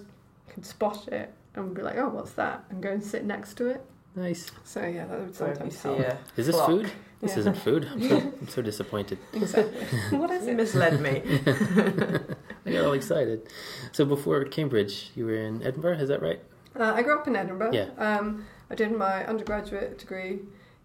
could 0.49 0.66
spot 0.66 1.08
it 1.10 1.34
and 1.56 1.74
be 1.74 1.82
like, 1.82 1.97
"Oh, 1.97 2.10
what's 2.10 2.32
that?" 2.34 2.64
and 2.70 2.82
go 2.82 2.89
and 2.91 3.04
sit 3.04 3.26
next 3.26 3.56
to 3.56 3.68
it. 3.68 3.82
Nice. 4.16 4.51
So 4.64 4.82
yeah, 4.86 5.06
that 5.06 5.20
would 5.20 5.36
So 5.36 5.45
if 5.47 5.56
sometimes 5.58 5.78
see 5.78 5.89
help. 5.89 5.99
a 5.99 6.18
Is 6.39 6.45
this 6.47 6.56
flock, 6.56 6.68
food? 6.70 6.91
This 7.20 7.32
Yeah. 7.34 7.39
isn't 7.39 7.58
food. 7.58 7.88
I'm 7.91 8.01
so, 8.10 8.18
I'm 8.18 8.47
so 8.47 8.62
disappointed. 8.72 9.18
Exactly. 9.34 9.82
what 10.18 10.30
is 10.32 10.45
You 10.45 10.51
it? 10.54 10.56
misled 10.58 11.01
me. 11.01 11.22
I 12.66 12.72
got 12.72 12.86
all 12.86 12.93
excited. 12.93 13.47
So 13.91 14.06
before 14.06 14.43
Cambridge, 14.45 15.12
you 15.16 15.26
were 15.26 15.36
in 15.36 15.62
Edinburgh, 15.64 15.97
is 15.97 16.10
that 16.10 16.22
right? 16.22 16.39
Uh, 16.80 16.93
I 16.95 17.03
grew 17.03 17.17
up 17.19 17.28
in 17.28 17.36
Edinburgh. 17.36 17.71
Yeah. 17.74 17.89
Um, 17.97 18.45
I 18.69 18.76
did 18.76 18.91
my 18.91 19.26
undergraduate 19.26 19.97
degree 19.99 20.39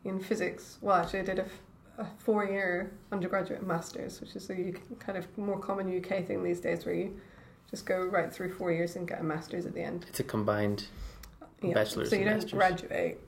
in 0.05 0.21
physics. 0.21 0.79
Well, 0.81 0.97
actually, 0.97 1.21
I 1.21 1.25
did 1.25 1.39
a, 1.39 1.45
f- 1.45 1.61
a 1.99 2.07
four-year 2.19 2.93
undergraduate 3.11 3.67
masters, 3.67 4.21
which 4.21 4.37
is 4.37 4.51
a 4.51 4.55
U- 4.57 4.81
kind 4.99 5.17
of 5.17 5.27
more 5.39 5.59
common 5.59 5.87
UK 5.97 6.27
thing 6.27 6.43
these 6.43 6.61
days, 6.61 6.85
where 6.85 6.95
you 6.95 7.19
just 7.71 7.87
go 7.87 8.05
right 8.05 8.33
through 8.33 8.53
four 8.55 8.73
years 8.73 8.97
and 8.97 9.07
get 9.09 9.21
a 9.21 9.23
master's 9.25 9.67
at 9.67 9.75
the 9.75 9.83
end. 9.83 10.07
It's 10.09 10.21
a 10.21 10.25
combined. 10.25 10.87
Yeah. 11.63 11.75
Bachelor's 11.75 12.11
so 12.11 12.17
you 12.17 12.25
don't 12.25 12.35
master's. 12.35 12.53
graduate. 12.53 13.21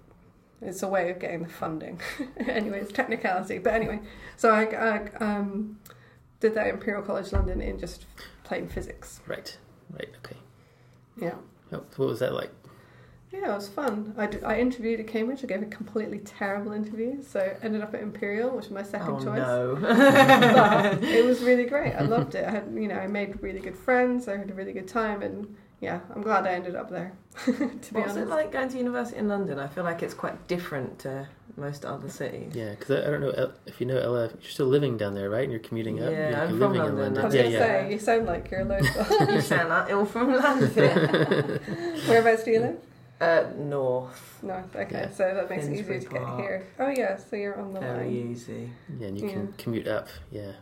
It's 0.63 0.83
a 0.83 0.89
way 0.89 1.11
of 1.11 1.19
getting 1.19 1.43
the 1.43 1.49
funding. 1.49 2.01
anyway, 2.47 2.81
it's 2.81 2.93
technicality. 2.93 3.59
But 3.59 3.73
anyway, 3.75 4.01
so 4.37 4.51
I, 4.51 4.65
I 4.65 5.11
um, 5.25 5.79
did 6.41 6.55
that 6.55 6.67
at 6.67 6.75
Imperial 6.75 7.03
College 7.03 7.33
London 7.33 7.63
in 7.63 7.79
just 7.79 8.05
plain 8.45 8.69
physics. 8.69 9.21
Right. 9.27 9.57
Right. 9.91 10.11
Okay. 10.19 10.37
Yeah. 11.17 11.35
What 11.71 11.99
was 11.99 12.19
that 12.21 12.35
like? 12.35 12.51
Yeah, 13.33 13.53
it 13.53 13.55
was 13.55 13.69
fun. 13.69 14.13
I, 14.19 14.27
d- 14.27 14.43
I 14.43 14.59
interviewed 14.59 14.99
at 14.99 15.07
Cambridge. 15.07 15.45
I 15.45 15.47
gave 15.47 15.63
a 15.63 15.67
completely 15.67 16.19
terrible 16.19 16.73
interview, 16.73 17.23
so 17.23 17.57
ended 17.63 17.81
up 17.81 17.95
at 17.95 18.03
Imperial, 18.03 18.51
which 18.51 18.65
was 18.65 18.73
my 18.73 18.83
second 18.83 19.15
oh 19.21 19.25
choice. 19.25 19.39
no. 19.39 19.79
But 19.81 21.05
it 21.05 21.25
was 21.25 21.41
really 21.41 21.65
great. 21.65 21.95
I 21.95 22.03
loved 22.03 22.35
it. 22.35 22.45
I 22.45 22.51
had, 22.51 22.65
you 22.75 22.89
know, 22.89 22.97
I 22.97 23.07
made 23.07 23.41
really 23.41 23.61
good 23.61 23.77
friends. 23.77 24.27
I 24.27 24.37
had 24.37 24.51
a 24.51 24.55
really 24.55 24.73
good 24.73 24.89
time, 24.89 25.23
and 25.23 25.57
yeah, 25.81 26.01
I'm 26.13 26.23
glad 26.23 26.45
I 26.45 26.55
ended 26.55 26.75
up 26.75 26.91
there. 26.91 27.13
to 27.45 27.53
be 27.53 27.61
What's 27.63 27.95
honest, 27.95 28.17
it 28.17 28.29
like 28.29 28.51
going 28.51 28.69
to 28.69 28.77
university 28.79 29.19
in 29.19 29.29
London? 29.29 29.61
I 29.61 29.69
feel 29.69 29.85
like 29.85 30.03
it's 30.03 30.15
quite 30.15 30.49
different 30.49 30.99
to 31.01 31.29
most 31.61 31.85
other 31.85 32.09
cities. 32.09 32.53
Yeah, 32.55 32.71
because 32.71 32.91
I, 33.05 33.07
I 33.07 33.11
don't 33.11 33.21
know 33.21 33.53
if 33.67 33.81
you 33.81 33.87
know 33.87 33.99
Ella. 33.99 34.31
You're 34.41 34.51
still 34.51 34.67
living 34.67 34.97
down 34.97 35.15
there, 35.15 35.31
right? 35.31 35.43
And 35.45 35.53
you're 35.53 35.61
commuting 35.61 36.03
up. 36.03 36.11
Yeah, 36.11 36.43
I'm 36.43 36.59
from 36.59 36.73
living 36.73 36.97
London, 36.97 37.19
I 37.19 37.25
was 37.27 37.35
Yeah, 37.35 37.43
gonna 37.43 37.55
yeah. 37.55 37.59
say 37.87 37.93
you 37.93 37.99
sound 37.99 38.27
like 38.27 38.51
you're 38.51 38.65
local. 38.65 39.29
you 39.35 39.41
sound 39.41 39.69
like 39.69 39.91
ill 39.91 40.05
from 40.07 40.35
London. 40.35 41.61
Whereabouts 42.09 42.45
do 42.45 42.51
you 42.51 42.61
live? 42.61 42.77
Uh, 43.21 43.45
north. 43.59 44.39
North. 44.43 44.75
Okay, 44.75 44.89
Yeah. 45.03 45.11
so 45.11 45.35
that 45.35 45.51
makes 45.51 45.67
it 45.67 45.69
Finsbury 45.75 45.99
easier 45.99 46.09
to 46.11 46.15
get 46.17 46.37
here. 46.41 46.67
Oh 46.79 46.89
yeah, 46.89 47.17
so 47.19 47.37
you're 47.37 47.61
on 47.61 47.75
the 47.75 47.81
Very 47.81 48.07
line. 48.07 48.31
easy. 48.33 48.71
Yeah, 48.99 49.09
and 49.09 49.21
you 49.21 49.29
can 49.29 49.53
commute 49.59 49.87
up. 49.87 50.09
Yeah, 50.31 50.53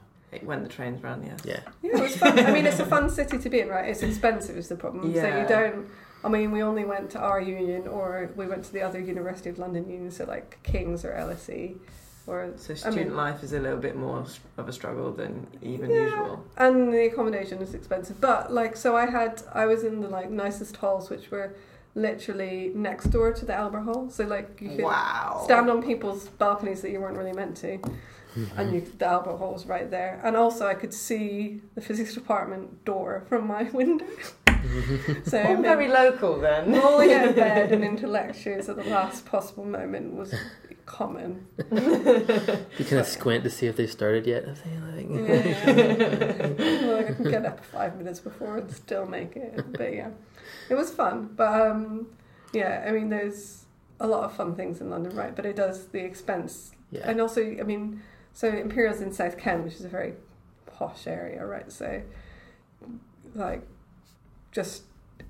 When 0.42 0.64
the 0.64 0.68
trains 0.68 1.00
run, 1.02 1.22
yes. 1.24 1.38
yeah. 1.44 1.60
Yeah, 1.82 1.98
it 1.98 2.02
was 2.02 2.16
fun. 2.16 2.36
I 2.38 2.50
mean, 2.50 2.66
it's 2.66 2.80
a 2.80 2.86
fun 2.94 3.08
city 3.10 3.38
to 3.38 3.48
be 3.48 3.60
in, 3.60 3.68
right? 3.68 3.88
It's 3.88 4.02
expensive 4.02 4.56
is 4.56 4.68
the 4.68 4.74
problem. 4.74 5.04
So 5.14 5.20
Yeah. 5.20 5.42
you 5.42 5.48
don't. 5.48 5.86
I 6.24 6.28
mean, 6.28 6.50
we 6.50 6.62
only 6.62 6.84
went 6.84 7.10
to 7.10 7.18
our 7.18 7.40
union, 7.40 7.86
or 7.86 8.30
we 8.36 8.46
went 8.46 8.64
to 8.64 8.72
the 8.72 8.82
other 8.82 8.98
University 9.00 9.50
of 9.50 9.58
London 9.58 9.88
union, 9.88 10.10
so 10.10 10.24
like 10.24 10.58
King's 10.64 11.04
or 11.04 11.12
LSE, 11.12 11.76
or 12.26 12.50
So 12.56 12.72
I 12.72 12.76
student 12.76 12.96
mean- 13.08 13.16
life 13.16 13.42
is 13.44 13.52
a 13.52 13.60
little 13.60 13.78
bit 13.78 13.96
more 13.96 14.24
of 14.56 14.68
a 14.68 14.72
struggle 14.72 15.12
than 15.12 15.46
even 15.62 15.90
Yeah. 15.90 16.02
usual. 16.02 16.44
and 16.56 16.92
the 16.92 17.06
accommodation 17.06 17.58
is 17.62 17.72
expensive. 17.74 18.20
But 18.20 18.52
like, 18.52 18.76
so 18.76 18.96
I 18.96 19.06
had, 19.06 19.42
I 19.52 19.66
was 19.66 19.84
in 19.84 20.00
the 20.00 20.08
like 20.08 20.28
nicest 20.30 20.76
halls, 20.78 21.08
which 21.08 21.30
were 21.30 21.54
literally 21.94 22.70
next 22.74 23.06
door 23.06 23.32
to 23.32 23.44
the 23.44 23.54
Albert 23.54 23.80
Hall. 23.80 24.10
So 24.10 24.24
like 24.24 24.60
you 24.60 24.70
could 24.70 24.84
Wow. 24.84 25.40
stand 25.44 25.70
on 25.70 25.82
people's 25.82 26.28
balconies 26.28 26.82
that 26.82 26.90
you 26.90 27.00
weren't 27.00 27.16
really 27.16 27.32
meant 27.32 27.56
to, 27.58 27.78
mm-hmm. 27.78 28.58
and 28.58 28.74
you, 28.74 28.80
the 28.98 29.06
Albert 29.06 29.36
Hall 29.38 29.52
was 29.52 29.66
right 29.66 29.90
there. 29.90 30.20
And 30.22 30.36
also 30.36 30.66
I 30.66 30.74
could 30.74 30.92
see 30.94 31.60
the 31.74 31.80
physics 31.80 32.14
department 32.14 32.84
door 32.84 33.24
from 33.28 33.46
my 33.46 33.62
window. 33.80 34.06
so 35.24 35.42
All 35.42 35.56
very 35.62 35.88
local 35.88 36.38
then. 36.40 36.72
rolling 36.72 37.12
out 37.12 37.28
of 37.28 37.36
bed 37.36 37.72
and 37.72 37.84
into 37.90 38.06
lectures 38.06 38.68
at 38.68 38.76
the 38.76 38.84
last 38.84 39.24
possible 39.26 39.64
moment 39.64 40.14
was 40.14 40.34
common. 40.86 41.46
You 41.70 42.84
kind 42.84 43.00
of 43.00 43.06
squint 43.06 43.44
to 43.44 43.50
see 43.50 43.66
if 43.66 43.76
they 43.76 43.86
started 43.86 44.26
yet. 44.26 44.48
I 44.48 44.54
think 44.54 45.10
like, 45.10 45.28
Yeah. 45.28 46.46
well, 46.86 46.98
I 46.98 47.12
can 47.12 47.24
get 47.30 47.44
up 47.46 47.64
five 47.64 47.96
minutes 47.96 48.20
before 48.20 48.56
and 48.58 48.70
still 48.70 49.06
make 49.06 49.36
it. 49.36 49.72
But 49.72 49.92
yeah, 49.94 50.10
it 50.70 50.74
was 50.74 50.90
fun. 50.90 51.30
But 51.36 51.60
um, 51.60 52.08
yeah, 52.52 52.84
I 52.86 52.92
mean, 52.92 53.10
there's 53.10 53.66
a 54.00 54.06
lot 54.06 54.24
of 54.24 54.34
fun 54.34 54.54
things 54.54 54.80
in 54.80 54.90
London, 54.90 55.14
right? 55.14 55.34
But 55.36 55.44
it 55.44 55.56
does 55.56 55.86
the 55.88 56.00
expense. 56.04 56.72
yeah, 56.90 57.02
And 57.04 57.20
also, 57.20 57.42
I 57.42 57.62
mean, 57.64 58.02
so 58.32 58.48
Imperial's 58.48 59.00
in 59.00 59.12
South 59.12 59.36
Ken, 59.36 59.64
which 59.64 59.74
is 59.74 59.84
a 59.84 59.88
very 59.88 60.14
posh 60.66 61.06
area, 61.06 61.44
right? 61.44 61.70
So, 61.70 62.00
like, 63.34 63.66
just 64.58 64.82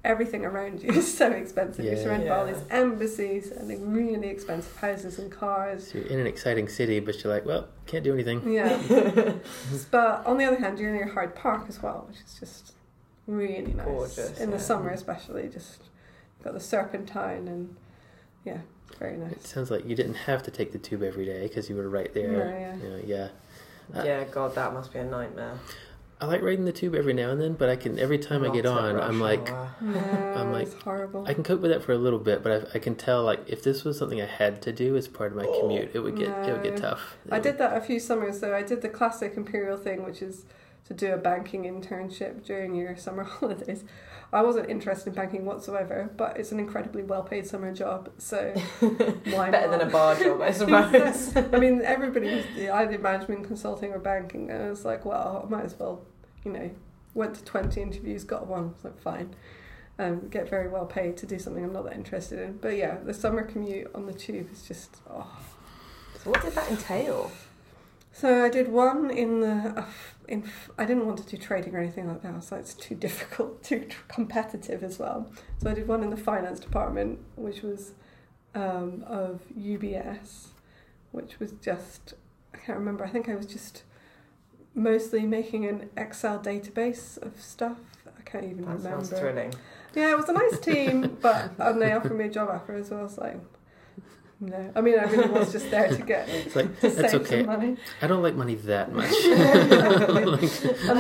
everything 0.05 0.43
around 0.47 0.83
you 0.83 0.91
is 0.91 1.17
so 1.23 1.31
expensive. 1.31 1.85
You're 1.85 1.95
Yeah. 1.95 2.03
surrounded 2.03 2.29
by 2.31 2.37
all 2.39 2.47
these 2.47 2.65
embassies 2.71 3.51
and 3.51 3.69
like 3.69 3.79
really 3.83 4.29
expensive 4.29 4.75
houses 4.77 5.19
and 5.19 5.31
cars. 5.31 5.91
So 5.93 5.99
you're 5.99 6.07
in 6.09 6.19
an 6.19 6.27
exciting 6.27 6.67
city, 6.69 6.99
but 7.01 7.23
you're 7.23 7.33
like, 7.33 7.45
well, 7.45 7.69
can't 7.87 8.03
do 8.05 8.15
anything. 8.15 8.51
Yeah. 8.51 8.81
but 9.91 10.25
on 10.27 10.39
the 10.39 10.45
other 10.47 10.59
hand, 10.59 10.79
you're 10.79 10.89
in 10.91 10.97
near 10.97 11.09
Hyde 11.09 11.35
Park 11.35 11.67
as 11.69 11.83
well, 11.83 12.07
which 12.09 12.21
is 12.25 12.37
just 12.41 12.73
really 13.27 13.75
nice. 13.75 13.87
Gorgeous, 13.87 14.41
In 14.41 14.51
the 14.51 14.59
summer, 14.59 14.91
especially, 14.91 15.49
just 15.49 15.83
got 16.43 16.55
the 16.55 16.61
Serpentine 16.61 17.47
and 17.49 17.77
yeah, 18.47 18.59
it's 18.89 18.97
very 18.99 19.15
It 19.15 19.19
nice. 19.21 19.47
sounds 19.49 19.71
like 19.71 19.85
you 19.87 19.95
didn't 19.95 20.15
have 20.31 20.43
to 20.45 20.51
take 20.51 20.73
the 20.73 20.79
tube 20.79 21.03
every 21.03 21.27
day 21.27 21.43
because 21.43 21.69
you 21.69 21.77
were 21.77 21.89
right 21.91 22.13
there. 22.15 22.33
No, 22.33 22.45
yeah. 22.49 22.77
You 22.77 22.89
know, 22.89 23.01
yeah. 23.05 23.29
Uh, 23.95 24.05
yeah, 24.05 24.25
God, 24.25 24.55
that 24.55 24.73
must 24.73 24.93
be 24.93 25.01
a 25.01 25.05
nightmare. 25.05 25.59
I 26.21 26.27
like 26.27 26.43
riding 26.43 26.65
the 26.65 26.73
tube 26.73 26.95
every 26.97 27.13
now 27.13 27.31
and 27.31 27.41
then, 27.41 27.55
but 27.55 27.69
I 27.69 27.77
can 27.77 27.99
every 27.99 28.19
time 28.19 28.43
I 28.45 28.49
get 28.49 28.67
on, 28.67 28.97
rush 28.97 29.05
I'm 29.09 29.21
like, 29.21 29.51
hour. 29.51 29.71
No, 29.81 29.99
I'm 30.37 30.53
like- 30.53 30.73
horrible. 30.83 31.25
I 31.27 31.33
can 31.35 31.45
cope 31.45 31.61
with 31.61 31.71
that 31.71 31.83
for 31.85 31.93
a 31.93 31.99
little 31.99 32.19
bit, 32.19 32.43
but 32.43 32.53
I, 32.75 32.77
I 32.77 32.79
can 32.81 32.97
tell 32.97 33.23
like 33.23 33.41
if 33.49 33.63
this 33.63 33.85
was 33.85 33.97
something 33.99 34.21
I 34.21 34.27
had 34.27 34.61
to 34.63 34.73
do 34.73 34.97
as 34.97 35.07
part 35.07 35.31
of 35.31 35.37
my 35.39 35.45
Oh, 35.47 35.61
commute, 35.61 35.91
it 35.95 36.01
would 36.01 36.17
get 36.17 36.31
it 36.49 36.53
would 36.53 36.63
get 36.65 36.77
tough. 36.77 37.17
It 37.27 37.33
I 37.33 37.37
would- 37.37 37.43
did 37.45 37.59
that 37.59 37.77
a 37.77 37.81
few 37.81 38.01
summers 38.01 38.41
so 38.41 38.55
I 38.55 38.63
did 38.63 38.83
the 38.83 38.89
classic 38.89 39.35
Imperial 39.37 39.77
thing, 39.77 40.03
which 40.05 40.21
is 40.23 40.45
to 40.87 40.95
do 40.95 41.13
a 41.13 41.17
banking 41.19 41.65
internship 41.65 42.45
during 42.45 42.75
your 42.75 42.97
summer 42.97 43.23
holidays. 43.39 43.85
I 44.31 44.43
wasn't 44.43 44.69
interested 44.69 45.09
in 45.09 45.15
banking 45.15 45.47
whatsoever, 45.47 46.11
but 46.17 46.37
it's 46.37 46.53
an 46.53 46.59
incredibly 46.59 47.03
well 47.03 47.23
paid 47.23 47.47
summer 47.47 47.73
job, 47.73 48.11
so 48.19 48.53
why 48.81 49.51
Better 49.51 49.69
not? 49.69 49.79
than 49.79 49.89
a 49.89 49.91
bar 49.91 50.17
job, 50.17 50.43
I 50.43 50.53
suppose. 50.53 51.35
I 51.55 51.59
mean, 51.59 51.81
everybody 51.83 52.35
was 52.35 52.45
either 52.57 52.99
management 52.99 53.47
consulting 53.47 53.93
or 53.93 53.99
banking, 53.99 54.51
and 54.51 54.63
I 54.63 54.69
was 54.69 54.85
like, 54.85 55.07
well, 55.07 55.45
I 55.47 55.51
might 55.51 55.65
as 55.65 55.79
well, 55.79 56.03
you 56.45 56.53
know, 56.53 56.71
went 57.15 57.37
to 57.37 57.45
20 57.45 57.81
interviews, 57.81 58.25
got 58.25 58.47
one, 58.47 58.65
I 58.65 58.67
was 58.67 58.85
like, 58.85 59.01
fine. 59.01 59.35
Um, 59.99 60.29
get 60.29 60.49
very 60.49 60.69
well 60.69 60.87
paid 60.87 61.17
to 61.17 61.27
do 61.27 61.39
something 61.39 61.65
I'm 61.65 61.73
not 61.73 61.85
that 61.85 61.95
interested 61.95 62.39
in. 62.39 62.59
But 62.59 62.77
yeah, 62.77 62.99
the 63.03 63.15
summer 63.15 63.43
commute 63.43 63.91
on 63.95 64.07
the 64.07 64.13
tube 64.13 64.49
is 64.53 64.63
just, 64.63 64.99
oh. 65.11 65.27
so 66.23 66.31
what 66.31 66.43
did 66.43 66.55
that 66.55 66.71
entail? 66.71 67.33
So 68.13 68.45
I 68.45 68.49
did 68.49 68.69
one 68.69 69.11
in 69.11 69.41
the, 69.41 69.75
uh, 69.77 69.85
in, 70.27 70.45
I 70.77 70.85
didn't 70.85 71.07
want 71.07 71.19
to 71.19 71.27
do 71.27 71.37
trading 71.37 71.75
or 71.75 71.79
anything 71.79 72.09
like 72.09 72.23
that, 72.23 72.43
so 72.43 72.57
it's 72.57 72.75
too 72.75 72.95
difficult, 72.95 73.63
too 73.71 73.87
competitive 74.09 74.83
as 74.83 74.99
well. 74.99 75.31
So 75.59 75.71
I 75.71 75.75
did 75.75 75.87
one 75.87 76.03
in 76.03 76.11
the 76.11 76.17
finance 76.17 76.59
department, 76.59 77.21
which 77.37 77.63
was 77.63 77.93
um, 78.55 79.05
of 79.07 79.43
UBS, 79.57 80.49
which 81.13 81.39
was 81.39 81.53
just, 81.63 82.15
I 82.55 82.59
can't 82.59 82.79
remember, 82.79 83.05
I 83.05 83.09
think 83.09 83.29
I 83.29 83.37
was 83.37 83.47
just 83.47 83.85
mostly 84.75 85.25
making 85.27 85.67
an 85.67 85.89
Excel 85.97 86.39
database 86.41 87.21
of 87.23 87.41
stuff. 87.41 87.79
I 88.07 88.23
can't 88.23 88.45
even 88.45 88.63
That 88.65 88.79
remember. 88.79 89.05
sounds 89.05 89.11
thrilling. 89.11 89.55
Yeah, 89.95 90.11
it 90.13 90.17
was 90.17 90.29
a 90.29 90.33
nice 90.33 90.59
team, 90.59 91.19
but 91.23 91.53
and 91.59 91.81
they 91.81 91.93
offered 91.93 92.17
me 92.17 92.25
a 92.27 92.31
job 92.31 92.51
after 92.51 92.75
as 92.75 92.91
well. 92.91 93.01
I 93.01 93.03
was 93.05 93.19
like, 93.19 93.41
no. 94.41 94.73
I 94.75 94.81
mean, 94.81 94.99
I 94.99 95.05
really 95.05 95.29
was 95.29 95.53
just 95.53 95.71
there 95.71 95.89
to 95.89 96.03
get 96.03 96.29
It's 96.29 96.55
like 96.55 96.81
to 96.81 96.91
that's 96.91 97.13
save 97.13 97.23
okay. 97.23 97.39
some 97.39 97.47
money. 97.47 97.77
I 98.01 98.07
don't 98.07 98.23
like 98.23 98.37
money 98.37 98.55
that 98.55 98.93
much. 98.93 99.11
and 99.25 99.71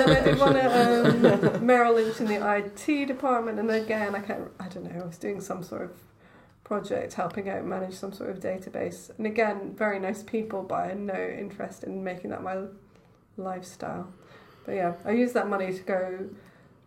then 0.00 0.10
I 0.10 0.20
did 0.24 0.38
one 0.38 0.56
at 0.56 1.06
um, 1.24 1.64
Merrill 1.64 1.94
Lynch 1.94 2.20
in 2.20 2.26
the 2.26 2.56
IT 2.56 3.06
department, 3.06 3.58
and 3.58 3.70
again, 3.70 4.14
I 4.14 4.20
can't, 4.20 4.50
I 4.58 4.68
don't 4.68 4.84
know, 4.84 5.02
I 5.02 5.06
was 5.06 5.18
doing 5.18 5.40
some 5.40 5.62
sort 5.62 5.82
of 5.82 5.90
project 6.64 7.14
helping 7.14 7.48
out 7.48 7.64
manage 7.64 7.94
some 7.94 8.12
sort 8.12 8.30
of 8.30 8.40
database, 8.40 9.10
and 9.16 9.26
again, 9.26 9.74
very 9.76 10.00
nice 10.00 10.22
people, 10.22 10.62
but 10.62 10.74
I 10.74 10.86
had 10.88 11.00
no 11.00 11.14
interest 11.14 11.84
in 11.84 12.02
making 12.02 12.30
that 12.30 12.42
my 12.42 12.64
lifestyle. 13.36 14.12
But 14.66 14.74
yeah, 14.74 14.94
I 15.04 15.12
used 15.12 15.34
that 15.34 15.48
money 15.48 15.72
to 15.72 15.82
go 15.82 16.28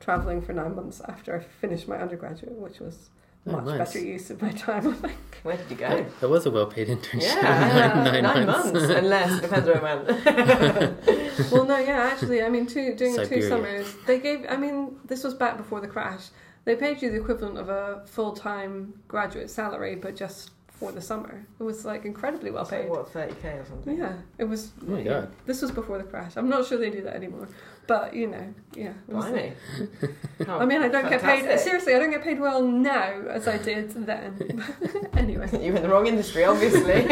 traveling 0.02 0.42
for 0.42 0.52
nine 0.52 0.76
months 0.76 1.02
after 1.08 1.36
I 1.36 1.40
finished 1.40 1.88
my 1.88 1.98
undergraduate, 1.98 2.54
which 2.54 2.80
was 2.80 3.10
Nine 3.46 3.56
much 3.56 3.66
months. 3.66 3.94
better 3.94 4.06
use 4.06 4.30
of 4.30 4.42
my 4.42 4.52
time. 4.52 4.88
I 4.88 4.94
think. 4.94 5.18
Where 5.44 5.58
did 5.58 5.72
you 5.72 5.78
go? 5.78 5.90
That, 5.90 6.20
that 6.22 6.30
was 6.30 6.46
a 6.46 6.52
well-paid 6.52 6.88
internship. 6.90 7.22
Yeah, 7.24 8.02
nine, 8.04 8.24
nine, 8.24 8.46
months. 8.46 8.72
months. 8.72 8.90
Unless, 8.90 9.42
depends 9.42 9.68
where 9.68 9.84
I 9.84 9.96
went. 9.96 11.52
well, 11.52 11.66
no, 11.66 11.78
yeah, 11.80 12.10
actually, 12.12 12.44
I 12.44 12.50
mean, 12.50 12.68
two 12.68 12.94
doing 12.96 13.16
two 13.28 13.42
summers. 13.42 13.96
They 14.06 14.20
gave. 14.20 14.46
I 14.48 14.58
mean, 14.58 14.98
this 15.06 15.24
was 15.24 15.34
back 15.34 15.58
before 15.58 15.82
the 15.82 15.88
crash. 15.88 16.28
They 16.66 16.76
paid 16.76 17.02
you 17.02 17.10
the 17.10 17.20
equivalent 17.20 17.58
of 17.58 17.70
a 17.70 18.04
full 18.06 18.34
time 18.34 18.94
graduate 19.08 19.50
salary, 19.50 19.96
but 19.96 20.16
just 20.16 20.52
for 20.68 20.92
the 20.92 21.02
summer. 21.02 21.44
It 21.60 21.64
was 21.64 21.86
like 21.86 22.06
incredibly 22.06 22.52
well 22.52 22.66
So 22.66 22.72
paid. 22.80 22.90
what, 22.90 23.12
30k 23.14 23.62
or 23.62 23.66
something? 23.66 23.98
Yeah, 23.98 24.14
it 24.38 24.44
was. 24.44 24.72
Oh 24.88 24.92
my 24.92 25.00
yeah. 25.00 25.10
God. 25.22 25.32
This 25.48 25.62
was 25.62 25.72
before 25.72 25.98
the 25.98 26.04
crash. 26.04 26.34
I'm 26.38 26.50
not 26.50 26.68
sure 26.68 26.78
they 26.78 26.90
do 26.92 27.02
that 27.02 27.16
anymore, 27.16 27.48
but 27.92 28.14
you 28.14 28.28
know, 28.28 28.54
yeah. 28.74 28.94
Blimey. 29.10 29.52
I 30.48 30.66
mean, 30.66 30.82
I 30.82 30.88
don't 30.88 31.10
get 31.10 31.22
paid. 31.22 31.60
Seriously, 31.60 31.94
I 31.94 32.00
don't 32.00 32.10
get 32.10 32.24
paid 32.24 32.40
well 32.40 32.62
now 32.62 33.22
as 33.30 33.50
I 33.50 33.58
did 33.58 33.92
then. 34.06 34.64
anyway. 35.14 35.50
You're 35.62 35.76
in 35.76 35.82
the 35.82 35.90
wrong 35.90 36.08
industry, 36.08 36.46
obviously. 36.46 37.06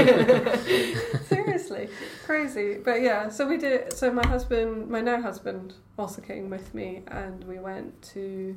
Seriously, 1.25 1.89
crazy. 2.23 2.77
But 2.77 3.01
yeah, 3.01 3.27
so 3.27 3.45
we 3.45 3.57
did. 3.57 3.91
So 3.91 4.09
my 4.09 4.25
husband, 4.25 4.89
my 4.89 5.01
now 5.01 5.21
husband, 5.21 5.73
also 5.97 6.21
came 6.21 6.49
with 6.49 6.73
me, 6.73 7.01
and 7.07 7.43
we 7.43 7.59
went 7.59 8.01
to. 8.13 8.55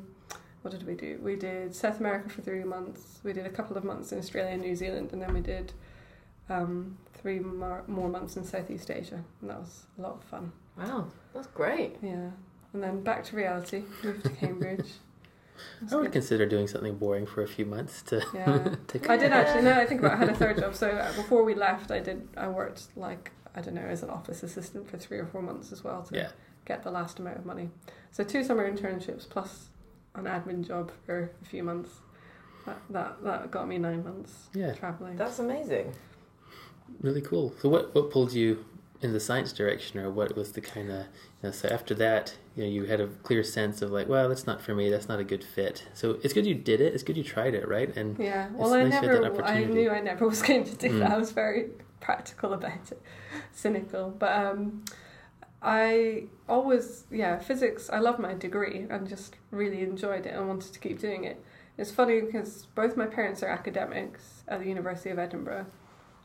What 0.61 0.71
did 0.71 0.87
we 0.87 0.93
do? 0.93 1.19
We 1.21 1.35
did 1.35 1.75
South 1.75 1.99
America 1.99 2.29
for 2.29 2.41
three 2.41 2.63
months. 2.63 3.19
We 3.25 3.33
did 3.33 3.45
a 3.45 3.49
couple 3.49 3.75
of 3.75 3.83
months 3.83 4.13
in 4.13 4.19
Australia 4.19 4.53
and 4.53 4.61
New 4.61 4.77
Zealand, 4.77 5.09
and 5.11 5.21
then 5.21 5.33
we 5.33 5.41
did 5.41 5.73
um, 6.49 6.97
three 7.15 7.39
more, 7.39 7.83
more 7.87 8.07
months 8.07 8.37
in 8.37 8.45
Southeast 8.45 8.89
Asia, 8.89 9.21
and 9.41 9.49
that 9.49 9.59
was 9.59 9.87
a 9.99 10.01
lot 10.01 10.13
of 10.13 10.23
fun. 10.23 10.53
wow, 10.77 11.07
that's 11.33 11.47
great. 11.47 11.97
Yeah, 12.01 12.29
and 12.73 12.83
then 12.83 13.01
back 13.01 13.23
to 13.25 13.35
reality. 13.35 13.83
Moved 14.03 14.23
to 14.25 14.29
Cambridge. 14.31 14.87
That's 15.79 15.93
I 15.93 15.95
would 15.97 16.03
good. 16.05 16.13
consider 16.13 16.45
doing 16.45 16.67
something 16.67 16.95
boring 16.97 17.25
for 17.25 17.41
a 17.43 17.47
few 17.47 17.65
months 17.65 18.01
to 18.03 18.25
Yeah. 18.33 18.75
take. 18.87 19.09
I 19.09 19.15
did 19.17 19.31
actually. 19.31 19.61
Now 19.63 19.75
that 19.75 19.79
I 19.81 19.85
think 19.85 20.01
about, 20.01 20.13
it, 20.13 20.15
I 20.15 20.17
had 20.25 20.29
a 20.29 20.35
third 20.35 20.57
job. 20.59 20.75
So 20.75 20.89
uh, 20.89 21.13
before 21.15 21.43
we 21.43 21.53
left, 21.55 21.91
I 21.91 21.99
did. 21.99 22.27
I 22.35 22.47
worked 22.47 22.87
like 22.95 23.31
I 23.55 23.61
don't 23.61 23.75
know 23.75 23.81
as 23.81 24.01
an 24.03 24.09
office 24.09 24.41
assistant 24.43 24.89
for 24.89 24.97
three 24.97 25.19
or 25.19 25.25
four 25.27 25.41
months 25.41 25.71
as 25.71 25.83
well 25.83 26.01
to 26.03 26.15
Yeah. 26.15 26.29
get 26.65 26.83
the 26.83 26.91
last 26.91 27.19
amount 27.19 27.37
of 27.37 27.45
money. 27.45 27.69
So 28.11 28.23
two 28.23 28.43
summer 28.43 28.69
internships 28.69 29.29
plus 29.29 29.69
an 30.15 30.25
admin 30.25 30.65
job 30.67 30.91
for 31.05 31.31
a 31.41 31.45
few 31.45 31.63
months. 31.63 31.91
That 32.65 32.77
that, 32.89 33.23
that 33.23 33.51
got 33.51 33.67
me 33.67 33.77
nine 33.77 34.03
months 34.03 34.49
Yeah. 34.53 34.73
traveling. 34.73 35.15
That's 35.17 35.39
amazing. 35.39 35.93
Really 36.99 37.21
cool. 37.21 37.53
So 37.61 37.69
what 37.69 37.93
what 37.93 38.09
pulled 38.09 38.33
you 38.33 38.65
in 39.03 39.13
the 39.13 39.19
science 39.19 39.51
direction, 39.53 39.99
or 39.99 40.09
what 40.09 40.35
was 40.35 40.51
the 40.53 40.61
kind 40.61 40.89
of 40.91 40.97
you 40.99 41.43
know? 41.43 41.51
So 41.51 41.69
after 41.69 41.93
that, 41.95 42.35
you 42.55 42.63
know, 42.63 42.69
you 42.69 42.85
had 42.85 42.99
a 43.01 43.07
clear 43.07 43.43
sense 43.43 43.81
of 43.81 43.91
like, 43.91 44.07
well, 44.07 44.29
that's 44.29 44.45
not 44.47 44.61
for 44.61 44.73
me. 44.75 44.89
That's 44.89 45.07
not 45.09 45.19
a 45.19 45.23
good 45.23 45.43
fit. 45.43 45.85
So 45.93 46.19
it's 46.23 46.33
good 46.33 46.45
you 46.45 46.55
did 46.55 46.81
it. 46.81 46.93
It's 46.93 47.03
good 47.03 47.17
you 47.17 47.23
tried 47.23 47.53
it, 47.53 47.67
right? 47.67 47.95
And 47.95 48.17
Yeah. 48.17 48.47
It's 48.49 48.57
Well, 48.59 48.73
I 48.73 48.83
nice 48.83 49.01
never. 49.01 49.43
I 49.43 49.63
knew 49.63 49.89
I 49.91 49.99
never 50.01 50.27
was 50.33 50.41
going 50.41 50.63
to 50.65 50.75
do 50.75 50.89
Mm. 50.89 50.99
that. 50.99 51.11
I 51.11 51.17
was 51.17 51.31
very 51.31 51.69
practical 51.99 52.53
about 52.53 52.91
it, 52.91 53.01
cynical. 53.51 54.09
But 54.17 54.31
um, 54.33 54.83
I 55.61 56.25
always, 56.49 57.05
yeah, 57.09 57.39
physics. 57.39 57.89
I 57.89 57.99
love 57.99 58.19
my 58.19 58.33
degree 58.33 58.85
and 58.89 59.07
just 59.07 59.35
really 59.51 59.81
enjoyed 59.81 60.25
it 60.25 60.33
and 60.35 60.47
wanted 60.47 60.73
to 60.73 60.79
keep 60.79 60.99
doing 60.99 61.23
it. 61.23 61.43
It's 61.77 61.89
funny 61.91 62.21
because 62.21 62.67
both 62.75 62.95
my 62.97 63.05
parents 63.07 63.41
are 63.41 63.47
academics 63.47 64.43
at 64.47 64.59
the 64.59 64.67
University 64.67 65.09
of 65.09 65.17
Edinburgh, 65.17 65.65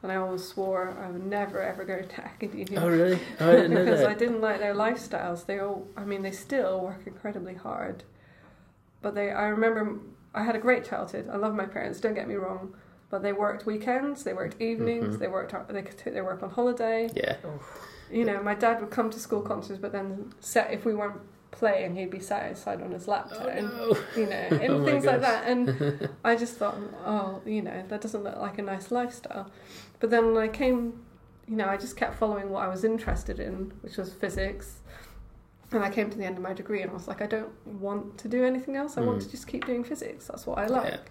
and 0.03 0.13
I 0.13 0.17
always 0.17 0.45
swore 0.45 0.97
I 1.03 1.11
would 1.11 1.25
never 1.27 1.61
ever 1.61 1.85
go 1.85 2.01
to 2.01 2.25
academia 2.25 2.81
oh 2.81 2.89
really? 2.89 3.19
Oh, 3.41 3.51
I 3.51 3.57
didn't 3.57 3.75
know 3.75 3.85
because 3.85 4.05
I 4.05 4.15
didn't 4.15 4.41
like 4.41 4.61
their 4.61 4.75
lifestyles. 4.75 5.47
They 5.47 5.59
all, 5.59 5.87
I 5.97 6.05
mean, 6.05 6.23
they 6.23 6.31
still 6.33 6.81
work 6.81 7.03
incredibly 7.07 7.55
hard, 7.55 8.05
but 9.03 9.15
they. 9.15 9.31
I 9.31 9.49
remember 9.49 9.99
I 10.35 10.43
had 10.45 10.55
a 10.57 10.61
great 10.61 10.85
childhood. 10.85 11.29
I 11.33 11.37
love 11.37 11.55
my 11.55 11.67
parents. 11.67 12.01
Don't 12.01 12.15
get 12.15 12.29
me 12.29 12.35
wrong, 12.35 12.75
but 13.11 13.23
they 13.23 13.33
worked 13.33 13.67
weekends. 13.67 14.25
They 14.25 14.33
worked 14.35 14.61
evenings. 14.61 15.17
Mhm. 15.17 15.19
They 15.19 15.29
worked. 15.29 15.55
They 15.73 15.83
could 15.83 15.99
take 15.99 16.15
their 16.15 16.25
work 16.25 16.43
on 16.43 16.51
holiday. 16.51 17.11
Yeah. 17.15 17.37
You 18.11 18.25
know, 18.25 18.43
my 18.43 18.55
dad 18.55 18.81
would 18.81 18.91
come 18.91 19.11
to 19.11 19.19
school 19.19 19.43
concerts, 19.43 19.79
but 19.81 19.93
then 19.93 20.33
set 20.41 20.73
if 20.73 20.85
we 20.85 20.95
weren't 20.95 21.21
playing, 21.51 21.97
he'd 21.97 22.11
be 22.11 22.21
sat 22.21 22.51
outside 22.51 22.81
on 22.83 22.91
his 22.93 23.09
laptop, 23.09 23.43
Oh, 23.45 23.49
and, 23.49 23.67
no. 23.69 23.97
you 24.17 24.27
know, 24.27 24.37
and 24.63 24.71
Oh 24.75 24.79
my 24.79 24.85
things 24.91 25.05
like 25.05 25.21
that. 25.23 25.47
And 25.47 26.09
I 26.25 26.37
just 26.37 26.57
thought, 26.57 26.77
oh, 27.05 27.41
you 27.45 27.63
know, 27.63 27.83
that 27.89 28.01
doesn't 28.01 28.23
look 28.23 28.37
like 28.37 28.59
a 28.59 28.63
nice 28.63 28.91
lifestyle. 28.91 29.51
But 30.01 30.11
then 30.11 30.37
I 30.37 30.49
came, 30.49 31.01
you 31.47 31.57
know, 31.57 31.67
I 31.67 31.77
just 31.77 31.97
kept 31.97 32.15
following 32.19 32.51
what 32.51 32.63
I 32.65 32.69
was 32.69 32.85
interested 32.85 33.41
in, 33.41 33.73
which 33.83 33.97
was 33.97 34.13
physics. 34.13 34.81
And 35.73 35.83
I 35.85 35.91
came 35.91 36.09
to 36.11 36.17
the 36.17 36.25
end 36.25 36.37
of 36.39 36.43
my 36.43 36.55
degree 36.55 36.81
and 36.83 36.91
I 36.91 36.95
was 36.95 37.09
like, 37.09 37.21
I 37.21 37.27
don't 37.27 37.51
want 37.67 38.17
to 38.19 38.29
do 38.29 38.45
anything 38.45 38.77
else. 38.77 38.97
I 38.97 39.03
want 39.03 39.19
Mm. 39.19 39.25
to 39.25 39.31
just 39.31 39.47
keep 39.47 39.67
doing 39.67 39.85
physics. 39.85 40.27
That's 40.29 40.47
what 40.47 40.59
I 40.59 40.67
like. 40.67 41.11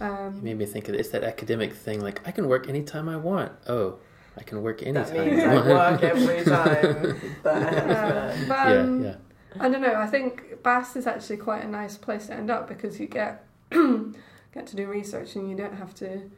You 0.00 0.06
Um, 0.06 0.42
made 0.42 0.56
me 0.58 0.64
think 0.66 0.88
of. 0.88 0.94
It's 0.94 1.10
that 1.10 1.22
academic 1.24 1.72
thing. 1.74 2.00
Like 2.00 2.26
I 2.26 2.30
can 2.32 2.48
work 2.48 2.68
anytime 2.68 3.08
I 3.08 3.16
want. 3.16 3.52
Oh, 3.68 3.98
I 4.38 4.42
can 4.44 4.62
work 4.62 4.82
anytime. 4.82 5.04
That 5.14 5.16
anytime 5.26 5.50
means 5.50 5.66
I 5.68 5.70
I 5.70 5.74
want. 5.90 6.00
work 6.02 6.10
every 6.10 6.44
time. 6.56 7.20
But, 7.42 7.62
uh, 7.62 8.36
but, 8.48 8.78
um, 8.78 9.04
yeah. 9.04 9.16
I 9.60 9.68
don't 9.68 9.82
know. 9.82 9.94
I 9.94 10.06
think 10.06 10.62
BAS 10.62 10.96
is 10.96 11.06
actually 11.06 11.36
quite 11.36 11.62
a 11.62 11.68
nice 11.68 11.98
place 11.98 12.28
to 12.28 12.34
end 12.34 12.50
up 12.50 12.66
because 12.68 12.98
you 12.98 13.06
get 13.06 13.44
get 13.70 14.66
to 14.68 14.74
do 14.76 14.86
research 14.86 15.36
and 15.36 15.50
you 15.50 15.56
don't 15.56 15.76
have 15.76 15.94
to. 15.96 16.30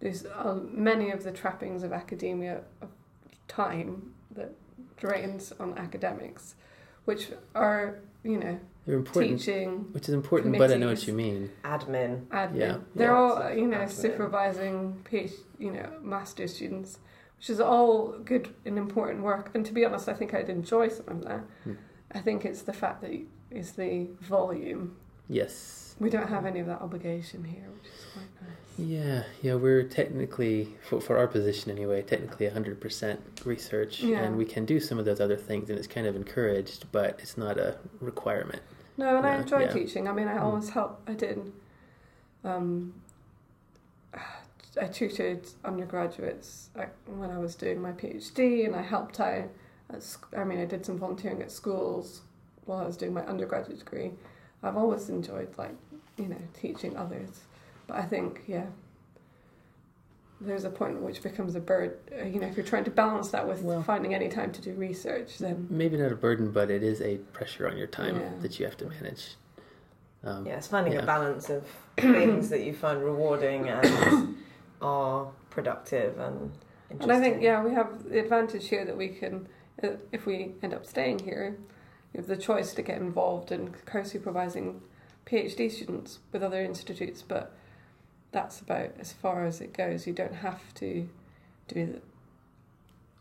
There's 0.00 0.26
uh, 0.26 0.58
many 0.70 1.10
of 1.10 1.24
the 1.24 1.32
trappings 1.32 1.82
of 1.82 1.92
academia 1.92 2.60
of 2.82 2.88
time 3.48 4.12
that 4.34 4.52
drains 4.96 5.52
on 5.58 5.76
academics, 5.78 6.54
which 7.04 7.30
are 7.54 7.98
you 8.22 8.38
know 8.38 8.58
They're 8.84 8.96
important, 8.96 9.38
teaching, 9.40 9.86
which 9.92 10.08
is 10.08 10.14
important. 10.14 10.58
But 10.58 10.70
I 10.70 10.76
know 10.76 10.88
what 10.88 11.06
you 11.06 11.12
mean. 11.14 11.50
admin. 11.64 12.26
admin. 12.26 12.56
Yeah. 12.56 12.78
They're 12.94 13.10
Yeah. 13.10 13.16
all 13.16 13.52
you 13.52 13.66
know 13.66 13.78
Admin. 13.78 13.90
supervising 13.90 15.04
PhD, 15.10 15.32
you 15.58 15.70
know 15.70 15.88
master 16.02 16.46
students, 16.46 16.98
which 17.38 17.48
is 17.50 17.60
all 17.60 18.18
good 18.18 18.54
and 18.66 18.76
important 18.78 19.22
work. 19.22 19.50
And 19.54 19.64
to 19.66 19.72
be 19.72 19.84
honest, 19.84 20.08
I 20.08 20.14
think 20.14 20.34
I'd 20.34 20.50
enjoy 20.50 20.88
some 20.88 21.08
of 21.08 21.24
that. 21.24 21.40
Hmm. 21.64 21.74
I 22.12 22.20
think 22.20 22.44
it's 22.44 22.62
the 22.62 22.72
fact 22.72 23.00
that 23.02 23.12
it's 23.50 23.72
the 23.72 24.08
volume. 24.20 24.96
Yes. 25.28 25.96
We 25.98 26.10
don't 26.10 26.28
have 26.28 26.44
any 26.46 26.60
of 26.60 26.66
that 26.66 26.80
obligation 26.82 27.44
here, 27.44 27.64
which 27.74 27.86
is 27.90 28.04
quite 28.12 28.30
nice. 28.48 28.65
Yeah, 28.78 29.22
yeah. 29.42 29.54
We're 29.54 29.84
technically, 29.84 30.68
for, 30.88 31.00
for 31.00 31.16
our 31.16 31.26
position 31.26 31.70
anyway, 31.70 32.02
technically 32.02 32.48
hundred 32.48 32.80
percent 32.80 33.20
research, 33.44 34.00
Yeah. 34.00 34.22
and 34.22 34.36
we 34.36 34.44
can 34.44 34.64
do 34.66 34.80
some 34.80 34.98
of 34.98 35.04
those 35.04 35.20
other 35.20 35.36
things, 35.36 35.70
and 35.70 35.78
it's 35.78 35.88
kind 35.88 36.06
of 36.06 36.14
encouraged, 36.16 36.90
but 36.92 37.18
it's 37.22 37.38
not 37.38 37.58
a 37.58 37.78
requirement. 38.00 38.60
No, 38.98 39.16
and 39.16 39.26
I 39.26 39.36
enjoy 39.36 39.60
yeah. 39.60 39.72
teaching. 39.72 40.08
I 40.08 40.12
mean, 40.12 40.28
I 40.28 40.36
Mm. 40.36 40.42
always 40.42 40.68
help. 40.70 41.00
I 41.06 41.14
did. 41.14 41.52
Um, 42.44 42.94
I 44.80 44.86
tutored 44.88 45.46
undergraduates 45.64 46.68
when 47.06 47.30
I 47.30 47.38
was 47.38 47.54
doing 47.54 47.80
my 47.80 47.92
PhD, 47.92 48.66
and 48.66 48.76
I 48.76 48.82
helped 48.82 49.20
out. 49.20 49.48
At, 49.88 50.02
sc- 50.02 50.34
I 50.36 50.44
mean, 50.44 50.58
I 50.60 50.64
did 50.64 50.84
some 50.84 50.98
volunteering 50.98 51.40
at 51.42 51.50
schools 51.52 52.22
while 52.64 52.78
I 52.80 52.86
was 52.86 52.96
doing 52.96 53.14
my 53.14 53.24
undergraduate 53.24 53.78
degree. 53.78 54.12
I've 54.62 54.76
always 54.76 55.08
enjoyed, 55.08 55.56
like, 55.56 55.76
you 56.18 56.26
know, 56.28 56.40
teaching 56.52 56.96
others. 56.96 57.40
But 57.86 57.96
I 57.98 58.02
think, 58.02 58.42
yeah, 58.46 58.66
there's 60.40 60.64
a 60.64 60.70
point 60.70 60.96
at 60.96 61.02
which 61.02 61.22
becomes 61.22 61.54
a 61.54 61.60
bird. 61.60 61.98
Uh, 62.12 62.24
you 62.24 62.40
know, 62.40 62.46
if 62.46 62.56
you're 62.56 62.66
trying 62.66 62.84
to 62.84 62.90
balance 62.90 63.28
that 63.30 63.46
with 63.46 63.62
Well- 63.62 63.82
finding 63.82 64.14
any 64.14 64.28
time 64.28 64.52
to 64.52 64.60
do 64.60 64.74
research, 64.74 65.38
then 65.38 65.66
Maybe 65.70 65.96
not 65.96 66.12
a 66.12 66.16
burden, 66.16 66.50
but 66.50 66.70
it 66.70 66.82
is 66.82 67.00
a 67.00 67.16
pressure 67.32 67.68
on 67.68 67.76
your 67.76 67.86
time 67.86 68.20
Yeah. 68.20 68.30
that 68.40 68.58
you 68.58 68.66
have 68.66 68.76
to 68.78 68.86
manage. 68.86 69.36
Um, 70.24 70.46
Yeah, 70.46 70.56
it's 70.56 70.66
finding 70.66 70.92
Yeah. 70.94 71.02
a 71.02 71.06
balance 71.06 71.48
of 71.48 71.64
things 71.96 72.50
that 72.50 72.62
you 72.62 72.74
find 72.74 73.02
rewarding 73.02 73.68
and 73.68 74.36
are 74.82 75.30
productive 75.50 76.18
and 76.18 76.52
interesting. 76.90 77.00
And 77.00 77.12
I 77.12 77.20
think, 77.20 77.42
yeah, 77.42 77.62
we 77.64 77.72
have 77.72 78.08
the 78.10 78.18
advantage 78.20 78.68
here 78.68 78.84
that 78.84 78.96
we 78.96 79.08
can, 79.08 79.48
uh, 79.82 79.90
if 80.12 80.26
we 80.26 80.54
end 80.62 80.74
up 80.74 80.84
staying 80.84 81.20
here, 81.20 81.56
we 82.12 82.18
have 82.18 82.26
the 82.26 82.36
choice 82.36 82.74
to 82.74 82.82
get 82.82 82.98
involved 83.00 83.52
in 83.52 83.72
co 83.86 84.02
supervising 84.02 84.82
PhD 85.24 85.70
students 85.70 86.18
with 86.32 86.42
other 86.42 86.60
institutes, 86.62 87.22
but 87.22 87.54
that's 88.36 88.60
about 88.60 88.90
as 89.00 89.14
far 89.14 89.46
as 89.46 89.62
it 89.62 89.72
goes. 89.72 90.06
You 90.06 90.12
don't 90.12 90.34
have 90.34 90.60
to 90.74 91.08
do 91.68 91.74
the 91.74 91.80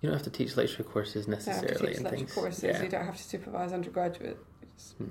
You 0.02 0.10
don't 0.10 0.14
have 0.14 0.24
to 0.24 0.30
teach 0.30 0.58
lecture 0.58 0.84
courses 0.84 1.26
you 1.26 1.34
don't 1.34 1.44
have 1.46 1.48
necessarily 1.64 1.78
to 1.80 1.88
teach 1.88 1.96
and 1.96 2.04
lecture 2.04 2.18
things. 2.18 2.34
courses, 2.34 2.64
Yeah. 2.64 2.84
you 2.84 2.90
don't 2.90 3.06
have 3.06 3.16
to 3.18 3.24
supervise 3.24 3.72
undergraduates. 3.72 4.94
Hmm. 4.98 5.06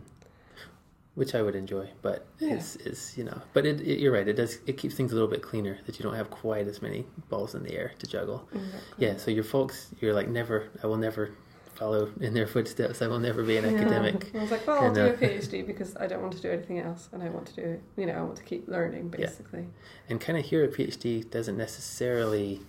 which 1.14 1.32
I 1.34 1.40
would 1.42 1.54
enjoy, 1.54 1.88
but 2.02 2.26
Yeah. 2.40 2.54
it's, 2.56 2.74
it's 2.76 3.16
you 3.16 3.22
know, 3.24 3.40
but 3.54 3.64
it, 3.64 3.80
it, 3.80 4.00
you're 4.00 4.12
right. 4.12 4.26
It 4.26 4.34
does 4.34 4.58
it 4.66 4.76
keeps 4.76 4.94
things 4.96 5.10
a 5.12 5.14
little 5.14 5.28
bit 5.30 5.42
cleaner 5.42 5.78
that 5.86 5.96
you 5.98 6.02
don't 6.02 6.16
have 6.16 6.28
quite 6.28 6.66
as 6.66 6.82
many 6.82 7.06
balls 7.30 7.54
in 7.54 7.62
the 7.62 7.72
air 7.80 7.92
to 8.00 8.06
juggle. 8.06 8.46
Exactly. 8.52 8.80
Yeah, 9.06 9.16
so 9.16 9.30
your 9.30 9.44
folks, 9.44 9.76
you're 10.00 10.12
like 10.12 10.28
never. 10.28 10.68
I 10.82 10.86
will 10.88 10.96
never 11.08 11.30
follow 11.74 12.10
in 12.20 12.34
their 12.34 12.46
footsteps. 12.46 13.02
I 13.02 13.06
will 13.08 13.18
never 13.18 13.42
be 13.42 13.56
an 13.56 13.64
Yeah. 13.64 13.78
academic. 13.80 14.30
I 14.34 14.38
was 14.40 14.50
like, 14.50 14.66
well, 14.66 14.78
I'll 14.78 14.86
And, 14.86 14.94
do 14.94 15.06
a 15.06 15.12
PhD 15.30 15.66
because 15.66 15.96
I 15.96 16.06
don't 16.06 16.22
want 16.22 16.34
to 16.34 16.40
do 16.42 16.50
anything 16.50 16.78
else, 16.80 17.08
and 17.12 17.22
I 17.22 17.28
want 17.28 17.46
to 17.48 17.54
do, 17.54 17.80
you 17.96 18.06
know, 18.06 18.12
I 18.14 18.22
want 18.22 18.36
to 18.36 18.42
keep 18.44 18.68
learning, 18.68 19.12
Yeah. 19.18 19.26
basically. 19.26 19.66
And 20.08 20.20
kind 20.20 20.38
of 20.38 20.44
here, 20.44 20.64
a 20.64 20.68
PhD 20.68 21.28
doesn't 21.30 21.56
necessarily 21.56 22.60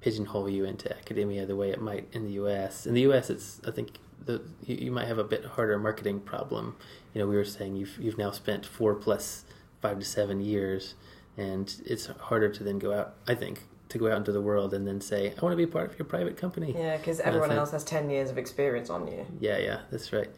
pigeonhole 0.00 0.48
you 0.48 0.64
into 0.64 0.90
academia 0.96 1.46
the 1.46 1.54
way 1.56 1.70
it 1.70 1.80
might 1.80 2.08
in 2.12 2.24
the 2.24 2.32
U.S. 2.32 2.86
In 2.86 2.94
the 2.94 3.02
U.S., 3.02 3.30
it's 3.30 3.60
I 3.66 3.70
think 3.70 3.98
the 4.24 4.42
you, 4.64 4.76
you 4.76 4.90
might 4.92 5.06
have 5.08 5.18
a 5.18 5.24
bit 5.24 5.44
harder 5.44 5.78
marketing 5.78 6.20
problem. 6.20 6.76
You 7.14 7.20
know, 7.20 7.26
we 7.28 7.36
were 7.36 7.44
saying 7.44 7.76
you've 7.76 7.96
you've 8.00 8.18
now 8.18 8.30
spent 8.30 8.66
four 8.66 8.94
plus 8.94 9.44
five 9.80 9.98
to 9.98 10.04
seven 10.04 10.40
years, 10.40 10.94
and 11.36 11.72
it's 11.86 12.06
harder 12.06 12.48
to 12.48 12.64
then 12.64 12.78
go 12.78 12.92
out. 12.92 13.14
I 13.28 13.34
think 13.34 13.64
to 13.92 13.98
go 13.98 14.10
out 14.10 14.16
into 14.18 14.32
the 14.32 14.40
world 14.40 14.74
and 14.74 14.86
then 14.86 15.00
say, 15.00 15.32
I 15.36 15.40
want 15.42 15.52
to 15.52 15.56
be 15.56 15.66
part 15.66 15.90
of 15.90 15.98
your 15.98 16.06
private 16.06 16.36
company. 16.36 16.74
Yeah, 16.76 16.96
because 16.96 17.20
everyone 17.20 17.50
think- 17.50 17.58
else 17.58 17.70
has 17.70 17.84
10 17.84 18.10
years 18.10 18.30
of 18.30 18.38
experience 18.38 18.90
on 18.90 19.06
you. 19.06 19.26
Yeah, 19.38 19.58
yeah, 19.58 19.80
that's 19.90 20.12
right. 20.12 20.30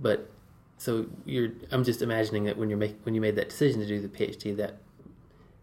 But 0.00 0.30
so 0.78 1.06
you're 1.24 1.50
I'm 1.70 1.84
just 1.84 2.02
imagining 2.02 2.44
that 2.44 2.56
when 2.56 2.68
you're 2.68 2.78
make 2.78 2.96
when 3.04 3.14
you 3.14 3.20
made 3.20 3.36
that 3.36 3.50
decision 3.50 3.80
to 3.80 3.86
do 3.86 4.00
the 4.00 4.08
PhD 4.08 4.56
that 4.56 4.78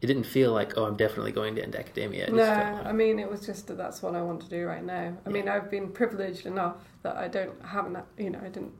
it 0.01 0.07
didn't 0.07 0.23
feel 0.23 0.53
like 0.53 0.77
oh 0.77 0.85
I'm 0.85 0.95
definitely 0.95 1.33
going 1.33 1.55
to 1.55 1.63
end 1.63 1.75
academia. 1.75 2.29
No, 2.31 2.37
like, 2.37 2.85
I 2.85 2.93
mean 2.93 3.19
it 3.19 3.29
was 3.29 3.45
just 3.45 3.67
that 3.67 3.77
that's 3.77 4.01
what 4.01 4.15
I 4.15 4.21
want 4.21 4.39
to 4.41 4.49
do 4.49 4.65
right 4.65 4.83
now. 4.83 5.17
I 5.25 5.29
mean 5.29 5.49
I've 5.49 5.69
been 5.69 5.91
privileged 5.91 6.45
enough 6.45 6.77
that 7.03 7.17
I 7.17 7.27
don't 7.27 7.61
haven't 7.65 7.97
you 8.17 8.29
know 8.29 8.39
I 8.39 8.47
didn't 8.47 8.71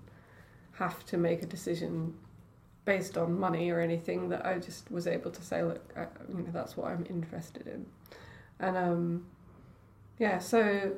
have 0.74 1.06
to 1.08 1.18
make 1.18 1.44
a 1.44 1.46
decision 1.46 2.14
based 2.86 3.18
on 3.18 3.38
money 3.38 3.70
or 3.70 3.82
anything. 3.82 4.30
That 4.30 4.46
I 4.46 4.60
just 4.60 4.90
was 4.90 5.08
able 5.08 5.32
to 5.32 5.42
say 5.42 5.62
look, 5.62 5.84
I, 5.98 6.06
you 6.30 6.44
know 6.44 6.52
that's 6.54 6.78
what 6.78 6.90
I'm 6.90 7.06
interested 7.10 7.68
in, 7.68 7.86
and 8.60 8.78
um, 8.78 9.26
yeah. 10.18 10.40
So 10.40 10.94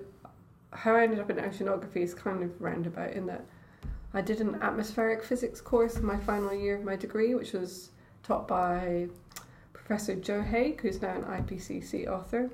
how 0.71 0.95
I 0.95 1.03
ended 1.03 1.19
up 1.19 1.29
in 1.29 1.37
oceanography 1.37 1.97
is 1.97 2.13
kind 2.13 2.43
of 2.43 2.61
roundabout 2.61 3.11
in 3.11 3.25
that 3.27 3.45
I 4.13 4.21
did 4.21 4.41
an 4.41 4.55
atmospheric 4.61 5.23
physics 5.23 5.61
course 5.61 5.95
in 5.95 6.05
my 6.05 6.17
final 6.17 6.53
year 6.53 6.75
of 6.75 6.83
my 6.83 6.95
degree, 6.95 7.33
which 7.33 7.53
was 7.53 7.91
taught 8.23 8.47
by 8.47 9.07
Professor 9.73 10.15
Jo 10.15 10.41
Haigh, 10.41 10.77
who's 10.81 11.01
now 11.01 11.15
an 11.15 11.23
IPCC 11.23 12.07
author. 12.07 12.49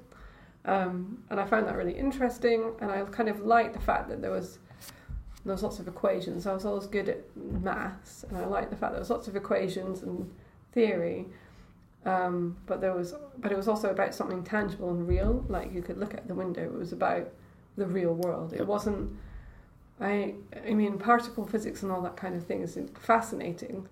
Um, 0.66 1.24
and 1.30 1.40
I 1.40 1.46
found 1.46 1.66
that 1.68 1.76
really 1.76 1.98
interesting, 1.98 2.74
and 2.82 2.92
I 2.92 3.04
kind 3.06 3.30
of 3.30 3.42
liked 3.42 3.74
the 3.74 3.80
fact 3.80 4.10
that 4.10 4.22
there 4.22 4.32
was 4.32 4.60
there 5.46 5.54
was 5.54 5.64
lots 5.64 5.80
of 5.80 5.88
equations. 5.88 6.46
I 6.46 6.54
was 6.54 6.66
always 6.66 6.88
good 6.88 7.08
at 7.08 7.24
maths, 7.36 8.26
and 8.28 8.38
I 8.38 8.46
liked 8.46 8.70
the 8.70 8.76
fact 8.76 8.92
there 8.92 9.00
was 9.00 9.10
lots 9.10 9.28
of 9.30 9.36
equations 9.36 10.04
and 10.04 10.30
theory. 10.74 11.28
Um, 12.08 12.56
but 12.66 12.80
there 12.80 12.94
was, 12.94 13.14
but 13.38 13.52
it 13.52 13.58
was 13.58 13.68
also 13.68 13.90
about 13.90 14.16
something 14.16 14.44
tangible 14.44 14.90
and 14.92 15.06
real. 15.08 15.46
Like 15.50 15.74
you 15.74 15.82
could 15.82 15.98
look 15.98 16.14
at 16.14 16.28
the 16.28 16.34
window. 16.36 16.64
It 16.64 16.74
was 16.74 16.94
about 16.94 17.28
the 17.76 17.86
real 17.86 18.14
world. 18.14 18.54
It 18.54 18.66
wasn't. 18.66 19.12
I 20.00 20.36
I 20.68 20.74
mean, 20.74 20.98
particle 20.98 21.46
physics 21.46 21.84
and 21.84 21.92
all 21.92 22.02
that 22.04 22.16
kind 22.16 22.36
of 22.36 22.46
thing 22.46 22.62
is 22.62 22.80
fascinating, 23.00 23.88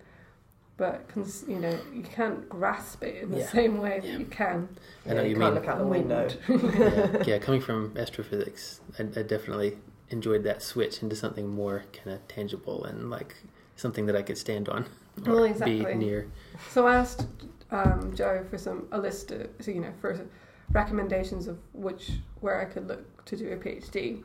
but 0.78 1.07
cons- 1.09 1.43
you 1.47 1.59
know 1.59 1.78
you 1.93 2.03
can't 2.03 2.47
grasp 2.47 3.03
it 3.03 3.24
in 3.24 3.32
the 3.32 3.39
Yeah. 3.39 3.47
same 3.49 3.80
way 3.80 3.99
that 3.99 4.20
you 4.20 4.26
can. 4.26 4.70
I 5.05 5.09
know 5.16 5.22
Yeah, 5.24 5.28
you 5.28 5.36
can't 5.36 5.53
mean- 5.53 5.61
look 5.61 5.68
out 5.68 5.78
the 5.80 5.88
window. 5.88 6.30
yeah, 6.49 7.24
yeah, 7.26 7.38
coming 7.39 7.59
from 7.59 7.97
astrophysics, 7.97 8.80
I, 8.97 9.03
I 9.03 9.24
definitely 9.24 9.78
enjoyed 10.11 10.43
that 10.43 10.61
switch 10.61 11.01
into 11.03 11.16
something 11.16 11.47
more 11.49 11.84
kind 11.91 12.16
of 12.16 12.26
tangible 12.30 12.86
and 12.86 13.09
like 13.09 13.36
something 13.76 14.05
that 14.05 14.16
I 14.16 14.22
could 14.22 14.38
stand 14.38 14.70
on 14.70 14.86
or 15.26 15.34
Well, 15.34 15.43
exactly. 15.43 15.84
be 15.84 15.95
near. 15.95 16.28
So 16.70 16.86
I 16.88 16.95
asked 16.97 17.26
um, 17.76 18.16
Jo 18.16 18.46
for 18.50 18.58
some 18.58 18.88
a 18.92 18.98
list 18.98 19.32
of 19.32 19.48
so, 19.60 19.72
you 19.72 19.82
know 19.82 19.94
for 20.00 20.28
recommendations 20.72 21.48
of 21.48 21.58
which 21.74 22.12
where 22.42 22.62
I 22.62 22.66
could 22.66 22.88
look 22.88 23.26
to 23.26 23.36
do 23.36 23.52
a 23.52 23.58
PhD, 23.58 24.24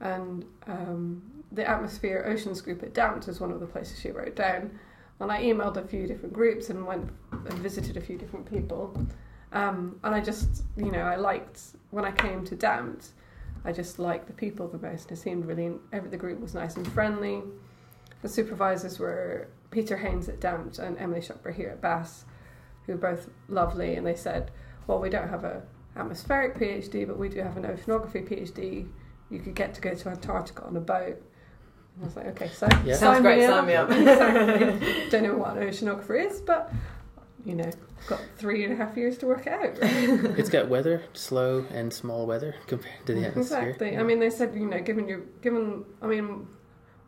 and 0.00 0.44
um, 0.66 1.22
the 1.52 1.68
Atmosphere 1.68 2.24
Oceans 2.26 2.60
group 2.60 2.82
at 2.82 2.92
DAMTP 2.92 3.26
was 3.26 3.40
one 3.40 3.50
of 3.50 3.60
the 3.60 3.66
places 3.66 4.00
she 4.00 4.10
wrote 4.10 4.36
down. 4.36 4.78
And 5.18 5.32
I 5.32 5.42
emailed 5.42 5.78
a 5.78 5.86
few 5.86 6.06
different 6.06 6.34
groups 6.34 6.68
and 6.68 6.86
went 6.86 7.10
and 7.32 7.52
visited 7.54 7.96
a 7.96 8.00
few 8.00 8.18
different 8.18 8.50
people. 8.50 8.94
Um, 9.52 9.98
and 10.04 10.14
I 10.14 10.20
just, 10.20 10.64
you 10.76 10.90
know, 10.90 11.00
I 11.00 11.16
liked 11.16 11.60
when 11.90 12.04
I 12.04 12.12
came 12.12 12.44
to 12.44 12.56
DAMTP, 12.56 13.08
I 13.64 13.72
just 13.72 13.98
liked 13.98 14.26
the 14.26 14.34
people 14.34 14.68
the 14.68 14.78
most. 14.78 15.10
It 15.10 15.16
seemed 15.16 15.46
really, 15.46 15.72
every 15.92 16.10
the 16.10 16.16
group 16.16 16.40
was 16.40 16.54
nice 16.54 16.76
and 16.76 16.86
friendly. 16.92 17.42
The 18.22 18.28
supervisors 18.28 18.98
were 18.98 19.48
Peter 19.70 19.96
Haynes 19.96 20.28
at 20.28 20.40
DAMTP 20.40 20.78
and 20.78 20.98
Emily 20.98 21.20
Shuckburgh 21.20 21.54
here 21.54 21.70
at 21.70 21.80
BAS, 21.80 22.26
who 22.86 22.92
were 22.92 22.98
both 22.98 23.28
lovely. 23.48 23.94
And 23.94 24.06
they 24.06 24.14
said, 24.14 24.50
well, 24.86 24.98
we 24.98 25.10
don't 25.10 25.28
have 25.28 25.44
a 25.44 25.62
atmospheric 25.96 26.58
PhD, 26.58 27.06
but 27.06 27.18
we 27.18 27.28
do 27.28 27.40
have 27.40 27.56
an 27.56 27.64
oceanography 27.64 28.28
PhD. 28.28 28.88
You 29.30 29.40
could 29.40 29.54
get 29.54 29.74
to 29.74 29.80
go 29.80 29.94
to 29.94 30.08
Antarctica 30.08 30.64
on 30.64 30.76
a 30.76 30.80
boat. 30.80 31.22
And 31.96 32.02
I 32.02 32.04
was 32.04 32.16
like, 32.16 32.26
okay, 32.26 32.48
so 32.48 32.68
Yeah. 32.84 32.96
Sounds 32.96 33.20
great, 33.20 33.38
me 33.40 33.46
sign 33.46 33.66
me 33.66 33.74
up. 33.74 33.90
Exactly. 33.90 35.08
Don't 35.10 35.22
know 35.22 35.36
what 35.36 35.56
an 35.56 35.62
oceanographer 35.64 36.24
is, 36.24 36.40
but 36.40 36.72
you 37.44 37.54
know, 37.54 37.70
got 38.08 38.20
three 38.36 38.64
and 38.64 38.72
a 38.72 38.76
half 38.76 38.96
years 38.96 39.16
to 39.18 39.26
work 39.26 39.46
it 39.46 39.52
out. 39.52 39.78
It's 40.38 40.50
got 40.50 40.68
weather, 40.76 41.02
slow 41.12 41.64
and 41.72 41.92
small 41.92 42.26
weather 42.26 42.54
compared 42.66 43.06
to 43.06 43.14
the 43.14 43.26
atmosphere. 43.26 43.70
Exactly. 43.70 43.96
I 43.96 44.02
mean, 44.02 44.18
they 44.18 44.30
said 44.30 44.54
you 44.54 44.66
know, 44.66 44.80
given 44.80 45.08
your 45.08 45.20
given, 45.40 45.84
I 46.02 46.06
mean, 46.06 46.46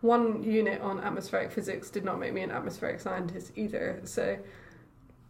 one 0.00 0.42
unit 0.44 0.80
on 0.80 1.00
atmospheric 1.00 1.50
physics 1.50 1.90
did 1.90 2.04
not 2.04 2.18
make 2.20 2.32
me 2.32 2.42
an 2.42 2.50
atmospheric 2.52 3.00
scientist 3.00 3.52
either. 3.56 4.00
So 4.04 4.38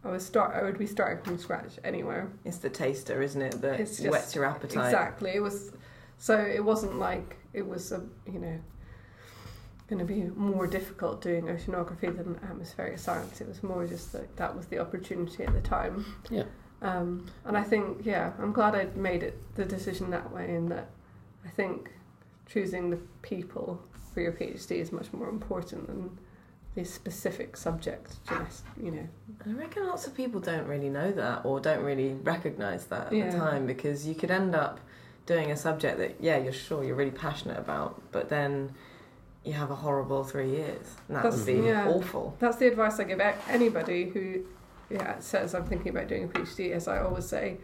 I 0.03 0.09
was 0.09 0.25
start. 0.25 0.55
I 0.55 0.63
would 0.63 0.77
be 0.77 0.87
starting 0.87 1.23
from 1.23 1.37
scratch 1.37 1.77
anywhere. 1.83 2.29
It's 2.45 2.57
the 2.57 2.69
taster, 2.69 3.21
isn't 3.21 3.41
it, 3.41 3.61
that 3.61 3.79
It's 3.79 3.97
just- 3.97 4.09
whets 4.09 4.35
your 4.35 4.45
appetite. 4.45 4.85
Exactly. 4.85 5.31
It 5.31 5.41
was. 5.41 5.71
So 6.17 6.37
it 6.37 6.63
wasn't 6.63 6.99
like 6.99 7.37
it 7.53 7.67
was 7.67 7.91
a 7.91 8.01
you 8.31 8.39
know. 8.39 8.59
Going 9.87 9.99
to 9.99 10.05
be 10.05 10.21
more 10.35 10.67
difficult 10.67 11.19
doing 11.19 11.45
oceanography 11.45 12.15
than 12.15 12.39
atmospheric 12.47 12.99
science. 12.99 13.41
It 13.41 13.47
was 13.47 13.63
more 13.63 13.87
just 13.87 14.11
that 14.11 14.37
that 14.37 14.55
was 14.55 14.67
the 14.67 14.77
opportunity 14.77 15.43
at 15.43 15.51
the 15.51 15.61
time. 15.61 16.05
Yeah. 16.29 16.43
Um, 16.83 17.25
and 17.43 17.57
I 17.57 17.63
think, 17.63 18.05
yeah, 18.05 18.33
I'm 18.37 18.53
glad 18.53 18.75
I 18.75 18.85
made 18.95 19.23
it 19.23 19.41
the 19.55 19.65
decision 19.65 20.11
that 20.11 20.31
way. 20.31 20.53
In 20.53 20.69
that, 20.69 20.91
I 21.43 21.49
think 21.49 21.89
choosing 22.45 22.91
the 22.91 22.99
people 23.23 23.81
for 24.13 24.21
your 24.21 24.31
PhD 24.31 24.73
is 24.73 24.91
much 24.91 25.11
more 25.11 25.27
important 25.27 25.87
than 25.87 26.19
the 26.75 26.83
specific 26.85 27.57
subject. 27.57 28.15
Just 28.27 28.63
you 28.81 28.91
know, 28.91 29.07
I 29.45 29.51
reckon 29.53 29.87
lots 29.87 30.05
of 30.07 30.15
people 30.15 30.39
don't 30.39 30.67
really 30.67 30.89
know 30.89 31.11
that 31.11 31.43
or 31.45 31.59
don't 31.59 31.83
really 31.83 32.13
recognise 32.13 32.85
that 32.87 33.07
at 33.07 33.13
Yeah. 33.13 33.29
the 33.31 33.37
time 33.37 33.65
because 33.65 34.07
you 34.07 34.15
could 34.15 34.31
end 34.31 34.55
up 34.55 34.79
doing 35.25 35.51
a 35.51 35.55
subject 35.57 35.97
that, 35.99 36.15
yeah, 36.19 36.37
you're 36.37 36.53
sure 36.53 36.83
you're 36.83 36.95
really 36.95 37.11
passionate 37.11 37.57
about, 37.59 38.01
but 38.11 38.29
then 38.29 38.71
you 39.43 39.53
have 39.53 39.71
a 39.71 39.75
horrible 39.75 40.23
three 40.23 40.49
years. 40.49 40.95
And 41.07 41.17
that 41.17 41.23
That's- 41.23 41.37
would 41.37 41.45
be 41.45 41.67
yeah. 41.67 41.87
awful. 41.87 42.35
that's 42.39 42.57
the 42.57 42.67
advice 42.67 42.99
I 42.99 43.03
give 43.05 43.21
anybody 43.47 44.09
who, 44.09 44.43
yeah, 44.89 45.19
says 45.19 45.53
I'm 45.55 45.65
thinking 45.65 45.89
about 45.89 46.07
doing 46.07 46.23
a 46.25 46.27
PhD. 46.27 46.71
As 46.71 46.87
I 46.87 46.99
always 46.99 47.25
say, 47.25 47.57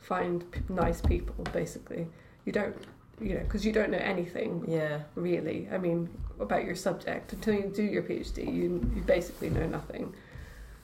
find 0.00 0.50
p- 0.50 0.60
nice 0.68 1.00
people. 1.00 1.44
Basically, 1.52 2.08
you 2.44 2.52
don't, 2.52 2.76
you 3.20 3.34
know, 3.34 3.40
because 3.40 3.64
you 3.66 3.72
don't 3.72 3.90
know 3.90 3.98
anything 3.98 4.64
Yeah. 4.68 5.00
really. 5.14 5.68
I 5.72 5.78
mean, 5.78 6.08
about 6.40 6.64
your 6.64 6.74
subject 6.74 7.32
until 7.32 7.54
you 7.54 7.70
do 7.74 7.82
your 7.82 8.02
PhD, 8.02 8.44
you 8.52 8.90
you 8.94 9.02
basically 9.02 9.50
know 9.50 9.66
nothing. 9.66 10.14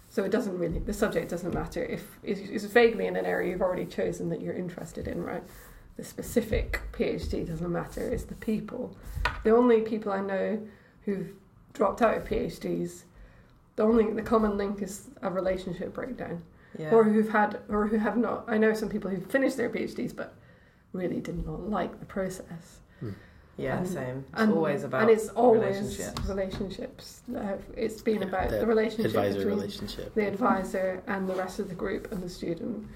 So 0.08 0.22
it 0.24 0.30
doesn't 0.30 0.58
really 0.58 0.78
the 0.78 0.92
subject 0.92 1.30
doesn't 1.30 1.52
matter 1.54 1.84
if 1.84 2.18
it's 2.22 2.40
it's 2.40 2.64
vaguely 2.64 3.06
in 3.06 3.16
an 3.16 3.26
area 3.26 3.50
you've 3.52 3.62
already 3.62 3.86
chosen 3.86 4.28
that 4.30 4.40
you're 4.40 4.54
interested 4.54 5.08
in, 5.08 5.22
right? 5.22 5.42
The 5.96 6.04
specific 6.04 6.80
PhD 6.92 7.46
doesn't 7.46 7.70
matter. 7.72 8.00
It's 8.08 8.24
the 8.24 8.34
people. 8.34 8.96
The 9.44 9.50
only 9.54 9.80
people 9.82 10.12
I 10.12 10.20
know 10.20 10.60
who've 11.04 11.30
dropped 11.72 12.02
out 12.02 12.16
of 12.16 12.24
PhDs, 12.24 13.02
the 13.76 13.82
only 13.82 14.12
the 14.12 14.22
common 14.22 14.56
link 14.56 14.82
is 14.82 15.08
a 15.22 15.30
relationship 15.30 15.92
breakdown, 15.94 16.42
Yeah. 16.78 16.90
or 16.94 17.04
who've 17.04 17.28
had 17.30 17.60
or 17.68 17.86
who 17.86 17.96
have 17.98 18.16
not. 18.16 18.44
I 18.48 18.58
know 18.58 18.72
some 18.74 18.88
people 18.88 19.10
who've 19.10 19.26
finished 19.30 19.56
their 19.56 19.70
PhDs 19.70 20.14
but 20.14 20.34
really 20.92 21.20
did 21.20 21.44
not 21.46 21.68
like 21.68 21.98
the 22.00 22.06
process. 22.06 22.78
Hmm. 23.00 23.10
Yeah, 23.56 23.78
and- 23.78 23.86
same. 23.88 24.24
It's 24.32 24.40
and, 24.42 24.52
always 24.52 24.84
about 24.84 25.02
relationships. 25.02 25.28
and 25.28 25.30
it's 25.30 25.36
always 25.36 26.28
relationships. 26.28 26.28
relationships. 26.28 27.22
It's 27.76 28.02
been 28.02 28.20
Yeah, 28.22 28.28
about 28.28 28.50
that 28.50 28.60
the 28.60 28.66
relationship 28.66 29.06
Advisor 29.06 29.38
between 29.38 29.54
relationship. 29.56 30.14
the 30.14 30.26
advisor 30.26 31.02
and 31.06 31.28
the 31.28 31.34
rest 31.34 31.58
of 31.58 31.68
the 31.68 31.74
group 31.74 32.10
and 32.12 32.22
the 32.22 32.28
student. 32.28 32.86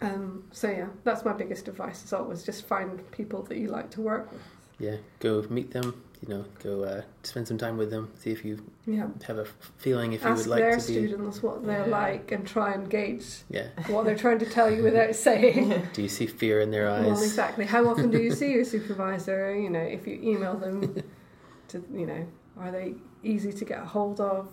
Um, 0.00 0.44
so 0.52 0.68
yeah, 0.70 0.88
that's 1.04 1.24
my 1.24 1.32
biggest 1.32 1.66
advice. 1.68 2.04
Is 2.04 2.12
always 2.12 2.42
just 2.42 2.66
find 2.66 3.08
people 3.10 3.42
that 3.44 3.56
you 3.58 3.68
like 3.68 3.90
to 3.90 4.00
work 4.02 4.30
with. 4.32 4.42
Yeah, 4.78 4.96
go 5.20 5.44
meet 5.50 5.70
them. 5.70 6.02
You 6.26 6.34
know, 6.36 6.44
go 6.62 6.84
uh, 6.84 7.02
spend 7.22 7.46
some 7.46 7.58
time 7.58 7.76
with 7.76 7.90
them. 7.90 8.10
See 8.18 8.30
if 8.30 8.44
you 8.46 8.64
Yeah, 8.86 9.08
have 9.26 9.36
a 9.38 9.44
feeling 9.76 10.14
if 10.14 10.22
you 10.22 10.28
ask 10.28 10.38
would 10.46 10.46
like 10.52 10.60
their 10.60 10.78
to 10.78 10.86
be. 10.86 11.06
students 11.06 11.42
what 11.42 11.66
they're 11.66 11.86
Yeah. 11.86 11.92
like 11.98 12.32
and 12.32 12.46
try 12.46 12.72
and 12.72 12.88
gauge 12.88 13.42
Yeah. 13.50 13.66
what 13.88 14.04
they're 14.06 14.16
trying 14.16 14.38
to 14.38 14.46
tell 14.46 14.70
you 14.70 14.82
without 14.82 15.14
saying. 15.28 15.82
Do 15.92 16.00
you 16.02 16.08
see 16.08 16.26
fear 16.26 16.60
in 16.62 16.70
their 16.70 16.88
eyes? 16.88 17.04
Well, 17.06 17.22
exactly. 17.22 17.66
How 17.66 17.86
often 17.86 18.10
do 18.10 18.22
you 18.22 18.30
see 18.40 18.52
your 18.52 18.64
supervisor? 18.64 19.54
You 19.54 19.68
know, 19.68 19.80
if 19.80 20.06
you 20.06 20.18
email 20.22 20.56
them, 20.56 21.02
to 21.68 21.84
you 21.92 22.06
know, 22.06 22.26
are 22.58 22.70
they 22.70 22.94
easy 23.22 23.52
to 23.52 23.64
get 23.66 23.80
a 23.82 23.84
hold 23.84 24.18
of? 24.20 24.48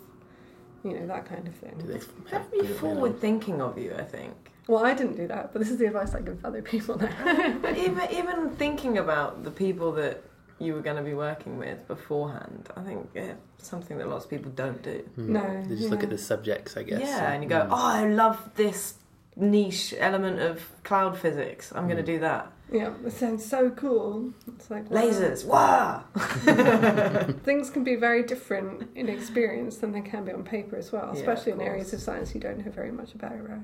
You 0.84 1.00
know, 1.00 1.08
that 1.08 1.26
kind 1.26 1.48
of 1.48 1.56
thing. 1.56 1.76
Do 1.80 1.86
they 1.88 1.94
have 1.94 2.10
That'd 2.52 2.52
be 2.52 2.68
forward 2.68 3.20
thinking 3.22 3.62
of 3.62 3.78
you, 3.78 3.94
I 3.98 4.04
think. 4.04 4.34
Well, 4.68 4.86
I 4.86 4.94
didn't 4.94 5.18
do 5.18 5.28
that, 5.28 5.52
but 5.52 5.60
this 5.60 5.70
is 5.72 5.78
the 5.78 5.86
advice 5.88 6.14
I 6.16 6.22
give 6.22 6.44
other 6.46 6.62
people 6.62 6.98
now. 6.98 7.58
But 7.62 7.78
even 7.86 8.08
even 8.12 8.50
thinking 8.52 8.98
about 8.98 9.44
the 9.44 9.52
people 9.52 9.92
that 9.94 10.24
you 10.60 10.74
were 10.76 10.82
going 10.82 10.98
to 10.98 11.02
be 11.04 11.16
working 11.16 11.58
with 11.58 11.88
beforehand, 11.88 12.70
I 12.78 12.82
think 12.84 13.10
yeah, 13.16 13.34
something 13.58 13.98
that 13.98 14.08
lots 14.08 14.26
of 14.26 14.30
people 14.30 14.52
don't 14.52 14.82
do. 14.84 15.00
Hmm. 15.16 15.34
No, 15.34 15.64
They 15.68 15.76
just 15.76 15.90
look 15.90 16.04
at 16.04 16.12
the 16.12 16.18
subjects, 16.20 16.78
I 16.78 16.84
guess. 16.84 17.02
Yeah, 17.02 17.32
and 17.32 17.44
you 17.44 17.50
go, 17.50 17.62
Hmm. 17.66 17.74
oh, 17.74 17.88
I 18.02 18.08
love 18.08 18.38
this 18.56 18.96
niche 19.36 19.96
element 19.98 20.40
of 20.40 20.62
cloud 20.84 21.18
physics. 21.18 21.72
I'm 21.74 21.86
going 21.88 21.98
Mm. 21.98 22.06
to 22.06 22.12
do 22.14 22.20
that. 22.20 22.52
yeah, 22.72 22.94
it 23.06 23.12
sounds 23.12 23.44
so 23.44 23.70
cool. 23.72 24.32
It's 24.56 24.70
like 24.70 24.90
wow. 24.92 25.02
Lasers, 25.02 25.46
wow! 25.46 26.04
Things 27.44 27.70
can 27.70 27.84
be 27.84 27.96
very 27.96 28.24
different 28.24 28.90
in 28.96 29.10
experience 29.10 29.78
than 29.78 29.92
they 29.92 30.02
can 30.02 30.26
be 30.26 30.32
on 30.32 30.44
paper 30.44 30.76
as 30.76 30.92
well, 30.92 31.10
Yeah, 31.14 31.20
especially 31.20 31.54
of 31.54 31.60
in 31.60 31.66
areas 31.68 31.92
of 31.94 32.00
science 32.02 32.34
you 32.36 32.42
don't 32.42 32.64
know 32.64 32.72
very 32.72 32.92
much 32.92 33.14
about. 33.16 33.34
Right? 33.50 33.60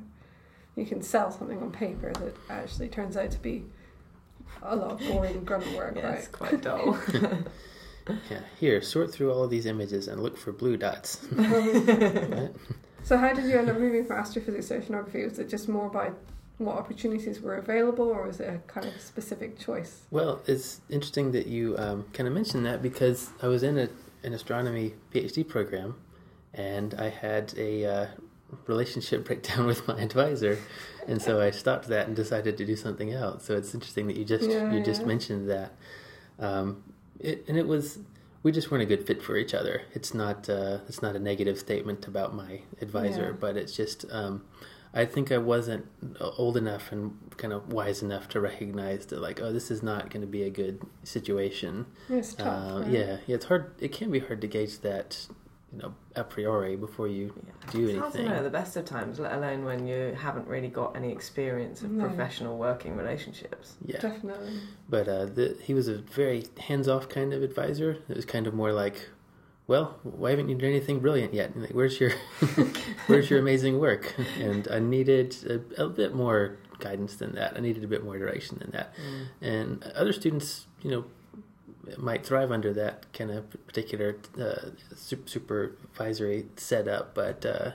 You 0.77 0.85
can 0.85 1.01
sell 1.01 1.31
something 1.31 1.61
on 1.61 1.71
paper 1.71 2.13
that 2.13 2.35
actually 2.49 2.87
turns 2.87 3.17
out 3.17 3.31
to 3.31 3.39
be 3.39 3.65
a 4.61 4.75
lot 4.75 4.91
of 4.91 5.07
boring 5.07 5.43
grunt 5.43 5.65
work, 5.75 5.95
Yeah, 5.97 6.07
right? 6.07 6.19
it's 6.19 6.27
quite 6.29 6.61
dull. 6.61 6.97
Yeah. 8.31 8.39
Here, 8.57 8.81
sort 8.81 9.11
through 9.13 9.33
all 9.33 9.43
of 9.43 9.49
these 9.49 9.65
images 9.65 10.07
and 10.07 10.23
look 10.23 10.37
for 10.37 10.53
blue 10.53 10.77
dots. 10.77 11.27
Right? 11.35 12.51
So 13.03 13.17
how 13.17 13.33
did 13.33 13.45
you 13.45 13.57
end 13.57 13.69
up 13.69 13.77
moving 13.77 14.05
from 14.05 14.15
astrophysics 14.17 14.67
to 14.69 14.79
oceanography? 14.79 15.25
Was 15.29 15.39
it 15.39 15.49
just 15.49 15.67
more 15.67 15.89
by 15.89 16.11
what 16.57 16.77
opportunities 16.77 17.41
were 17.41 17.55
available, 17.55 18.05
or 18.07 18.27
was 18.27 18.39
it 18.39 18.47
a 18.49 18.57
kind 18.69 18.87
of 18.87 18.99
specific 19.01 19.59
choice? 19.59 20.03
Well, 20.09 20.41
it's 20.47 20.79
interesting 20.89 21.31
that 21.33 21.47
you 21.47 21.75
um, 21.77 22.05
kind 22.13 22.27
of 22.27 22.33
mentioned 22.33 22.65
that 22.65 22.81
because 22.81 23.29
I 23.41 23.47
was 23.47 23.63
in 23.63 23.77
a, 23.77 23.89
an 24.23 24.33
astronomy 24.33 24.93
PhD 25.13 25.45
program, 25.47 25.95
and 26.53 26.93
I 26.95 27.09
had 27.09 27.53
a 27.57 27.85
uh, 27.85 28.07
relationship 28.65 29.25
breakdown 29.27 29.65
with 29.65 29.87
my 29.87 29.99
advisor, 30.01 30.57
and 31.07 31.21
so 31.21 31.41
I 31.41 31.51
stopped 31.51 31.87
that 31.87 32.07
and 32.07 32.15
decided 32.15 32.57
to 32.57 32.65
do 32.65 32.75
something 32.75 33.11
else. 33.13 33.45
So 33.45 33.55
it's 33.55 33.73
interesting 33.73 34.07
that 34.07 34.17
you 34.17 34.25
just 34.25 34.49
Yeah, 34.49 34.71
you 34.71 34.83
just 34.83 35.05
mentioned 35.05 35.49
that, 35.49 35.73
um, 36.39 36.83
it, 37.19 37.45
and 37.47 37.57
it 37.57 37.67
was 37.67 37.99
we 38.43 38.51
just 38.51 38.71
weren't 38.71 38.83
a 38.83 38.85
good 38.85 39.05
fit 39.05 39.21
for 39.21 39.35
each 39.35 39.53
other. 39.53 39.81
It's 39.93 40.13
not 40.13 40.49
uh, 40.49 40.79
it's 40.87 41.01
not 41.01 41.15
a 41.15 41.19
negative 41.19 41.57
statement 41.57 42.07
about 42.07 42.33
my 42.35 42.61
advisor, 42.81 43.27
Yeah. 43.27 43.37
but 43.39 43.57
it's 43.57 43.75
just. 43.75 44.05
Um, 44.11 44.43
I 44.93 45.05
think 45.05 45.31
I 45.31 45.37
wasn't 45.37 45.85
old 46.19 46.57
enough 46.57 46.91
and 46.91 47.13
kind 47.35 47.53
of 47.53 47.71
wise 47.71 48.01
enough 48.01 48.29
to 48.29 48.39
recognize 48.39 49.05
that, 49.07 49.21
like, 49.21 49.39
oh, 49.41 49.51
this 49.51 49.69
is 49.69 49.83
not 49.83 50.09
going 50.09 50.21
to 50.21 50.27
be 50.27 50.41
a 50.43 50.49
good 50.49 50.81
situation. 51.03 51.85
It's 52.09 52.33
tough. 52.33 52.47
Uh, 52.47 52.79
right? 52.79 52.89
yeah, 52.89 53.17
yeah, 53.27 53.35
it's 53.35 53.45
hard. 53.45 53.73
It 53.79 53.91
can 53.91 54.09
be 54.09 54.19
hard 54.19 54.41
to 54.41 54.47
gauge 54.47 54.79
that, 54.79 55.27
you 55.73 55.79
know, 55.79 55.93
a 56.15 56.23
priori 56.23 56.75
before 56.77 57.07
you 57.09 57.33
do 57.71 57.87
It's 57.87 57.99
hard 57.99 58.13
to 58.13 58.19
anything. 58.19 58.35
know 58.37 58.43
the 58.43 58.49
best 58.49 58.77
of 58.77 58.85
times, 58.85 59.19
let 59.19 59.33
alone 59.33 59.65
when 59.65 59.85
you 59.85 60.15
haven't 60.17 60.47
really 60.47 60.69
got 60.69 60.95
any 60.95 61.11
experience 61.11 61.81
of 61.81 61.91
No. 61.91 62.05
professional 62.07 62.57
working 62.57 62.95
relationships. 62.95 63.75
Yeah, 63.85 63.99
Definitely. 63.99 64.59
but 64.89 65.07
uh, 65.09 65.25
the, 65.25 65.57
he 65.61 65.73
was 65.73 65.87
a 65.89 65.97
very 65.97 66.45
hands-off 66.57 67.09
kind 67.09 67.33
of 67.33 67.43
advisor. 67.43 67.97
It 68.07 68.15
was 68.15 68.25
kind 68.25 68.47
of 68.47 68.53
more 68.53 68.71
like, 68.71 69.09
well, 69.67 69.99
why 70.03 70.29
haven't 70.29 70.47
you 70.47 70.55
done 70.55 70.69
anything 70.69 70.99
brilliant 71.01 71.33
yet? 71.33 71.55
Like, 71.57 71.71
where's 71.71 71.99
your, 71.99 72.11
where's 73.07 73.29
your 73.29 73.39
amazing 73.39 73.79
work? 73.79 74.15
And 74.39 74.67
I 74.69 74.79
needed 74.79 75.35
a, 75.77 75.83
a 75.83 75.89
bit 75.89 76.15
more 76.15 76.57
guidance 76.79 77.15
than 77.17 77.35
that. 77.35 77.57
I 77.57 77.59
needed 77.59 77.83
a 77.83 77.87
bit 77.87 78.03
more 78.05 78.17
direction 78.17 78.57
than 78.59 78.71
that. 78.71 78.93
and 79.41 79.83
other 79.95 80.13
students, 80.13 80.67
you 80.81 80.91
know, 80.91 81.05
might 81.97 82.25
thrive 82.25 82.51
under 82.51 82.73
that 82.73 83.05
kind 83.13 83.31
of 83.31 83.49
particular 83.65 84.17
uh, 84.39 84.69
supervisory 84.95 86.45
setup, 86.55 87.13
but 87.13 87.45
uh, 87.45 87.71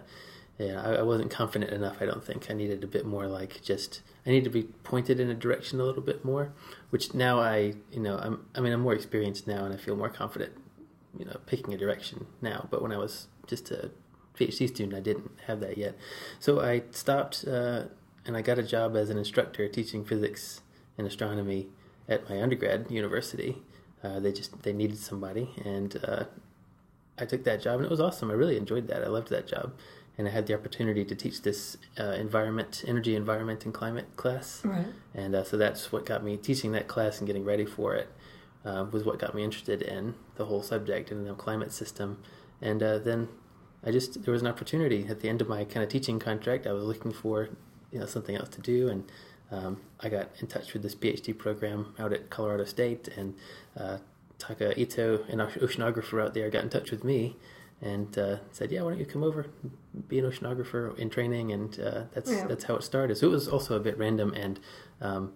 yeah, 0.58 0.82
I, 0.82 0.94
I 0.96 1.02
wasn't 1.02 1.30
confident 1.30 1.72
enough. 1.72 1.96
I 2.00 2.06
don't 2.06 2.24
think 2.24 2.50
I 2.50 2.54
needed 2.54 2.84
a 2.84 2.86
bit 2.86 3.06
more 3.06 3.26
like 3.26 3.62
just 3.62 4.02
I 4.26 4.30
need 4.30 4.44
to 4.44 4.50
be 4.50 4.64
pointed 4.84 5.18
in 5.18 5.28
a 5.28 5.34
direction 5.34 5.80
a 5.80 5.84
little 5.84 6.02
bit 6.02 6.24
more, 6.24 6.52
which 6.90 7.14
now 7.14 7.40
I, 7.40 7.74
you 7.90 8.00
know, 8.00 8.18
I'm 8.18 8.46
I 8.54 8.60
mean 8.60 8.72
I'm 8.72 8.80
more 8.80 8.94
experienced 8.94 9.46
now 9.46 9.64
and 9.64 9.74
I 9.74 9.76
feel 9.76 9.96
more 9.96 10.08
confident, 10.08 10.52
you 11.18 11.24
know, 11.24 11.38
picking 11.46 11.74
a 11.74 11.78
direction 11.78 12.26
now. 12.40 12.68
But 12.70 12.82
when 12.82 12.92
I 12.92 12.98
was 12.98 13.28
just 13.46 13.70
a 13.70 13.90
PhD 14.38 14.68
student, 14.68 14.94
I 14.94 15.00
didn't 15.00 15.30
have 15.46 15.60
that 15.60 15.76
yet, 15.78 15.96
so 16.38 16.60
I 16.60 16.82
stopped 16.90 17.44
uh, 17.46 17.84
and 18.24 18.36
I 18.36 18.42
got 18.42 18.58
a 18.58 18.62
job 18.62 18.96
as 18.96 19.10
an 19.10 19.18
instructor 19.18 19.68
teaching 19.68 20.04
physics 20.04 20.60
and 20.96 21.06
astronomy 21.06 21.68
at 22.08 22.28
my 22.28 22.42
undergrad 22.42 22.86
university. 22.90 23.62
Uh, 24.02 24.18
they 24.20 24.32
just 24.32 24.62
they 24.62 24.72
needed 24.72 24.98
somebody, 24.98 25.50
and 25.64 26.00
uh, 26.04 26.24
I 27.18 27.24
took 27.24 27.44
that 27.44 27.62
job, 27.62 27.76
and 27.76 27.84
it 27.84 27.90
was 27.90 28.00
awesome. 28.00 28.30
I 28.30 28.34
really 28.34 28.56
enjoyed 28.56 28.88
that. 28.88 29.04
I 29.04 29.08
loved 29.08 29.28
that 29.30 29.46
job, 29.46 29.72
and 30.18 30.26
I 30.26 30.30
had 30.32 30.46
the 30.46 30.54
opportunity 30.54 31.04
to 31.04 31.14
teach 31.14 31.42
this 31.42 31.76
uh, 32.00 32.04
environment, 32.26 32.82
energy, 32.86 33.14
environment, 33.14 33.64
and 33.64 33.72
climate 33.72 34.06
class, 34.16 34.62
Right. 34.64 34.86
and 35.14 35.34
uh, 35.36 35.44
so 35.44 35.56
that's 35.56 35.92
what 35.92 36.04
got 36.06 36.24
me 36.24 36.36
teaching 36.36 36.72
that 36.72 36.88
class 36.88 37.18
and 37.18 37.26
getting 37.26 37.44
ready 37.44 37.64
for 37.64 37.94
it. 37.94 38.08
uh, 38.64 38.86
was 38.92 39.04
what 39.04 39.18
got 39.18 39.34
me 39.34 39.42
interested 39.44 39.82
in 39.82 40.14
the 40.36 40.44
whole 40.46 40.62
subject 40.62 41.10
and 41.10 41.26
the 41.26 41.34
climate 41.34 41.72
system. 41.72 42.18
And 42.60 42.80
uh, 42.80 42.98
then 42.98 43.28
I 43.84 43.90
just 43.90 44.22
there 44.24 44.30
was 44.32 44.40
an 44.42 44.46
opportunity 44.48 45.06
at 45.08 45.18
the 45.20 45.28
end 45.28 45.40
of 45.40 45.48
my 45.48 45.64
kind 45.64 45.82
of 45.82 45.88
teaching 45.90 46.18
contract. 46.20 46.64
I 46.66 46.72
was 46.72 46.84
looking 46.84 47.12
for 47.12 47.48
you 47.92 47.98
know 48.00 48.06
something 48.06 48.36
else 48.36 48.48
to 48.50 48.60
do, 48.60 48.88
and 48.88 49.04
um, 49.52 49.80
I 50.00 50.08
got 50.08 50.30
in 50.40 50.46
touch 50.48 50.72
with 50.72 50.82
this 50.82 50.94
PhD 50.94 51.36
program 51.36 51.94
out 51.98 52.12
at 52.12 52.30
Colorado 52.30 52.64
State, 52.64 53.08
and 53.16 53.34
uh, 53.78 53.98
Taka 54.38 54.78
Ito, 54.80 55.24
an 55.28 55.38
oceanographer 55.38 56.20
out 56.24 56.34
there, 56.34 56.50
got 56.50 56.64
in 56.64 56.70
touch 56.70 56.90
with 56.90 57.04
me 57.04 57.36
and 57.80 58.16
uh, 58.18 58.36
said, 58.50 58.72
"Yeah, 58.72 58.82
why 58.82 58.90
don't 58.90 58.98
you 58.98 59.06
come 59.06 59.22
over, 59.22 59.46
be 60.08 60.18
an 60.18 60.24
oceanographer 60.24 60.96
in 60.98 61.10
training?" 61.10 61.52
And 61.52 61.78
uh, 61.78 62.02
that's 62.14 62.30
Yeah. 62.30 62.46
that's 62.46 62.64
how 62.64 62.76
it 62.76 62.82
started. 62.82 63.16
So 63.18 63.26
it 63.28 63.30
was 63.30 63.46
also 63.48 63.76
a 63.76 63.80
bit 63.80 63.96
random 63.98 64.32
and 64.34 64.58
um, 65.00 65.32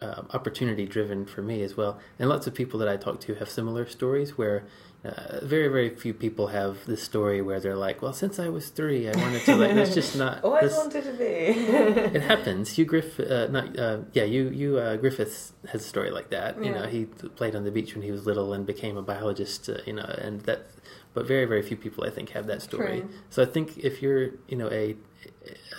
uh, 0.00 0.22
opportunity 0.32 0.86
driven 0.86 1.26
for 1.26 1.42
me 1.42 1.62
as 1.62 1.76
well. 1.76 1.98
And 2.18 2.28
lots 2.28 2.46
of 2.46 2.54
people 2.54 2.78
that 2.80 2.88
I 2.88 2.96
talk 2.96 3.20
to 3.22 3.34
have 3.36 3.48
similar 3.50 3.86
stories 3.86 4.38
where. 4.38 4.64
Uh, 5.02 5.38
very, 5.42 5.68
very 5.68 5.88
few 5.88 6.12
people 6.12 6.48
have 6.48 6.84
this 6.84 7.02
story 7.02 7.40
where 7.40 7.58
they're 7.58 7.74
like, 7.76 8.02
"Well, 8.02 8.12
since 8.12 8.38
I 8.38 8.50
was 8.50 8.68
three, 8.68 9.08
I 9.08 9.16
wanted 9.16 9.40
to 9.46 9.56
like." 9.56 9.70
It's 9.70 9.94
just 9.94 10.14
not. 10.24 10.44
Always 10.44 10.64
this- 10.64 10.76
wanted 10.76 11.04
to 11.04 11.12
be. 11.12 11.24
it 12.16 12.20
happens. 12.20 12.72
Hugh 12.72 12.84
Griff, 12.84 13.18
uh, 13.18 13.46
not 13.46 13.78
uh, 13.78 14.00
yeah, 14.12 14.24
you 14.24 14.50
you 14.50 14.78
uh, 14.78 14.96
Griffiths 14.96 15.54
has 15.72 15.80
a 15.80 15.88
story 15.88 16.10
like 16.10 16.28
that. 16.30 16.62
You 16.62 16.72
know, 16.72 16.86
he 16.86 17.06
played 17.06 17.56
on 17.56 17.64
the 17.64 17.70
beach 17.70 17.94
when 17.94 18.02
he 18.02 18.10
was 18.12 18.26
little 18.26 18.52
and 18.52 18.66
became 18.66 18.98
a 18.98 19.02
biologist. 19.02 19.70
Uh, 19.70 19.78
you 19.86 19.94
know, 19.94 20.04
and 20.20 20.42
that, 20.42 20.66
but 21.14 21.26
very 21.26 21.46
very 21.46 21.62
few 21.62 21.78
people 21.78 22.04
I 22.04 22.10
think 22.10 22.30
have 22.30 22.46
that 22.48 22.60
story. 22.60 23.00
True. 23.00 23.10
So 23.30 23.42
I 23.42 23.46
think 23.46 23.78
if 23.78 24.02
you're 24.02 24.32
you 24.48 24.56
know 24.58 24.68
a 24.70 24.96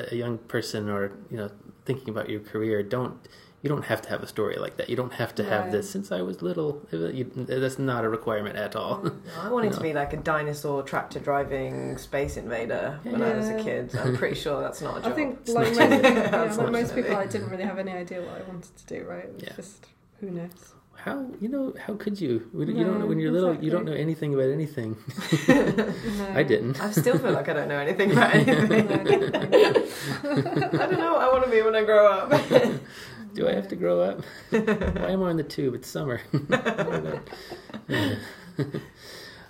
a 0.10 0.16
young 0.16 0.40
person 0.40 0.90
or 0.90 1.12
you 1.30 1.38
know 1.38 1.52
thinking 1.86 2.10
about 2.10 2.28
your 2.28 2.40
career, 2.40 2.82
don't 2.82 3.20
you 3.62 3.70
don't 3.70 3.86
have 3.86 4.02
to 4.02 4.10
have 4.10 4.24
a 4.24 4.28
story 4.28 4.56
like 4.58 4.78
that. 4.78 4.90
You 4.90 4.96
don't 4.96 5.14
have 5.14 5.36
to 5.36 5.44
have 5.44 5.64
Right. 5.66 5.72
this. 5.72 5.90
Since 5.90 6.12
I 6.12 6.22
was 6.22 6.42
little, 6.42 6.82
you, 6.92 7.26
that's 7.36 7.78
not 7.78 8.04
a 8.04 8.10
requirement 8.10 8.56
at 8.56 8.76
all. 8.76 9.06
I 9.40 9.50
wanted 9.56 9.72
No. 9.72 9.78
to 9.78 9.84
be 9.84 9.94
like 9.94 10.14
a 10.14 10.18
dinosaur 10.18 10.82
tractor 10.84 11.20
driving 11.20 11.98
space 11.98 12.38
invader 12.38 13.00
when 13.04 13.22
I 13.22 13.36
was 13.36 13.50
a 13.50 13.58
Yeah. 13.58 13.64
kid. 13.64 13.96
I'm 13.96 14.16
pretty 14.18 14.36
sure 14.36 14.62
that's 14.62 14.82
not 14.82 14.98
a 14.98 15.02
job. 15.02 15.12
I 15.12 15.16
think 15.16 15.40
like 15.48 15.68
most, 15.68 15.80
yeah, 15.80 16.54
like 16.58 16.72
most 16.72 16.96
people, 16.96 17.16
I 17.16 17.28
didn't 17.28 17.50
really 17.50 17.64
have 17.64 17.78
any 17.78 17.92
idea 17.92 18.22
what 18.22 18.42
I 18.42 18.44
wanted 18.50 18.76
to 18.76 18.86
do. 18.96 19.06
Right? 19.08 19.30
It's 19.36 19.44
Yeah. 19.44 19.54
just 19.56 19.86
who 20.20 20.32
knows. 20.32 20.74
How 20.96 21.26
you 21.40 21.50
know? 21.50 21.74
How 21.86 21.96
could 21.96 22.22
you? 22.22 22.48
You 22.54 22.66
don't 22.86 23.00
know 23.00 23.08
when 23.08 23.20
you're 23.20 23.32
little. 23.32 23.56
You 23.56 23.72
don't 23.72 23.86
know 23.86 23.94
anything 23.94 24.36
about 24.36 24.52
anything. 24.52 24.98
No. 25.48 25.88
I 26.36 26.44
didn't. 26.44 26.80
I 26.80 26.92
still 26.92 27.18
feel 27.18 27.32
like 27.32 27.50
I 27.50 27.54
don't 27.54 27.68
know 27.70 27.80
anything 27.80 28.12
about 28.12 28.36
anything. 28.36 28.88
I 29.36 29.72
don't 30.86 31.00
know 31.00 31.14
what 31.14 31.22
I 31.22 31.30
want 31.32 31.46
to 31.46 31.50
be 31.50 31.62
when 31.64 31.76
I 31.76 31.84
grow 31.84 32.06
up. 32.08 32.30
Do 33.34 33.48
I 33.48 33.54
have 33.54 33.68
to 33.70 33.76
grow 33.76 34.02
up? 34.02 34.24
Why 34.50 35.12
am 35.12 35.24
I 35.24 35.30
on 35.30 35.38
the 35.38 35.44
tube? 35.44 35.74
It's 35.76 35.88
summer. 35.88 36.22
I 36.34 36.38
don't 36.84 37.04
know. 37.04 37.20
Yeah. 37.88 38.16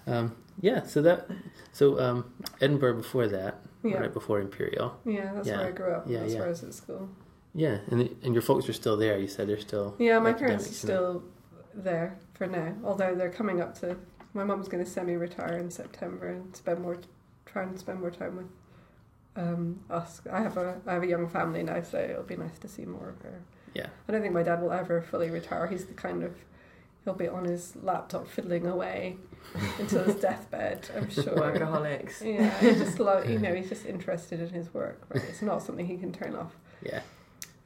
um, 0.07 0.35
yeah. 0.61 0.83
So 0.83 1.01
that. 1.01 1.27
So 1.71 1.99
um, 1.99 2.33
Edinburgh 2.59 2.95
before 2.95 3.27
that, 3.27 3.59
Yeah. 3.83 3.97
right 3.97 4.13
before 4.13 4.39
Imperial. 4.39 4.99
Yeah, 5.05 5.33
that's 5.33 5.47
Yeah. 5.47 5.57
where 5.57 5.67
I 5.67 5.71
grew 5.71 5.91
up. 5.91 6.05
Yeah, 6.07 6.19
that's 6.19 6.33
yeah. 6.33 6.39
where 6.39 6.47
I 6.47 6.51
was 6.51 6.63
at 6.63 6.73
school. 6.73 7.09
Yeah, 7.53 7.79
and 7.89 8.15
and 8.23 8.33
your 8.33 8.41
folks 8.41 8.69
are 8.69 8.73
still 8.73 8.97
there. 8.97 9.17
You 9.17 9.27
said 9.27 9.47
they're 9.47 9.59
still. 9.59 9.95
Yeah, 9.99 10.19
my 10.19 10.33
parents 10.33 10.69
are 10.69 10.73
still 10.73 11.23
there 11.73 12.17
for 12.33 12.47
now. 12.47 12.75
Although 12.83 13.15
they're 13.15 13.31
coming 13.31 13.61
up 13.61 13.77
to. 13.79 13.97
My 14.33 14.45
mom's 14.45 14.69
going 14.69 14.81
to 14.81 14.89
semi-retire 14.89 15.57
in 15.57 15.69
September 15.69 16.27
and 16.29 16.55
spend 16.55 16.79
more, 16.79 16.97
try 17.45 17.63
and 17.63 17.77
spend 17.77 17.99
more 17.99 18.11
time 18.11 18.37
with 18.37 18.45
um, 19.35 19.81
us. 19.89 20.21
I 20.31 20.39
have 20.41 20.55
a 20.55 20.79
I 20.87 20.93
have 20.93 21.03
a 21.03 21.07
young 21.07 21.27
family 21.27 21.63
now, 21.63 21.81
so 21.81 21.97
it'll 21.99 22.23
be 22.23 22.37
nice 22.37 22.57
to 22.59 22.69
see 22.69 22.85
more 22.85 23.09
of 23.09 23.21
her. 23.23 23.41
Yeah. 23.73 23.87
I 24.07 24.11
don't 24.11 24.21
think 24.21 24.33
my 24.33 24.43
dad 24.43 24.61
will 24.61 24.71
ever 24.71 25.01
fully 25.01 25.29
retire. 25.29 25.67
He's 25.67 25.85
the 25.85 25.93
kind 25.93 26.23
of 26.23 26.33
he'll 27.05 27.13
be 27.13 27.27
on 27.27 27.45
his 27.45 27.73
laptop 27.81 28.27
fiddling 28.27 28.67
away 28.67 29.17
until 29.79 30.03
his 30.03 30.15
deathbed. 30.21 30.89
I'm 30.95 31.09
sure. 31.09 31.23
Workaholics. 31.23 32.21
Yeah, 32.21 32.49
he's 32.59 32.79
just 32.79 32.99
like 32.99 33.27
you 33.29 33.39
know, 33.39 33.53
he's 33.53 33.69
just 33.69 33.85
interested 33.85 34.39
in 34.41 34.49
his 34.49 34.73
work. 34.73 35.01
Right, 35.09 35.23
it's 35.29 35.41
not 35.41 35.61
something 35.61 35.85
he 35.87 35.97
can 35.97 36.11
turn 36.11 36.35
off. 36.35 36.53
Yeah, 36.83 37.01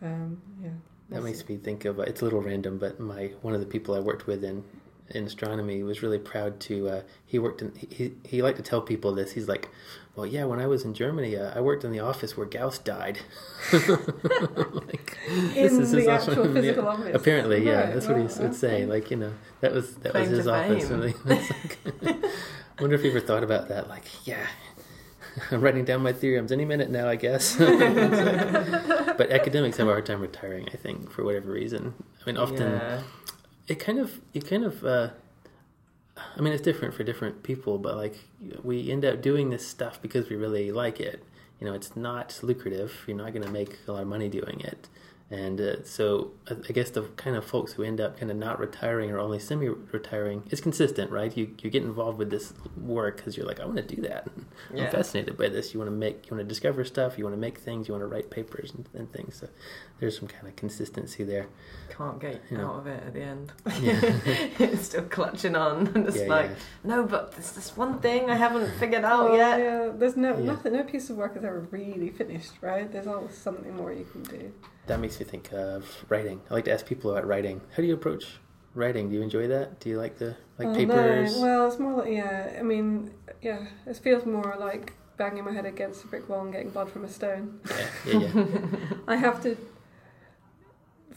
Um, 0.02 0.42
yeah, 0.62 0.70
that 1.10 1.24
makes 1.24 1.40
see. 1.46 1.54
me 1.54 1.58
think 1.58 1.86
of. 1.86 2.00
uh, 2.00 2.04
It's 2.04 2.22
a 2.22 2.24
little 2.26 2.42
random, 2.42 2.78
but 2.78 3.00
my 3.00 3.32
one 3.42 3.54
of 3.54 3.60
the 3.60 3.66
people 3.66 3.96
I 3.96 4.00
worked 4.00 4.28
with 4.28 4.44
in 4.44 4.64
in 5.10 5.26
astronomy 5.26 5.84
was 5.84 6.02
really 6.02 6.20
proud 6.20 6.60
to. 6.62 6.90
Uh, 6.90 7.02
he 7.26 7.40
worked 7.40 7.62
in. 7.62 7.74
He 7.76 8.14
he 8.26 8.42
liked 8.42 8.58
to 8.58 8.64
tell 8.64 8.82
people 8.82 9.14
this. 9.14 9.32
He's 9.32 9.48
like, 9.48 9.70
well, 10.16 10.26
yeah. 10.26 10.46
When 10.46 10.60
I 10.60 10.68
was 10.68 10.84
in 10.84 10.94
Germany, 10.94 11.36
uh, 11.36 11.52
I 11.56 11.62
worked 11.62 11.84
in 11.84 11.92
the 11.92 12.00
office 12.00 12.36
where 12.38 12.46
Gauss 12.46 12.78
died. 12.80 13.20
like, 13.74 15.18
in 15.28 15.50
his 15.50 15.92
the 15.92 16.10
office- 16.12 16.28
actual 16.30 16.48
yeah. 16.48 16.54
physical 16.54 16.88
office. 16.88 17.16
Apparently, 17.16 17.66
yeah, 17.66 17.82
Right, 17.86 17.94
that's 17.94 18.08
what 18.08 18.18
he 18.18 18.24
would 18.24 18.56
say. 18.56 18.76
okay. 18.84 18.86
Like, 18.86 19.12
you 19.12 19.18
know, 19.18 19.34
that 19.62 19.74
was 19.74 19.96
that 19.98 20.12
Claim 20.12 20.30
was 20.30 20.38
his 20.38 20.48
office. 20.48 20.90
Really. 20.90 21.14
Like- 21.26 22.24
I 22.78 22.82
wonder 22.82 22.96
if 22.96 23.04
he 23.04 23.10
ever 23.10 23.22
thought 23.22 23.44
about 23.44 23.70
that. 23.70 23.88
Like, 23.88 24.04
yeah, 24.28 24.46
I'm 25.50 25.62
writing 25.62 25.86
down 25.86 26.02
my 26.02 26.12
theorems 26.12 26.52
any 26.52 26.66
minute 26.66 26.90
now, 26.90 27.08
I 27.08 27.16
guess. 27.16 27.56
but 27.58 29.32
academics 29.32 29.78
have 29.78 29.88
a 29.88 29.92
hard 29.92 30.06
time 30.06 30.20
retiring. 30.20 30.68
I 30.74 30.78
think 30.78 31.10
for 31.12 31.24
whatever 31.24 31.52
reason. 31.52 31.94
I 32.22 32.26
mean, 32.26 32.38
often 32.38 32.74
Yeah. 32.74 33.02
it 33.68 33.76
kind 33.76 34.00
of 34.00 34.20
you 34.34 34.42
kind 34.42 34.66
of. 34.66 34.84
Uh, 34.84 35.10
I 36.18 36.42
mean, 36.42 36.54
it's 36.54 36.62
different 36.62 36.94
for 36.94 37.04
different 37.04 37.44
people, 37.44 37.78
but 37.78 37.96
like 37.96 38.16
we 38.64 38.92
end 38.92 39.04
up 39.06 39.22
doing 39.22 39.50
this 39.50 39.68
stuff 39.68 40.02
because 40.02 40.30
we 40.30 40.36
really 40.36 40.72
like 40.72 41.00
it. 41.00 41.24
You 41.60 41.68
know, 41.68 41.74
it's 41.74 41.96
not 41.96 42.40
lucrative. 42.42 43.04
You're 43.08 43.18
not 43.18 43.34
going 43.34 43.46
to 43.46 43.52
make 43.52 43.78
a 43.88 43.92
lot 43.92 44.02
of 44.02 44.08
money 44.08 44.30
doing 44.30 44.62
it. 44.62 44.88
And 45.32 45.60
uh, 45.60 45.84
so 45.84 46.34
I 46.48 46.72
guess 46.72 46.92
the 46.92 47.02
kind 47.16 47.36
of 47.36 47.44
folks 47.44 47.74
who 47.74 47.82
end 47.82 48.00
up 48.00 48.20
kind 48.20 48.30
of 48.30 48.38
not 48.38 48.60
retiring 48.60 49.10
or 49.10 49.18
only 49.18 49.40
semi-retiring, 49.40 50.44
it's 50.52 50.62
consistent, 50.62 51.10
right? 51.10 51.36
You 51.36 51.56
you 51.64 51.72
get 51.72 51.82
involved 51.82 52.20
with 52.20 52.30
this 52.30 52.54
work 52.78 53.18
because 53.18 53.36
you're 53.36 53.48
like, 53.48 53.60
I 53.60 53.66
want 53.66 53.78
to 53.78 53.96
do 53.96 54.04
that. 54.04 54.28
Yeah. 54.72 54.84
I'm 54.84 54.92
fascinated 54.92 55.36
by 55.36 55.50
this. 55.50 55.74
You 55.74 55.80
want 55.80 55.90
to 55.90 55.96
make, 55.96 56.30
you 56.30 56.38
want 56.38 56.48
to 56.48 56.48
discover 56.48 56.86
stuff. 56.86 57.18
You 57.18 57.24
want 57.24 57.36
to 57.36 57.42
make 57.42 57.58
things. 57.58 57.88
You 57.88 57.96
want 57.96 58.04
to 58.04 58.08
write 58.08 58.30
papers 58.30 58.72
and, 58.76 58.88
and 58.94 59.12
things. 59.12 59.38
So 59.38 59.50
there's 60.00 60.18
some 60.20 60.28
kind 60.28 60.48
of 60.48 60.56
consistency 60.56 61.24
there. 61.24 61.48
Can't 61.90 62.20
get 62.20 62.42
You 62.50 62.58
know. 62.58 62.68
out 62.72 62.80
of 62.80 62.88
it 62.88 63.04
at 63.08 63.14
the 63.14 63.22
end. 63.22 63.54
Yeah. 63.82 64.76
Still 64.82 65.04
clutching 65.04 65.56
on. 65.56 65.88
And 65.96 66.08
it's 66.10 66.18
Yeah, 66.18 66.28
like, 66.28 66.50
yeah. 66.50 66.56
no, 66.84 67.04
but 67.06 67.32
there's 67.32 67.52
this 67.54 67.78
one 67.78 68.00
thing 68.00 68.30
I 68.30 68.36
haven't 68.36 68.70
figured 68.80 69.06
out 69.06 69.30
Well, 69.30 69.38
yet. 69.38 69.60
Yeah, 69.60 69.92
there's 69.96 70.18
no 70.18 70.38
Yeah. 70.38 70.44
nothing. 70.46 70.74
No 70.74 70.84
piece 70.84 71.10
of 71.10 71.16
work 71.16 71.38
is 71.38 71.44
ever 71.44 71.62
really 71.72 72.10
finished, 72.10 72.52
right? 72.62 72.92
There's 72.92 73.08
always 73.08 73.38
something 73.38 73.74
more 73.76 73.94
you 73.94 74.06
can 74.12 74.24
do. 74.24 74.52
That 74.88 75.00
makes 75.00 75.20
me 75.20 75.26
think 75.26 75.52
of 75.54 75.86
writing. 76.10 76.42
I 76.50 76.56
like 76.56 76.66
to 76.66 76.74
ask 76.74 76.86
people 76.86 77.12
about 77.12 77.26
writing. 77.26 77.62
How 77.72 77.78
do 77.78 77.84
you 77.88 77.94
approach 77.94 78.38
writing? 78.74 79.10
Do 79.10 79.16
you 79.16 79.22
enjoy 79.22 79.48
that? 79.48 79.80
Do 79.80 79.90
you 79.90 79.98
like 79.98 80.18
the 80.18 80.36
like 80.60 80.68
Oh, 80.68 80.76
papers? 80.76 81.36
No. 81.38 81.42
Well, 81.42 81.68
it's 81.68 81.80
more 81.80 81.94
like 81.94 82.12
yeah. 82.12 82.58
I 82.60 82.64
mean, 82.64 83.14
yeah. 83.42 83.66
It 83.86 83.96
feels 83.98 84.26
more 84.26 84.56
like 84.60 84.94
banging 85.18 85.46
my 85.46 85.54
head 85.54 85.66
against 85.66 86.04
a 86.04 86.08
brick 86.08 86.28
wall 86.28 86.42
and 86.42 86.52
getting 86.52 86.70
blood 86.70 86.92
from 86.92 87.06
a 87.06 87.10
stone. 87.10 87.62
Yeah, 88.06 88.20
yeah, 88.20 88.32
yeah. 88.36 88.46
I 89.08 89.16
have 89.16 89.42
to 89.44 89.56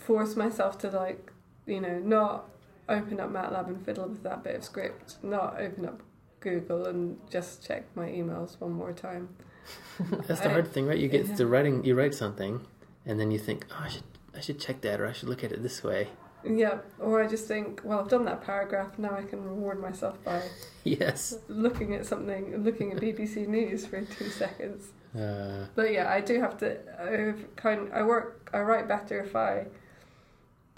force 0.09 0.37
myself 0.37 0.79
to 0.79 0.89
like, 0.91 1.31
you 1.67 1.81
know, 1.83 1.99
not 1.99 2.49
open 2.89 3.21
up 3.21 3.31
MATLAB 3.31 3.67
and 3.69 3.85
fiddle 3.85 4.09
with 4.09 4.23
that 4.23 4.43
bit 4.43 4.55
of 4.57 4.65
script, 4.65 5.17
not 5.23 5.61
open 5.61 5.85
up 5.85 6.01
Google 6.41 6.87
and 6.87 7.19
just 7.31 7.63
check 7.67 7.85
my 7.95 8.07
emails 8.07 8.59
one 8.59 8.73
more 8.73 8.93
time. 8.93 9.29
That's 10.27 10.41
the 10.41 10.49
I- 10.49 10.53
hard 10.55 10.73
thing, 10.73 10.87
right? 10.87 10.97
You 10.99 11.09
get 11.09 11.27
yeah. 11.27 11.35
to 11.37 11.47
writing. 11.47 11.85
You 11.85 11.95
write 11.95 12.15
something, 12.15 12.63
and 13.05 13.21
then 13.21 13.31
you 13.31 13.39
think, 13.39 13.67
oh, 13.71 13.83
I 13.85 13.89
should 13.89 14.05
I 14.35 14.41
should 14.41 14.59
check 14.59 14.81
that, 14.81 14.99
or 14.99 15.07
I 15.07 15.13
should 15.13 15.29
look 15.29 15.45
at 15.45 15.53
it 15.53 15.63
this 15.63 15.85
way. 15.85 16.09
Yeah, 16.43 16.79
or 16.99 17.23
I 17.23 17.27
just 17.27 17.47
think, 17.49 17.83
well, 17.85 17.99
I've 18.01 18.09
done 18.09 18.25
that 18.27 18.41
paragraph. 18.43 18.99
Now 18.99 19.15
I 19.15 19.25
can 19.25 19.45
reward 19.45 19.79
myself 19.83 20.23
by 20.25 20.41
Yes. 20.85 21.37
looking 21.49 21.93
at 21.95 22.07
something, 22.07 22.65
looking 22.65 22.93
at 22.93 22.99
BBC 22.99 23.47
News 23.49 23.85
for 23.85 24.01
two 24.01 24.31
seconds. 24.31 24.83
Uh, 25.15 25.67
But 25.75 25.93
yeah, 25.93 26.11
I 26.11 26.21
do 26.23 26.41
have 26.41 26.57
to. 26.63 26.69
I've 26.99 27.55
kind. 27.57 27.91
I 27.93 28.03
work. 28.05 28.49
I 28.55 28.61
write 28.61 28.89
better 28.89 29.21
if 29.21 29.37
I 29.37 29.67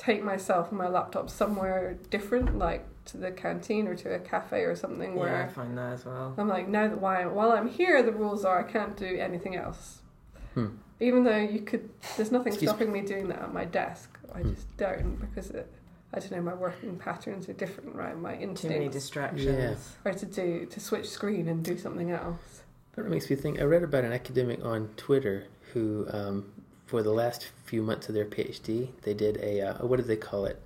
take 0.01 0.23
myself 0.25 0.71
and 0.71 0.79
my 0.79 0.89
laptop 0.89 1.29
somewhere 1.29 1.97
different, 2.09 2.57
like 2.59 2.87
to 3.07 3.19
the 3.19 3.31
canteen 3.31 3.87
or 3.87 3.95
to 3.97 4.15
a 4.15 4.19
cafe 4.19 4.63
or 4.63 4.75
something, 4.75 5.17
Yeah, 5.17 5.45
I 5.45 5.49
find 5.53 5.77
that 5.77 5.93
as 5.93 6.05
well. 6.07 6.35
I'm 6.39 6.49
like, 6.49 6.69
now 6.69 6.89
that 6.89 7.01
while 7.01 7.29
while 7.31 7.53
I'm 7.53 7.69
here, 7.69 8.03
the 8.03 8.13
rules 8.13 8.45
are 8.45 8.59
I 8.67 8.71
can't 8.71 8.97
do 8.97 9.07
anything 9.19 9.57
else. 9.57 10.01
Hmm. 10.55 10.69
Even 11.01 11.25
though 11.25 11.37
you 11.39 11.61
could, 11.61 11.91
there's 12.17 12.33
nothing 12.33 12.53
Excuse- 12.53 12.71
stopping 12.71 12.93
me 12.93 13.03
doing 13.03 13.29
that 13.29 13.43
at 13.43 13.53
my 13.53 13.65
desk. 13.65 14.19
I 14.35 14.41
Hmm. 14.41 14.55
just 14.55 14.77
don't 14.79 15.17
because 15.21 15.51
it, 15.51 15.71
I 16.15 16.19
don't 16.19 16.33
know. 16.33 16.43
My 16.43 16.55
working 16.55 16.97
patterns 16.97 17.49
are 17.49 17.53
different, 17.53 17.95
right? 17.95 18.17
My 18.19 18.33
instincts. 18.35 18.63
Too 18.63 18.69
many 18.71 18.89
distractions. 18.89 19.97
are 20.05 20.13
to 20.15 20.27
do 20.27 20.67
to 20.67 20.81
switch 20.81 21.09
screen 21.09 21.47
and 21.49 21.63
do 21.65 21.77
something 21.77 22.11
else. 22.11 22.63
But 22.97 23.05
it 23.07 23.11
makes 23.11 23.29
me 23.31 23.37
think. 23.37 23.61
I 23.61 23.65
read 23.65 23.83
about 23.83 24.05
an 24.05 24.13
academic 24.13 24.65
on 24.65 24.89
Twitter 24.97 25.45
who, 25.73 26.07
um, 26.11 26.53
for 26.91 27.03
the 27.05 27.13
last 27.13 27.51
few 27.65 27.83
months 27.83 28.09
of 28.09 28.15
their 28.17 28.25
PhD, 28.25 28.89
they 29.03 29.15
did 29.15 29.37
a 29.39 29.61
uh, 29.61 29.87
what 29.87 29.97
did 29.99 30.07
they 30.09 30.17
call 30.17 30.45
it? 30.45 30.61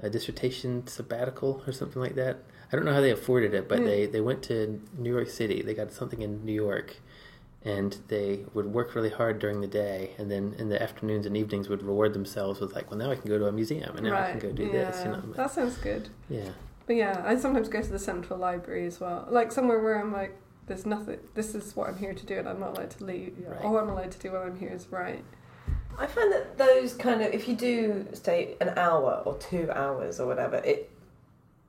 A 0.00 0.08
dissertation 0.08 0.86
sabbatical 0.86 1.62
or 1.66 1.72
something 1.72 2.00
like 2.00 2.14
that. 2.14 2.36
I 2.70 2.76
don't 2.76 2.84
know 2.84 2.92
how 2.94 3.00
they 3.00 3.10
afforded 3.10 3.52
it, 3.52 3.68
but 3.68 3.78
Hmm. 3.80 3.84
they 3.86 4.06
they 4.06 4.20
went 4.20 4.42
to 4.44 4.80
New 4.96 5.12
York 5.12 5.28
City. 5.28 5.62
They 5.62 5.74
got 5.74 5.90
something 5.92 6.22
in 6.22 6.44
New 6.44 6.52
York, 6.66 6.96
and 7.64 7.98
they 8.08 8.44
would 8.54 8.66
work 8.78 8.94
really 8.94 9.10
hard 9.10 9.38
during 9.40 9.60
the 9.60 9.66
day, 9.66 10.10
and 10.18 10.30
then 10.30 10.54
in 10.58 10.68
the 10.68 10.80
afternoons 10.80 11.26
and 11.26 11.36
evenings 11.36 11.68
would 11.68 11.82
reward 11.82 12.12
themselves 12.14 12.60
with 12.60 12.72
like, 12.76 12.88
well, 12.90 12.98
now 12.98 13.10
I 13.10 13.16
can 13.16 13.28
go 13.28 13.38
to 13.38 13.46
a 13.46 13.52
museum, 13.52 13.96
and 13.96 14.06
now 14.06 14.16
I 14.16 14.30
can 14.30 14.38
go 14.40 14.52
do 14.52 14.64
yeah. 14.64 14.72
this. 14.90 15.04
You 15.04 15.10
know, 15.12 15.22
but- 15.26 15.36
That 15.36 15.50
sounds 15.50 15.76
good. 15.78 16.08
yeah, 16.28 16.50
But 16.86 16.94
yeah, 16.96 17.22
I 17.26 17.36
sometimes 17.36 17.68
go 17.68 17.82
to 17.82 17.90
the 17.90 17.98
central 17.98 18.38
library 18.38 18.86
as 18.86 19.00
well. 19.00 19.26
Like 19.30 19.50
somewhere 19.50 19.80
where 19.80 20.00
I'm 20.00 20.12
like, 20.12 20.36
there's 20.68 20.86
nothing. 20.86 21.18
This 21.34 21.54
is 21.56 21.74
what 21.76 21.88
I'm 21.88 21.98
here 21.98 22.14
to 22.14 22.26
do, 22.26 22.34
and 22.38 22.48
I'm 22.48 22.60
not 22.60 22.70
allowed 22.76 22.90
to 22.98 23.04
leave. 23.04 23.34
Right. 23.44 23.62
All 23.64 23.76
I'm 23.78 23.88
allowed 23.88 24.12
to 24.12 24.18
do 24.18 24.32
while 24.32 24.42
I'm 24.42 24.58
here 24.58 24.70
is 24.70 24.86
write. 24.92 25.24
I 25.98 26.06
find 26.06 26.32
that 26.32 26.58
those 26.58 26.94
kind 26.94 27.22
of, 27.22 27.32
if 27.32 27.48
you 27.48 27.54
do 27.56 28.06
stay 28.12 28.56
an 28.60 28.70
hour 28.76 29.22
or 29.24 29.36
two 29.38 29.70
hours 29.72 30.20
or 30.20 30.26
whatever, 30.26 30.56
it 30.56 30.90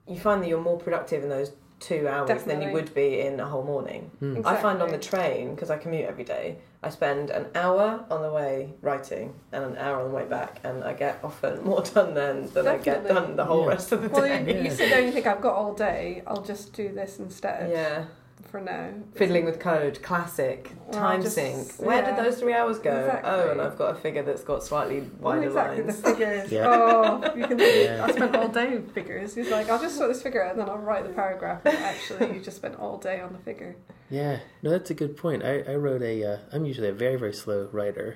you 0.08 0.20
find 0.20 0.42
that 0.42 0.48
you're 0.48 0.62
more 0.62 0.78
productive 0.80 1.24
in 1.24 1.30
those 1.30 1.52
two 1.80 2.08
hours 2.08 2.44
than 2.44 2.62
you 2.62 2.72
would 2.72 2.92
be 2.96 3.20
in 3.20 3.40
a 3.40 3.46
whole 3.46 3.64
morning. 3.64 4.10
Hmm. 4.20 4.42
I 4.46 4.56
find 4.56 4.82
on 4.82 4.90
the 4.90 4.98
train, 4.98 5.54
because 5.54 5.70
I 5.70 5.78
commute 5.78 6.06
every 6.06 6.24
day, 6.24 6.58
I 6.82 6.90
spend 6.90 7.30
an 7.30 7.46
hour 7.56 8.04
on 8.10 8.22
the 8.24 8.32
way 8.32 8.74
writing 8.82 9.34
and 9.52 9.64
an 9.64 9.78
hour 9.78 10.00
on 10.02 10.10
the 10.10 10.16
way 10.16 10.26
back, 10.26 10.60
and 10.64 10.84
I 10.84 10.94
get 10.94 11.20
often 11.24 11.64
more 11.66 11.82
done 11.84 12.14
then 12.16 12.50
than 12.54 12.68
I 12.68 12.78
get 12.78 13.08
done 13.08 13.36
the 13.36 13.46
whole 13.46 13.64
Yeah. 13.64 13.68
rest 13.70 13.92
of 13.92 14.02
the 14.02 14.10
Well, 14.10 14.22
day. 14.24 14.42
you, 14.44 14.54
Yeah. 14.56 14.62
you 14.64 14.72
sit 14.72 14.90
there 14.90 14.98
and 15.00 15.08
you 15.08 15.12
think 15.14 15.28
I've 15.28 15.42
got 15.42 15.54
all 15.54 15.74
day. 15.74 16.24
I'll 16.26 16.42
just 16.42 16.74
do 16.74 16.90
this 16.94 17.20
instead. 17.20 17.70
Yeah, 17.70 18.06
For 18.52 18.62
now. 18.62 18.92
fiddling 19.16 19.44
with 19.44 19.60
code, 19.60 20.02
classic, 20.02 20.72
Well, 20.88 20.94
time 21.02 21.22
just- 21.22 21.36
sink. 21.36 21.74
Where 21.76 22.02
yeah. 22.02 22.16
did 22.16 22.26
those 22.26 22.40
three 22.40 22.54
hours 22.54 22.80
go? 22.80 22.96
Exactly. 22.98 23.30
Oh, 23.30 23.52
and 23.52 23.62
I've 23.62 23.78
got 23.78 23.96
a 23.98 24.00
figure 24.00 24.24
that's 24.24 24.44
got 24.44 24.64
slightly 24.64 25.02
Well, 25.20 25.36
wider 25.36 25.48
exactly 25.48 25.84
lines. 25.84 26.02
the 26.02 26.10
figures. 26.12 26.52
Yeah. 26.52 26.68
Oh, 26.70 27.36
you 27.36 27.46
can. 27.46 27.60
Yeah. 27.60 28.06
I 28.08 28.12
spent 28.12 28.36
all 28.36 28.48
day 28.48 28.70
with 28.76 28.94
figures. 28.94 29.36
He's 29.36 29.50
like, 29.50 29.70
I'll 29.70 29.82
just 29.82 29.98
sort 29.98 30.10
this 30.14 30.22
figure 30.24 30.42
out 30.44 30.52
and 30.52 30.62
then 30.62 30.70
I'll 30.70 30.78
write 30.78 31.06
the 31.06 31.14
paragraph. 31.14 31.62
And 31.66 31.78
actually, 31.78 32.34
you 32.36 32.40
just 32.42 32.56
spent 32.58 32.80
all 32.80 32.98
day 32.98 33.20
on 33.20 33.34
the 33.34 33.40
figure. 33.40 33.76
Yeah, 34.10 34.40
no, 34.64 34.70
that's 34.70 34.90
a 34.90 34.94
good 34.94 35.18
point. 35.18 35.44
I, 35.44 35.60
I 35.64 35.76
wrote 35.76 36.02
a. 36.02 36.24
Uh, 36.24 36.38
I'm 36.54 36.64
usually 36.66 36.88
a 36.88 36.94
very 36.94 37.18
very 37.18 37.34
slow 37.34 37.68
writer, 37.74 38.16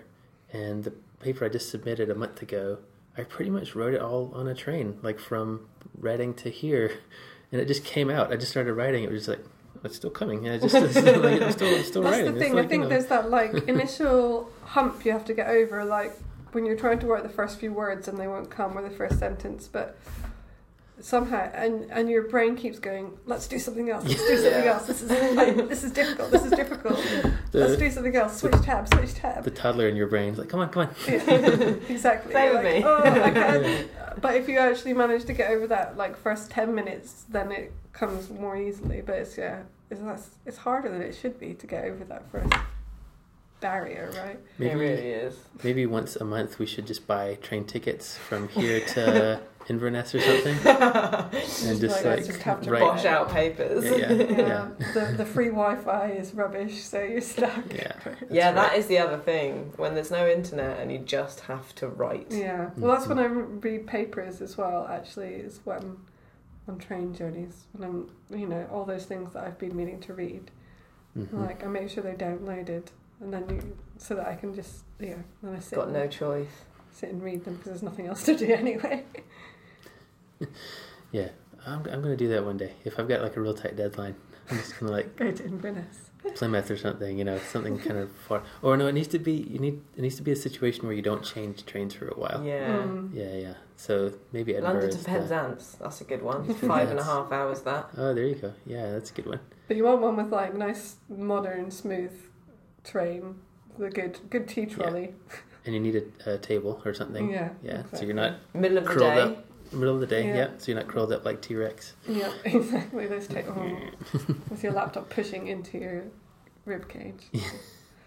and 0.53 0.85
the 0.85 0.91
paper 1.19 1.43
I 1.43 1.49
just 1.49 1.69
submitted 1.69 2.09
a 2.09 2.15
month 2.15 2.41
ago, 2.41 2.77
I 3.17 3.23
pretty 3.23 3.51
much 3.51 3.75
wrote 3.75 3.93
it 3.93 3.99
all 4.01 4.31
on 4.33 4.47
a 4.47 4.55
train, 4.55 4.99
like 5.01 5.19
from 5.19 5.67
Reading 5.99 6.33
to 6.35 6.49
here, 6.49 6.93
and 7.51 7.59
it 7.59 7.65
just 7.67 7.83
came 7.83 8.09
out. 8.09 8.31
I 8.31 8.37
just 8.37 8.51
started 8.51 8.73
writing. 8.73 9.03
It 9.03 9.11
was 9.11 9.25
just 9.25 9.37
like 9.37 9.45
it's 9.83 9.95
still 9.95 10.09
coming. 10.09 10.43
Yeah, 10.45 10.57
just 10.57 10.75
it's 10.75 10.91
still, 10.97 11.19
like, 11.23 11.41
it's 11.41 11.55
still, 11.55 11.67
it's 11.67 11.87
still 11.87 12.01
That's 12.03 12.17
writing. 12.17 12.33
the 12.33 12.39
thing. 12.39 12.53
like, 12.53 12.65
I 12.65 12.67
think 12.67 12.83
you 12.83 12.89
know, 12.89 12.89
there's 12.89 13.07
that 13.07 13.29
like 13.29 13.53
initial 13.67 14.49
hump 14.65 15.03
you 15.05 15.11
have 15.11 15.25
to 15.25 15.33
get 15.33 15.47
over, 15.47 15.83
like 15.85 16.13
when 16.51 16.65
you're 16.65 16.77
trying 16.77 16.99
to 16.99 17.07
write 17.07 17.23
the 17.23 17.29
first 17.29 17.59
few 17.59 17.71
words 17.73 18.07
and 18.07 18.17
they 18.19 18.27
won't 18.27 18.49
come 18.49 18.77
or 18.77 18.81
the 18.81 18.89
first 18.95 19.19
sentence, 19.19 19.67
but 19.71 19.97
somehow 20.99 21.49
and 21.55 21.89
and 21.91 22.11
your 22.11 22.27
brain 22.27 22.55
keeps 22.55 22.77
going 22.77 23.17
let's 23.25 23.47
do 23.47 23.57
something 23.57 23.89
else 23.89 24.03
let's 24.07 24.19
do 24.27 24.37
something 24.43 24.63
Yeah. 24.63 24.73
else 24.73 24.85
this 24.85 25.01
is 25.01 25.09
like, 25.35 25.55
this 25.67 25.83
is 25.83 25.91
difficult 25.91 26.29
this 26.29 26.45
is 26.45 26.51
difficult 26.51 27.03
let's 27.53 27.75
do 27.77 27.89
something 27.89 28.15
else 28.15 28.37
switch 28.39 28.61
tab 28.61 28.87
switch 28.87 29.15
tab 29.15 29.43
the 29.43 29.49
toddler 29.49 29.87
in 29.87 29.95
your 29.95 30.05
brain's 30.05 30.37
like, 30.37 30.47
come 30.47 30.59
on, 30.59 30.69
come 30.69 30.83
on. 30.83 30.95
Yeah, 31.07 31.15
exactly. 31.89 32.33
Same 32.33 32.53
with 32.53 32.63
like, 32.63 32.75
me. 32.75 32.83
Oh, 32.85 33.01
I 33.01 33.31
can't. 33.31 33.87
But 34.19 34.35
if 34.35 34.49
you 34.49 34.57
actually 34.57 34.93
manage 34.93 35.25
to 35.25 35.33
get 35.33 35.51
over 35.51 35.67
that 35.67 35.97
like 35.97 36.17
first 36.17 36.51
ten 36.51 36.73
minutes, 36.75 37.25
then 37.29 37.51
it 37.51 37.71
comes 37.93 38.29
more 38.29 38.57
easily. 38.57 39.01
But 39.01 39.15
it's 39.15 39.37
yeah, 39.37 39.61
it's 39.89 40.29
it's 40.45 40.57
harder 40.57 40.89
than 40.89 41.01
it 41.01 41.15
should 41.15 41.39
be 41.39 41.53
to 41.53 41.67
get 41.67 41.85
over 41.85 42.03
that 42.05 42.29
first 42.31 42.53
barrier, 43.61 44.11
right? 44.17 44.31
It 44.35 44.43
Maybe 44.57 44.75
really 44.75 45.07
is. 45.11 45.35
maybe 45.63 45.85
once 45.85 46.15
a 46.17 46.25
month 46.25 46.59
we 46.59 46.65
should 46.65 46.85
just 46.85 47.07
buy 47.07 47.35
train 47.35 47.63
tickets 47.65 48.17
from 48.17 48.49
here 48.49 48.81
to 48.95 49.39
Inverness 49.69 50.15
or 50.15 50.19
something, 50.19 50.57
and 50.65 51.79
just 51.79 52.03
like, 52.03 52.17
like 52.17 52.25
just 52.25 52.41
have 52.41 52.61
to 52.61 52.71
write. 52.71 52.79
Bosh 52.81 53.05
out 53.05 53.29
papers. 53.29 53.85
Yeah, 53.85 54.11
yeah. 54.11 54.37
Yeah, 54.37 54.67
the 54.95 55.13
the 55.17 55.25
free 55.25 55.49
Wi-Fi 55.49 56.07
is 56.13 56.33
rubbish, 56.33 56.81
so 56.83 57.01
you're 57.01 57.21
stuck. 57.21 57.71
Yeah, 57.71 57.93
Yeah, 58.31 58.51
That's 58.51 58.69
that 58.71 58.77
is 58.79 58.87
the 58.87 58.97
other 58.97 59.19
thing. 59.19 59.71
When 59.77 59.93
there's 59.93 60.09
no 60.11 60.27
internet 60.27 60.79
and 60.79 60.91
you 60.91 60.97
just 60.97 61.41
have 61.41 61.73
to 61.75 61.87
write. 61.87 62.27
Yeah, 62.31 62.71
well, 62.75 62.91
that's 62.95 63.07
when 63.07 63.19
I 63.19 63.25
read 63.25 63.85
papers 63.85 64.41
as 64.41 64.57
well. 64.57 64.87
Actually, 64.89 65.35
is 65.35 65.61
when 65.63 65.97
on 66.67 66.79
train 66.79 67.13
journeys 67.13 67.65
when 67.73 67.87
I'm, 67.87 68.37
you 68.39 68.47
know, 68.47 68.67
all 68.71 68.83
those 68.83 69.05
things 69.05 69.33
that 69.33 69.43
I've 69.43 69.59
been 69.59 69.75
meaning 69.75 69.99
to 70.01 70.13
read. 70.13 70.49
Mhm. 71.17 71.33
Like 71.33 71.63
I 71.63 71.67
make 71.67 71.89
sure 71.89 72.01
they're 72.03 72.15
downloaded, 72.15 72.87
and 73.21 73.33
then 73.33 73.47
you 73.49 73.77
so 73.97 74.15
that 74.15 74.27
I 74.27 74.35
can 74.35 74.53
just 74.53 74.83
yeah, 74.99 75.15
then 75.43 75.55
I 75.55 75.59
sit 75.59 75.75
Got 75.75 75.85
and, 75.85 75.93
no 75.93 76.07
choice. 76.07 76.47
sit 76.91 77.09
and 77.11 77.23
read 77.23 77.45
them 77.45 77.55
because 77.55 77.71
there's 77.71 77.83
nothing 77.83 78.07
else 78.07 78.23
to 78.23 78.35
do 78.35 78.51
anyway. 78.53 79.05
Yeah, 81.11 81.29
I'm, 81.65 81.79
I'm 81.87 82.01
gonna 82.01 82.15
do 82.15 82.29
that 82.29 82.45
one 82.45 82.57
day. 82.57 82.73
If 82.85 82.97
I've 82.99 83.07
got 83.07 83.21
like 83.21 83.35
a 83.35 83.41
real 83.41 83.53
tight 83.53 83.75
deadline, 83.75 84.15
I'm 84.49 84.57
just 84.57 84.79
gonna 84.79 84.91
like 84.91 85.15
Go 85.17 85.31
to 85.31 85.43
Inverness. 85.45 86.09
Plymouth 86.35 86.69
or 86.69 86.77
something, 86.77 87.17
you 87.17 87.25
know, 87.25 87.39
something 87.39 87.79
kind 87.79 87.97
of 87.97 88.11
far. 88.27 88.43
Or 88.61 88.77
no, 88.77 88.85
it 88.87 88.93
needs 88.93 89.07
to 89.09 89.19
be 89.19 89.33
you 89.33 89.59
need 89.59 89.81
it 89.97 90.01
needs 90.01 90.15
to 90.17 90.21
be 90.21 90.31
a 90.31 90.35
situation 90.35 90.85
where 90.85 90.93
you 90.95 91.01
don't 91.01 91.23
change 91.23 91.65
trains 91.65 91.93
for 91.95 92.07
a 92.07 92.13
while. 92.13 92.43
Yeah. 92.45 92.69
Mm. 92.77 93.13
Yeah, 93.13 93.33
yeah. 93.33 93.53
So 93.75 94.13
maybe 94.31 94.53
Edinburgh. 94.53 94.73
London 94.73 94.89
is 94.89 94.95
to 94.97 95.03
the- 95.03 95.09
Penzance. 95.09 95.77
That's 95.81 95.99
a 96.01 96.03
good 96.05 96.21
one. 96.21 96.53
Five 96.55 96.91
and 96.91 96.99
a 96.99 97.03
half 97.03 97.31
hours 97.31 97.61
that. 97.63 97.89
Oh, 97.97 98.13
there 98.13 98.25
you 98.25 98.35
go. 98.35 98.53
Yeah, 98.65 98.91
that's 98.91 99.09
a 99.09 99.13
good 99.13 99.25
one. 99.25 99.39
But 99.67 99.77
you 99.77 99.83
want 99.83 100.01
one 100.01 100.15
with 100.15 100.31
like 100.31 100.55
nice, 100.55 100.95
modern, 101.09 101.71
smooth 101.71 102.11
train, 102.83 103.35
the 103.77 103.89
good, 103.89 104.19
good 104.29 104.47
tea 104.47 104.65
trolley. 104.65 105.13
And 105.65 105.73
you 105.75 105.79
need 105.79 105.95
a, 106.25 106.33
a 106.33 106.37
table 106.37 106.81
or 106.85 106.93
something. 106.93 107.29
Yeah. 107.29 107.49
Yeah, 107.63 107.83
so 107.93 108.03
you're 108.03 108.15
not 108.15 108.37
Middle 108.53 108.79
of 108.79 108.85
the 108.87 108.95
day. 108.95 109.19
up. 109.21 109.45
middle 109.71 109.93
of 109.95 110.01
the 110.01 110.07
day. 110.07 110.27
Yeah. 110.27 110.35
Yeah. 110.35 110.47
So 110.57 110.71
you're 110.71 110.79
not 110.81 110.87
curled 110.89 111.11
up 111.13 111.23
like 111.23 111.41
T 111.41 111.55
Rex. 111.55 111.93
Yeah, 112.07 112.31
exactly. 112.45 113.05
Those 113.07 113.27
ta- 113.27 113.41
oh, 113.47 113.77
with 114.49 114.63
your 114.63 114.73
laptop 114.73 115.09
pushing 115.09 115.47
into 115.47 115.77
your 115.77 116.03
rib 116.65 116.87
cage. 116.89 117.25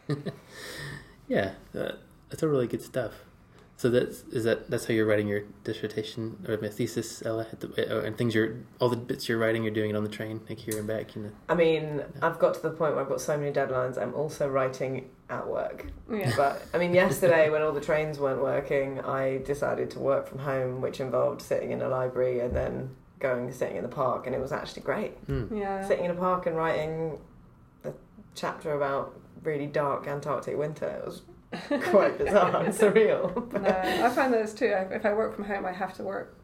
Yeah, 1.26 1.52
uh, 1.74 1.92
that's 2.28 2.42
all 2.42 2.51
really 2.51 2.66
good 2.66 2.82
stuff. 2.82 3.12
So 3.76 3.90
that's 3.90 4.22
is 4.30 4.44
that 4.44 4.70
that's 4.70 4.86
how 4.86 4.94
you're 4.94 5.06
writing 5.06 5.26
your 5.26 5.42
dissertation 5.64 6.44
or 6.48 6.56
my 6.59 6.68
thesis, 6.68 7.24
Ella, 7.26 7.46
at 7.51 7.60
the, 7.60 7.68
uh, 7.98 8.02
and 8.02 8.16
things 8.16 8.34
you're 8.34 8.56
all 8.80 8.88
the 8.88 8.96
bits 8.96 9.28
you're 9.28 9.38
writing, 9.38 9.64
you're 9.64 9.74
doing 9.74 9.90
it 9.90 9.96
on 9.96 10.05
the 10.05 10.10
train, 10.10 10.40
like 10.48 10.59
here 10.59 10.78
and 10.78 10.86
back. 10.86 11.16
You 11.16 11.22
know. 11.22 11.30
I 11.48 11.55
mean, 11.55 12.02
I've 12.22 12.38
got 12.38 12.55
to 12.55 12.62
the 12.62 12.70
point 12.70 12.94
where 12.94 13.02
I've 13.02 13.09
got 13.09 13.20
so 13.20 13.36
many 13.36 13.52
deadlines. 13.52 14.01
I'm 14.01 14.14
also 14.14 14.48
writing 14.48 15.10
at 15.28 15.46
work. 15.48 15.86
Yeah. 16.10 16.32
But 16.36 16.62
I 16.72 16.78
mean, 16.78 16.94
yesterday 16.94 17.51
when 17.51 17.62
all 17.62 17.72
the 17.72 17.80
trains 17.80 18.18
weren't 18.18 18.42
working, 18.42 19.01
I 19.01 19.38
decided 19.38 19.90
to 19.92 19.98
work 19.98 20.28
from 20.28 20.38
home, 20.38 20.80
which 20.80 21.01
involved 21.01 21.42
sitting 21.42 21.72
in 21.72 21.82
a 21.82 21.88
library 21.88 22.40
and 22.40 22.55
then 22.55 22.90
going 23.18 23.51
sitting 23.52 23.76
in 23.76 23.82
the 23.82 23.88
park, 23.88 24.26
and 24.26 24.36
it 24.36 24.40
was 24.40 24.52
actually 24.52 24.82
great. 24.82 25.26
Mm. 25.26 25.59
Yeah. 25.59 25.86
Sitting 25.86 26.05
in 26.05 26.10
a 26.10 26.14
park 26.14 26.46
and 26.46 26.56
writing 26.56 27.18
a 27.84 27.92
chapter 28.34 28.72
about 28.74 29.18
really 29.42 29.66
dark 29.66 30.06
Antarctic 30.06 30.56
winter. 30.56 30.86
It 30.86 31.06
was 31.06 31.22
quite 31.90 32.18
bizarre 32.18 32.56
and 32.64 32.74
surreal. 32.74 33.52
No, 33.60 34.06
I 34.06 34.10
find 34.10 34.32
those 34.32 34.52
too. 34.55 34.66
If 34.66 35.05
I 35.06 35.12
work 35.12 35.35
from 35.36 35.44
home, 35.44 35.64
I 35.66 35.72
have 35.72 35.94
to 35.94 36.02
work 36.02 36.36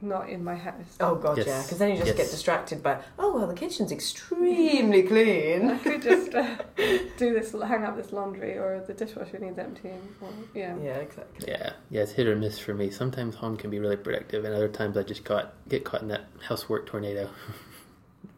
not 0.00 0.28
in 0.28 0.44
my 0.44 0.54
house. 0.54 0.96
Oh 1.00 1.14
god, 1.14 1.38
Yes. 1.38 1.46
yeah, 1.46 1.62
because 1.62 1.78
then 1.78 1.90
you 1.90 1.96
just 1.96 2.08
Yes. 2.08 2.16
get 2.16 2.30
distracted 2.30 2.82
by 2.82 2.98
oh 3.18 3.34
well, 3.34 3.46
the 3.46 3.54
kitchen's 3.54 3.90
extremely 3.90 5.02
clean. 5.04 5.70
I 5.70 5.78
could 5.78 6.02
just 6.02 6.34
uh, 6.34 6.56
do 6.76 7.32
this, 7.32 7.52
hang 7.52 7.84
up 7.84 7.96
this 7.96 8.12
laundry, 8.12 8.58
or 8.58 8.84
the 8.86 8.92
dishwasher 8.92 9.38
needs 9.38 9.58
emptying. 9.58 10.06
Or, 10.20 10.28
yeah. 10.54 10.76
Yeah, 10.82 10.96
exactly. 10.96 11.46
Yeah, 11.48 11.72
yeah, 11.90 12.02
it's 12.02 12.12
hit 12.12 12.26
or 12.26 12.36
miss 12.36 12.58
for 12.58 12.74
me. 12.74 12.90
Sometimes 12.90 13.34
home 13.36 13.56
can 13.56 13.70
be 13.70 13.78
really 13.78 13.96
productive, 13.96 14.44
and 14.44 14.54
other 14.54 14.68
times 14.68 14.96
I 14.98 15.04
just 15.04 15.24
caught 15.24 15.54
get 15.68 15.84
caught 15.84 16.02
in 16.02 16.08
that 16.08 16.24
housework 16.48 16.84
tornado. 16.86 17.30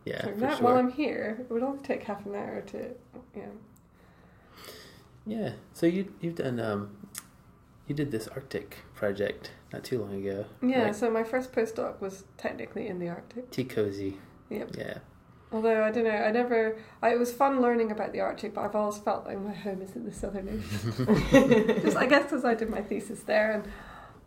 yeah, 0.04 0.22
So 0.24 0.32
for 0.34 0.40
that, 0.40 0.58
sure. 0.58 0.64
while 0.64 0.76
I'm 0.76 0.92
here, 0.92 1.38
it 1.40 1.50
would 1.52 1.64
only 1.64 1.82
take 1.82 2.04
half 2.04 2.24
an 2.26 2.34
hour 2.36 2.60
to, 2.68 2.90
yeah. 3.34 3.46
Yeah, 5.26 5.52
so 5.72 5.86
you 5.86 6.12
you've 6.20 6.36
done 6.36 6.60
um, 6.60 6.96
you 7.86 7.94
did 7.94 8.10
this 8.10 8.28
Arctic 8.28 8.78
project 8.94 9.50
not 9.72 9.84
too 9.84 10.00
long 10.00 10.14
ago. 10.14 10.46
Yeah, 10.62 10.84
right? 10.84 10.96
so 10.96 11.10
my 11.10 11.24
first 11.24 11.52
postdoc 11.52 12.00
was 12.00 12.24
technically 12.36 12.86
in 12.86 12.98
the 12.98 13.08
Arctic. 13.08 13.50
Tea 13.50 13.64
cozy. 13.64 14.18
Yep. 14.50 14.76
Yeah. 14.76 14.98
Although 15.52 15.84
I 15.84 15.90
don't 15.90 16.04
know, 16.04 16.10
I 16.10 16.30
never. 16.32 16.76
I, 17.02 17.12
it 17.12 17.18
was 17.18 17.32
fun 17.32 17.60
learning 17.60 17.92
about 17.92 18.12
the 18.12 18.20
Arctic, 18.20 18.54
but 18.54 18.62
I've 18.62 18.74
always 18.74 18.98
felt 18.98 19.26
like 19.26 19.40
my 19.40 19.54
home 19.54 19.80
is 19.82 19.94
in 19.94 20.04
the 20.04 20.12
Southern 20.12 20.48
Ocean. 21.08 21.80
Just 21.82 21.96
I 21.96 22.06
guess 22.06 22.24
because 22.24 22.44
I 22.44 22.54
did 22.54 22.68
my 22.68 22.82
thesis 22.82 23.20
there, 23.20 23.52
and 23.52 23.68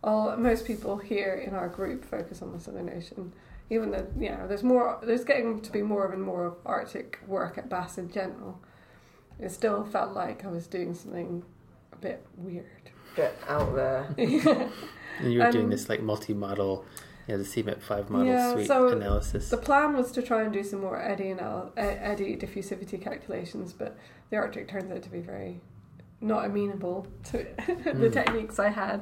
all 0.03 0.35
most 0.37 0.65
people 0.65 0.97
here 0.97 1.43
in 1.45 1.53
our 1.53 1.67
group 1.67 2.05
focus 2.05 2.41
on 2.41 2.53
the 2.53 2.59
Southern 2.59 2.89
Ocean. 2.89 3.33
Even 3.69 3.91
though 3.91 4.07
you 4.17 4.29
know, 4.29 4.47
there's 4.47 4.63
more. 4.63 4.99
There's 5.03 5.25
getting 5.25 5.61
to 5.61 5.71
be 5.71 5.81
more 5.81 6.11
and 6.11 6.23
more 6.23 6.45
of 6.45 6.55
Arctic 6.65 7.19
work 7.27 7.57
at 7.57 7.69
BAS 7.69 7.97
in 7.97 8.09
general. 8.09 8.61
It 9.39 9.51
still 9.51 9.83
felt 9.85 10.13
like 10.13 10.43
I 10.45 10.49
was 10.49 10.67
doing 10.67 10.93
something 10.93 11.43
a 11.93 11.95
bit 11.97 12.25
weird. 12.37 12.65
Get 13.15 13.35
out 13.47 13.75
there. 13.75 14.07
And 15.21 15.33
you 15.33 15.39
were 15.39 15.51
doing 15.51 15.65
Um, 15.65 15.71
this 15.71 15.89
like 15.89 16.01
multi-model, 16.01 16.85
you 17.27 17.35
know, 17.35 17.43
the 17.43 17.49
CMIP 17.49 17.81
five 17.81 18.09
model 18.09 18.27
Yeah, 18.27 18.53
suite 18.53 18.67
so 18.67 18.87
analysis. 18.87 19.49
The 19.49 19.57
plan 19.57 19.93
was 19.97 20.13
to 20.13 20.21
try 20.21 20.43
and 20.43 20.53
do 20.53 20.63
some 20.63 20.79
more 20.79 20.97
eddy 21.01 21.25
anal- 21.31 21.73
e- 21.77 21.81
eddy 21.81 22.37
diffusivity 22.37 23.01
calculations, 23.01 23.73
but 23.73 23.97
the 24.29 24.37
Arctic 24.37 24.69
turns 24.69 24.89
out 24.91 25.01
to 25.03 25.09
be 25.09 25.19
very 25.19 25.59
not 26.21 26.45
amenable 26.45 27.05
to 27.25 27.37
the 27.67 28.07
Mm. 28.09 28.13
techniques 28.13 28.59
I 28.59 28.69
had. 28.69 29.01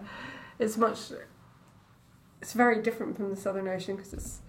It's 0.57 0.75
much. 0.77 0.99
It's 2.41 2.53
very 2.53 2.81
different 2.81 3.15
from 3.15 3.29
the 3.29 3.35
Southern 3.35 3.67
Ocean 3.67 3.95
because 3.95 4.13
it's 4.13 4.39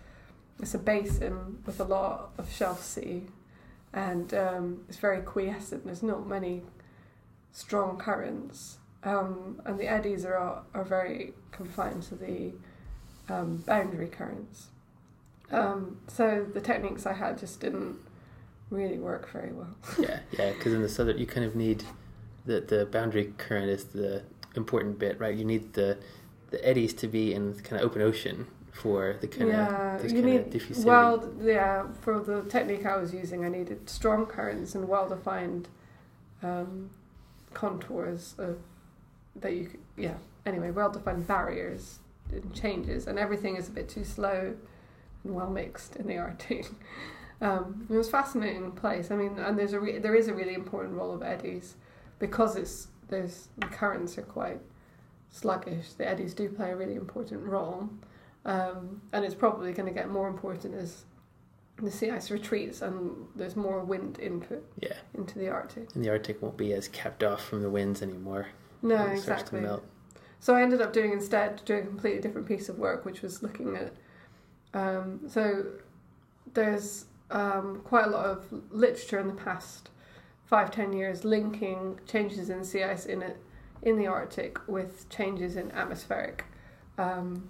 it's 0.61 0.73
a 0.75 0.79
basin 0.79 1.59
with 1.67 1.79
a 1.81 1.85
lot 1.85 2.31
of 2.39 2.51
shelf 2.51 2.83
sea, 2.83 3.27
and 3.99 4.33
um, 4.33 4.85
it's 4.89 4.99
very 4.99 5.21
quiescent. 5.21 5.85
There's 5.85 6.05
not 6.05 6.25
many 6.27 6.63
strong 7.51 7.99
currents, 7.99 8.79
um, 9.03 9.61
and 9.65 9.79
the 9.79 9.89
eddies 9.89 10.25
are 10.25 10.63
are 10.73 10.85
very 10.85 11.35
confined 11.51 12.05
to 12.05 12.15
the 12.15 12.53
um, 13.29 13.57
boundary 13.67 14.07
currents. 14.07 14.69
Um, 15.51 15.99
so 16.07 16.47
the 16.55 16.61
techniques 16.61 17.07
I 17.07 17.15
had 17.15 17.39
just 17.39 17.59
didn't 17.59 17.97
really 18.71 18.99
work 18.99 19.33
very 19.33 19.53
well. 19.53 19.75
yeah, 19.99 20.21
yeah, 20.39 20.53
because 20.53 20.73
in 20.73 20.83
the 20.83 20.89
southern 20.89 21.19
you 21.19 21.27
kind 21.27 21.45
of 21.45 21.57
need 21.57 21.83
the 22.47 22.61
the 22.61 22.87
boundary 22.87 23.33
current 23.37 23.69
is 23.69 23.87
the 23.87 24.23
important 24.55 25.01
bit, 25.01 25.19
right? 25.19 25.35
You 25.35 25.45
need 25.45 25.73
the 25.73 25.99
the 26.51 26.65
eddies 26.65 26.95
to 26.95 27.09
be 27.09 27.35
in 27.35 27.55
kind 27.55 27.83
of 27.83 27.87
open 27.87 28.01
ocean 28.01 28.47
for 28.79 29.17
the 29.21 29.27
kind 29.27 29.49
yeah, 29.49 29.97
of 29.97 30.03
this 30.03 30.13
you 30.13 30.23
kind 30.23 30.53
need 30.53 30.85
well, 30.85 31.29
yeah. 31.43 31.87
For 32.03 32.21
the 32.21 32.43
technique 32.43 32.87
I 32.87 32.97
was 32.97 33.13
using, 33.13 33.45
I 33.45 33.49
needed 33.49 33.91
strong 33.91 34.27
currents 34.27 34.75
and 34.75 34.89
well-defined 34.89 35.69
um, 36.43 36.91
contours 37.55 38.35
of 38.39 38.59
that 39.37 39.55
you 39.55 39.67
could, 39.67 39.81
yeah. 39.97 40.15
Anyway, 40.47 40.71
well-defined 40.71 41.27
barriers 41.27 41.99
and 42.31 42.55
changes, 42.55 43.07
and 43.09 43.19
everything 43.19 43.57
is 43.57 43.69
a 43.69 43.73
bit 43.73 43.89
too 43.89 44.05
slow 44.05 44.55
and 45.25 45.35
well 45.35 45.51
mixed 45.51 45.97
in 45.97 46.07
the 46.07 46.17
Arctic. 46.27 46.67
Um, 47.41 47.87
it 47.91 47.95
was 47.95 48.09
a 48.09 48.11
fascinating 48.11 48.71
place. 48.73 49.11
I 49.11 49.17
mean, 49.17 49.39
and 49.39 49.59
there's 49.59 49.73
a 49.73 49.81
re- 49.81 49.99
there 49.99 50.15
is 50.15 50.29
a 50.29 50.35
really 50.35 50.55
important 50.55 50.95
role 50.95 51.13
of 51.13 51.23
eddies 51.23 51.75
because 52.21 52.55
it's 52.55 52.89
there's 53.09 53.49
the 53.59 53.67
currents 53.67 54.17
are 54.19 54.23
quite 54.23 54.61
sluggish. 55.31 55.93
The 55.95 56.09
eddies 56.09 56.33
do 56.33 56.49
play 56.49 56.71
a 56.71 56.77
really 56.77 56.95
important 56.95 57.45
role, 57.45 57.89
um, 58.49 59.03
and 59.13 59.25
it's 59.27 59.35
probably 59.35 59.73
going 59.73 59.87
to 59.87 59.95
get 59.95 60.09
more 60.09 60.27
important 60.27 60.75
as 60.75 61.05
the 61.83 61.91
sea 61.91 62.11
ice 62.11 62.31
retreats 62.31 62.83
and 62.83 63.27
there's 63.37 63.55
more 63.55 63.85
wind 63.85 64.19
input 64.19 64.65
yeah, 64.81 64.95
into 65.15 65.39
the 65.39 65.49
Arctic. 65.49 65.95
and 65.95 66.03
the 66.03 66.09
Arctic 66.09 66.43
won't 66.43 66.57
be 66.57 66.73
as 66.73 66.89
kept 66.89 67.23
off 67.23 67.45
from 67.45 67.63
the 67.63 67.71
winds 67.71 68.03
anymore. 68.03 68.49
No, 68.83 69.07
exactly. 69.07 69.61
to 69.61 69.67
melt. 69.67 69.85
So 70.41 70.55
I 70.55 70.63
ended 70.63 70.81
up 70.81 70.93
doing 70.93 71.13
instead 71.13 71.63
doing 71.67 71.85
a 71.85 71.87
completely 71.87 72.21
different 72.21 72.49
piece 72.49 72.69
of 72.69 72.79
work, 72.79 73.05
which 73.05 73.23
was 73.23 73.43
looking 73.43 73.77
at. 73.77 73.93
Um, 74.73 75.21
so 75.29 75.67
there's 76.55 77.05
um, 77.31 77.83
quite 77.85 78.07
a 78.07 78.11
lot 78.11 78.25
of 78.25 78.47
literature 78.71 79.19
in 79.19 79.27
the 79.27 79.35
past 79.35 79.91
five 80.47 80.71
ten 80.71 80.95
years 80.95 81.25
linking 81.25 82.01
changes 82.07 82.49
in 82.49 82.65
sea 82.65 82.85
ice 82.85 83.05
in 83.05 83.21
it 83.21 83.37
in 83.83 83.99
the 83.99 84.07
Arctic 84.07 84.59
with 84.67 85.09
changes 85.11 85.57
in 85.57 85.71
atmospheric 85.73 86.47
um, 86.97 87.49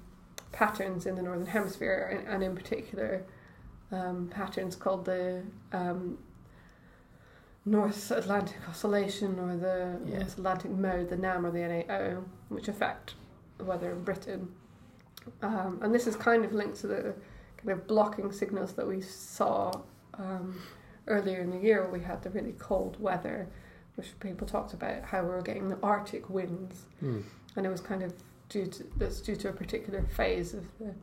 patterns 0.52 1.06
in 1.06 1.14
the 1.14 1.22
northern 1.22 1.46
hemisphere, 1.46 2.08
and, 2.18 2.28
and 2.28 2.42
in 2.42 2.54
particular 2.54 3.24
um, 3.92 4.28
patterns 4.28 4.76
called 4.76 5.04
the 5.04 5.42
um, 5.72 6.18
North 7.64 8.10
Atlantic 8.10 8.56
Oscillation 8.68 9.38
or 9.38 9.56
the 9.56 9.98
Yeah. 10.06 10.18
North 10.20 10.38
Atlantic 10.38 10.70
Mode, 10.70 11.08
the 11.10 11.16
NAM 11.16 11.44
or 11.44 11.50
the 11.50 11.60
NAO, 11.66 12.24
which 12.48 12.68
affect 12.68 13.14
the 13.58 13.64
weather 13.64 13.92
in 13.92 14.02
Britain. 14.04 14.48
Um, 15.42 15.78
and 15.82 15.94
this 15.94 16.06
is 16.06 16.16
kind 16.16 16.44
of 16.44 16.52
linked 16.52 16.80
to 16.80 16.86
the 16.86 17.14
kind 17.58 17.70
of 17.70 17.86
blocking 17.86 18.32
signals 18.32 18.72
that 18.74 18.86
we 18.86 19.00
saw 19.02 19.72
um, 20.14 20.58
earlier 21.06 21.40
in 21.40 21.50
the 21.50 21.58
year. 21.58 21.82
where 21.82 21.90
We 21.90 22.00
had 22.00 22.22
the 22.22 22.30
really 22.30 22.52
cold 22.58 22.98
weather, 23.00 23.48
which 23.96 24.18
people 24.20 24.46
talked 24.46 24.72
about 24.72 25.02
how 25.04 25.22
we 25.22 25.28
were 25.28 25.42
getting 25.42 25.68
the 25.68 25.78
Arctic 25.82 26.30
winds, 26.30 26.86
Hmm. 27.00 27.20
and 27.56 27.66
it 27.66 27.68
was 27.68 27.80
kind 27.82 28.02
of 28.02 28.14
due 28.48 28.66
to 28.66 28.84
that's 28.96 29.20
due 29.20 29.36
to 29.36 29.48
a 29.48 29.52
particular 29.52 30.02
phase 30.16 30.54
of 30.54 30.64
the 30.78 30.94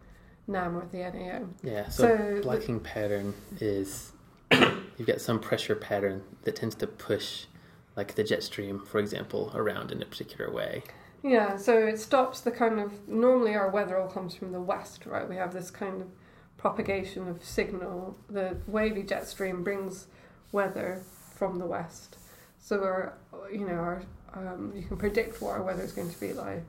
NAM 0.47 0.76
or 0.77 0.88
the 0.91 0.97
NAO. 0.99 1.47
Yeah, 1.63 1.89
so, 1.89 2.03
So 2.03 2.35
the- 2.35 2.41
blocking 2.41 2.80
pattern 2.80 3.34
is 3.59 4.11
you've 4.51 5.07
got 5.07 5.22
some 5.22 5.39
pressure 5.39 5.76
pattern 5.76 6.23
that 6.43 6.55
tends 6.55 6.76
to 6.76 6.88
push, 6.88 7.45
like 7.95 8.15
the 8.15 8.23
jet 8.23 8.43
stream, 8.43 8.80
for 8.85 8.99
example, 8.99 9.51
around 9.55 9.91
in 9.91 10.01
a 10.01 10.05
particular 10.05 10.51
way. 10.51 10.84
Yeah, 11.23 11.57
so 11.57 11.88
it 11.88 11.99
stops 11.99 12.41
the 12.41 12.51
kind 12.51 12.80
of 12.80 13.07
normally 13.07 13.55
our 13.55 13.69
weather 13.72 13.97
all 13.97 14.07
comes 14.07 14.35
from 14.35 14.51
the 14.51 14.61
west, 14.61 15.07
right? 15.07 15.27
We 15.27 15.35
have 15.38 15.53
this 15.53 15.72
kind 15.72 16.01
of 16.01 16.07
propagation 16.57 17.27
of 17.27 17.43
signal. 17.43 18.15
The 18.30 18.57
wavy 18.67 19.01
jet 19.01 19.27
stream 19.27 19.63
brings 19.63 20.05
weather 20.51 21.01
from 21.35 21.57
the 21.57 21.65
west, 21.65 22.17
so 22.59 22.84
our 22.84 23.17
you 23.51 23.65
know 23.65 23.73
our 23.73 24.03
um, 24.35 24.72
you 24.76 24.84
can 24.84 24.97
predict 24.97 25.41
what 25.41 25.51
our 25.53 25.63
weather 25.63 25.81
is 25.81 25.93
going 25.93 26.11
to 26.11 26.19
be 26.19 26.31
like 26.34 26.63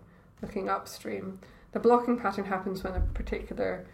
looking 0.46 0.68
upstream. 0.68 1.40
The 1.72 1.80
blocking 1.80 2.18
pattern 2.18 2.44
happens 2.44 2.82
when 2.84 2.94
a 2.94 3.00
particular 3.00 3.86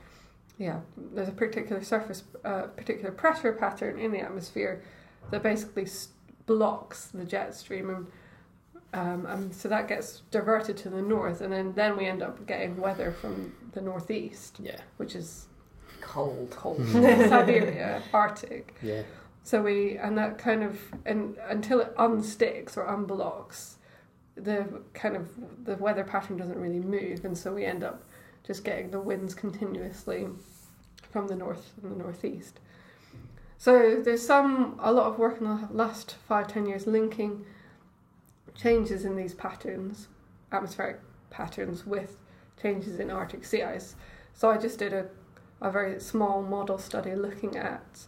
yeah 0.59 0.81
there's 1.15 1.29
a 1.29 1.33
particular 1.33 1.83
surface 1.83 2.24
uh, 2.45 2.62
particular 2.77 3.11
pressure 3.11 3.53
pattern 3.53 3.99
in 3.99 4.12
the 4.12 4.20
atmosphere 4.20 4.83
that 5.31 5.43
basically 5.43 5.85
s- 5.85 6.09
blocks 6.47 7.07
the 7.07 7.24
jet 7.24 7.55
stream 7.55 7.89
and 7.91 8.07
um, 8.95 9.24
and 9.24 9.55
so 9.55 9.69
that 9.70 9.89
gets 9.89 10.20
diverted 10.31 10.77
to 10.79 10.91
the 10.91 11.01
north, 11.01 11.41
and 11.41 11.51
then, 11.51 11.73
then 11.73 11.97
we 11.97 12.05
end 12.05 12.23
up 12.23 12.47
getting 12.47 12.77
weather 12.79 13.11
from 13.11 13.55
the 13.73 13.81
northeast, 13.81 14.59
Yeah, 14.62 14.77
which 14.99 15.15
is 15.16 15.47
Cold. 16.03 16.51
cold, 16.51 16.77
Mm. 16.81 17.29
Siberia, 17.31 18.03
Arctic. 18.12 18.74
yeah, 18.83 19.03
So 19.45 19.62
we 19.62 19.97
and 19.97 20.19
that 20.19 20.37
kind 20.37 20.62
of 20.62 20.79
and 21.07 21.39
until 21.49 21.81
it 21.81 21.97
unsticks 21.97 22.77
or 22.77 22.85
unblocks, 22.85 23.77
the 24.34 24.82
kind 24.94 25.16
of 25.16 25.28
the 25.64 25.76
weather 25.76 26.04
pattern 26.04 26.36
doesn't 26.36 26.59
really 26.59 26.80
move, 26.80 27.24
and 27.24 27.36
so 27.36 27.52
we 27.52 27.64
end 27.64 27.84
up 27.84 28.04
just 28.44 28.64
getting 28.64 28.90
the 28.90 29.00
winds 29.00 29.34
continuously 29.34 30.28
from 31.10 31.28
the 31.28 31.36
north 31.36 31.72
and 31.82 31.92
the 31.92 31.96
northeast. 31.96 32.60
So 33.59 34.00
there's 34.02 34.26
some 34.26 34.78
a 34.82 34.92
lot 34.92 35.06
of 35.06 35.18
work 35.18 35.38
in 35.40 35.44
the 35.44 35.68
last 35.70 36.16
five 36.26 36.48
ten 36.48 36.66
years 36.66 36.86
linking 36.86 37.44
changes 38.54 39.04
in 39.04 39.16
these 39.16 39.34
patterns, 39.34 40.09
atmospheric 40.50 41.00
patterns, 41.30 41.86
with 41.86 42.18
changes 42.60 42.98
in 42.98 43.10
Arctic 43.10 43.44
sea 43.44 43.62
ice. 43.62 43.94
So 44.34 44.50
I 44.50 44.59
just 44.59 44.78
did 44.78 44.92
a 44.92 45.06
a 45.60 45.70
very 45.70 46.00
small 46.00 46.42
model 46.42 46.76
study 46.76 47.14
looking 47.14 47.56
at 47.56 48.06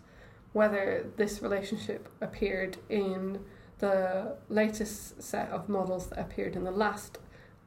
whether 0.53 1.07
this 1.17 1.41
relationship 1.41 2.09
appeared 2.21 2.77
in 2.89 3.39
the 3.79 4.37
latest 4.49 5.23
set 5.23 5.51
of 5.51 5.69
models 5.69 6.09
that 6.09 6.19
appeared 6.19 6.57
in 6.57 6.65
the 6.65 6.71
last 6.71 7.19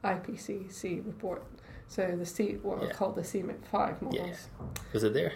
IPCC 0.04 1.04
report. 1.06 1.44
So 1.86 2.16
the 2.16 2.26
C, 2.26 2.54
what 2.62 2.80
Yeah. 2.82 2.88
are 2.88 2.92
called 2.92 3.16
the 3.16 3.22
CMIP 3.24 3.64
five 3.66 3.96
Yeah. 4.00 4.20
models. 4.22 4.48
was 4.92 5.04
it 5.04 5.14
there? 5.14 5.32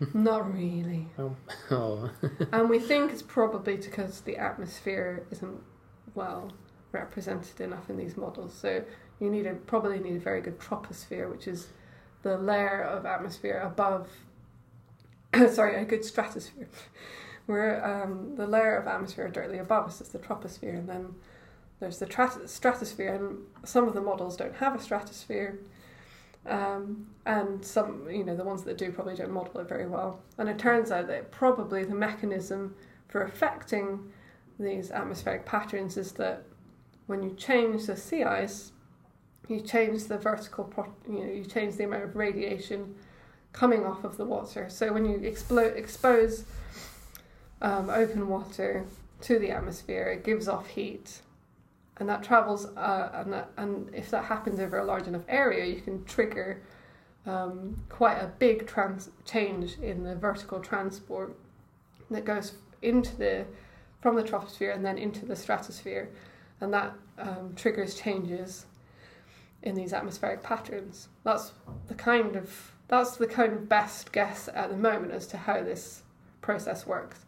Not 0.14 0.52
really, 0.52 1.08
Oh, 1.18 1.36
oh. 1.70 2.10
and 2.52 2.68
we 2.68 2.78
think 2.78 3.12
it's 3.12 3.22
probably 3.22 3.76
because 3.76 4.22
the 4.22 4.36
atmosphere 4.36 5.24
isn't 5.30 5.62
well 6.14 6.52
represented 6.92 7.60
enough 7.60 7.88
in 7.90 7.96
these 7.96 8.16
models. 8.16 8.54
So 8.54 8.84
you 9.20 9.30
need 9.30 9.46
a 9.46 9.54
probably 9.54 9.98
need 10.00 10.16
a 10.16 10.20
very 10.20 10.40
good 10.40 10.58
troposphere, 10.58 11.30
which 11.30 11.46
is 11.46 11.68
the 12.22 12.36
layer 12.38 12.82
of 12.82 13.04
atmosphere 13.06 13.60
above. 13.60 14.08
sorry, 15.52 15.76
a 15.80 15.84
good 15.84 16.04
stratosphere. 16.04 16.68
Where 17.46 17.84
um, 17.84 18.36
the 18.36 18.46
layer 18.46 18.76
of 18.76 18.86
atmosphere 18.86 19.28
directly 19.28 19.58
above 19.58 19.86
us 19.86 20.00
is 20.00 20.08
the 20.08 20.18
troposphere, 20.18 20.78
and 20.78 20.88
then 20.88 21.14
there's 21.78 21.98
the 21.98 22.06
trat- 22.06 22.48
stratosphere, 22.48 23.14
and 23.14 23.38
some 23.66 23.86
of 23.86 23.94
the 23.94 24.00
models 24.00 24.36
don't 24.36 24.54
have 24.56 24.74
a 24.74 24.80
stratosphere, 24.80 25.58
um, 26.46 27.06
and 27.26 27.64
some, 27.64 28.08
you 28.10 28.24
know, 28.24 28.36
the 28.36 28.44
ones 28.44 28.62
that 28.64 28.78
do 28.78 28.90
probably 28.92 29.14
don't 29.14 29.30
model 29.30 29.60
it 29.60 29.68
very 29.68 29.86
well. 29.86 30.20
And 30.38 30.48
it 30.48 30.58
turns 30.58 30.90
out 30.90 31.06
that 31.08 31.30
probably 31.30 31.84
the 31.84 31.94
mechanism 31.94 32.74
for 33.08 33.22
affecting 33.22 34.10
these 34.58 34.90
atmospheric 34.90 35.44
patterns 35.44 35.96
is 35.96 36.12
that 36.12 36.44
when 37.06 37.22
you 37.22 37.34
change 37.34 37.86
the 37.86 37.96
sea 37.96 38.22
ice, 38.22 38.72
you 39.48 39.60
change 39.60 40.04
the 40.04 40.16
vertical, 40.16 40.64
pro- 40.64 40.94
you 41.06 41.20
know, 41.20 41.32
you 41.32 41.44
change 41.44 41.76
the 41.76 41.84
amount 41.84 42.04
of 42.04 42.16
radiation 42.16 42.94
coming 43.52 43.84
off 43.84 44.04
of 44.04 44.16
the 44.16 44.24
water. 44.24 44.68
So 44.68 44.92
when 44.92 45.04
you 45.04 45.18
explo- 45.18 45.76
expose 45.76 46.44
um, 47.62 47.90
open 47.90 48.28
water 48.28 48.84
to 49.22 49.38
the 49.38 49.50
atmosphere, 49.50 50.08
it 50.08 50.24
gives 50.24 50.48
off 50.48 50.66
heat, 50.68 51.22
and 51.96 52.08
that 52.08 52.22
travels. 52.22 52.66
Uh, 52.76 53.10
and 53.14 53.32
that, 53.32 53.50
and 53.56 53.94
if 53.94 54.10
that 54.10 54.24
happens 54.24 54.60
over 54.60 54.78
a 54.78 54.84
large 54.84 55.06
enough 55.06 55.24
area, 55.28 55.64
you 55.64 55.80
can 55.80 56.04
trigger 56.04 56.62
um, 57.26 57.82
quite 57.88 58.16
a 58.16 58.26
big 58.38 58.66
trans- 58.66 59.10
change 59.24 59.78
in 59.78 60.02
the 60.02 60.14
vertical 60.14 60.60
transport 60.60 61.36
that 62.10 62.24
goes 62.24 62.52
into 62.82 63.16
the 63.16 63.46
from 64.00 64.16
the 64.16 64.22
troposphere 64.22 64.74
and 64.74 64.84
then 64.84 64.98
into 64.98 65.24
the 65.24 65.34
stratosphere, 65.34 66.10
and 66.60 66.72
that 66.74 66.92
um, 67.18 67.54
triggers 67.56 67.94
changes 67.94 68.66
in 69.62 69.74
these 69.74 69.94
atmospheric 69.94 70.42
patterns. 70.42 71.08
That's 71.24 71.52
the 71.88 71.94
kind 71.94 72.36
of 72.36 72.72
that's 72.88 73.16
the 73.16 73.26
kind 73.26 73.54
of 73.54 73.68
best 73.68 74.12
guess 74.12 74.48
at 74.54 74.68
the 74.70 74.76
moment 74.76 75.12
as 75.12 75.26
to 75.28 75.38
how 75.38 75.62
this 75.62 76.02
process 76.42 76.86
works. 76.86 77.23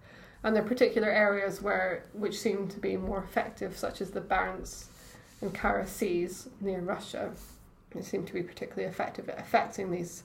And 0.46 0.54
there 0.54 0.62
are 0.62 0.68
particular 0.68 1.10
areas 1.10 1.60
where 1.60 2.04
which 2.12 2.38
seem 2.38 2.68
to 2.68 2.78
be 2.78 2.96
more 2.96 3.18
effective, 3.18 3.76
such 3.76 4.00
as 4.00 4.12
the 4.12 4.20
Barents 4.20 4.84
and 5.42 5.52
Kara 5.52 5.88
Seas 5.88 6.48
near 6.60 6.80
Russia. 6.80 7.32
It 7.96 8.04
seem 8.04 8.24
to 8.26 8.32
be 8.32 8.44
particularly 8.44 8.88
effective 8.88 9.28
at 9.28 9.40
affecting 9.40 9.90
these 9.90 10.22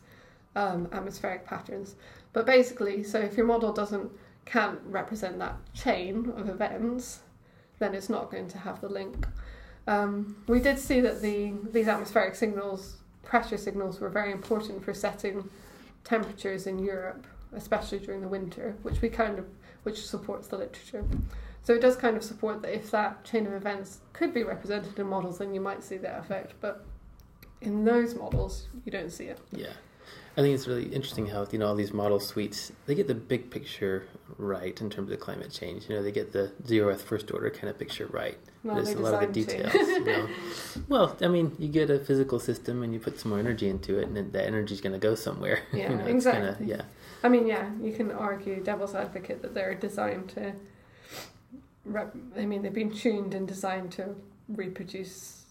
um, 0.56 0.88
atmospheric 0.92 1.44
patterns. 1.48 1.96
But 2.34 2.46
basically, 2.46 3.02
so 3.04 3.20
if 3.20 3.36
your 3.36 3.48
model 3.48 3.74
doesn't 3.74 4.12
can't 4.46 4.80
represent 4.86 5.40
that 5.40 5.56
chain 5.74 6.32
of 6.38 6.50
events, 6.50 7.22
then 7.80 7.96
it's 7.96 8.10
not 8.10 8.30
going 8.30 8.48
to 8.50 8.60
have 8.60 8.80
the 8.80 8.90
link. 8.90 9.26
Um, 9.88 10.44
we 10.46 10.60
did 10.60 10.78
see 10.78 11.00
that 11.02 11.24
the 11.24 11.56
these 11.72 11.88
atmospheric 11.88 12.36
signals, 12.36 12.98
pressure 13.24 13.58
signals, 13.58 14.00
were 14.00 14.10
very 14.10 14.32
important 14.32 14.86
for 14.86 14.94
setting 14.94 15.50
temperatures 16.04 16.68
in 16.68 16.78
Europe, 16.78 17.26
especially 17.54 17.98
during 17.98 18.22
the 18.22 18.28
winter, 18.28 18.76
which 18.84 19.02
we 19.02 19.10
kind 19.10 19.40
of 19.40 19.46
which 19.84 20.06
supports 20.06 20.48
the 20.48 20.58
literature. 20.58 21.04
So 21.64 21.74
it 21.74 21.82
does 21.82 21.96
kind 21.96 22.18
of 22.18 22.24
support 22.24 22.62
that 22.64 22.74
if 22.74 22.92
that 22.92 23.24
chain 23.24 23.46
of 23.46 23.54
events 23.54 24.00
could 24.14 24.34
be 24.34 24.44
represented 24.44 24.98
in 24.98 25.08
models, 25.08 25.38
then 25.38 25.54
you 25.54 25.62
might 25.62 25.84
see 25.84 25.98
that 25.98 26.20
effect. 26.20 26.54
But 26.60 26.86
in 27.62 27.86
those 27.86 28.16
models, 28.16 28.68
you 28.84 28.92
don't 28.92 29.12
see 29.12 29.26
it. 29.26 29.40
Yeah. 29.52 29.74
I 30.38 30.42
think 30.42 30.56
it's 30.56 30.68
really 30.68 30.86
interesting 30.86 31.28
how 31.28 31.46
you 31.52 31.60
know 31.60 31.68
all 31.68 31.76
these 31.76 31.92
model 31.92 32.20
suites 32.20 32.72
they 32.86 32.96
get 32.96 33.08
the 33.08 33.14
big 33.14 33.50
picture 33.52 34.08
right 34.38 34.80
in 34.80 34.90
terms 34.90 35.12
of 35.12 35.20
climate 35.20 35.52
change. 35.52 35.90
You 35.90 35.96
know 35.96 36.04
they 36.04 36.12
get 36.12 36.32
the 36.32 36.54
zero 36.66 36.94
Earth 36.94 37.02
first 37.02 37.32
order 37.32 37.50
kind 37.50 37.68
of 37.68 37.78
picture 37.78 38.08
right. 38.08 38.38
Well, 38.64 38.76
There's 38.76 38.92
a 38.92 39.00
lot 39.00 39.16
of 39.16 39.20
the 39.22 39.28
details. 39.28 39.74
you 39.74 40.06
know. 40.06 40.28
Well, 40.88 41.18
I 41.22 41.28
mean, 41.28 41.56
you 41.60 41.68
get 41.68 41.90
a 41.90 42.00
physical 42.00 42.40
system 42.40 42.84
and 42.84 42.94
you 42.94 43.00
put 43.00 43.20
some 43.20 43.32
more 43.32 43.40
energy 43.40 43.68
into 43.68 43.98
it, 43.98 44.08
and 44.08 44.32
that 44.32 44.46
energy's 44.46 44.80
going 44.80 44.94
to 44.94 45.00
go 45.00 45.16
somewhere. 45.16 45.64
Yeah, 45.74 45.90
you 45.90 45.98
know, 45.98 46.04
it's 46.04 46.12
exactly. 46.12 46.52
Gonna, 46.52 46.70
yeah, 46.70 46.82
I 47.24 47.30
mean, 47.30 47.46
yeah, 47.48 47.70
you 47.82 47.92
can 47.94 48.12
argue 48.12 48.62
devil's 48.64 48.96
advocate 48.96 49.42
that 49.42 49.54
they're 49.54 49.76
designed 49.76 50.30
to. 50.30 50.54
Rep- 51.86 52.16
I 52.38 52.46
mean, 52.46 52.62
they've 52.62 52.74
been 52.74 52.92
tuned 52.92 53.34
and 53.34 53.48
designed 53.48 53.92
to 53.94 54.16
reproduce 54.48 55.46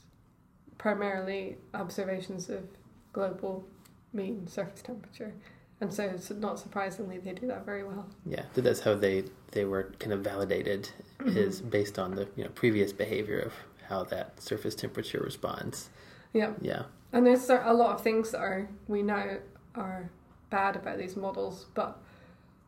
primarily 0.78 1.56
observations 1.74 2.48
of 2.48 2.64
global 3.12 3.64
mean 4.12 4.46
surface 4.46 4.82
temperature, 4.82 5.32
and 5.80 5.92
so 5.92 6.04
it's 6.04 6.30
not 6.30 6.58
surprisingly 6.58 7.18
they 7.18 7.32
do 7.32 7.46
that 7.46 7.64
very 7.64 7.84
well. 7.84 8.08
yeah. 8.26 8.42
So 8.54 8.60
that's 8.60 8.80
how 8.80 8.94
they 8.94 9.24
they 9.52 9.64
were 9.64 9.92
kind 9.98 10.12
of 10.12 10.20
validated 10.22 10.88
Mm-hmm. 11.20 11.36
is 11.36 11.60
based 11.60 11.98
on 11.98 12.14
the 12.14 12.26
you 12.34 12.44
know 12.44 12.50
previous 12.54 12.94
behavior 12.94 13.40
of 13.40 13.52
how 13.90 14.04
that 14.04 14.40
surface 14.42 14.74
temperature 14.74 15.20
responds. 15.22 15.90
Yeah, 16.32 16.52
Yeah. 16.62 16.84
and 17.12 17.26
there's 17.26 17.50
a 17.50 17.74
lot 17.74 17.94
of 17.96 18.02
things 18.02 18.30
that 18.30 18.38
are 18.40 18.68
we 18.88 19.02
know 19.02 19.38
are 19.74 20.10
bad 20.50 20.76
about 20.76 20.98
these 20.98 21.16
models, 21.16 21.66
but 21.74 21.98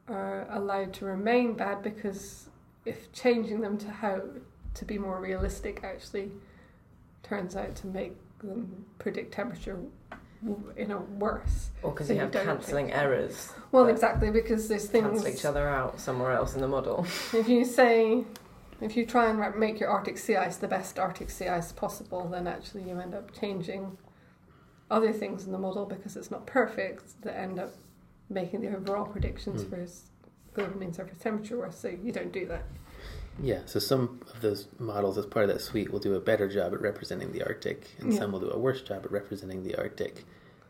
are 0.09 0.47
allowed 0.51 0.93
to 0.95 1.05
remain 1.05 1.55
bad 1.55 1.83
because 1.83 2.49
if 2.85 3.13
changing 3.13 3.61
them 3.61 3.79
to 3.79 3.91
how 3.91 4.21
to 4.75 4.85
be 4.85 4.99
more 4.99 5.21
realistic 5.21 5.85
actually 5.85 6.31
turns 7.23 7.55
out 7.55 7.75
to 7.77 7.87
make 7.87 8.17
them 8.41 8.85
predict 8.99 9.33
temperature 9.33 9.79
you 10.77 10.87
know 10.87 11.07
worse. 11.19 11.71
Or 11.83 11.93
because 11.93 12.09
So 12.09 12.15
you 12.15 12.19
you 12.19 12.25
have 12.25 12.33
cancelling 12.33 12.93
errors. 12.93 13.53
Well, 13.71 13.87
exactly 13.87 14.31
because 14.31 14.69
there's 14.69 14.87
things. 14.87 15.07
Cancel 15.07 15.29
each 15.29 15.45
other 15.45 15.69
out 15.69 16.01
somewhere 16.01 16.33
else 16.33 16.55
in 16.55 16.61
the 16.61 16.69
model. 16.69 17.07
If 17.33 17.49
you 17.49 17.65
say, 17.65 18.25
if 18.81 18.97
you 18.97 19.07
try 19.07 19.31
and 19.31 19.59
make 19.59 19.79
your 19.79 19.89
Arctic 19.89 20.19
sea 20.19 20.37
ice 20.37 20.57
the 20.57 20.69
best 20.69 20.99
Arctic 20.99 21.31
sea 21.31 21.49
ice 21.49 21.73
possible, 21.73 22.29
then 22.29 22.47
actually 22.47 22.83
you 22.83 22.99
end 22.99 23.15
up 23.15 23.33
changing 23.39 23.97
other 24.93 25.13
things 25.13 25.47
in 25.47 25.53
the 25.53 25.59
model 25.59 25.87
because 25.87 26.17
it's 26.17 26.31
not 26.31 26.47
perfect 26.47 27.21
that 27.23 27.37
end 27.37 27.59
up 27.59 27.73
making 28.29 28.61
the 28.61 28.69
overall 28.77 29.07
predictions 29.07 29.65
Mm. 29.65 29.71
for 29.71 29.87
global 30.55 30.79
mean 30.79 30.93
surface 30.93 31.19
temperature 31.19 31.59
worse. 31.59 31.77
So 31.79 31.89
you 31.89 32.13
don't 32.13 32.31
do 32.33 32.47
that. 32.47 32.65
Yeah, 33.43 33.61
so 33.65 33.79
some 33.79 34.21
of 34.35 34.43
those 34.43 34.69
models, 34.79 35.17
as 35.17 35.25
part 35.25 35.49
of 35.49 35.55
that 35.55 35.61
suite, 35.63 35.91
will 35.91 35.99
do 35.99 36.15
a 36.15 36.21
better 36.21 36.47
job 36.49 36.75
at 36.75 36.83
representing 36.83 37.33
the 37.33 37.43
Arctic, 37.43 37.89
and 37.99 38.13
Yeah. 38.13 38.19
some 38.19 38.33
will 38.33 38.41
do 38.41 38.51
a 38.51 38.59
worse 38.59 38.83
job 38.83 39.05
at 39.07 39.11
representing 39.11 39.63
the 39.63 39.75
Arctic. 39.77 40.25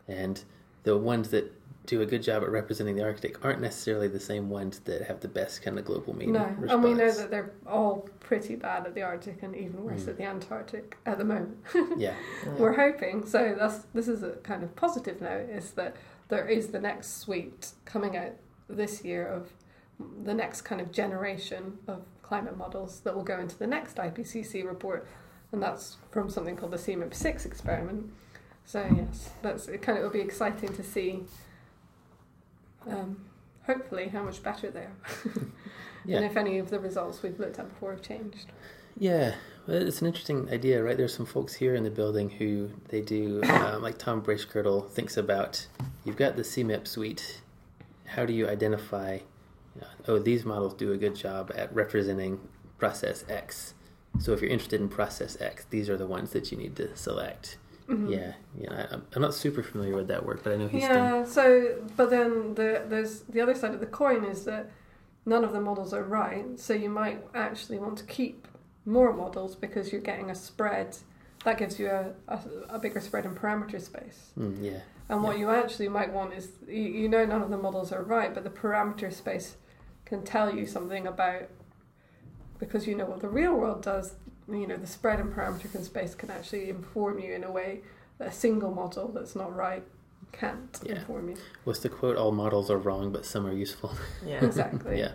And 0.07 0.41
the 0.83 0.97
ones 0.97 1.29
that 1.31 1.51
do 1.85 2.01
a 2.01 2.05
good 2.05 2.23
job 2.23 2.43
at 2.43 2.49
representing 2.49 2.95
the 2.95 3.03
Arctic 3.03 3.43
aren't 3.43 3.59
necessarily 3.59 4.07
the 4.07 4.19
same 4.19 4.49
ones 4.49 4.79
that 4.79 5.01
have 5.03 5.19
the 5.19 5.27
best 5.27 5.61
kind 5.61 5.77
of 5.77 5.83
global 5.85 6.15
mean 6.15 6.31
no, 6.31 6.45
response. 6.45 6.71
and 6.71 6.83
we 6.83 6.93
know 6.93 7.11
that 7.11 7.29
they're 7.29 7.51
all 7.67 8.07
pretty 8.21 8.55
bad 8.55 8.85
at 8.85 8.95
the 8.95 9.01
Arctic 9.01 9.43
and 9.43 9.55
even 9.55 9.83
worse 9.83 10.03
Mm. 10.03 10.07
at 10.09 10.17
the 10.17 10.23
Antarctic 10.23 10.97
at 11.05 11.17
the 11.17 11.25
moment. 11.25 11.57
Yeah, 11.97 12.13
We're 12.57 12.73
hoping. 12.73 13.25
So 13.25 13.55
that's 13.57 13.79
this 13.93 14.07
is 14.07 14.23
a 14.23 14.31
kind 14.43 14.63
of 14.63 14.75
positive 14.75 15.19
note 15.21 15.49
is 15.49 15.71
that 15.71 15.95
there 16.29 16.47
is 16.47 16.67
the 16.69 16.79
next 16.79 17.17
suite 17.19 17.71
coming 17.85 18.15
out 18.15 18.31
this 18.69 19.03
year 19.03 19.27
of 19.27 19.49
the 20.23 20.33
next 20.33 20.61
kind 20.61 20.79
of 20.81 20.91
generation 20.91 21.77
of 21.87 22.03
climate 22.21 22.57
models 22.57 23.01
that 23.01 23.13
will 23.15 23.23
go 23.23 23.39
into 23.39 23.57
the 23.57 23.67
next 23.67 23.97
IPCC 23.97 24.65
report, 24.65 25.05
and 25.51 25.61
that's 25.61 25.97
from 26.11 26.29
something 26.29 26.55
called 26.55 26.71
the 26.71 26.77
CMIP 26.77 27.13
six 27.13 27.45
experiment. 27.45 28.11
So 28.65 28.89
yes, 28.95 29.29
that's 29.41 29.67
it. 29.67 29.81
Kind 29.81 29.97
of 29.97 30.05
it'll 30.05 30.13
be 30.13 30.21
exciting 30.21 30.73
to 30.73 30.83
see. 30.83 31.23
Um, 32.89 33.17
hopefully, 33.65 34.09
how 34.09 34.23
much 34.23 34.43
better 34.43 34.69
they 34.69 34.81
are, 34.81 34.97
and 36.03 36.25
if 36.25 36.37
any 36.37 36.57
of 36.59 36.69
the 36.69 36.79
results 36.79 37.23
we've 37.23 37.39
looked 37.39 37.59
at 37.59 37.69
before 37.69 37.91
have 37.91 38.01
changed. 38.01 38.51
yeah. 38.97 39.35
Well, 39.67 39.87
it's 39.87 40.01
an 40.01 40.07
interesting 40.07 40.49
idea, 40.51 40.83
right? 40.83 40.97
There's 40.97 41.15
some 41.15 41.25
folks 41.25 41.53
here 41.53 41.73
in 41.73 41.83
the 41.83 41.89
building 41.89 42.29
who 42.29 42.69
they 42.89 42.99
do, 42.99 43.41
um, 43.43 43.81
like 43.81 43.97
Tom 43.97 44.21
Bracegirdle 44.21 44.89
thinks 44.89 45.15
about. 45.15 45.65
You've 46.03 46.17
got 46.17 46.35
the 46.35 46.41
CMIP 46.41 46.85
suite. 46.85 47.41
How 48.05 48.25
do 48.25 48.33
you 48.33 48.49
identify? 48.49 49.19
You 49.75 49.81
know, 49.81 49.87
oh, 50.09 50.19
these 50.19 50.43
models 50.43 50.73
do 50.73 50.91
a 50.91 50.97
good 50.97 51.15
job 51.15 51.49
at 51.55 51.73
representing 51.73 52.41
process 52.77 53.23
X. 53.29 53.73
So 54.19 54.33
if 54.33 54.41
you're 54.41 54.51
interested 54.51 54.81
in 54.81 54.89
process 54.89 55.39
X, 55.39 55.65
these 55.69 55.89
are 55.89 55.97
the 55.97 56.05
ones 56.05 56.31
that 56.31 56.51
you 56.51 56.57
need 56.57 56.75
to 56.75 56.95
select. 56.97 57.57
Mhm. 57.87 58.09
Yeah, 58.09 58.33
yeah. 58.57 58.71
I, 58.73 58.93
I'm- 58.93 59.21
not 59.21 59.33
super 59.33 59.63
familiar 59.63 59.95
with 59.95 60.07
that 60.07 60.25
work, 60.25 60.43
but 60.43 60.53
I 60.53 60.55
know 60.57 60.67
he's 60.67 60.83
yeah, 60.83 60.93
done. 60.93 61.25
so 61.25 61.81
but 61.97 62.09
then 62.09 62.55
the 62.55 62.83
there's 62.87 63.21
the 63.21 63.41
other 63.41 63.55
side 63.55 63.73
of 63.73 63.79
the 63.79 63.85
coin 63.85 64.23
is 64.25 64.45
that 64.45 64.69
none 65.25 65.43
of 65.43 65.51
the 65.53 65.61
models 65.61 65.93
are 65.93 66.03
right. 66.03 66.59
So 66.59 66.73
you 66.73 66.89
might 66.89 67.21
actually 67.35 67.79
want 67.79 67.97
to 67.99 68.05
keep 68.05 68.47
more 68.85 69.13
models 69.13 69.55
because 69.55 69.91
you're 69.91 70.01
getting 70.01 70.29
a 70.29 70.35
spread 70.35 70.97
that 71.45 71.57
gives 71.57 71.79
you 71.79 71.87
a, 71.89 72.11
a, 72.27 72.39
a 72.69 72.79
bigger 72.79 72.99
spread 73.01 73.25
in 73.25 73.35
parameter 73.35 73.81
space. 73.81 74.31
Mm, 74.39 74.57
yeah, 74.63 74.79
And 75.09 75.23
what 75.23 75.37
you 75.37 75.49
actually 75.49 75.89
might 75.89 76.11
want 76.13 76.33
is 76.33 76.49
you, 76.67 76.81
you 76.83 77.09
know 77.09 77.25
none 77.25 77.41
of 77.41 77.49
the 77.49 77.57
models 77.57 77.91
are 77.91 78.03
right, 78.03 78.33
but 78.33 78.43
the 78.43 78.49
parameter 78.49 79.11
space 79.11 79.57
can 80.05 80.23
tell 80.23 80.53
you 80.55 80.65
something 80.65 81.07
about 81.07 81.49
because 82.59 82.87
you 82.87 82.95
know 82.95 83.05
what 83.05 83.19
the 83.21 83.27
real 83.29 83.53
world 83.55 83.81
does. 83.81 84.15
You 84.47 84.67
know 84.67 84.77
the 84.77 84.87
spread 84.87 85.19
in 85.19 85.31
parameter 85.31 85.73
and 85.75 85.83
space 85.85 86.15
can 86.15 86.29
actually 86.29 86.69
inform 86.69 87.19
you 87.19 87.33
in 87.33 87.43
a 87.43 87.51
way 87.51 87.81
that 88.17 88.27
a 88.27 88.31
single 88.31 88.71
model 88.71 89.07
that's 89.09 89.35
not 89.35 89.55
right 89.55 89.83
can't 90.31 90.79
Yeah. 90.83 90.95
inform 90.95 91.29
you. 91.29 91.37
was 91.65 91.79
the 91.81 91.89
quote, 91.89 92.17
"All 92.17 92.31
models 92.31 92.69
are 92.71 92.77
wrong, 92.77 93.11
but 93.11 93.25
some 93.25 93.45
are 93.45 93.53
useful." 93.53 93.91
Yeah. 94.25 94.43
Exactly. 94.43 94.97
yeah, 94.99 95.11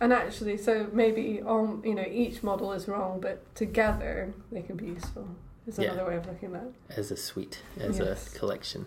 And 0.00 0.12
actually, 0.12 0.56
so 0.56 0.88
maybe 0.92 1.42
all 1.42 1.80
you 1.84 1.94
know 1.94 2.04
each 2.08 2.42
model 2.42 2.72
is 2.72 2.86
wrong, 2.88 3.20
but 3.20 3.36
together 3.54 4.32
they 4.52 4.62
can 4.62 4.76
be 4.76 4.86
useful. 4.86 5.28
Is 5.66 5.78
Yeah. 5.78 5.92
another 5.92 6.08
way 6.08 6.16
of 6.16 6.26
looking 6.26 6.54
at. 6.54 6.62
it. 6.62 6.74
as 6.96 7.10
a 7.10 7.16
suite, 7.16 7.62
as 7.78 7.98
Yes. 7.98 8.34
a 8.34 8.38
collection. 8.38 8.86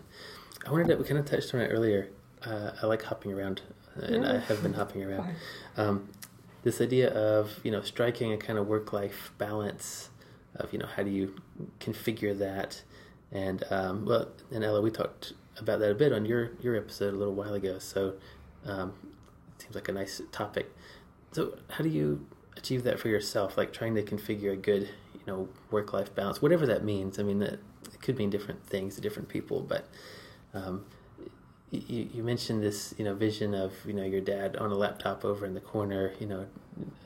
I 0.65 0.71
wanted 0.71 0.88
to. 0.88 0.95
We 0.95 1.03
kind 1.03 1.19
of 1.19 1.25
touched 1.25 1.53
on 1.53 1.61
it 1.61 1.67
earlier. 1.67 2.07
Uh, 2.43 2.71
I 2.81 2.85
like 2.88 3.03
hopping 3.03 3.31
around, 3.33 3.61
and 3.95 4.25
I 4.25 4.39
have 4.39 4.63
been 4.63 4.73
hopping 4.73 5.03
around. 5.03 5.35
Um, 5.77 6.09
this 6.63 6.81
idea 6.81 7.09
of 7.09 7.59
you 7.63 7.71
know 7.71 7.81
striking 7.81 8.31
a 8.31 8.38
kind 8.38 8.59
of 8.59 8.67
work 8.67 8.93
life 8.93 9.31
balance 9.38 10.09
of 10.55 10.71
you 10.73 10.79
know 10.79 10.85
how 10.85 11.03
do 11.03 11.09
you 11.09 11.35
configure 11.79 12.38
that? 12.38 12.83
And 13.31 13.63
um, 13.69 14.05
well 14.05 14.29
and 14.51 14.63
Ella 14.63 14.81
we 14.81 14.91
talked 14.91 15.33
about 15.57 15.79
that 15.79 15.91
a 15.91 15.95
bit 15.95 16.11
on 16.13 16.25
your 16.25 16.51
your 16.61 16.75
episode 16.75 17.13
a 17.13 17.17
little 17.17 17.33
while 17.33 17.53
ago 17.53 17.77
so 17.79 18.13
um, 18.65 18.93
it 19.55 19.61
seems 19.61 19.75
like 19.75 19.89
a 19.89 19.91
nice 19.91 20.21
topic. 20.31 20.71
So 21.31 21.57
how 21.69 21.83
do 21.83 21.89
you 21.89 22.25
achieve 22.57 22.83
that 22.83 22.99
for 22.99 23.07
yourself 23.07 23.57
like 23.57 23.71
trying 23.73 23.95
to 23.95 24.03
configure 24.03 24.51
a 24.51 24.57
good 24.57 24.83
you 25.13 25.21
know 25.25 25.49
work 25.71 25.93
life 25.93 26.13
balance 26.13 26.41
whatever 26.41 26.65
that 26.67 26.83
means? 26.83 27.19
I 27.19 27.23
mean 27.23 27.39
that 27.39 27.59
it 27.93 28.01
could 28.01 28.17
mean 28.17 28.29
different 28.29 28.65
things 28.67 28.95
to 28.95 29.01
different 29.01 29.29
people 29.29 29.61
but 29.61 29.88
um, 30.53 30.85
you, 31.72 32.10
you 32.14 32.23
mentioned 32.23 32.61
this, 32.61 32.93
you 32.98 33.06
know, 33.06 33.15
vision 33.15 33.53
of 33.53 33.73
you 33.85 33.93
know 33.93 34.03
your 34.03 34.22
dad 34.22 34.57
on 34.57 34.72
a 34.72 34.76
laptop 34.76 35.23
over 35.26 35.45
in 35.45 35.53
the 35.53 35.61
corner, 35.61 36.14
you 36.19 36.27
know, 36.27 36.45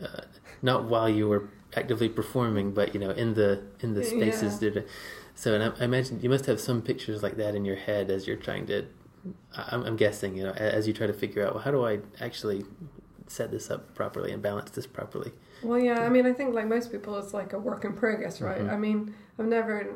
uh, 0.04 0.22
not 0.62 0.86
while 0.86 1.08
you 1.08 1.28
were 1.30 1.50
actively 1.76 2.10
performing, 2.10 2.72
but 2.72 2.94
you 2.94 3.00
know, 3.00 3.12
in 3.12 3.36
the 3.36 3.62
in 3.82 3.94
the 3.94 4.04
spaces. 4.04 4.62
Yeah. 4.62 4.82
So, 5.36 5.54
and 5.54 5.64
I, 5.64 5.82
I 5.82 5.86
imagine 5.86 6.22
you 6.22 6.30
must 6.30 6.46
have 6.48 6.60
some 6.60 6.82
pictures 6.82 7.22
like 7.22 7.36
that 7.38 7.56
in 7.56 7.66
your 7.66 7.76
head 7.76 8.10
as 8.10 8.26
you're 8.28 8.38
trying 8.38 8.66
to. 8.68 8.86
I'm, 9.56 9.84
I'm 9.84 9.96
guessing, 9.96 10.38
you 10.38 10.44
know, 10.44 10.52
as 10.52 10.88
you 10.88 10.94
try 10.94 11.08
to 11.08 11.14
figure 11.14 11.46
out, 11.46 11.56
well, 11.56 11.64
how 11.64 11.72
do 11.72 11.84
I 11.86 12.00
actually 12.22 12.64
set 13.28 13.50
this 13.50 13.72
up 13.72 13.96
properly 13.96 14.32
and 14.32 14.42
balance 14.42 14.70
this 14.70 14.86
properly? 14.86 15.32
Well, 15.64 15.80
yeah, 15.80 16.00
I 16.06 16.10
mean, 16.10 16.28
I 16.28 16.34
think 16.34 16.54
like 16.54 16.68
most 16.68 16.92
people, 16.92 17.18
it's 17.18 17.34
like 17.34 17.54
a 17.54 17.60
work 17.60 17.86
in 17.86 17.94
progress, 17.94 18.40
right? 18.40 18.62
Mhm. 18.62 18.72
I 18.72 18.78
mean, 18.78 19.16
I'm 19.40 19.50
never 19.50 19.96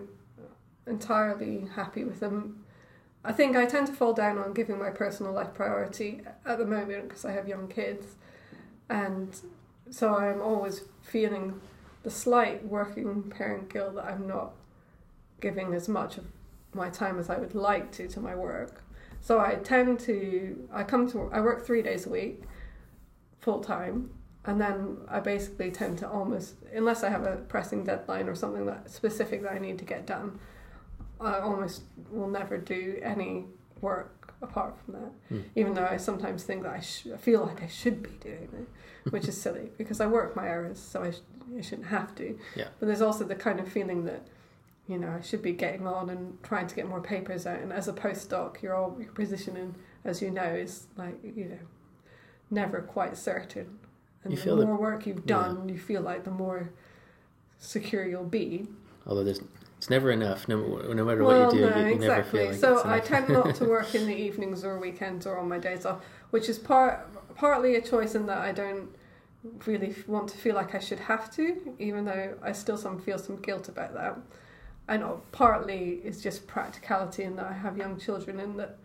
entirely 0.87 1.67
happy 1.75 2.03
with 2.03 2.19
them. 2.19 2.65
I 3.29 3.31
think 3.31 3.55
I 3.55 3.67
tend 3.67 3.85
to 3.85 3.93
fall 3.93 4.13
down 4.13 4.39
on 4.39 4.53
giving 4.53 4.79
my 4.79 4.89
personal 4.89 5.31
life 5.31 5.53
priority 5.53 6.21
at 6.47 6.57
the 6.57 6.65
moment 6.65 7.07
because 7.07 7.25
I 7.25 7.31
have 7.31 7.47
young 7.47 7.67
kids, 7.67 8.15
and 8.89 9.39
so 9.91 10.15
I'm 10.15 10.41
always 10.41 10.85
feeling 11.03 11.61
the 12.01 12.09
slight 12.09 12.65
working 12.65 13.29
parent 13.29 13.69
guilt 13.69 13.93
that 13.95 14.05
I'm 14.05 14.25
not 14.25 14.53
giving 15.41 15.75
as 15.75 15.87
much 15.87 16.17
of 16.17 16.25
my 16.73 16.89
time 16.89 17.19
as 17.19 17.29
I 17.29 17.37
would 17.37 17.53
like 17.53 17.91
to 17.93 18.07
to 18.07 18.19
my 18.19 18.33
work. 18.33 18.83
So 19.21 19.39
I 19.39 19.55
tend 19.55 19.99
to 20.01 20.67
I 20.73 20.83
come 20.83 21.07
to 21.11 21.29
I 21.31 21.39
work 21.39 21.63
three 21.63 21.83
days 21.83 22.07
a 22.07 22.09
week, 22.09 22.41
full 23.37 23.59
time, 23.59 24.09
and 24.45 24.59
then 24.59 24.97
I 25.07 25.19
basically 25.19 25.69
tend 25.69 25.99
to 25.99 26.09
almost, 26.09 26.55
unless 26.73 27.03
I 27.03 27.09
have 27.09 27.25
a 27.27 27.35
pressing 27.35 27.83
deadline 27.83 28.27
or 28.27 28.33
something 28.33 28.65
that 28.65 28.89
specific 28.89 29.43
that 29.43 29.51
I 29.51 29.59
need 29.59 29.77
to 29.77 29.85
get 29.85 30.07
done, 30.07 30.39
I 31.21 31.39
almost 31.39 31.83
will 32.11 32.29
never 32.29 32.57
do 32.57 32.99
any 33.01 33.45
work 33.81 34.33
apart 34.41 34.75
from 34.83 34.93
that. 34.93 35.11
Hmm. 35.29 35.41
Even 35.55 35.73
though 35.73 35.85
I 35.85 35.97
sometimes 35.97 36.43
think 36.43 36.63
that 36.63 36.73
I, 36.73 36.79
sh- 36.79 37.07
I 37.13 37.17
feel 37.17 37.45
like 37.45 37.61
I 37.61 37.67
should 37.67 38.01
be 38.01 38.11
doing 38.21 38.49
it, 38.53 39.11
which 39.11 39.27
is 39.27 39.39
silly 39.39 39.71
because 39.77 39.99
I 40.01 40.07
work 40.07 40.35
my 40.35 40.49
hours, 40.49 40.79
so 40.79 41.03
I, 41.03 41.11
sh- 41.11 41.21
I 41.57 41.61
shouldn't 41.61 41.87
have 41.87 42.15
to. 42.15 42.37
Yeah. 42.55 42.67
But 42.79 42.85
there's 42.87 43.01
also 43.01 43.25
the 43.25 43.35
kind 43.35 43.59
of 43.59 43.67
feeling 43.67 44.05
that 44.05 44.27
you 44.87 44.97
know, 44.97 45.15
I 45.19 45.21
should 45.21 45.43
be 45.43 45.51
getting 45.53 45.85
on 45.85 46.09
and 46.09 46.41
trying 46.41 46.65
to 46.65 46.73
get 46.75 46.89
more 46.89 46.99
papers 46.99 47.45
out. 47.45 47.59
And 47.59 47.71
as 47.71 47.87
a 47.87 47.93
postdoc, 47.93 48.63
your 48.63 48.73
all 48.73 48.97
your 48.99 49.11
positioning, 49.11 49.75
as 50.03 50.19
you 50.19 50.31
know, 50.31 50.41
is 50.41 50.87
like 50.97 51.15
you 51.23 51.45
know, 51.45 51.59
never 52.49 52.81
quite 52.81 53.15
certain. 53.15 53.77
And 54.23 54.33
You 54.33 54.39
the 54.43 54.65
more 54.65 54.77
work 54.77 55.05
you've 55.05 55.27
done, 55.27 55.69
you 55.69 55.77
feel 55.77 56.01
like 56.01 56.23
the 56.23 56.31
more 56.31 56.71
secure 57.59 58.05
you'll 58.05 58.23
be. 58.23 58.67
Although 59.05 59.23
there's 59.23 59.41
it's 59.79 59.89
never 59.89 60.11
enough. 60.11 60.49
No, 60.49 60.57
no 60.57 61.05
matter 61.05 61.23
well, 61.23 61.45
what 61.45 61.55
you 61.55 61.61
do, 61.61 61.69
no, 61.69 61.77
you, 61.77 61.93
you 61.93 61.99
never 61.99 62.19
exactly. 62.19 62.39
feel 62.39 62.49
like 62.49 62.59
so 62.59 62.81
I 62.83 62.99
tend 62.99 63.29
not 63.29 63.55
to 63.55 63.63
work 63.77 63.95
in 63.95 64.07
the 64.07 64.13
evenings 64.13 64.65
or 64.65 64.77
weekends 64.77 65.25
or 65.25 65.37
on 65.37 65.47
my 65.47 65.57
days 65.57 65.85
off, 65.85 66.03
which 66.31 66.49
is 66.49 66.59
part 66.59 67.07
partly 67.35 67.75
a 67.75 67.81
choice 67.81 68.13
in 68.13 68.25
that 68.25 68.39
I 68.39 68.51
don't 68.51 68.89
really 69.65 69.95
want 70.05 70.27
to 70.31 70.37
feel 70.37 70.53
like 70.53 70.75
I 70.75 70.79
should 70.79 70.99
have 70.99 71.33
to, 71.35 71.73
even 71.79 72.03
though 72.03 72.35
I 72.43 72.51
still 72.51 72.75
some 72.75 72.99
feel 72.99 73.17
some 73.17 73.37
guilt 73.37 73.69
about 73.69 73.93
that. 73.93 74.17
And 74.89 75.05
partly 75.31 76.01
it's 76.03 76.21
just 76.21 76.45
practicality 76.45 77.23
in 77.23 77.37
that 77.37 77.45
I 77.45 77.53
have 77.53 77.77
young 77.77 77.97
children 77.97 78.37
and 78.41 78.59
that 78.59 78.79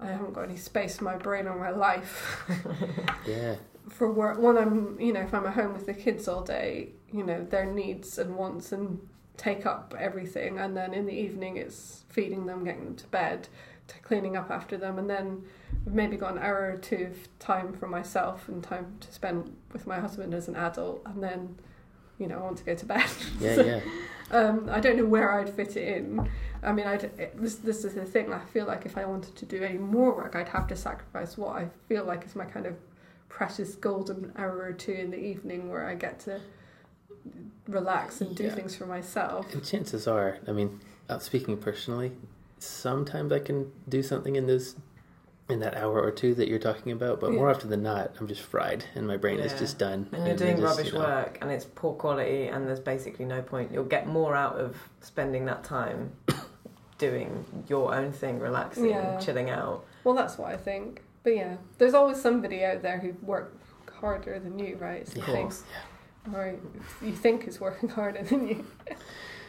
I 0.00 0.06
haven't 0.06 0.32
got 0.32 0.44
any 0.44 0.56
space 0.56 0.96
in 0.96 1.04
my 1.04 1.16
brain 1.16 1.46
or 1.46 1.58
my 1.58 1.72
life 1.72 2.42
yeah, 3.26 3.56
for 3.90 4.10
work 4.10 4.38
when 4.38 4.56
I'm 4.56 4.98
you 4.98 5.12
know 5.12 5.20
if 5.20 5.34
I'm 5.34 5.44
at 5.44 5.52
home 5.52 5.74
with 5.74 5.84
the 5.86 5.94
kids 5.94 6.26
all 6.26 6.42
day 6.42 6.92
you 7.12 7.22
know 7.22 7.44
their 7.44 7.66
needs 7.66 8.18
and 8.18 8.34
wants 8.34 8.72
and 8.72 8.98
take 9.36 9.66
up 9.66 9.94
everything 9.98 10.58
and 10.58 10.76
then 10.76 10.92
in 10.92 11.06
the 11.06 11.12
evening 11.12 11.56
it's 11.56 12.04
feeding 12.08 12.46
them 12.46 12.64
getting 12.64 12.84
them 12.84 12.96
to 12.96 13.06
bed 13.08 13.48
to 13.88 13.98
cleaning 14.00 14.36
up 14.36 14.50
after 14.50 14.76
them 14.76 14.98
and 14.98 15.08
then 15.08 15.42
I've 15.86 15.94
maybe 15.94 16.16
got 16.16 16.32
an 16.32 16.38
hour 16.38 16.72
or 16.74 16.76
two 16.76 17.08
of 17.10 17.38
time 17.38 17.72
for 17.72 17.88
myself 17.88 18.48
and 18.48 18.62
time 18.62 18.96
to 19.00 19.12
spend 19.12 19.54
with 19.72 19.86
my 19.86 20.00
husband 20.00 20.34
as 20.34 20.48
an 20.48 20.56
adult 20.56 21.02
and 21.06 21.22
then 21.22 21.56
you 22.18 22.28
know 22.28 22.38
I 22.38 22.42
want 22.42 22.58
to 22.58 22.64
go 22.64 22.74
to 22.74 22.86
bed 22.86 23.10
yeah, 23.40 23.54
So, 23.54 23.64
yeah. 23.64 23.80
um, 24.30 24.68
I 24.70 24.80
don't 24.80 24.96
know 24.96 25.06
where 25.06 25.32
I'd 25.38 25.50
fit 25.50 25.76
it 25.76 25.96
in. 25.96 26.28
I 26.62 26.72
mean, 26.72 26.86
I'd, 26.86 27.10
this 27.34 27.56
this 27.56 27.84
is 27.84 27.94
the 27.94 28.04
thing. 28.04 28.32
I 28.32 28.38
feel 28.38 28.66
like 28.66 28.86
if 28.86 28.96
I 28.96 29.04
wanted 29.04 29.34
to 29.34 29.46
do 29.46 29.64
any 29.64 29.78
more 29.78 30.14
work, 30.14 30.36
I'd 30.36 30.48
have 30.50 30.68
to 30.68 30.76
sacrifice 30.76 31.36
what 31.36 31.56
I 31.56 31.68
feel 31.88 32.04
like 32.04 32.24
is 32.24 32.36
my 32.36 32.44
kind 32.44 32.66
of 32.66 32.76
precious 33.28 33.74
golden 33.74 34.32
hour 34.36 34.58
or 34.62 34.72
two 34.72 34.92
in 34.92 35.10
the 35.10 35.18
evening 35.18 35.68
where 35.70 35.84
I 35.86 35.96
get 35.96 36.20
to 36.20 36.40
relax 37.68 38.20
and 38.20 38.34
do 38.36 38.44
Yeah. 38.44 38.54
things 38.54 38.74
for 38.76 38.86
myself. 38.86 39.52
And 39.52 39.64
chances 39.64 40.06
are, 40.08 40.38
I 40.48 40.52
mean, 40.52 40.80
uh, 41.08 41.18
speaking 41.18 41.56
personally, 41.56 42.12
sometimes 42.58 43.32
I 43.32 43.38
can 43.38 43.70
do 43.88 44.02
something 44.02 44.36
in 44.36 44.46
those 44.46 44.76
in 45.48 45.58
that 45.60 45.76
hour 45.76 46.00
or 46.00 46.10
two 46.10 46.34
that 46.36 46.48
you're 46.48 46.58
talking 46.58 46.92
about, 46.92 47.20
but 47.20 47.30
more 47.32 47.50
often 47.50 47.68
than 47.68 47.82
not, 47.82 48.12
I'm 48.18 48.26
just 48.28 48.40
fried 48.40 48.84
and 48.94 49.06
my 49.06 49.16
brain 49.18 49.38
is 49.40 49.52
just 49.58 49.76
done. 49.76 50.08
And 50.12 50.26
you're 50.26 50.36
doing 50.36 50.56
just, 50.56 50.78
rubbish 50.78 50.92
you 50.92 50.98
know, 50.98 51.04
work 51.04 51.36
and 51.42 51.50
it's 51.50 51.64
poor 51.66 51.92
quality 51.94 52.46
and 52.46 52.66
there's 52.66 52.80
basically 52.80 53.24
no 53.26 53.42
point. 53.42 53.70
You'll 53.72 53.84
get 53.84 54.06
more 54.06 54.34
out 54.34 54.56
of 54.58 54.76
spending 55.00 55.44
that 55.46 55.62
time 55.64 56.12
doing 56.98 57.44
your 57.68 57.94
own 57.94 58.12
thing, 58.12 58.38
relaxing, 58.38 58.86
Yeah. 58.90 59.18
chilling 59.18 59.50
out. 59.50 59.84
Well, 60.04 60.14
that's 60.14 60.38
what 60.38 60.52
I 60.52 60.56
think. 60.56 61.02
But 61.22 61.34
yeah, 61.36 61.56
there's 61.78 61.94
always 61.94 62.20
somebody 62.20 62.64
out 62.64 62.80
there 62.82 62.98
who 62.98 63.12
work 63.26 63.52
harder 63.92 64.38
than 64.38 64.58
you, 64.58 64.76
right? 64.76 65.02
It's 65.02 65.14
Of 65.16 65.24
thing. 65.24 65.42
course. 65.42 65.64
Or 66.32 66.54
you 67.02 67.12
think 67.12 67.46
is 67.48 67.60
working 67.60 67.88
harder 67.98 68.22
than 68.22 68.46
you, 68.48 68.64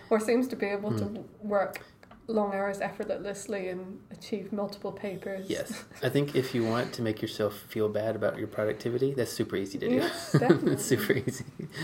or 0.09 0.19
seems 0.19 0.47
to 0.49 0.55
be 0.55 0.65
able 0.67 0.97
to 0.97 1.05
Hmm. 1.05 1.17
work 1.47 1.81
long 2.27 2.53
hours 2.53 2.79
effortlessly 2.79 3.67
and 3.67 3.99
achieve 4.09 4.53
multiple 4.53 4.93
papers. 4.93 5.49
Yes, 5.49 5.83
I 6.03 6.07
think 6.09 6.35
if 6.35 6.55
you 6.55 6.63
want 6.63 6.93
to 6.93 7.01
make 7.01 7.21
yourself 7.21 7.53
feel 7.67 7.89
bad 7.89 8.15
about 8.15 8.37
your 8.37 8.47
productivity, 8.47 9.13
that's 9.13 9.31
super 9.33 9.57
easy 9.57 9.77
to 9.79 9.89
do. 9.89 9.95
Yes, 9.95 10.31
definitely. 10.39 10.71
it's 10.73 10.85
super 10.85 11.13
easy. 11.13 11.43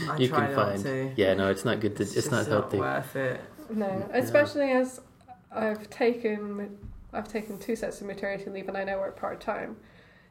I 0.09 0.17
You 0.17 0.29
try 0.29 0.47
can 0.47 0.55
not 0.55 0.65
find- 0.69 0.83
to. 0.83 1.11
Yeah, 1.17 1.33
no, 1.33 1.49
it's 1.49 1.65
not 1.65 1.79
good. 1.81 1.95
To, 1.97 2.03
it's, 2.03 2.13
just 2.13 2.31
not 2.31 2.47
healthy. 2.47 2.77
worth 2.79 3.15
it. 3.15 3.41
No, 3.69 4.09
especially 4.13 4.71
as 4.71 5.01
I've 5.51 5.89
taken 5.89 6.77
I've 7.11 7.27
taken 7.27 7.57
two 7.57 7.75
sets 7.75 8.01
of 8.01 8.07
maternity 8.07 8.49
leave 8.49 8.67
and 8.67 8.77
I 8.77 8.83
now 8.83 8.99
work 8.99 9.15
part 9.19 9.41
time. 9.41 9.77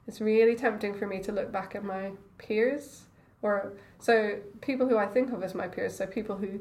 It's 0.06 0.20
really 0.20 0.54
tempting 0.56 0.94
for 0.94 1.06
me 1.06 1.20
to 1.20 1.32
look 1.32 1.52
back 1.52 1.74
at 1.74 1.84
my 1.84 2.12
peers 2.38 3.02
or 3.42 3.72
so 3.98 4.38
people 4.60 4.88
who 4.88 4.96
I 4.96 5.06
think 5.06 5.32
of 5.32 5.42
as 5.42 5.54
my 5.54 5.68
peers, 5.68 5.96
so 5.96 6.06
people 6.06 6.36
who 6.36 6.60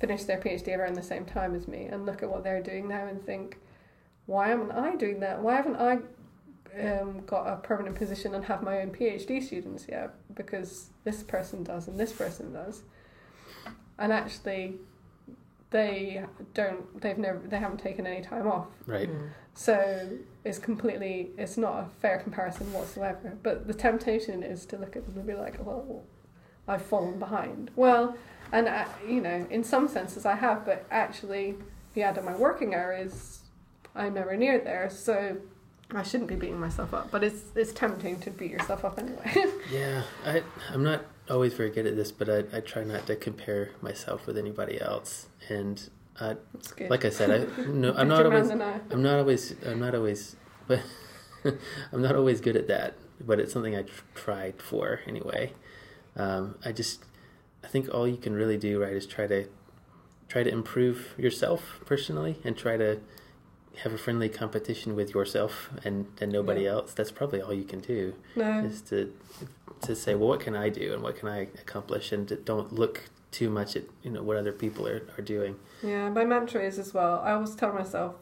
finished 0.00 0.26
their 0.26 0.38
PhD 0.38 0.76
around 0.76 0.94
the 0.94 1.02
same 1.02 1.24
time 1.24 1.54
as 1.54 1.66
me 1.66 1.86
and 1.86 2.04
look 2.04 2.22
at 2.22 2.30
what 2.30 2.44
they're 2.44 2.62
doing 2.62 2.88
now 2.88 3.06
and 3.06 3.24
think, 3.24 3.58
why 4.26 4.48
haven't 4.48 4.72
I 4.72 4.96
doing 4.96 5.20
that? 5.20 5.40
Why 5.40 5.56
haven't 5.56 5.76
I 5.76 5.98
um, 6.80 7.24
got 7.24 7.46
a 7.46 7.56
permanent 7.56 7.96
position 7.96 8.34
and 8.34 8.44
have 8.44 8.62
my 8.62 8.80
own 8.80 8.90
PhD 8.90 9.42
students 9.42 9.86
yet? 9.88 10.14
Because 10.34 10.90
this 11.04 11.22
person 11.22 11.62
does 11.62 11.88
and 11.88 11.98
this 11.98 12.12
person 12.12 12.52
does. 12.52 12.82
And 13.98 14.12
actually, 14.12 14.74
they 15.70 16.24
don't. 16.52 17.00
They've 17.00 17.16
never. 17.16 17.38
They 17.38 17.58
haven't 17.58 17.78
taken 17.78 18.06
any 18.06 18.22
time 18.22 18.46
off. 18.46 18.66
Right. 18.86 19.08
Mm. 19.08 19.30
So 19.56 20.10
it's 20.44 20.58
completely. 20.58 21.30
It's 21.36 21.56
not 21.56 21.80
a 21.80 21.86
fair 22.00 22.18
comparison 22.18 22.72
whatsoever. 22.72 23.36
But 23.42 23.66
the 23.66 23.74
temptation 23.74 24.42
is 24.42 24.66
to 24.66 24.76
look 24.76 24.94
at 24.94 25.06
them 25.06 25.16
and 25.16 25.26
be 25.26 25.34
like, 25.34 25.56
well, 25.66 26.04
I've 26.68 26.82
fallen 26.82 27.18
behind. 27.18 27.70
Well, 27.74 28.16
and 28.52 28.68
uh, 28.68 28.84
you 29.08 29.20
know, 29.20 29.46
in 29.50 29.64
some 29.64 29.88
senses 29.88 30.26
I 30.26 30.36
have, 30.36 30.66
but 30.66 30.84
actually, 30.90 31.56
add 31.96 32.18
up 32.18 32.24
my 32.24 32.36
working 32.36 32.74
hours, 32.74 33.40
I'm 33.94 34.14
nowhere 34.14 34.36
near 34.36 34.60
there. 34.60 34.88
So. 34.90 35.38
I 35.94 36.02
shouldn't 36.02 36.28
be 36.28 36.34
beating 36.34 36.58
myself 36.58 36.92
up, 36.92 37.12
but 37.12 37.22
it's 37.22 37.42
it's 37.54 37.72
tempting 37.72 38.18
to 38.22 38.30
beat 38.32 38.50
yourself 38.50 38.84
up 38.84 38.98
anyway. 38.98 39.44
Yeah, 39.72 40.02
I 40.24 40.42
I'm 40.72 40.82
not 40.82 41.04
always 41.30 41.54
very 41.54 41.70
good 41.70 41.86
at 41.86 41.94
this, 41.94 42.10
but 42.10 42.28
I, 42.28 42.38
I 42.56 42.60
try 42.60 42.82
not 42.82 43.06
to 43.06 43.14
compare 43.14 43.70
myself 43.80 44.26
with 44.26 44.36
anybody 44.36 44.80
else. 44.80 45.28
And 45.48 45.88
uh, 46.20 46.34
like 46.90 47.04
I 47.04 47.10
said, 47.10 47.30
I 47.30 47.62
no, 47.66 47.92
I'm 47.94 48.08
not 48.08 48.24
always. 48.26 48.50
I'm 48.50 49.02
not 49.02 49.18
always 49.18 49.54
I'm 49.64 49.80
not 49.80 49.94
always 49.94 50.36
but 50.66 50.80
I'm 51.92 52.02
not 52.02 52.16
always 52.16 52.40
good 52.40 52.56
at 52.56 52.68
that. 52.68 52.94
But 53.20 53.40
it's 53.40 53.52
something 53.52 53.74
I 53.74 53.82
tr- 53.82 54.02
tried 54.14 54.60
for 54.60 55.00
anyway. 55.06 55.52
Um, 56.16 56.56
I 56.64 56.72
just 56.72 57.04
I 57.64 57.68
think 57.68 57.92
all 57.92 58.06
you 58.06 58.16
can 58.16 58.34
really 58.34 58.56
do 58.58 58.80
right 58.82 58.92
is 58.92 59.06
try 59.06 59.26
to 59.26 59.46
try 60.28 60.42
to 60.42 60.50
improve 60.50 61.14
yourself 61.16 61.80
personally 61.86 62.38
and 62.44 62.56
try 62.56 62.76
to 62.76 63.00
have 63.82 63.92
a 63.92 63.98
friendly 63.98 64.28
competition 64.28 64.96
with 64.96 65.14
yourself 65.14 65.68
and, 65.84 66.06
and 66.20 66.32
nobody 66.32 66.62
Yeah. 66.62 66.70
else. 66.72 66.94
That's 66.94 67.10
probably 67.10 67.40
all 67.42 67.52
you 67.52 67.64
can 67.64 67.80
do 67.80 68.14
No. 68.34 68.60
is 68.64 68.80
to 68.82 69.12
to 69.82 69.94
say, 69.94 70.14
well, 70.14 70.28
what 70.28 70.40
can 70.40 70.56
I 70.56 70.68
do 70.70 70.94
and 70.94 71.02
what 71.02 71.16
can 71.16 71.28
I 71.28 71.40
accomplish, 71.60 72.10
and 72.10 72.42
don't 72.44 72.72
look 72.72 73.02
too 73.36 73.50
much 73.50 73.76
at 73.76 73.84
you 74.02 74.10
know 74.10 74.22
what 74.22 74.38
other 74.38 74.52
people 74.52 74.88
are, 74.88 75.02
are 75.18 75.22
doing. 75.22 75.56
Yeah, 75.82 76.08
my 76.08 76.24
mantra 76.24 76.62
is 76.62 76.78
as 76.78 76.94
well. 76.94 77.20
I 77.22 77.32
always 77.32 77.54
tell 77.54 77.72
myself 77.72 78.14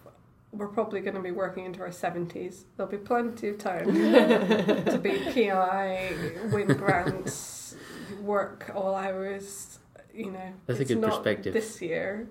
we're 0.51 0.69
probably 0.69 1.01
going 1.01 1.15
to 1.15 1.21
be 1.21 1.31
working 1.31 1.65
into 1.65 1.81
our 1.83 1.93
seventies. 1.93 2.65
There'll 2.77 2.91
be 2.91 2.99
plenty 2.99 3.49
of 3.49 3.59
time 3.59 3.87
to 3.95 4.99
be 5.01 5.19
PI, 5.33 6.13
win 6.53 6.67
grants, 6.67 7.77
work 8.21 8.73
all 8.75 8.97
hours. 8.97 9.79
You 10.13 10.33
know, 10.33 10.53
That's 10.67 10.81
a 10.81 10.85
good 10.85 11.03
perspective. 11.03 11.55
This 11.55 11.81
year, 11.81 12.29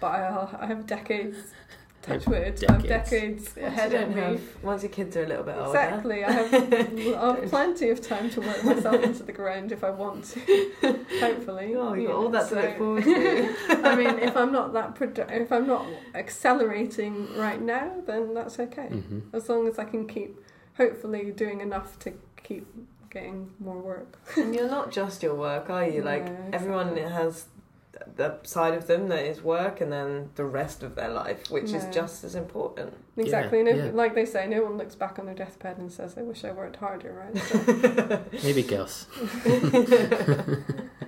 but 0.00 0.06
I'll, 0.08 0.58
I 0.58 0.66
have 0.66 0.86
decades. 0.86 1.38
Touch 2.06 2.26
wood. 2.26 2.60
have 2.60 2.70
I 2.70 2.72
have 2.74 2.82
decades. 2.82 3.04
decades 3.10 3.56
Once, 3.56 3.66
ahead 3.66 3.94
of 3.94 4.08
me. 4.14 4.20
have, 4.20 4.40
once 4.62 4.82
your 4.82 4.92
kids 4.92 5.16
are 5.16 5.24
a 5.24 5.26
little 5.26 5.44
bit 5.44 5.56
older. 5.56 5.78
Exactly. 5.78 6.24
I 6.24 6.30
have, 6.32 6.54
I 6.54 7.40
have 7.40 7.50
plenty 7.50 7.88
of 7.90 8.00
time 8.00 8.28
to 8.30 8.40
work 8.40 8.62
myself 8.64 9.02
into 9.02 9.22
the 9.22 9.32
ground 9.32 9.72
if 9.72 9.82
I 9.82 9.90
want 9.90 10.24
to. 10.26 10.40
Hopefully. 11.20 11.74
Oh, 11.76 11.94
you 11.94 12.02
you've 12.02 12.10
got 12.10 12.16
know, 12.16 12.22
all 12.24 12.28
that 12.30 12.48
to 12.50 12.54
look 12.56 12.78
forward 12.78 13.04
to. 13.04 13.54
I 13.84 13.96
mean, 13.96 14.18
if 14.18 14.36
I'm 14.36 14.52
not 14.52 14.72
that 14.74 14.94
produ- 14.94 15.30
if 15.30 15.50
I'm 15.50 15.66
not 15.66 15.86
accelerating 16.14 17.34
right 17.36 17.60
now, 17.60 17.92
then 18.06 18.34
that's 18.34 18.58
okay. 18.58 18.88
hmm 18.88 19.20
As 19.32 19.48
long 19.48 19.66
as 19.66 19.78
I 19.78 19.84
can 19.84 20.06
keep, 20.06 20.38
hopefully, 20.76 21.30
doing 21.30 21.60
enough 21.60 21.98
to 22.00 22.12
keep 22.42 22.66
getting 23.10 23.50
more 23.60 23.78
work. 23.78 24.18
and 24.36 24.54
you're 24.54 24.68
not 24.68 24.90
just 24.90 25.22
your 25.22 25.34
work, 25.34 25.70
are 25.70 25.86
you? 25.86 26.02
Like 26.02 26.24
No, 26.26 26.36
everyone 26.52 26.96
has 26.96 27.46
the 28.16 28.38
side 28.42 28.74
of 28.74 28.86
them 28.86 29.08
that 29.08 29.24
is 29.24 29.42
work, 29.42 29.80
and 29.80 29.92
then 29.92 30.30
the 30.34 30.44
rest 30.44 30.82
of 30.82 30.94
their 30.94 31.08
life, 31.08 31.50
which 31.50 31.72
is 31.72 31.86
just 31.92 32.24
as 32.24 32.34
important. 32.34 32.94
Exactly. 33.16 33.58
Yeah, 33.58 33.64
and 33.68 33.78
if, 33.80 33.84
yeah. 33.86 33.90
like 33.92 34.14
they 34.14 34.24
say, 34.24 34.46
no 34.46 34.62
one 34.62 34.76
looks 34.76 34.94
back 34.94 35.18
on 35.18 35.26
their 35.26 35.34
deathbed 35.34 35.78
and 35.78 35.90
says, 35.90 36.16
"I 36.18 36.22
wish 36.22 36.44
I 36.44 36.52
worked 36.52 36.76
harder." 36.76 37.12
Right. 37.12 37.36
So, 37.44 38.22
Maybe 38.42 38.62
girls. 38.62 39.06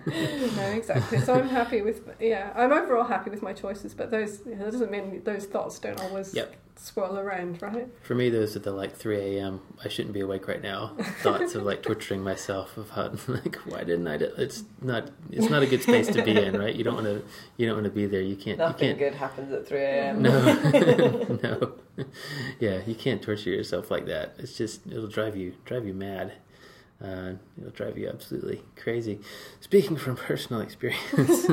no, 0.06 0.62
exactly. 0.72 1.20
So 1.20 1.34
I'm 1.34 1.48
happy 1.48 1.82
with 1.82 2.08
yeah. 2.20 2.52
I'm 2.54 2.72
overall 2.72 3.04
happy 3.04 3.30
with 3.30 3.42
my 3.42 3.52
choices, 3.52 3.94
but 3.94 4.10
those 4.10 4.38
that 4.40 4.58
doesn't 4.58 4.90
mean 4.90 5.22
those 5.24 5.46
thoughts 5.46 5.78
don't 5.78 6.00
always 6.00 6.34
Yep. 6.34 6.54
Swirl 6.78 7.18
around, 7.18 7.60
right? 7.62 7.88
For 8.02 8.14
me, 8.14 8.30
those 8.30 8.56
are 8.56 8.60
the 8.60 8.72
like 8.72 8.94
3 8.94 9.38
a.m. 9.38 9.60
I 9.84 9.88
shouldn't 9.88 10.14
be 10.14 10.20
awake 10.20 10.46
right 10.46 10.62
now. 10.62 10.96
Thoughts 11.22 11.54
of 11.54 11.62
like 11.62 11.82
torturing 11.82 12.22
myself 12.22 12.76
of 12.76 12.90
how 12.90 13.12
like 13.28 13.56
why 13.66 13.80
didn't 13.84 14.06
I? 14.06 14.18
Do, 14.18 14.32
it's 14.36 14.64
not 14.80 15.10
it's 15.30 15.50
not 15.50 15.62
a 15.62 15.66
good 15.66 15.82
space 15.82 16.08
to 16.08 16.22
be 16.22 16.38
in, 16.38 16.58
right? 16.58 16.74
You 16.74 16.84
don't 16.84 16.94
want 16.94 17.06
to 17.06 17.24
you 17.56 17.66
don't 17.66 17.76
want 17.76 17.84
to 17.84 17.90
be 17.90 18.06
there. 18.06 18.20
You 18.20 18.36
can't 18.36 18.58
Nothing 18.58 18.88
you 18.88 18.94
can't 18.94 18.98
good 18.98 19.14
happens 19.18 19.52
at 19.52 19.66
3 19.66 19.78
a.m. 19.78 20.22
no 20.22 21.38
no 21.42 21.72
yeah 22.60 22.80
you 22.86 22.94
can't 22.94 23.22
torture 23.22 23.50
yourself 23.50 23.90
like 23.90 24.06
that. 24.06 24.34
It's 24.38 24.56
just 24.56 24.86
it'll 24.86 25.08
drive 25.08 25.36
you 25.36 25.54
drive 25.64 25.86
you 25.86 25.94
mad. 25.94 26.34
Uh, 27.02 27.34
it'll 27.58 27.70
drive 27.72 27.98
you 27.98 28.08
absolutely 28.08 28.62
crazy. 28.74 29.20
Speaking 29.60 29.98
from 29.98 30.16
personal 30.16 30.62
experience, 30.62 31.46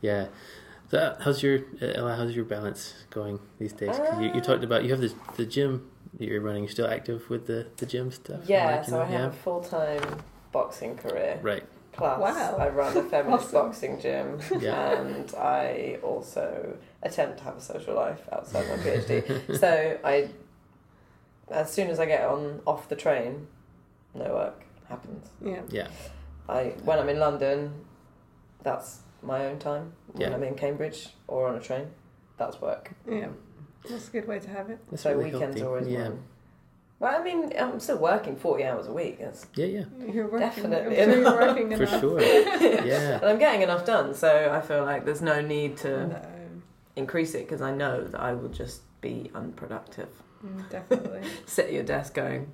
yeah. 0.00 0.28
So 0.90 1.16
how's 1.20 1.42
your 1.42 1.58
uh, 1.82 1.86
Ella? 1.94 2.16
How's 2.16 2.34
your 2.34 2.44
balance 2.44 2.94
going 3.10 3.38
these 3.58 3.72
days? 3.72 3.96
'Cause 3.96 4.18
you, 4.20 4.30
you 4.34 4.40
talked 4.40 4.64
about 4.64 4.84
you 4.84 4.90
have 4.90 5.00
this 5.00 5.14
the 5.36 5.44
gym 5.46 5.90
that 6.18 6.24
you're 6.26 6.40
running. 6.40 6.64
You're 6.64 6.70
still 6.72 6.86
active 6.88 7.28
with 7.28 7.46
the 7.46 7.66
the 7.76 7.86
gym 7.86 8.10
stuff. 8.10 8.40
Yeah, 8.46 8.64
Like, 8.66 8.84
so 8.86 8.92
know, 8.96 9.02
I 9.02 9.06
have 9.06 9.32
a 9.32 9.36
full 9.36 9.60
time 9.62 10.22
boxing 10.52 10.96
career. 10.96 11.38
Right. 11.42 11.64
Plus, 11.92 12.20
Wow. 12.20 12.56
I 12.58 12.68
run 12.68 12.96
a 12.96 13.02
feminist 13.02 13.46
Awesome. 13.46 13.66
boxing 13.66 14.00
gym, 14.00 14.38
Yeah. 14.60 14.92
and 15.00 15.34
I 15.34 15.98
also 16.02 16.76
attempt 17.02 17.38
to 17.38 17.44
have 17.44 17.56
a 17.56 17.60
social 17.60 17.94
life 17.94 18.22
outside 18.32 18.66
my 18.68 18.76
PhD. 18.76 19.56
so 19.62 19.98
I, 20.04 20.28
as 21.50 21.72
soon 21.72 21.88
as 21.90 21.98
I 21.98 22.06
get 22.06 22.24
on 22.24 22.60
off 22.66 22.88
the 22.88 22.94
train, 22.96 23.48
no 24.14 24.32
work 24.32 24.62
happens. 24.88 25.26
Yeah. 25.44 25.62
Yeah. 25.70 25.88
I 26.48 26.72
when 26.84 26.98
I'm 26.98 27.08
in 27.08 27.18
London, 27.18 27.74
that's 28.62 29.00
my 29.22 29.46
own 29.46 29.58
time. 29.58 29.92
When 30.12 30.20
Yeah. 30.28 30.34
I'm 30.34 30.42
in 30.42 30.54
Cambridge 30.54 31.08
or 31.26 31.48
on 31.48 31.56
a 31.56 31.60
train, 31.60 31.88
that's 32.36 32.60
work. 32.60 32.90
Yeah. 33.08 33.28
That's 33.88 34.08
a 34.08 34.10
good 34.10 34.26
way 34.28 34.38
to 34.40 34.48
have 34.50 34.70
it. 34.70 34.78
That's 34.90 35.02
so 35.02 35.10
really 35.14 35.32
weekends 35.32 35.56
healthy. 35.60 35.62
are 35.62 35.68
always 35.68 35.88
yeah. 35.88 36.08
mine. 36.08 36.22
Well, 37.00 37.20
I 37.20 37.22
mean, 37.22 37.52
I'm 37.56 37.78
still 37.78 37.98
working 37.98 38.34
forty 38.36 38.64
hours 38.64 38.86
a 38.88 38.92
week. 38.92 39.18
That's, 39.20 39.46
Yeah. 39.54 39.66
Yeah. 39.66 39.84
You're 40.12 40.24
working. 40.26 40.40
Definitely 40.40 41.00
I'm 41.00 41.10
sure 41.10 41.20
you're 41.20 41.20
enough. 41.20 41.56
working 41.56 41.76
For 41.76 41.86
sure. 41.86 42.20
Yeah. 42.84 43.16
and 43.16 43.24
I'm 43.24 43.38
getting 43.38 43.62
enough 43.62 43.86
done. 43.86 44.14
So 44.14 44.50
I 44.52 44.60
feel 44.60 44.84
like 44.84 45.04
there's 45.04 45.22
no 45.22 45.40
need 45.40 45.76
to 45.78 46.06
No, 46.08 46.22
increase 46.96 47.34
it 47.34 47.46
because 47.46 47.60
I 47.62 47.72
know 47.72 48.02
that 48.04 48.20
I 48.20 48.32
will 48.32 48.48
just 48.48 48.82
be 49.00 49.30
unproductive. 49.34 50.08
mm, 50.44 50.68
definitely. 50.70 51.22
Sit 51.46 51.66
at 51.66 51.72
your 51.72 51.84
desk 51.84 52.14
going, 52.14 52.50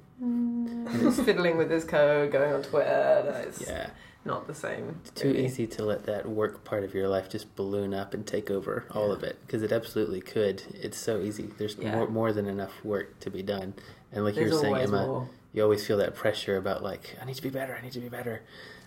fiddling 1.24 1.56
with 1.56 1.68
this 1.68 1.84
code, 1.84 2.30
going 2.32 2.52
on 2.52 2.62
Twitter. 2.62 3.22
No, 3.24 3.30
it's 3.48 3.60
Yeah. 3.66 3.88
Not 4.24 4.46
the 4.46 4.54
same. 4.54 4.96
It's 5.02 5.10
too 5.10 5.28
really. 5.28 5.44
easy 5.44 5.66
to 5.66 5.84
let 5.84 6.04
that 6.06 6.28
work 6.28 6.64
part 6.64 6.84
of 6.84 6.94
your 6.94 7.08
life 7.08 7.28
just 7.28 7.54
balloon 7.56 7.92
up 7.92 8.14
and 8.14 8.26
take 8.26 8.50
over 8.50 8.86
all 8.90 9.12
of 9.12 9.22
it 9.22 9.38
because 9.46 9.62
it 9.62 9.72
absolutely 9.72 10.20
could. 10.20 10.62
It's 10.74 10.96
so 10.98 11.20
easy. 11.20 11.50
There's 11.58 11.76
Yeah. 11.76 11.94
more 11.94 12.08
more 12.08 12.32
than 12.32 12.46
enough 12.46 12.84
work 12.84 13.20
to 13.20 13.30
be 13.30 13.42
done. 13.42 13.74
And 14.12 14.24
like 14.24 14.36
you 14.36 14.44
were 14.46 14.52
saying, 14.52 14.76
Emma, 14.76 15.06
more. 15.06 15.28
you 15.52 15.62
always 15.62 15.86
feel 15.86 15.98
that 15.98 16.14
pressure 16.14 16.56
about 16.56 16.82
like 16.82 17.16
I 17.20 17.24
need 17.24 17.34
to 17.36 17.42
be 17.42 17.50
better. 17.50 17.76
I 17.76 17.82
need 17.82 17.92
to 17.92 18.00
be 18.00 18.08
better. 18.08 18.42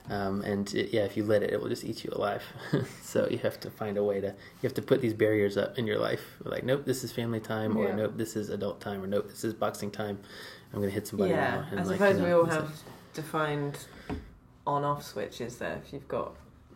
Um, 0.10 0.42
and 0.42 0.74
it, 0.74 0.94
yeah, 0.94 1.02
if 1.04 1.18
you 1.18 1.26
let 1.26 1.44
it, 1.44 1.52
it 1.52 1.60
will 1.62 1.68
just 1.68 1.84
eat 1.84 2.06
you 2.06 2.12
alive. 2.16 2.42
so 3.04 3.28
you 3.30 3.40
have 3.40 3.60
to 3.60 3.70
find 3.70 3.98
a 3.98 4.04
way 4.04 4.22
to. 4.22 4.28
You 4.28 4.64
have 4.64 4.74
to 4.76 4.82
put 4.82 5.02
these 5.02 5.14
barriers 5.14 5.58
up 5.58 5.78
in 5.78 5.86
your 5.86 6.00
life. 6.00 6.22
Like, 6.46 6.64
nope, 6.64 6.86
this 6.86 7.04
is 7.04 7.12
family 7.12 7.42
time, 7.42 7.76
or 7.76 7.90
Yeah. 7.90 7.96
nope, 7.96 8.14
this 8.16 8.38
is 8.38 8.50
adult 8.50 8.80
time, 8.80 9.04
or 9.04 9.08
nope, 9.08 9.28
this 9.28 9.44
is 9.44 9.54
boxing 9.54 9.92
time. 9.92 10.20
I'm 10.74 10.80
gonna 10.80 10.92
hit 10.92 11.08
somebody 11.08 11.32
Yeah, 11.32 11.66
now. 11.72 11.80
I 11.80 11.84
like, 11.84 11.98
suppose 11.98 12.20
you 12.20 12.24
we 12.26 12.32
all 12.32 12.46
have 12.46 12.72
defined 13.14 13.78
on-off 14.68 15.04
switches 15.04 15.58
there. 15.58 15.82
If 15.84 15.92
you've 15.94 16.08
got, 16.08 16.36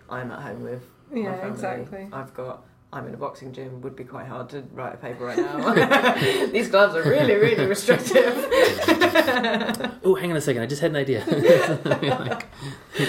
I'm 0.10 0.32
at 0.32 0.40
home 0.40 0.64
with 0.64 0.82
my 1.12 1.20
Yeah, 1.20 1.36
family. 1.36 1.52
exactly. 1.52 2.10
I've 2.12 2.34
got. 2.34 2.64
I'm 2.94 3.08
in 3.08 3.14
a 3.14 3.18
boxing 3.18 3.54
gym. 3.54 3.80
Would 3.82 3.96
be 3.96 4.04
quite 4.04 4.28
hard 4.28 4.50
to 4.50 4.64
write 4.74 4.96
a 4.96 4.98
paper 4.98 5.24
right 5.24 5.38
now. 5.38 6.46
These 6.52 6.68
gloves 6.70 6.94
are 6.94 7.04
really, 7.04 7.36
really 7.36 7.66
restrictive. 7.66 8.48
Oh, 10.04 10.16
hang 10.16 10.32
on 10.32 10.38
a 10.38 10.42
second. 10.42 10.64
I 10.64 10.66
just 10.66 10.82
had 10.82 10.92
an 10.92 10.98
idea. 10.98 11.24
like, 11.86 12.48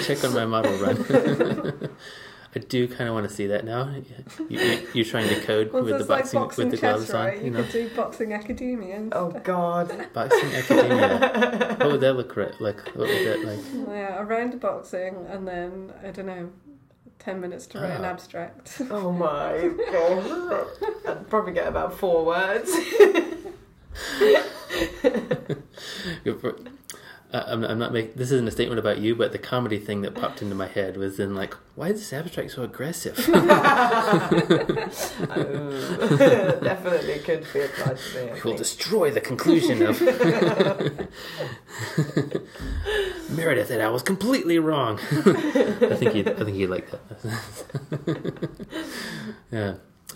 check 0.03 0.23
on 0.23 0.33
my 0.33 0.45
model 0.45 0.71
run. 0.77 1.89
I 2.55 2.59
do 2.59 2.87
kind 2.87 3.07
of 3.09 3.15
want 3.15 3.27
to 3.27 3.33
see 3.35 3.47
that 3.47 3.65
now. 3.65 3.89
You, 4.49 4.59
you, 4.59 4.87
you're 4.93 5.05
trying 5.05 5.27
to 5.29 5.39
code 5.41 5.71
Well, 5.73 5.83
with 5.83 5.93
the 5.93 5.99
it's 6.01 6.09
like 6.09 6.23
boxing, 6.23 6.39
boxing 6.39 6.65
with 6.65 6.71
the 6.71 6.77
chess, 6.77 6.95
gloves 7.07 7.11
right? 7.13 7.33
on. 7.33 7.39
You 7.39 7.45
You 7.45 7.51
know, 7.51 7.63
could 7.63 7.71
do 7.71 7.89
boxing 7.95 8.33
academia 8.33 8.95
and 8.95 9.13
oh. 9.13 9.31
God. 9.43 10.07
boxing 10.13 10.53
academia. 10.53 11.75
What 11.79 11.91
would 11.93 12.01
that 12.01 12.13
look 12.13 12.35
right? 12.37 12.53
Like, 12.61 12.79
what 12.95 13.07
would 13.07 13.27
that 13.27 13.43
like? 13.43 13.59
Yeah, 13.89 14.19
a 14.21 14.23
round 14.23 14.53
of 14.53 14.59
boxing 14.59 15.25
and 15.29 15.47
then 15.47 15.93
I 16.03 16.11
don't 16.11 16.27
know, 16.27 16.51
ten 17.19 17.39
minutes 17.41 17.65
to 17.67 17.79
write 17.79 17.91
an 17.91 18.05
Ah. 18.05 18.09
abstract. 18.09 18.81
Oh 18.91 19.11
my 19.11 19.69
God. 19.91 20.67
I'd 21.07 21.29
probably 21.29 21.53
get 21.53 21.67
about 21.67 21.93
four 21.97 22.23
words. 22.25 22.71
I'm, 27.33 27.63
I'm 27.63 27.79
not 27.79 27.91
making. 27.91 28.11
This 28.15 28.31
isn't 28.31 28.47
a 28.47 28.51
statement 28.51 28.77
about 28.77 28.99
you, 28.99 29.15
but 29.15 29.31
the 29.31 29.39
comedy 29.39 29.79
thing 29.79 30.03
that 30.03 30.13
popped 30.13 30.43
into 30.43 30.53
my 30.53 30.67
head 30.67 30.97
was 30.97 31.17
then 31.17 31.33
like, 31.33 31.55
why 31.73 31.87
is 31.87 31.95
this 31.99 32.13
abstract 32.13 32.51
so 32.51 32.61
aggressive? 32.63 33.17
Oh, 35.35 36.59
definitely 36.63 37.19
could 37.19 37.45
be 37.53 37.61
applied 37.61 37.97
to 37.97 38.25
me. 38.25 38.31
I 38.31 38.39
think. 38.39 38.57
destroy 38.57 39.11
the 39.11 39.21
conclusion 39.21 39.81
of 39.81 39.99
Meredith 43.29 43.71
and 43.71 43.81
I 43.81 43.89
was 43.89 44.03
completely 44.03 44.59
wrong. 44.59 44.99
I 44.99 45.95
think 45.95 46.15
you. 46.15 46.23
I 46.27 46.43
think 46.43 46.57
you 46.57 46.67
like 46.67 46.89
that. 46.91 48.49
yeah, 49.51 49.73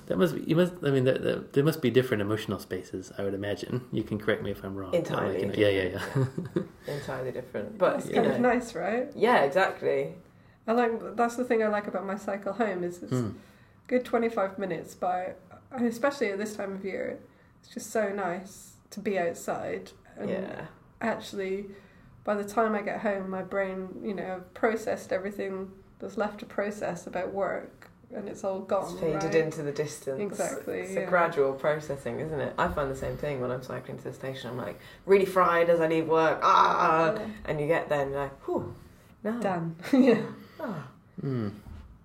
that 0.08 0.18
must. 0.18 0.36
Be, 0.36 0.42
you 0.44 0.56
must. 0.56 0.74
I 0.84 0.90
mean, 0.90 1.04
that, 1.06 1.22
that, 1.24 1.54
there 1.54 1.64
must 1.64 1.82
be 1.82 1.90
different 1.90 2.22
emotional 2.22 2.60
spaces. 2.60 3.12
I 3.18 3.24
would 3.24 3.34
imagine. 3.34 3.82
You 3.92 4.04
can 4.04 4.18
correct 4.20 4.42
me 4.44 4.52
if 4.52 4.64
I'm 4.64 4.76
wrong. 4.76 4.94
Entirely 4.94 5.34
like, 5.34 5.42
you 5.42 5.48
know- 5.48 5.54
yeah, 5.70 5.70
yeah, 5.84 6.00
yeah. 6.18 6.64
Entirely 6.94 7.32
different. 7.32 7.78
But, 7.78 7.98
It's 7.98 8.08
you 8.08 8.16
kind 8.16 8.28
of 8.28 8.40
nice, 8.40 8.74
right? 8.76 9.10
Yeah, 9.16 9.44
exactly. 9.44 10.16
I 10.68 10.74
like 10.74 11.16
that's 11.16 11.36
the 11.38 11.44
thing 11.46 11.64
I 11.64 11.68
like 11.68 11.88
about 11.88 12.06
my 12.06 12.18
cycle 12.18 12.54
home 12.54 12.84
is 12.84 13.02
it's 13.04 13.12
Hmm. 13.12 13.30
good 13.88 14.04
twenty 14.04 14.28
five 14.30 14.58
minutes 14.60 14.96
by 14.96 15.34
especially 15.72 16.30
at 16.32 16.38
this 16.38 16.56
time 16.56 16.74
of 16.74 16.84
year. 16.84 17.20
It's 17.62 17.74
just 17.74 17.90
so 17.92 18.10
nice 18.10 18.74
to 18.92 19.00
be 19.00 19.18
outside 19.20 19.92
and 20.18 20.30
Yeah. 20.30 20.66
actually 21.02 21.68
by 22.24 22.36
the 22.36 22.44
time 22.44 22.76
I 22.76 22.82
get 22.82 23.02
home 23.02 23.30
my 23.30 23.44
brain, 23.44 23.90
you 24.04 24.14
know, 24.14 24.44
processed 24.54 25.12
everything 25.14 25.72
that's 26.00 26.18
left 26.18 26.40
to 26.40 26.46
process 26.46 27.08
about 27.08 27.34
work 27.34 27.77
and 28.16 28.28
it's 28.30 28.44
all 28.44 28.60
gone. 28.62 28.92
It's 28.92 29.00
faded 29.00 29.24
right? 29.24 29.36
into 29.36 29.64
the 29.64 29.72
distance. 29.72 30.22
Exactly, 30.22 30.80
It's 30.80 30.94
yeah. 30.94 31.02
a 31.02 31.08
gradual 31.10 31.54
processing, 31.54 32.20
isn't 32.20 32.40
it? 32.40 32.54
I 32.58 32.68
find 32.70 32.90
the 32.90 32.96
same 32.96 33.18
thing 33.18 33.42
when 33.42 33.52
I'm 33.52 33.64
cycling 33.64 33.98
to 33.98 34.04
the 34.06 34.14
station. 34.14 34.50
I'm 34.52 34.58
like 34.58 34.80
really 35.06 35.26
fried 35.26 35.70
as 35.70 35.82
I 35.82 35.88
leave 35.88 36.08
work. 36.08 36.40
Ah, 36.42 37.14
Yeah. 37.14 37.28
and 37.46 37.60
you 37.62 37.68
get 37.68 37.90
there 37.90 38.02
and 38.02 38.12
you're 38.12 38.22
like, 38.22 38.46
whew, 38.48 38.74
no. 39.24 39.40
Done. 39.42 39.76
yeah. 39.94 40.22
Ah. 40.60 40.88
Hmm. 41.22 41.50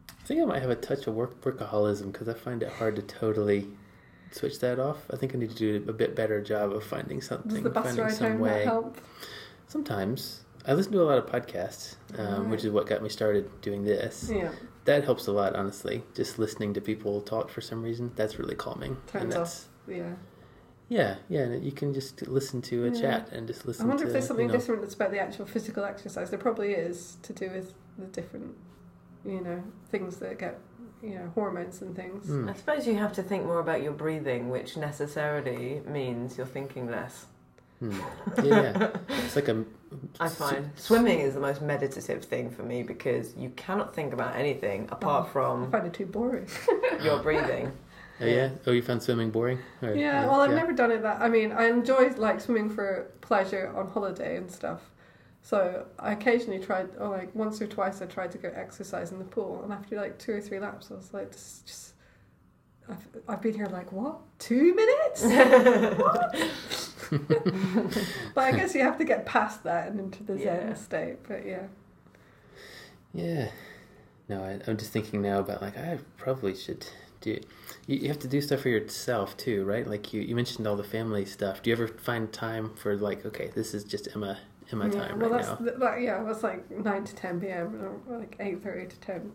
I 0.09 0.25
think 0.25 0.41
I 0.41 0.45
might 0.45 0.63
have 0.63 0.71
a 0.71 0.77
touch 0.77 1.07
of 1.07 1.15
work 1.15 1.41
workaholism 1.43 2.13
because 2.13 2.29
I 2.29 2.35
find 2.35 2.63
it 2.63 2.69
hard 2.71 2.97
to 2.97 3.03
totally 3.03 3.69
switch 4.31 4.61
that 4.61 4.79
off. 4.79 4.99
I 5.13 5.17
think 5.17 5.35
I 5.35 5.39
need 5.39 5.51
to 5.51 5.57
do 5.57 5.85
a 5.89 5.93
bit 5.93 6.15
better 6.17 6.41
job 6.41 6.73
of 6.73 6.85
finding 6.85 7.21
something, 7.21 7.53
Does 7.53 7.63
the 7.63 7.71
bus 7.71 7.85
finding 7.87 8.05
ride 8.05 8.15
some 8.15 8.31
home 8.33 8.41
way. 8.41 8.65
not 8.65 8.73
help? 8.73 9.01
Sometimes 9.69 10.41
I 10.67 10.75
listen 10.75 10.93
to 10.93 11.03
a 11.03 11.05
lot 11.05 11.19
of 11.19 11.27
podcasts, 11.27 11.97
um, 12.19 12.51
which 12.51 12.65
is 12.65 12.71
what 12.71 12.87
got 12.87 13.03
me 13.03 13.09
started 13.09 13.61
doing 13.63 13.85
this. 13.85 14.31
Yeah. 14.33 14.51
That 14.85 15.05
helps 15.05 15.27
a 15.29 15.33
lot, 15.33 15.55
honestly. 15.55 16.03
Just 16.15 16.39
listening 16.39 16.75
to 16.75 16.81
people 16.81 17.21
talk 17.21 17.49
for 17.51 17.61
some 17.61 17.83
reason, 17.83 18.13
that's 18.17 18.39
really 18.39 18.57
calming. 18.57 18.97
and 18.97 19.07
Turns 19.09 19.35
that's, 19.35 19.69
Yeah. 19.87 20.15
Yeah, 20.89 21.17
yeah. 21.29 21.47
You 21.55 21.73
can 21.73 21.95
just 21.95 22.27
listen 22.27 22.61
to 22.63 22.85
a 22.87 22.91
Yeah. 22.91 23.01
chat 23.01 23.29
and 23.33 23.47
just 23.47 23.65
listen. 23.67 23.87
I 23.87 23.89
wonder 23.89 24.03
to, 24.05 24.09
if 24.09 24.13
there's 24.13 24.27
something 24.27 24.47
you 24.47 24.53
know, 24.53 24.59
different 24.59 24.83
that's 24.83 24.95
about 24.95 25.11
the 25.11 25.21
actual 25.21 25.47
physical 25.47 25.85
exercise. 25.85 26.31
There 26.31 26.39
probably 26.39 26.73
is 26.75 27.17
to 27.23 27.33
do 27.33 27.49
with 27.51 27.75
the 27.97 28.07
different, 28.07 28.55
you 29.25 29.41
know, 29.41 29.63
things 29.91 30.17
that 30.19 30.39
get, 30.39 30.59
you 31.03 31.15
know, 31.15 31.31
hormones 31.35 31.81
and 31.81 31.95
things. 31.97 32.27
Hmm. 32.27 32.49
I 32.49 32.55
suppose 32.55 32.87
you 32.87 32.97
have 32.97 33.13
to 33.15 33.23
think 33.23 33.45
more 33.47 33.61
about 33.61 33.83
your 33.83 33.93
breathing, 33.93 34.51
which 34.51 34.77
necessarily 34.77 35.81
means 35.87 36.37
you're 36.37 36.47
thinking 36.47 36.91
less. 36.91 37.27
Hmm. 37.83 38.45
Yeah, 38.45 38.45
yeah. 38.79 38.91
It's 39.25 39.35
like 39.35 39.49
a. 39.49 39.65
I 40.21 40.29
find 40.29 40.71
swimming 40.77 41.19
is 41.19 41.35
the 41.35 41.41
most 41.41 41.61
meditative 41.61 42.25
thing 42.25 42.51
for 42.51 42.63
me 42.63 42.83
because 42.85 43.35
you 43.37 43.51
cannot 43.51 43.93
think 43.95 44.13
about 44.13 44.37
anything 44.37 44.89
apart 44.93 45.29
I 45.29 45.33
from 45.33 45.71
find 45.73 45.87
it 45.87 45.93
too 45.93 46.07
boring. 46.07 46.47
your 47.03 47.19
breathing. 47.19 47.73
Oh 48.21 48.27
yeah. 48.27 48.51
Oh, 48.67 48.71
you 48.71 48.83
found 48.83 49.03
swimming 49.03 49.31
boring? 49.31 49.59
Or- 49.83 49.95
Yeah, 49.95 50.27
well, 50.27 50.41
I've 50.43 50.51
yeah. 50.51 50.57
never 50.57 50.73
done 50.73 50.93
it 50.93 51.03
that. 51.03 51.21
I 51.21 51.29
mean, 51.29 51.51
I 51.51 51.67
enjoy 51.69 52.11
like 52.11 52.41
swimming 52.41 52.71
for 52.71 53.11
pleasure 53.21 53.73
on 53.77 53.89
holiday 53.89 54.37
and 54.37 54.49
stuff. 54.51 54.81
So 55.43 55.87
I 55.99 56.13
occasionally 56.13 56.61
tried, 56.61 56.91
or 57.01 57.09
like 57.09 57.35
once 57.35 57.61
or 57.61 57.67
twice, 57.67 58.01
I 58.01 58.07
tried 58.07 58.31
to 58.33 58.39
go 58.39 58.53
exercise 58.55 59.11
in 59.11 59.19
the 59.19 59.25
pool, 59.25 59.61
and 59.65 59.73
after 59.73 59.97
like 59.97 60.19
two 60.19 60.35
or 60.35 60.41
three 60.41 60.61
laps, 60.61 60.93
I 60.93 60.95
was 60.95 61.13
like, 61.13 61.33
this 61.33 61.41
is 61.41 61.63
just. 61.67 61.92
I've, 62.89 63.07
I've 63.29 63.41
been 63.43 63.55
here 63.55 63.67
like 63.67 63.93
what 63.93 64.21
two 64.39 64.75
minutes? 64.75 65.35
What? 65.97 66.35
but 68.35 68.45
I 68.45 68.53
guess 68.53 68.75
you 68.75 68.83
have 68.83 68.99
to 68.99 69.05
get 69.05 69.27
past 69.27 69.65
that 69.65 69.89
and 69.89 70.01
into 70.01 70.23
the 70.25 70.39
zen 70.39 70.69
Yeah. 70.69 70.75
state. 70.75 71.19
But 71.29 71.47
yeah, 71.47 71.67
Yeah, 73.13 73.51
no, 74.29 74.43
I, 74.45 74.61
I'm 74.71 74.77
just 74.77 74.93
thinking 74.93 75.23
now 75.23 75.41
about 75.41 75.63
like 75.63 75.77
I 75.77 75.99
probably 76.17 76.55
should 76.55 76.87
do. 77.21 77.41
You, 77.87 77.97
you 77.99 78.09
have 78.09 78.19
to 78.21 78.29
do 78.29 78.41
stuff 78.41 78.61
for 78.61 78.69
yourself 78.71 79.37
too, 79.37 79.65
right? 79.65 79.87
Like 79.87 80.13
you, 80.13 80.23
you 80.23 80.35
mentioned 80.35 80.67
all 80.67 80.77
the 80.77 80.85
family 80.85 81.25
stuff. 81.27 81.63
Do 81.63 81.71
you 81.71 81.77
ever 81.77 81.89
find 81.89 82.33
time 82.33 82.75
for 82.75 82.97
like, 82.97 83.25
okay, 83.27 83.51
this 83.55 83.75
is 83.75 83.85
just 83.85 84.09
Emma 84.15 84.39
Emma 84.73 84.89
yeah, 84.89 84.91
time 84.91 85.19
well, 85.19 85.31
right 85.31 85.31
that's 85.31 85.49
now? 85.49 85.57
th- 85.57 85.79
that, 85.79 86.01
yeah, 86.01 86.23
that's 86.25 86.43
like 86.43 86.71
nine 86.71 87.05
to 87.05 87.15
ten 87.15 87.41
p.m. 87.41 88.01
or 88.09 88.19
like 88.19 88.37
eight 88.41 88.63
thirty 88.63 88.87
to 88.87 89.01
ten. 89.01 89.33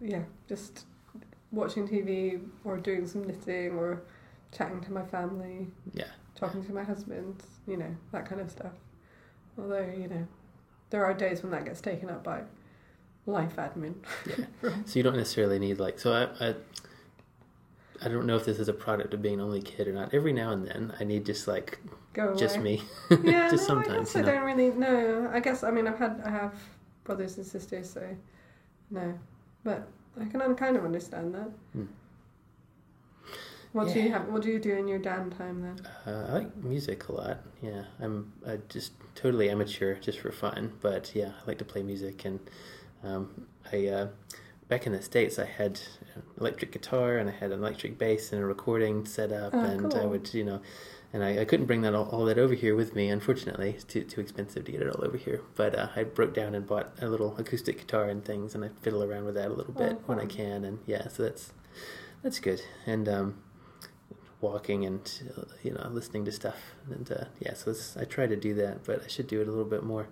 Yeah, 0.00 0.22
just 0.48 0.86
watching 1.52 1.86
TV 1.88 2.40
or 2.64 2.76
doing 2.78 3.06
some 3.06 3.24
knitting 3.24 3.72
or 3.76 4.02
chatting 4.52 4.80
to 4.82 4.92
my 4.92 5.04
family, 5.04 5.68
Yeah, 5.92 6.04
talking 6.34 6.64
to 6.64 6.72
my 6.72 6.82
husband. 6.84 7.42
You 7.66 7.76
know 7.76 7.96
that 8.12 8.26
kind 8.26 8.40
of 8.40 8.50
stuff. 8.50 8.72
Although 9.58 9.92
you 9.96 10.08
know, 10.08 10.26
there 10.90 11.04
are 11.04 11.14
days 11.14 11.42
when 11.42 11.52
that 11.52 11.64
gets 11.64 11.80
taken 11.80 12.08
up 12.10 12.22
by 12.24 12.42
life 13.26 13.56
admin. 13.56 13.94
yeah. 14.26 14.44
so 14.84 14.96
you 14.98 15.02
don't 15.02 15.16
necessarily 15.16 15.58
need 15.58 15.78
like. 15.78 15.98
So 15.98 16.12
I, 16.12 16.48
I, 16.48 16.54
I 18.02 18.08
don't 18.08 18.26
know 18.26 18.36
if 18.36 18.44
this 18.46 18.58
is 18.58 18.68
a 18.68 18.72
product 18.72 19.12
of 19.14 19.20
being 19.22 19.34
an 19.34 19.40
only 19.40 19.60
kid 19.60 19.86
or 19.86 19.92
not. 19.92 20.14
Every 20.14 20.32
now 20.32 20.52
and 20.52 20.66
then, 20.66 20.92
I 20.98 21.04
need 21.04 21.26
just 21.26 21.46
like 21.46 21.78
Go 22.14 22.28
away. 22.28 22.38
just 22.38 22.58
me, 22.58 22.82
Yeah, 23.22 23.50
just 23.50 23.68
no, 23.68 23.78
I 23.78 23.82
sometimes. 23.82 24.12
guess 24.12 24.14
You 24.14 24.20
I 24.28 24.34
don't 24.34 24.44
really 24.44 24.70
know. 24.70 25.30
I 25.32 25.40
guess 25.40 25.62
I 25.62 25.70
mean 25.70 25.86
I've 25.86 25.98
had 25.98 26.22
I 26.24 26.30
have 26.30 26.54
brothers 27.04 27.36
and 27.36 27.46
sisters, 27.46 27.90
so 27.90 28.02
no, 28.90 29.18
but 29.64 29.86
I 30.18 30.24
can 30.24 30.54
kind 30.54 30.76
of 30.76 30.84
understand 30.84 31.34
that. 31.34 31.50
Hmm. 31.72 31.84
What 33.72 33.92
do 33.92 34.00
you 34.00 34.10
have? 34.10 34.28
What 34.28 34.42
do 34.42 34.48
you 34.48 34.58
do 34.58 34.74
in 34.74 34.88
your 34.88 34.98
downtime 34.98 35.62
then? 35.62 35.86
Uh, 36.04 36.26
I 36.28 36.32
like 36.38 36.56
music 36.56 37.08
a 37.08 37.12
lot. 37.12 37.38
Yeah, 37.62 37.84
I'm 38.00 38.32
uh, 38.44 38.56
just 38.68 38.92
totally 39.14 39.48
amateur, 39.48 39.94
just 40.00 40.18
for 40.18 40.32
fun. 40.32 40.72
But 40.80 41.12
yeah, 41.14 41.32
I 41.40 41.46
like 41.46 41.58
to 41.58 41.64
play 41.64 41.84
music, 41.84 42.24
and 42.24 42.40
um, 43.04 43.46
I 43.72 43.86
uh, 43.86 44.08
back 44.70 44.86
in 44.86 44.92
the 44.92 45.02
states, 45.02 45.38
I 45.38 45.44
had 45.44 45.80
an 46.14 46.22
electric 46.38 46.72
guitar 46.72 47.18
and 47.18 47.28
I 47.28 47.32
had 47.32 47.52
an 47.52 47.58
electric 47.58 47.98
bass 47.98 48.32
and 48.32 48.40
a 48.40 48.46
recording 48.46 49.04
set 49.04 49.32
up, 49.32 49.52
Oh, 49.52 49.60
and 49.60 49.92
I 49.92 50.06
would, 50.06 50.32
you 50.32 50.44
know, 50.44 50.62
and 51.12 51.24
I, 51.24 51.40
I 51.40 51.44
couldn't 51.44 51.66
bring 51.66 51.82
that 51.82 51.94
all, 51.94 52.08
all 52.10 52.24
that 52.26 52.38
over 52.38 52.54
here 52.54 52.74
with 52.76 52.94
me. 52.94 53.08
Unfortunately, 53.08 53.70
it's 53.70 53.84
too 53.84 54.02
too 54.04 54.20
expensive 54.20 54.64
to 54.64 54.72
get 54.72 54.82
it 54.82 54.94
all 54.94 55.04
over 55.04 55.16
here. 55.16 55.40
But 55.56 55.74
uh, 55.78 55.88
I 55.96 56.04
broke 56.04 56.34
down 56.34 56.54
and 56.54 56.66
bought 56.66 56.92
a 57.00 57.06
little 57.08 57.36
acoustic 57.38 57.78
guitar 57.78 58.04
and 58.04 58.24
things, 58.24 58.54
and 58.54 58.64
I 58.64 58.68
fiddle 58.82 59.02
around 59.02 59.24
with 59.24 59.34
that 59.34 59.48
a 59.48 59.54
little 59.54 59.72
bit 59.74 59.92
Oh, 59.98 60.02
when 60.06 60.20
I 60.20 60.26
can, 60.26 60.64
and 60.64 60.78
yeah, 60.86 61.08
so 61.08 61.22
that's 61.24 61.52
that's 62.22 62.38
good. 62.38 62.62
And 62.86 63.08
um, 63.08 63.34
walking 64.40 64.86
and 64.86 65.22
you 65.62 65.72
know 65.72 65.86
listening 65.92 66.24
to 66.24 66.32
stuff 66.32 66.56
and 66.90 67.12
uh, 67.12 67.24
yeah 67.40 67.52
so 67.52 67.70
it's, 67.72 67.94
i 67.98 68.04
try 68.04 68.26
to 68.26 68.36
do 68.36 68.54
that 68.54 68.82
but 68.84 69.04
i 69.04 69.06
should 69.06 69.26
do 69.26 69.38
it 69.42 69.46
a 69.46 69.50
little 69.50 69.66
bit 69.66 69.82
more 69.82 70.08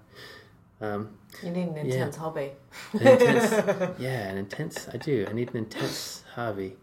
um, 0.82 1.16
You 1.42 1.50
need 1.50 1.68
an 1.68 1.76
Yeah. 1.76 1.82
intense 1.94 2.16
hobby. 2.16 2.50
an 2.92 3.06
intense, 3.06 3.50
yeah 3.98 4.28
an 4.28 4.36
intense 4.36 4.86
i 4.92 4.98
do 4.98 5.26
i 5.30 5.32
need 5.32 5.48
an 5.50 5.56
intense 5.56 6.24
hobby 6.34 6.76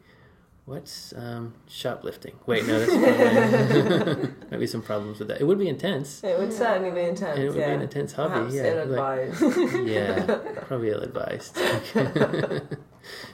what's 0.66 1.14
um, 1.16 1.54
shoplifting 1.68 2.36
wait 2.48 2.66
no 2.66 2.80
that's 2.80 2.92
probably, 2.92 4.30
might 4.52 4.60
be 4.60 4.66
some 4.68 4.82
problems 4.82 5.20
with 5.20 5.28
that 5.28 5.40
it 5.40 5.44
would 5.44 5.60
be 5.60 5.68
intense 5.70 6.24
It 6.24 6.40
would 6.40 6.52
certainly 6.52 6.90
be 6.92 7.02
intense. 7.08 7.38
and 7.38 7.44
it 7.44 7.50
would 7.50 7.60
yeah. 7.60 7.68
be 7.68 7.74
an 7.76 7.82
intense 7.82 8.14
hobby 8.14 8.34
Perhaps 8.34 8.54
yeah 8.56 8.64
like- 8.64 9.30
ill-advised. 9.38 9.88
yeah 9.88 10.26
probably 10.68 10.90
ill 10.90 11.02
advised 11.02 11.56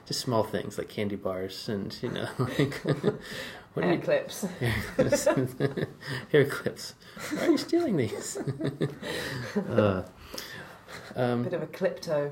just 0.05 0.19
small 0.19 0.43
things 0.43 0.77
like 0.77 0.89
candy 0.89 1.15
bars 1.15 1.69
and 1.69 1.97
you 2.01 2.09
know 2.09 2.27
like 2.37 2.73
what 3.73 3.83
do 3.83 3.87
Hair 3.87 3.93
you 3.93 4.01
clips. 4.01 4.41
hair 4.59 4.75
clips. 4.97 5.23
hair 6.33 6.45
clips. 6.45 6.93
Why 7.33 7.45
are 7.47 7.51
you 7.51 7.57
stealing 7.57 7.95
these? 7.95 8.37
uh, 9.69 10.03
um, 11.15 11.43
Bit 11.43 11.53
of 11.53 11.61
a 11.63 11.67
clipto. 11.67 12.31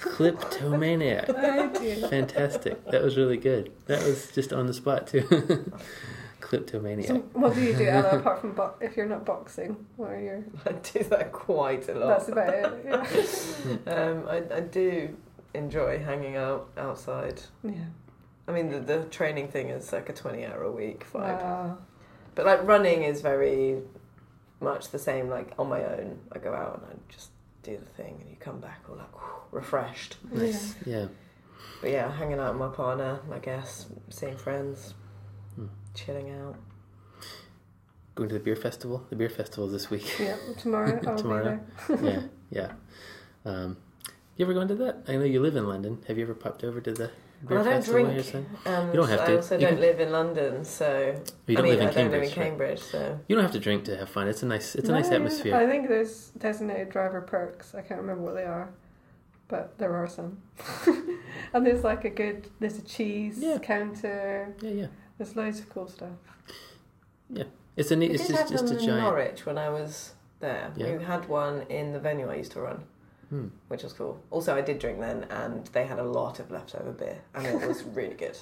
kleptomaniac. 0.00 1.28
Oh. 1.38 2.08
Fantastic. 2.08 2.84
That 2.86 3.02
was 3.02 3.16
really 3.16 3.36
good. 3.36 3.72
That 3.86 4.02
was 4.02 4.30
just 4.32 4.52
on 4.52 4.66
the 4.66 4.74
spot 4.74 5.06
too. 5.06 5.72
kleptomaniac. 6.40 7.08
So 7.08 7.16
what 7.32 7.54
do 7.54 7.60
you 7.62 7.74
do, 7.74 7.86
Ella? 7.86 8.18
Apart 8.18 8.40
from 8.40 8.52
bo- 8.52 8.74
if 8.80 8.96
you're 8.96 9.06
not 9.06 9.24
boxing, 9.24 9.76
what 9.96 10.10
are 10.10 10.20
your? 10.20 10.44
I 10.66 10.72
do 10.72 11.04
that 11.04 11.32
quite 11.32 11.88
a 11.88 11.94
lot. 11.94 12.18
That's 12.18 12.28
about 12.28 12.54
it. 12.54 12.82
Yeah. 12.84 13.06
Um, 13.92 14.24
I, 14.28 14.42
I 14.56 14.60
do 14.60 15.16
enjoy 15.54 15.98
hanging 16.02 16.36
out 16.36 16.68
outside. 16.76 17.42
yeah. 17.62 17.72
I 18.46 18.52
mean, 18.52 18.70
the, 18.70 18.80
the 18.80 19.04
training 19.04 19.48
thing 19.48 19.68
is 19.68 19.92
like 19.92 20.08
a 20.08 20.12
20 20.14 20.46
hour 20.46 20.62
a 20.62 20.72
week 20.72 21.04
vibe. 21.12 21.42
Wow. 21.42 21.78
But 22.34 22.46
like 22.46 22.62
running 22.66 23.02
is 23.02 23.20
very 23.20 23.82
much 24.60 24.88
the 24.90 24.98
same. 24.98 25.28
Like 25.28 25.52
on 25.58 25.68
my 25.68 25.84
own, 25.84 26.18
I 26.32 26.38
go 26.38 26.54
out 26.54 26.78
and 26.82 26.86
I 26.98 27.12
just 27.12 27.30
do 27.68 27.76
the 27.78 28.02
thing, 28.02 28.16
and 28.20 28.30
you 28.30 28.36
come 28.40 28.60
back 28.60 28.80
all 28.88 28.96
like 28.96 29.12
whew, 29.12 29.42
refreshed. 29.52 30.16
Nice. 30.32 30.74
Yeah. 30.86 31.06
But 31.80 31.90
yeah, 31.90 32.10
hanging 32.16 32.38
out 32.38 32.52
with 32.54 32.60
my 32.60 32.74
partner, 32.74 33.20
I 33.32 33.38
guess, 33.38 33.86
seeing 34.10 34.36
friends, 34.36 34.94
Hmm. 35.54 35.66
chilling 35.94 36.30
out. 36.30 36.56
Going 38.14 38.28
to 38.30 38.34
the 38.34 38.40
beer 38.40 38.56
festival. 38.56 39.06
The 39.10 39.16
beer 39.16 39.28
festival 39.28 39.68
this 39.68 39.90
week. 39.90 40.18
Yeah. 40.18 40.36
Tomorrow 40.58 41.00
I'll 41.06 41.16
Tomorrow. 41.16 41.60
there. 41.88 41.98
yeah. 42.02 42.22
Yeah. 42.50 42.72
Um, 43.44 43.76
you 44.36 44.44
ever 44.46 44.54
gone 44.54 44.68
to 44.68 44.74
that? 44.76 45.04
I 45.06 45.12
know 45.16 45.24
you 45.24 45.40
live 45.40 45.54
in 45.56 45.66
London. 45.68 46.02
Have 46.08 46.16
you 46.16 46.24
ever 46.24 46.34
popped 46.34 46.64
over 46.64 46.80
to 46.80 46.92
the 46.92 47.08
beer 47.08 47.12
Well, 47.48 47.60
I 47.60 47.70
don't 47.70 47.84
drink. 47.84 48.34
And 48.34 48.46
um, 48.66 48.88
You 48.88 48.94
don't 48.94 49.08
have 49.08 49.24
to. 49.26 49.32
I 49.32 49.36
also 49.36 49.54
You 49.54 49.60
don't 49.60 49.70
can- 49.74 49.80
live 49.80 50.00
in 50.00 50.10
London, 50.12 50.64
so 50.64 51.20
You 51.46 51.56
don't 51.56 51.64
I 51.64 51.68
mean, 51.68 51.72
live 51.78 51.80
in 51.80 51.88
I 51.88 51.90
don't 51.92 51.94
Cambridge. 51.94 52.36
live 52.36 52.46
in 52.52 52.58
right? 52.58 52.78
So 52.78 53.20
You 53.28 53.36
don't 53.36 53.44
have 53.44 53.52
to 53.52 53.60
drink 53.60 53.84
to 53.84 53.96
have 53.96 54.08
fun. 54.08 54.26
It's 54.28 54.42
a 54.42 54.46
nice. 54.46 54.74
It's 54.74 54.88
a 54.88 54.92
nice 54.92 55.04
No, 55.04 55.10
yeah. 55.10 55.16
atmosphere. 55.16 55.54
I 55.56 55.66
think 55.66 55.88
there's 55.88 56.30
designated 56.38 56.90
driver 56.90 57.20
perks. 57.20 57.74
I 57.74 57.82
can't 57.82 58.00
remember 58.00 58.22
what 58.22 58.34
they 58.34 58.44
are, 58.44 58.70
but 59.48 59.78
there 59.78 59.94
are 59.94 60.06
some. 60.08 60.38
and 61.52 61.64
there's 61.66 61.84
like 61.84 62.04
a 62.04 62.10
good. 62.10 62.48
There's 62.60 62.78
a 62.78 62.82
cheese 62.82 63.38
Yeah. 63.38 63.58
counter. 63.58 64.54
Yeah, 64.60 64.70
yeah. 64.70 64.86
There's 65.16 65.36
loads 65.36 65.60
of 65.60 65.68
cool 65.68 65.86
stuff. 65.88 66.10
Yeah, 67.30 67.44
it's 67.76 67.90
a 67.90 67.96
neat. 67.96 68.12
It's 68.12 68.26
just 68.28 68.50
just 68.50 68.64
a 68.72 68.76
giant. 68.76 69.00
Norwich 69.02 69.46
when 69.46 69.58
I 69.58 69.68
was 69.68 70.14
there. 70.40 70.72
Yeah. 70.76 70.96
We 70.96 71.04
had 71.04 71.28
one 71.28 71.62
in 71.68 71.92
the 71.92 72.00
venue 72.00 72.28
I 72.30 72.36
used 72.36 72.52
to 72.52 72.60
run, 72.60 72.84
Hmm. 73.30 73.48
which 73.68 73.82
was 73.82 73.92
cool. 73.92 74.18
Also, 74.30 74.54
I 74.56 74.62
did 74.62 74.78
drink 74.78 75.00
then, 75.00 75.24
and 75.30 75.66
they 75.68 75.84
had 75.84 75.98
a 75.98 76.02
lot 76.02 76.40
of 76.40 76.50
leftover 76.50 76.92
beer, 76.92 77.18
and 77.34 77.46
it 77.46 77.68
was 77.68 77.82
really 77.94 78.14
good. 78.14 78.38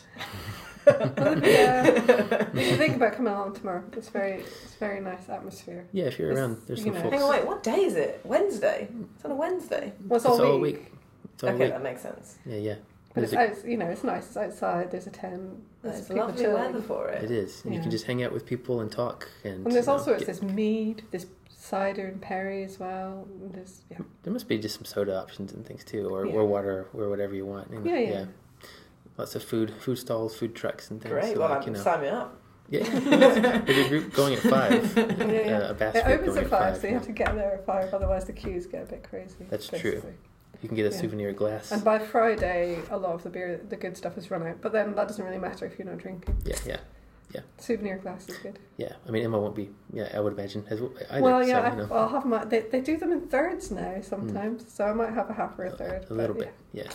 Well, 0.86 1.38
yeah. 1.44 2.46
you 2.54 2.64
should 2.64 2.78
think 2.78 2.96
about 2.96 3.14
coming 3.14 3.32
along 3.32 3.54
tomorrow. 3.54 3.82
It's 3.96 4.08
very, 4.08 4.34
it's 4.42 4.74
very 4.78 5.00
nice 5.00 5.28
atmosphere. 5.28 5.86
Yeah, 5.92 6.04
if 6.04 6.18
you're 6.18 6.30
It's, 6.30 6.38
around, 6.38 6.62
there's 6.68 6.78
you 6.80 6.84
some 6.86 6.94
know. 6.94 7.00
folks. 7.02 7.14
Hang 7.14 7.22
on, 7.24 7.30
wait, 7.30 7.46
what 7.46 7.62
day 7.64 7.82
is 7.84 7.96
it? 7.96 8.20
Wednesday. 8.24 8.88
It's 9.16 9.24
on 9.24 9.32
a 9.32 9.34
Wednesday. 9.34 9.92
Well, 10.06 10.16
it's 10.18 10.24
It's 10.24 10.34
all 10.38 10.46
all 10.46 10.60
week. 10.60 10.76
week. 10.76 10.92
It's 11.34 11.42
all 11.42 11.50
okay, 11.50 11.64
week. 11.64 11.72
that 11.72 11.82
makes 11.82 12.02
sense. 12.02 12.38
Yeah, 12.46 12.56
yeah. 12.58 12.74
But 13.12 13.24
it's, 13.24 13.32
There's 13.32 13.56
a- 13.56 13.60
out, 13.62 13.68
you 13.68 13.76
know, 13.78 13.86
it's 13.86 14.04
nice. 14.04 14.26
It's 14.26 14.36
outside. 14.36 14.90
There's 14.92 15.06
a 15.08 15.10
tent. 15.10 15.64
There's 15.82 15.98
It's 16.00 16.08
people 16.08 16.26
lovely 16.26 16.42
chilling. 16.44 16.62
weather 16.62 16.82
for 16.82 17.08
it. 17.08 17.24
It 17.24 17.30
is, 17.32 17.64
and 17.64 17.74
you 17.74 17.80
can 17.80 17.90
just 17.90 18.04
hang 18.04 18.22
out 18.22 18.30
with 18.32 18.46
people 18.46 18.80
and 18.82 18.92
talk. 18.92 19.28
And, 19.42 19.64
And 19.66 19.74
there's 19.74 19.86
you 19.86 19.92
know, 19.92 19.98
also 19.98 20.16
get- 20.16 20.26
there's 20.26 20.42
mead, 20.42 21.02
there's 21.10 21.26
cider 21.66 22.06
and 22.06 22.20
perry 22.20 22.62
as 22.64 22.78
well. 22.78 23.26
There's 23.52 23.82
yeah. 23.90 23.98
there 24.22 24.32
must 24.32 24.48
be 24.48 24.58
just 24.58 24.76
some 24.76 24.84
soda 24.84 25.18
options 25.20 25.52
and 25.52 25.66
things 25.66 25.84
too, 25.84 26.08
or, 26.08 26.26
Yeah. 26.26 26.34
or 26.34 26.46
water, 26.46 26.86
or 26.94 27.08
whatever 27.08 27.34
you 27.34 27.46
want. 27.46 27.70
you 27.72 27.80
know, 27.80 27.90
Yeah, 27.92 27.98
yeah. 28.10 28.24
Lots 29.18 29.34
of 29.34 29.42
food, 29.42 29.72
food 29.80 29.96
stalls, 29.96 30.36
food 30.36 30.54
trucks, 30.54 30.90
and 30.90 31.00
things. 31.00 31.12
Great. 31.12 31.34
so 31.34 31.40
well, 31.40 31.48
like, 31.50 31.62
I'm 31.62 31.68
you 31.68 31.72
know, 31.74 31.80
sign 31.82 32.00
me 32.02 32.08
up. 32.08 32.38
yeah. 32.68 32.82
There's 33.60 33.86
a 33.86 33.88
group 33.88 34.12
going 34.12 34.34
at 34.34 34.40
five. 34.40 34.96
yeah, 34.96 35.24
yeah. 35.30 35.58
Uh, 35.58 35.70
a 35.70 35.74
BAS 35.74 35.94
it 35.96 36.06
opens 36.06 36.26
going 36.34 36.44
at 36.44 36.50
five, 36.50 36.72
five. 36.72 36.76
so 36.80 36.86
you 36.88 36.94
have 36.94 37.06
to 37.06 37.12
get 37.12 37.34
there 37.34 37.54
at 37.54 37.64
five. 37.66 37.94
Otherwise, 37.94 38.24
the 38.26 38.32
queues 38.32 38.66
get 38.66 38.82
a 38.82 38.86
bit 38.86 39.02
crazy. 39.08 39.46
That's 39.48 39.68
true. 39.68 40.02
You 40.62 40.68
can 40.68 40.76
get 40.76 40.90
a 40.90 40.94
Yeah. 40.94 41.00
souvenir 41.00 41.32
glass. 41.32 41.70
And 41.72 41.84
by 41.84 41.98
Friday, 41.98 42.78
a 42.90 42.96
lot 42.98 43.14
of 43.14 43.22
the 43.22 43.30
beer, 43.30 43.60
the 43.68 43.76
good 43.76 43.96
stuff 43.96 44.16
is 44.18 44.30
run 44.30 44.42
out. 44.46 44.60
But 44.60 44.72
then 44.72 44.94
that 44.94 45.06
doesn't 45.08 45.24
really 45.24 45.38
matter 45.38 45.64
if 45.66 45.78
you're 45.78 45.86
not 45.88 45.98
drinking. 45.98 46.36
Yeah, 46.44 46.56
yeah, 46.66 46.76
Souvenir 47.58 47.98
glass 47.98 48.28
is 48.28 48.36
good. 48.38 48.58
yeah. 48.76 48.92
I 49.06 49.10
mean, 49.10 49.24
Emma 49.24 49.38
won't 49.38 49.56
be. 49.56 49.70
Yeah, 49.92 50.10
I 50.14 50.20
would 50.20 50.32
imagine 50.34 50.64
as 50.70 50.80
well. 50.80 50.92
Either, 51.10 51.22
well, 51.22 51.46
yeah, 51.46 51.60
so, 51.60 51.66
I, 51.66 51.70
you 51.70 51.76
know, 51.88 51.94
I'll 51.94 52.08
have 52.08 52.24
my. 52.24 52.44
They, 52.44 52.60
they 52.60 52.80
do 52.80 52.96
them 52.96 53.12
in 53.12 53.22
thirds 53.28 53.70
now 53.70 54.00
sometimes, 54.02 54.72
so 54.72 54.84
I 54.84 54.92
might 54.92 55.12
have 55.12 55.30
a 55.30 55.34
half 55.34 55.58
or 55.58 55.64
a 55.64 55.70
third. 55.70 56.06
a 56.10 56.14
little 56.14 56.36
bit. 56.36 56.54
Yeah. 56.72 56.90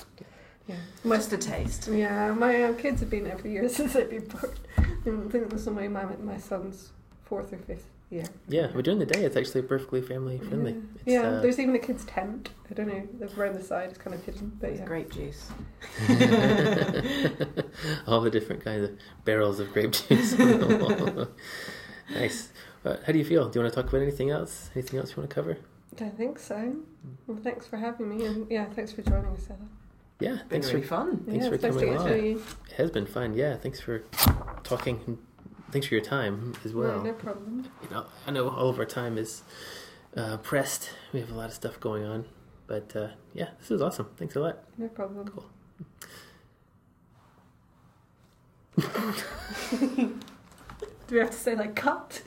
Yeah. 0.68 0.76
My, 1.04 1.18
Just 1.18 1.34
a 1.34 1.38
taste. 1.38 1.88
yeah, 1.88 2.32
my 2.32 2.64
um, 2.64 2.78
kids 2.78 3.02
have 3.02 3.10
been 3.10 3.28
every 3.28 3.52
year 3.52 3.68
since 3.78 3.94
they've 3.94 4.10
been 4.10 4.28
born. 4.28 4.54
I 4.78 5.30
think 5.30 5.50
this 5.50 5.62
is 5.62 5.68
my 5.68 5.88
my 5.88 6.06
my 6.18 6.38
son's 6.38 6.92
fourth 7.24 7.52
or 7.52 7.58
fifth 7.58 7.88
year. 8.12 8.26
Yeah, 8.48 8.68
but 8.74 8.84
during 8.86 9.00
the 9.00 9.06
day, 9.06 9.24
it's 9.24 9.36
actually 9.36 9.62
perfectly 9.64 10.02
family 10.02 10.38
friendly. 10.40 10.76
It's, 10.96 11.04
Yeah, 11.08 11.22
uh, 11.22 11.42
there's 11.42 11.60
even 11.60 11.76
a 11.76 11.80
kids 11.80 12.06
tent. 12.06 12.50
I 12.70 12.74
don't 12.74 12.88
know, 12.88 13.08
around 13.38 13.56
the 13.56 13.64
side 13.64 13.90
it's 13.90 13.98
kind 13.98 14.14
of 14.16 14.24
hidden, 14.24 14.58
but 14.60 14.70
It's 14.72 14.80
yeah. 14.80 14.86
grape 14.86 15.12
juice. 15.12 15.50
all 18.08 18.22
the 18.22 18.30
different 18.30 18.64
kinds 18.64 18.84
of 18.84 18.98
barrels 19.26 19.60
of 19.60 19.72
grape 19.74 19.92
juice. 19.92 20.34
on 20.40 20.60
the 20.60 20.78
wall. 21.16 21.28
nice. 22.20 22.50
But 22.84 23.04
how 23.06 23.14
do 23.14 23.20
you 23.20 23.26
feel? 23.26 23.50
Do 23.50 23.60
you 23.60 23.64
want 23.64 23.74
to 23.74 23.82
talk 23.82 23.90
about 23.92 24.02
anything 24.02 24.30
else? 24.32 24.70
Anything 24.76 25.00
else 25.00 25.12
you 25.12 25.18
want 25.18 25.30
to 25.30 25.34
cover? 25.36 25.58
Don't 25.96 26.18
think 26.18 26.40
so. 26.40 26.76
Well, 27.28 27.38
thanks 27.44 27.68
for 27.68 27.78
having 27.78 28.10
me, 28.18 28.26
and 28.26 28.50
yeah, 28.50 28.66
thanks 28.66 28.92
for 28.92 29.02
joining 29.02 29.34
us, 29.34 29.48
Ella. 29.50 29.60
Yeah, 30.20 30.30
Been 30.32 30.48
thanks 30.50 30.68
really 30.70 30.82
for. 30.84 30.88
fun. 30.88 31.18
Thanks 31.26 31.44
yeah, 31.44 31.50
for 31.50 31.56
it's 31.56 31.64
nice 31.64 31.74
to 31.74 31.80
coming 31.80 31.94
get 31.94 32.00
to 32.00 32.08
along. 32.10 32.18
know 32.20 32.24
you. 32.24 32.44
It 32.70 32.74
has 32.78 32.92
been 32.92 33.06
fun. 33.06 33.34
Yeah, 33.36 33.56
thanks 33.58 33.80
for 33.82 34.00
talking. 34.64 35.18
And 35.72 35.74
Thanks 35.74 35.88
for 35.88 35.96
your 35.96 36.04
time 36.04 36.54
as 36.66 36.74
well. 36.74 36.98
No, 36.98 37.04
no 37.04 37.14
problem. 37.14 37.68
You 37.84 37.90
know, 37.90 38.06
I 38.28 38.32
know 38.32 38.50
all 38.50 38.70
of 38.70 38.78
our 38.80 38.86
time 38.86 39.18
is 39.18 39.44
uh, 40.18 40.38
pressed. 40.38 40.90
We 41.14 41.20
have 41.22 41.32
a 41.32 41.34
lot 41.36 41.46
of 41.50 41.54
stuff 41.54 41.80
going 41.80 42.04
on, 42.04 42.26
But 42.68 42.94
uh, 42.96 43.08
yeah, 43.34 43.50
this 43.60 43.70
was 43.70 43.82
awesome. 43.82 44.10
Thanks 44.18 44.36
a 44.36 44.40
lot. 44.42 44.60
No 44.78 44.88
problem. 44.90 45.28
Cool. 45.28 45.46
Do 51.08 51.16
we 51.16 51.18
have 51.20 51.32
to 51.32 51.38
say 51.38 51.56
like 51.56 51.76
cut? 51.76 52.22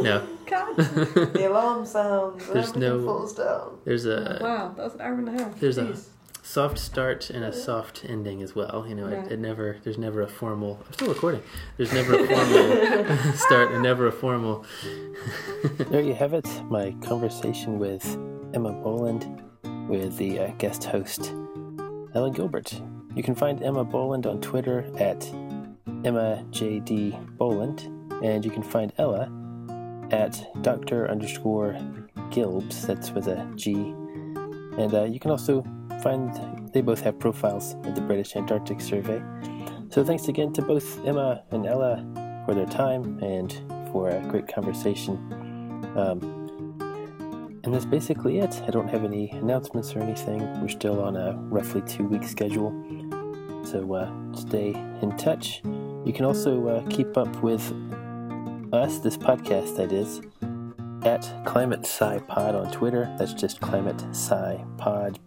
No, 0.00 0.26
Cut. 0.46 0.76
the 0.76 1.46
alarm 1.48 1.84
sounds. 1.86 2.46
There's 2.48 2.74
no- 2.76 3.04
falls 3.04 3.34
down. 3.34 3.78
there's 3.84 4.06
a 4.06 4.38
wow, 4.40 4.72
that 4.76 4.82
was 4.84 4.94
an 4.94 5.00
hour 5.00 5.14
and 5.14 5.28
a 5.28 5.32
half. 5.32 5.58
There's 5.60 5.78
a- 5.78 5.84
Jeez. 5.84 6.06
Soft 6.42 6.78
start 6.78 7.30
and 7.30 7.44
a 7.44 7.52
soft 7.52 8.04
ending 8.08 8.42
as 8.42 8.54
well. 8.54 8.84
You 8.88 8.94
know, 8.94 9.08
Yeah. 9.08 9.24
it, 9.24 9.32
it 9.32 9.38
never 9.40 9.76
there's 9.82 9.98
never 9.98 10.22
a 10.22 10.28
formal. 10.28 10.80
I'm 10.86 10.92
still 10.92 11.08
recording. 11.08 11.42
There's 11.76 11.92
never 11.92 12.14
a 12.14 12.26
formal 12.26 13.32
start 13.36 13.72
and 13.72 13.82
never 13.82 14.06
a 14.06 14.12
formal. 14.12 14.64
there 15.90 16.00
you 16.02 16.14
have 16.14 16.32
it. 16.34 16.46
My 16.70 16.92
conversation 17.02 17.78
with 17.78 18.04
Emma 18.54 18.72
Boland, 18.72 19.42
with 19.88 20.16
the 20.16 20.38
uh, 20.40 20.46
guest 20.58 20.84
host 20.84 21.32
Ella 22.14 22.30
Gilbert. 22.30 22.80
You 23.14 23.22
can 23.22 23.34
find 23.34 23.62
Emma 23.62 23.84
Boland 23.84 24.26
on 24.26 24.40
Twitter 24.40 24.84
at 24.98 25.26
Emma 26.04 26.44
JD 26.50 27.36
Boland, 27.36 27.82
and 28.24 28.44
you 28.44 28.50
can 28.50 28.62
find 28.62 28.92
Ella 28.98 29.30
at 30.10 30.44
Doctor 30.62 31.08
underscore 31.10 31.74
Gilbs. 32.30 32.86
That's 32.86 33.10
with 33.10 33.26
a 33.28 33.48
G. 33.56 33.74
And 33.74 34.94
uh, 34.94 35.04
you 35.04 35.18
can 35.20 35.30
also 35.30 35.64
find 36.02 36.70
they 36.72 36.80
both 36.80 37.00
have 37.00 37.18
profiles 37.18 37.74
at 37.84 37.94
the 37.94 38.00
British 38.00 38.36
Antarctic 38.36 38.80
Survey. 38.80 39.22
So 39.90 40.04
thanks 40.04 40.28
again 40.28 40.52
to 40.54 40.62
both 40.62 41.04
Emma 41.04 41.42
and 41.50 41.66
Ella 41.66 42.04
for 42.46 42.54
their 42.54 42.66
time 42.66 43.18
and 43.22 43.52
for 43.92 44.08
a 44.08 44.20
great 44.28 44.48
conversation. 44.48 45.16
Um, 45.96 46.40
and 47.64 47.74
that's 47.74 47.84
basically 47.84 48.38
it. 48.38 48.62
I 48.66 48.70
don't 48.70 48.88
have 48.88 49.04
any 49.04 49.30
announcements 49.30 49.94
or 49.94 50.00
anything. 50.00 50.38
We're 50.60 50.68
still 50.68 51.02
on 51.02 51.16
a 51.16 51.36
roughly 51.50 51.82
two 51.82 52.04
week 52.04 52.24
schedule. 52.24 52.72
So 53.64 53.94
uh, 53.94 54.10
stay 54.34 54.70
in 55.02 55.16
touch. 55.18 55.60
You 56.04 56.12
can 56.14 56.24
also 56.24 56.66
uh, 56.66 56.86
keep 56.88 57.16
up 57.16 57.42
with 57.42 57.62
us, 58.72 58.98
this 59.00 59.16
podcast 59.16 59.76
that 59.76 59.92
is, 59.92 60.22
at 61.04 61.44
Climate 61.44 61.80
Sci 61.80 62.18
Pod 62.20 62.54
on 62.54 62.70
Twitter. 62.72 63.14
That's 63.18 63.34
just 63.34 63.60
Climate 63.60 64.00
Sci 64.10 64.64
Pod, 64.78 65.18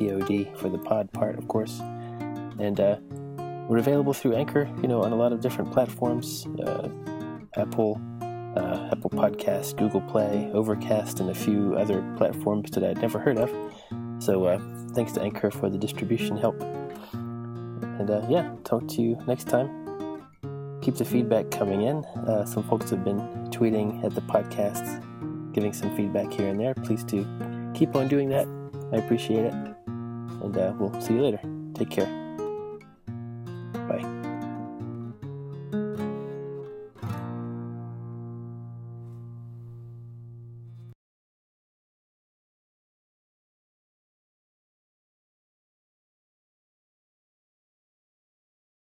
P 0.00 0.10
O 0.10 0.20
D 0.20 0.50
for 0.56 0.70
the 0.70 0.78
pod 0.78 1.12
part, 1.12 1.36
of 1.36 1.46
course. 1.46 1.80
And 2.58 2.80
uh, 2.80 2.96
we're 3.68 3.78
available 3.78 4.14
through 4.14 4.34
Anchor, 4.34 4.66
you 4.80 4.88
know, 4.88 5.02
on 5.02 5.12
a 5.12 5.16
lot 5.16 5.32
of 5.32 5.40
different 5.40 5.70
platforms 5.72 6.46
uh, 6.66 6.88
Apple, 7.56 8.00
uh, 8.56 8.88
Apple 8.90 9.10
Podcasts, 9.10 9.76
Google 9.76 10.00
Play, 10.00 10.50
Overcast, 10.54 11.20
and 11.20 11.28
a 11.28 11.34
few 11.34 11.76
other 11.76 12.02
platforms 12.16 12.70
that 12.70 12.82
I'd 12.82 13.02
never 13.02 13.18
heard 13.18 13.36
of. 13.36 13.50
So 14.18 14.46
uh, 14.46 14.58
thanks 14.94 15.12
to 15.12 15.20
Anchor 15.20 15.50
for 15.50 15.68
the 15.68 15.78
distribution 15.78 16.38
help. 16.38 16.58
And 17.12 18.10
uh, 18.10 18.26
yeah, 18.30 18.54
talk 18.64 18.88
to 18.88 19.02
you 19.02 19.22
next 19.26 19.48
time 19.48 19.68
keep 20.80 20.94
the 20.94 21.04
feedback 21.04 21.50
coming 21.50 21.82
in. 21.82 22.04
Uh, 22.26 22.44
some 22.44 22.62
folks 22.62 22.90
have 22.90 23.04
been 23.04 23.20
tweeting 23.50 24.02
at 24.04 24.14
the 24.14 24.22
podcast, 24.22 25.02
giving 25.52 25.72
some 25.72 25.94
feedback 25.96 26.32
here 26.32 26.48
and 26.48 26.58
there. 26.58 26.74
Please 26.74 27.04
do 27.04 27.26
keep 27.74 27.94
on 27.94 28.08
doing 28.08 28.28
that. 28.30 28.46
I 28.92 28.96
appreciate 28.96 29.44
it. 29.44 29.79
And 30.42 30.56
uh, 30.56 30.72
we'll 30.78 31.00
see 31.00 31.14
you 31.14 31.22
later. 31.22 31.40
Take 31.74 31.90
care. 31.90 32.29